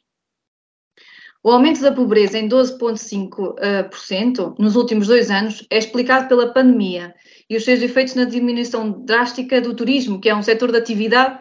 O 1.42 1.50
aumento 1.50 1.80
da 1.80 1.92
pobreza 1.92 2.38
em 2.38 2.48
12,5% 2.48 4.56
nos 4.58 4.74
últimos 4.74 5.06
dois 5.06 5.30
anos 5.30 5.64
é 5.70 5.78
explicado 5.78 6.28
pela 6.28 6.52
pandemia 6.52 7.14
e 7.48 7.56
os 7.56 7.64
seus 7.64 7.80
efeitos 7.82 8.16
na 8.16 8.24
diminuição 8.24 9.04
drástica 9.04 9.60
do 9.60 9.72
turismo, 9.74 10.20
que 10.20 10.28
é 10.28 10.34
um 10.34 10.42
setor 10.42 10.72
de 10.72 10.78
atividade 10.78 11.38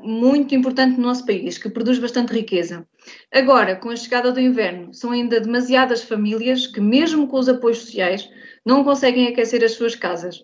muito 0.00 0.54
importante 0.54 0.96
no 0.96 1.06
nosso 1.06 1.26
país, 1.26 1.58
que 1.58 1.68
produz 1.68 1.98
bastante 1.98 2.32
riqueza. 2.32 2.86
Agora, 3.32 3.74
com 3.74 3.90
a 3.90 3.96
chegada 3.96 4.30
do 4.30 4.40
inverno, 4.40 4.94
são 4.94 5.10
ainda 5.10 5.40
demasiadas 5.40 6.04
famílias 6.04 6.68
que, 6.68 6.80
mesmo 6.80 7.26
com 7.26 7.36
os 7.38 7.48
apoios 7.48 7.78
sociais, 7.78 8.30
não 8.64 8.84
conseguem 8.84 9.26
aquecer 9.26 9.64
as 9.64 9.72
suas 9.72 9.96
casas. 9.96 10.40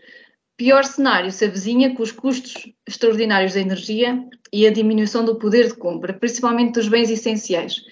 Pior 0.56 0.84
cenário 0.84 1.32
se 1.32 1.44
avizinha 1.44 1.94
com 1.94 2.02
os 2.02 2.12
custos 2.12 2.72
extraordinários 2.86 3.54
da 3.54 3.60
energia 3.60 4.22
e 4.52 4.66
a 4.66 4.72
diminuição 4.72 5.24
do 5.24 5.36
poder 5.36 5.68
de 5.68 5.74
compra, 5.74 6.12
principalmente 6.12 6.74
dos 6.74 6.88
bens 6.88 7.10
essenciais. 7.10 7.82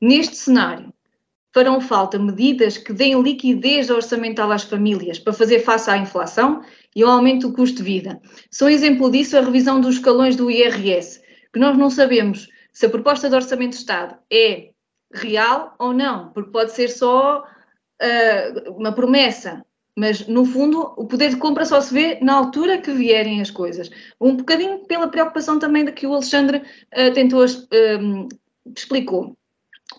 Neste 0.00 0.36
cenário, 0.36 0.92
farão 1.52 1.80
falta 1.80 2.18
medidas 2.18 2.78
que 2.78 2.92
deem 2.92 3.20
liquidez 3.20 3.90
orçamental 3.90 4.52
às 4.52 4.62
famílias 4.62 5.18
para 5.18 5.32
fazer 5.32 5.60
face 5.60 5.90
à 5.90 5.96
inflação 5.96 6.62
e 6.94 7.02
ao 7.02 7.10
aumento 7.10 7.48
do 7.48 7.54
custo 7.54 7.78
de 7.78 7.82
vida. 7.82 8.20
Só 8.50 8.68
exemplo 8.68 9.10
disso 9.10 9.36
a 9.36 9.40
revisão 9.40 9.80
dos 9.80 9.96
escalões 9.96 10.36
do 10.36 10.50
IRS, 10.50 11.20
que 11.52 11.58
nós 11.58 11.76
não 11.76 11.90
sabemos 11.90 12.48
se 12.72 12.86
a 12.86 12.90
proposta 12.90 13.28
de 13.28 13.34
Orçamento 13.34 13.72
de 13.72 13.78
Estado 13.78 14.16
é 14.30 14.70
real 15.12 15.74
ou 15.78 15.92
não, 15.92 16.30
porque 16.32 16.50
pode 16.50 16.72
ser 16.72 16.88
só 16.88 17.42
uh, 17.42 18.72
uma 18.72 18.92
promessa, 18.92 19.64
mas 19.96 20.26
no 20.26 20.44
fundo 20.44 20.92
o 20.96 21.06
poder 21.06 21.30
de 21.30 21.36
compra 21.36 21.64
só 21.64 21.80
se 21.80 21.92
vê 21.92 22.18
na 22.20 22.34
altura 22.34 22.78
que 22.78 22.92
vierem 22.92 23.40
as 23.40 23.50
coisas. 23.50 23.90
Um 24.20 24.36
bocadinho 24.36 24.80
pela 24.86 25.08
preocupação 25.08 25.58
também 25.58 25.84
da 25.84 25.92
que 25.92 26.06
o 26.06 26.14
Alexandre 26.14 26.58
uh, 26.58 27.12
tentou, 27.12 27.44
uh, 27.44 28.28
explicou. 28.76 29.36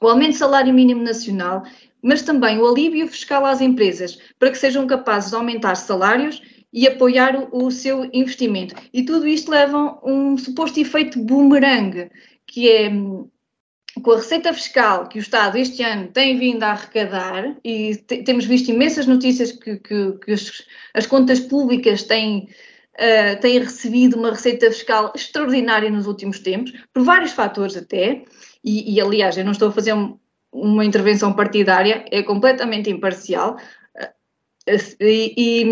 O 0.02 0.08
aumento 0.08 0.32
do 0.32 0.38
salário 0.38 0.74
mínimo 0.74 1.04
nacional, 1.04 1.64
mas 2.02 2.22
também 2.22 2.58
o 2.58 2.68
alívio 2.68 3.08
fiscal 3.08 3.46
às 3.46 3.62
empresas, 3.62 4.18
para 4.40 4.50
que 4.50 4.58
sejam 4.58 4.88
capazes 4.88 5.30
de 5.30 5.36
aumentar 5.36 5.76
salários 5.76 6.42
e 6.74 6.88
apoiar 6.88 7.36
o, 7.52 7.66
o 7.66 7.72
seu 7.72 8.10
investimento. 8.14 8.74
E 8.94 9.04
tudo 9.04 9.28
isto 9.28 9.52
leva 9.52 10.00
um 10.04 10.38
suposto 10.38 10.80
efeito 10.80 11.20
boomerang, 11.20 12.10
que 12.48 12.70
é 12.70 12.90
com 14.02 14.12
a 14.12 14.18
receita 14.18 14.54
fiscal 14.54 15.08
que 15.08 15.20
o 15.20 15.22
Estado 15.22 15.58
este 15.58 15.84
ano 15.84 16.08
tem 16.08 16.38
vindo 16.38 16.64
a 16.64 16.72
arrecadar, 16.72 17.56
e 17.64 17.96
temos 18.26 18.46
visto 18.46 18.70
imensas 18.70 19.06
notícias 19.06 19.52
que, 19.52 19.78
que, 19.78 20.14
que 20.14 20.32
as, 20.32 20.64
as, 20.94 21.06
contas 21.06 21.40
públicas 21.40 22.04
têm, 22.04 22.48
uh, 22.96 23.40
têm 23.42 23.60
recebido 23.60 24.18
uma 24.18 24.32
receita 24.32 24.72
fiscal 24.72 25.12
extraordinária 25.16 25.90
nos 25.90 26.08
últimos 26.08 26.40
tempos, 26.40 26.72
por 26.94 27.04
vários 27.04 27.34
fatores 27.34 27.76
até, 27.76 28.24
e, 28.64 28.96
e 28.96 29.02
aliás, 29.02 29.38
eu 29.38 29.44
não 29.44 29.52
estou 29.52 29.70
a 29.70 29.74
fazer 29.74 29.94
um, 29.94 30.18
uma 30.52 30.86
intervenção 30.86 31.34
partidária, 31.34 32.06
é 32.12 32.24
completamente 32.24 32.90
imparcial, 32.90 33.58
e, 34.68 35.34
e, 35.38 35.66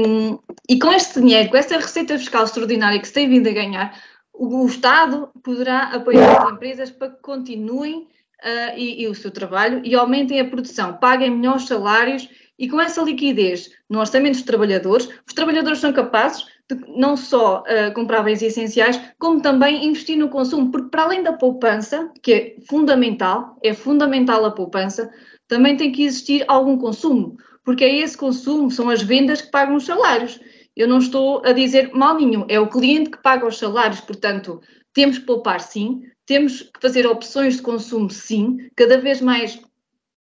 e, 0.68 0.80
com 0.80 0.92
este 0.92 1.22
dinheiro, 1.22 1.50
com 1.50 1.58
esta 1.58 1.78
receita 1.78 2.18
fiscal 2.18 2.44
extraordinária 2.44 3.00
que 3.00 3.08
se 3.08 3.14
tem 3.14 3.30
vindo 3.30 3.48
a 3.48 3.54
ganhar, 3.54 4.02
o, 4.40 4.66
Estado 4.66 5.30
poderá 5.44 5.90
apoiar 5.94 6.44
as 6.44 6.52
empresas 6.54 6.90
para 6.90 7.10
que 7.10 7.22
continuem 7.22 8.08
uh, 8.44 8.78
e, 8.78 9.04
e, 9.04 9.08
o 9.08 9.14
seu 9.14 9.30
trabalho 9.30 9.82
e 9.84 9.94
aumentem 9.96 10.40
a 10.40 10.46
produção, 10.46 10.94
paguem 10.94 11.32
melhores 11.32 11.68
salários 11.68 12.30
e 12.58 12.70
com 12.70 12.80
essa 12.80 13.02
liquidez 13.02 13.70
no 13.90 14.00
orçamento 14.00 14.36
dos 14.36 14.44
trabalhadores, 14.44 15.10
os 15.28 15.34
trabalhadores 15.34 15.80
são 15.80 15.94
capazes 15.94 16.46
de 16.70 16.78
não 16.96 17.18
só 17.18 17.64
uh, 17.64 17.94
comprar 17.94 18.24
bens 18.24 18.42
essenciais, 18.42 19.00
como 19.18 19.42
também 19.42 19.86
investir 19.86 20.18
no 20.18 20.30
consumo, 20.30 20.72
porque 20.72 20.90
para 20.90 21.04
além 21.04 21.24
da 21.24 21.34
poupança, 21.34 22.12
que 22.22 22.34
é 22.34 22.56
fundamental, 22.68 23.58
é 23.64 23.74
fundamental 23.74 24.46
a 24.46 24.52
poupança, 24.52 25.10
também 25.48 25.76
tem 25.76 25.92
que 25.92 26.04
existir 26.04 26.46
algum 26.48 26.78
consumo 26.78 27.38
porque 27.70 27.84
é 27.84 28.00
esse 28.00 28.18
consumo, 28.18 28.72
são 28.72 28.90
as 28.90 29.04
vendas 29.04 29.44
que 29.44 29.52
pagam 29.52 29.76
os 29.76 29.86
salários. 29.86 30.40
Eu 30.80 30.88
não 30.88 31.00
estou 31.00 31.42
a 31.46 31.52
dizer 31.52 31.92
mal 31.94 32.16
nenhum, 32.16 32.46
é 32.48 32.58
o 32.58 32.70
cliente 32.70 33.10
que 33.10 33.22
paga 33.22 33.46
os 33.46 33.58
salários, 33.58 34.00
portanto, 34.00 34.62
temos 34.94 35.18
que 35.18 35.26
poupar 35.26 35.60
sim, 35.60 36.04
temos 36.26 36.62
que 36.62 36.80
fazer 36.82 37.06
opções 37.06 37.58
de 37.58 37.62
consumo 37.62 38.10
sim, 38.10 38.70
cada 38.78 38.98
vez 38.98 39.20
mais 39.20 39.60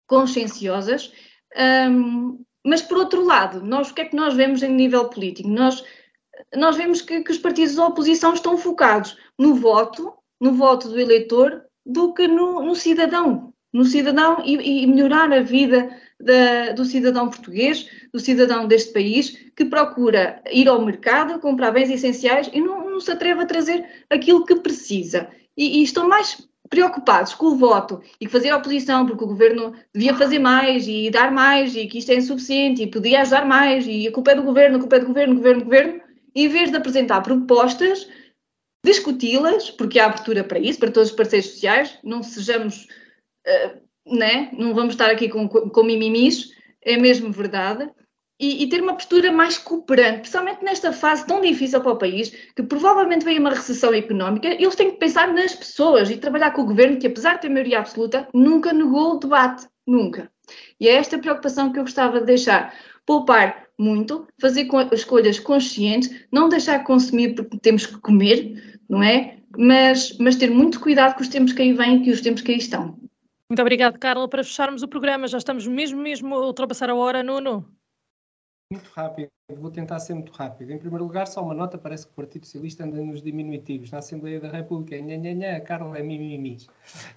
conscienciosas, 0.06 1.14
um, 1.90 2.44
mas 2.66 2.82
por 2.82 2.98
outro 2.98 3.24
lado, 3.24 3.64
nós, 3.64 3.92
o 3.92 3.94
que 3.94 4.02
é 4.02 4.06
que 4.06 4.16
nós 4.16 4.34
vemos 4.34 4.62
em 4.62 4.74
nível 4.74 5.08
político? 5.08 5.48
Nós, 5.48 5.86
nós 6.54 6.76
vemos 6.76 7.02
que, 7.02 7.24
que 7.24 7.32
os 7.32 7.38
partidos 7.38 7.76
da 7.76 7.88
oposição 7.88 8.34
estão 8.34 8.58
focados 8.58 9.16
no 9.40 9.56
voto, 9.56 10.14
no 10.38 10.52
voto 10.52 10.90
do 10.90 11.00
eleitor, 11.00 11.64
do 11.86 12.14
que 12.14 12.28
no, 12.28 12.62
no 12.62 12.76
cidadão, 12.76 13.54
no 13.72 13.86
cidadão 13.86 14.44
e, 14.44 14.84
e 14.84 14.86
melhorar 14.86 15.32
a 15.32 15.40
vida 15.40 15.98
da, 16.22 16.72
do 16.74 16.86
cidadão 16.86 17.30
português, 17.30 17.88
do 18.14 18.20
cidadão 18.20 18.68
deste 18.68 18.94
país, 18.94 19.38
que 19.56 19.66
procura 19.66 20.42
ir 20.52 20.68
ao 20.68 20.84
mercado, 20.84 21.40
comprar 21.40 21.72
bens 21.72 21.90
essenciais 21.90 22.50
e 22.54 22.62
não, 22.62 22.90
não 22.90 23.00
se 23.00 23.12
atreve 23.12 23.42
a 23.42 23.46
trazer 23.46 23.86
aquilo 24.10 24.46
que 24.46 24.56
precisa. 24.56 25.30
E, 25.58 25.80
e, 25.80 25.84
estão 25.84 26.08
mais 26.08 26.48
preocupados 26.70 27.34
com 27.34 27.48
o 27.48 27.58
voto 27.58 28.02
e 28.20 28.28
fazer 28.28 28.54
oposição, 28.54 29.06
porque 29.06 29.24
o 29.24 29.28
governo 29.28 29.74
devia 29.94 30.16
fazer 30.16 30.40
mais 30.40 30.88
e 30.88 31.10
dar 31.10 31.32
mais 31.32 31.76
e 31.76 31.86
que 31.86 31.98
isto 31.98 32.12
é 32.12 32.16
insuficiente 32.16 32.82
e 32.82 32.88
podia 32.88 33.22
ajudar 33.22 33.46
mais 33.46 33.86
e 33.86 34.08
a 34.08 34.12
culpa 34.12 34.32
é 34.32 34.36
do 34.36 34.44
governo, 34.44 34.78
a 34.78 34.80
culpa 34.80 34.96
é 34.96 35.00
do 35.00 35.08
governo, 35.08 35.36
governo, 35.36 35.64
governo, 35.66 36.02
em 36.34 36.48
vez 36.48 36.72
de 36.72 36.78
apresentar 36.78 37.22
propostas, 37.22 38.08
discuti-las, 38.86 39.70
porque 39.70 40.00
há 40.00 40.06
abertura 40.06 40.44
para 40.44 40.60
isso, 40.60 40.80
para 40.80 40.92
todos 40.92 41.10
os 41.10 41.16
parceiros 41.16 41.50
sociais, 41.50 42.00
não 42.04 42.24
sejamos. 42.24 42.88
Uh, 43.46 43.91
né? 44.06 44.50
não 44.54 44.74
vamos 44.74 44.94
estar 44.94 45.10
aqui 45.10 45.30
com, 45.30 45.48
com 45.48 45.84
mimimis, 45.84 46.52
é 46.82 46.98
mesmo 46.98 47.32
verdade, 47.32 47.90
e, 48.40 48.64
e, 48.64 48.70
ter 48.70 48.82
uma 48.82 48.96
postura 48.96 49.32
mais 49.32 49.60
cooperante, 49.60 50.22
principalmente 50.22 50.64
nesta 50.64 50.92
fase 50.92 51.28
tão 51.28 51.42
difícil 51.42 51.80
para 51.80 51.92
o 51.92 51.98
país, 51.98 52.32
que 52.56 52.64
provavelmente 52.64 53.24
vem 53.24 53.38
uma 53.38 53.52
recessão 53.52 53.94
económica, 53.94 54.48
eles 54.48 54.76
têm 54.76 54.90
que 54.90 54.98
pensar 54.98 55.32
nas 55.32 55.54
pessoas 55.54 56.10
e 56.10 56.18
trabalhar 56.18 56.50
com 56.50 56.64
o 56.64 56.66
governo, 56.66 56.98
que 56.98 57.06
apesar 57.06 57.36
de 57.36 57.42
ter 57.42 57.50
maioria 57.50 57.78
absoluta, 57.78 58.28
nunca 58.34 58.74
negou 58.74 59.14
o 59.14 59.20
debate, 59.20 59.68
nunca. 59.86 60.32
E 60.80 60.88
é 60.88 60.94
esta 60.94 61.20
preocupação 61.20 61.72
que 61.72 61.78
eu 61.78 61.84
gostava 61.84 62.20
de 62.20 62.26
deixar. 62.26 62.74
Poupar 63.06 63.68
muito, 63.78 64.28
fazer 64.40 64.68
escolhas 64.92 65.40
conscientes, 65.40 66.10
não 66.32 66.50
deixar 66.50 66.84
consumir 66.84 67.36
porque 67.36 67.60
temos 67.60 67.86
que 67.86 68.00
comer, 68.00 68.80
não 68.90 69.04
é? 69.04 69.38
Mas, 69.56 70.18
mas 70.18 70.36
ter 70.36 70.50
muito 70.50 70.80
cuidado 70.80 71.16
com 71.16 71.22
os 71.22 71.28
tempos 71.28 71.54
que 71.54 71.62
aí 71.62 71.74
vêm 71.74 72.08
e 72.08 72.12
os 72.12 72.22
tempos 72.22 72.42
que 72.42 72.52
aí 72.52 72.58
estão. 72.58 72.98
Muito 73.52 73.62
obrigado, 73.64 74.00
Carla. 74.00 74.30
Para 74.30 74.46
fecharmos 74.46 74.82
o 74.82 74.88
programa, 74.88 75.28
já 75.28 75.38
estamos 75.38 75.68
mesmo, 75.68 76.02
mesmo 76.02 76.34
a 76.36 76.46
ultrapassar 76.46 76.90
a 76.90 76.96
hora, 76.96 77.22
Nuno. 77.22 77.70
Muito 78.72 78.90
rápido, 78.92 79.28
vou 79.58 79.70
tentar 79.70 80.00
ser 80.00 80.14
muito 80.14 80.32
rápido. 80.32 80.72
Em 80.72 80.78
primeiro 80.78 81.04
lugar, 81.04 81.28
só 81.28 81.44
uma 81.44 81.54
nota: 81.54 81.78
parece 81.78 82.06
que 82.06 82.14
o 82.14 82.16
Partido 82.16 82.46
Socialista 82.46 82.86
anda 82.86 82.96
nos 83.02 83.22
diminutivos. 83.22 83.92
Na 83.92 83.98
Assembleia 83.98 84.40
da 84.40 84.48
República, 84.48 84.98
nha, 85.02 85.18
nha, 85.18 85.34
nha, 85.34 85.60
Carla 85.60 85.98
é 85.98 86.02
mimimis. 86.02 86.70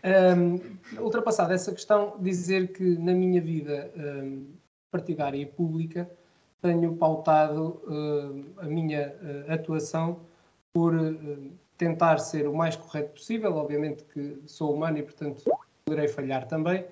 Um, 0.02 1.01
ultrapassada 1.01 1.55
essa 1.55 1.70
questão, 1.70 2.16
dizer 2.19 2.73
que 2.73 2.98
na 2.98 3.12
minha 3.12 3.40
vida 3.40 3.93
um, 3.97 4.56
partidária 4.90 5.39
e 5.39 5.47
pública 5.47 6.11
tenho 6.61 6.97
pautado 6.97 7.81
a 8.56 8.65
minha 8.65 9.15
uh, 9.23 9.52
atuação 9.52 10.19
por 10.73 10.97
uh, 10.97 11.52
tentar 11.78 12.19
ser 12.19 12.48
o 12.48 12.56
mais 12.56 12.74
correto 12.74 13.12
possível. 13.12 13.55
Obviamente 13.55 14.02
que 14.02 14.43
sou 14.47 14.74
humano 14.74 14.98
e, 14.98 15.02
portanto, 15.05 15.44
poderei 15.85 16.09
falhar 16.09 16.47
também, 16.48 16.85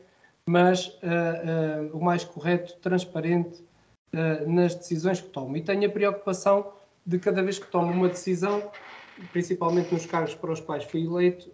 mas 0.47 0.87
uh, 0.87 1.93
uh, 1.93 1.97
o 1.97 2.05
mais 2.05 2.25
correto, 2.25 2.77
transparente 2.79 3.65
uh, 4.13 4.51
nas 4.51 4.75
decisões 4.75 5.21
que 5.21 5.29
tomo. 5.29 5.57
E 5.57 5.63
tenho 5.63 5.87
a 5.87 5.91
preocupação 5.91 6.73
de 7.05 7.19
cada 7.19 7.43
vez 7.43 7.59
que 7.59 7.67
tomo 7.71 7.91
uma 7.91 8.09
decisão, 8.09 8.71
principalmente 9.33 9.93
nos 9.93 10.05
cargos 10.05 10.35
para 10.35 10.53
os 10.53 10.61
quais 10.61 10.85
fui 10.85 11.05
eleito, 11.05 11.51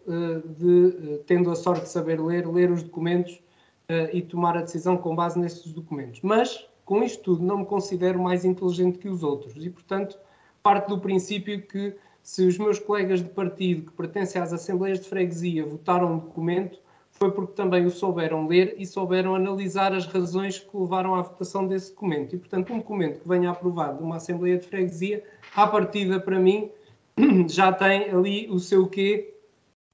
de, 0.58 1.18
tendo 1.26 1.50
a 1.50 1.56
sorte 1.56 1.84
de 1.84 1.88
saber 1.88 2.20
ler, 2.20 2.46
ler 2.46 2.70
os 2.70 2.82
documentos 2.82 3.40
e 4.12 4.20
tomar 4.20 4.58
a 4.58 4.60
decisão 4.60 4.98
com 4.98 5.16
base 5.16 5.38
nestes 5.38 5.72
documentos. 5.72 6.20
Mas, 6.20 6.68
com 6.84 7.02
isto 7.02 7.22
tudo, 7.22 7.42
não 7.42 7.60
me 7.60 7.66
considero 7.66 8.22
mais 8.22 8.44
inteligente 8.44 8.98
que 8.98 9.08
os 9.08 9.22
outros 9.22 9.56
e, 9.56 9.70
portanto, 9.70 10.18
parte 10.62 10.88
do 10.88 11.00
princípio 11.00 11.62
que 11.62 11.96
se 12.22 12.46
os 12.46 12.58
meus 12.58 12.78
colegas 12.78 13.22
de 13.22 13.30
partido 13.30 13.90
que 13.90 13.96
pertencem 13.96 14.40
às 14.40 14.52
Assembleias 14.52 15.00
de 15.00 15.08
Freguesia 15.08 15.64
votaram 15.64 16.12
um 16.12 16.18
documento, 16.18 16.78
foi 17.18 17.32
porque 17.32 17.52
também 17.52 17.84
o 17.84 17.90
souberam 17.90 18.46
ler 18.46 18.76
e 18.78 18.86
souberam 18.86 19.34
analisar 19.34 19.92
as 19.92 20.06
razões 20.06 20.58
que 20.58 20.76
levaram 20.76 21.14
à 21.14 21.22
votação 21.22 21.66
desse 21.66 21.90
documento. 21.90 22.36
E, 22.36 22.38
portanto, 22.38 22.72
um 22.72 22.78
documento 22.78 23.20
que 23.20 23.28
venha 23.28 23.50
aprovado 23.50 23.98
de 23.98 24.04
uma 24.04 24.16
Assembleia 24.16 24.56
de 24.56 24.66
Freguesia, 24.66 25.24
à 25.54 25.66
partida, 25.66 26.20
para 26.20 26.38
mim, 26.38 26.70
já 27.48 27.72
tem 27.72 28.10
ali 28.10 28.48
o 28.48 28.58
seu 28.58 28.86
quê 28.86 29.34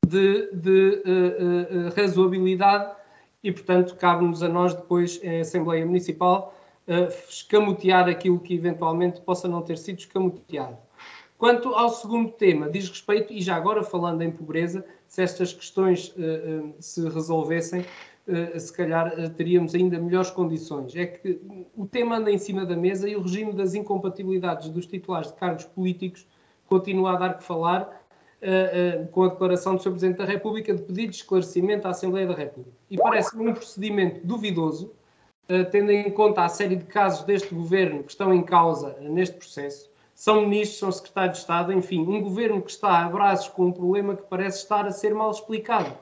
de, 0.06 0.50
de 0.52 1.02
uh, 1.06 1.88
uh, 1.88 1.94
razoabilidade 1.96 2.94
e, 3.42 3.50
portanto, 3.50 3.96
cabe-nos 3.96 4.42
a 4.42 4.48
nós 4.48 4.74
depois, 4.74 5.18
em 5.22 5.40
Assembleia 5.40 5.84
Municipal, 5.86 6.54
uh, 6.86 7.08
escamotear 7.28 8.06
aquilo 8.06 8.38
que 8.38 8.54
eventualmente 8.54 9.20
possa 9.22 9.48
não 9.48 9.62
ter 9.62 9.78
sido 9.78 9.98
escamoteado. 9.98 10.76
Quanto 11.38 11.74
ao 11.74 11.88
segundo 11.88 12.30
tema, 12.32 12.70
diz 12.70 12.88
respeito, 12.88 13.32
e 13.32 13.40
já 13.40 13.56
agora 13.56 13.82
falando 13.82 14.22
em 14.22 14.30
pobreza, 14.30 14.84
se 15.14 15.22
estas 15.22 15.52
questões 15.52 16.08
uh, 16.08 16.70
uh, 16.70 16.74
se 16.80 17.08
resolvessem, 17.08 17.82
uh, 18.26 18.58
se 18.58 18.72
calhar 18.72 19.30
teríamos 19.36 19.72
ainda 19.72 19.96
melhores 19.96 20.28
condições. 20.28 20.96
É 20.96 21.06
que 21.06 21.40
o 21.76 21.86
tema 21.86 22.16
anda 22.16 22.32
em 22.32 22.38
cima 22.38 22.66
da 22.66 22.74
mesa 22.74 23.08
e 23.08 23.14
o 23.14 23.22
regime 23.22 23.52
das 23.52 23.74
incompatibilidades 23.74 24.68
dos 24.70 24.86
titulares 24.86 25.30
de 25.30 25.34
cargos 25.34 25.66
políticos 25.66 26.26
continua 26.66 27.12
a 27.12 27.16
dar 27.16 27.38
que 27.38 27.44
falar 27.44 28.02
com 29.10 29.22
a 29.22 29.28
declaração 29.28 29.74
do 29.74 29.82
Sr. 29.82 29.90
Presidente 29.90 30.18
da 30.18 30.24
República 30.26 30.74
de 30.74 30.82
pedido 30.82 31.10
de 31.10 31.16
esclarecimento 31.16 31.88
à 31.88 31.92
Assembleia 31.92 32.26
da 32.26 32.34
República. 32.34 32.76
E 32.90 32.98
parece-me 32.98 33.48
um 33.48 33.54
procedimento 33.54 34.26
duvidoso, 34.26 34.92
tendo 35.70 35.90
em 35.90 36.10
conta 36.10 36.44
a 36.44 36.48
série 36.50 36.76
de 36.76 36.84
casos 36.84 37.24
deste 37.24 37.54
governo 37.54 38.02
que 38.02 38.10
estão 38.10 38.34
em 38.34 38.42
causa 38.42 38.98
neste 39.00 39.36
processo, 39.36 39.90
são 40.24 40.40
ministros, 40.40 40.78
são 40.78 40.90
secretários 40.90 41.36
de 41.36 41.42
Estado, 41.42 41.70
enfim, 41.70 42.00
um 42.00 42.22
governo 42.22 42.62
que 42.62 42.70
está 42.70 43.04
a 43.04 43.08
braços 43.10 43.48
com 43.48 43.66
um 43.66 43.72
problema 43.72 44.16
que 44.16 44.22
parece 44.22 44.60
estar 44.60 44.86
a 44.86 44.90
ser 44.90 45.14
mal 45.14 45.30
explicado. 45.30 45.92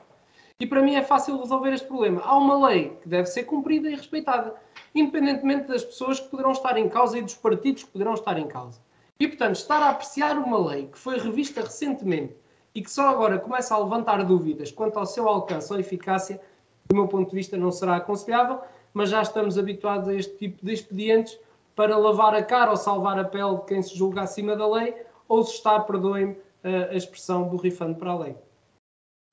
E 0.57 0.65
para 0.65 0.81
mim 0.81 0.95
é 0.95 1.01
fácil 1.01 1.37
resolver 1.37 1.73
este 1.73 1.85
problema. 1.87 2.21
Há 2.21 2.37
uma 2.37 2.69
lei 2.69 2.97
que 3.01 3.09
deve 3.09 3.25
ser 3.25 3.43
cumprida 3.43 3.89
e 3.89 3.95
respeitada, 3.95 4.55
independentemente 4.95 5.67
das 5.67 5.83
pessoas 5.83 6.21
que 6.21 6.29
poderão 6.29 6.53
estar 6.53 6.77
em 6.77 6.87
causa 6.87 7.17
e 7.17 7.21
dos 7.21 7.33
partidos 7.33 7.83
que 7.83 7.91
poderão 7.91 8.13
estar 8.13 8.39
em 8.39 8.47
causa. 8.47 8.79
E, 9.19 9.27
portanto, 9.27 9.57
estar 9.57 9.83
a 9.83 9.89
apreciar 9.89 10.37
uma 10.37 10.69
lei 10.69 10.87
que 10.87 10.97
foi 10.97 11.19
revista 11.19 11.59
recentemente 11.59 12.33
e 12.73 12.81
que 12.81 12.89
só 12.89 13.09
agora 13.09 13.37
começa 13.37 13.75
a 13.75 13.77
levantar 13.77 14.23
dúvidas 14.23 14.71
quanto 14.71 14.97
ao 14.97 15.05
seu 15.05 15.27
alcance 15.27 15.73
ou 15.73 15.77
eficácia, 15.77 16.39
do 16.87 16.95
meu 16.95 17.09
ponto 17.09 17.29
de 17.29 17.35
vista, 17.35 17.57
não 17.57 17.73
será 17.73 17.97
aconselhável, 17.97 18.61
mas 18.93 19.09
já 19.09 19.21
estamos 19.21 19.57
habituados 19.57 20.07
a 20.07 20.15
este 20.15 20.33
tipo 20.37 20.65
de 20.65 20.71
expedientes 20.71 21.37
para 21.75 21.97
lavar 21.97 22.35
a 22.35 22.43
cara 22.43 22.71
ou 22.71 22.77
salvar 22.77 23.19
a 23.19 23.23
pele 23.23 23.57
de 23.57 23.65
quem 23.65 23.81
se 23.81 23.97
julga 23.97 24.21
acima 24.21 24.55
da 24.55 24.67
lei, 24.67 24.95
ou 25.27 25.43
se 25.43 25.55
está, 25.55 25.79
perdoem-me 25.79 26.37
a 26.63 26.95
expressão, 26.95 27.43
borrifando 27.43 27.95
para 27.95 28.11
a 28.11 28.19
lei. 28.19 28.35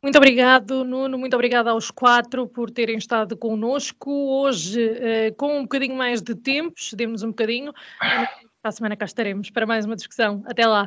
Muito 0.03 0.17
obrigado, 0.17 0.83
Nuno. 0.83 1.19
Muito 1.19 1.35
obrigada 1.35 1.71
aos 1.71 1.91
quatro 1.91 2.47
por 2.47 2.71
terem 2.71 2.97
estado 2.97 3.37
connosco. 3.37 4.11
Hoje, 4.11 4.81
uh, 4.83 5.35
com 5.37 5.59
um 5.59 5.63
bocadinho 5.63 5.95
mais 5.95 6.23
de 6.23 6.35
tempo, 6.35 6.73
cedemos 6.79 7.23
um 7.23 7.29
bocadinho. 7.29 7.73
Para 8.63 8.69
a 8.69 8.73
semana 8.73 8.97
cá 8.97 9.07
estaremos 9.07 9.49
para 9.49 9.65
mais 9.65 9.87
uma 9.87 9.97
discussão. 9.97 10.43
Até 10.47 10.67
lá. 10.67 10.87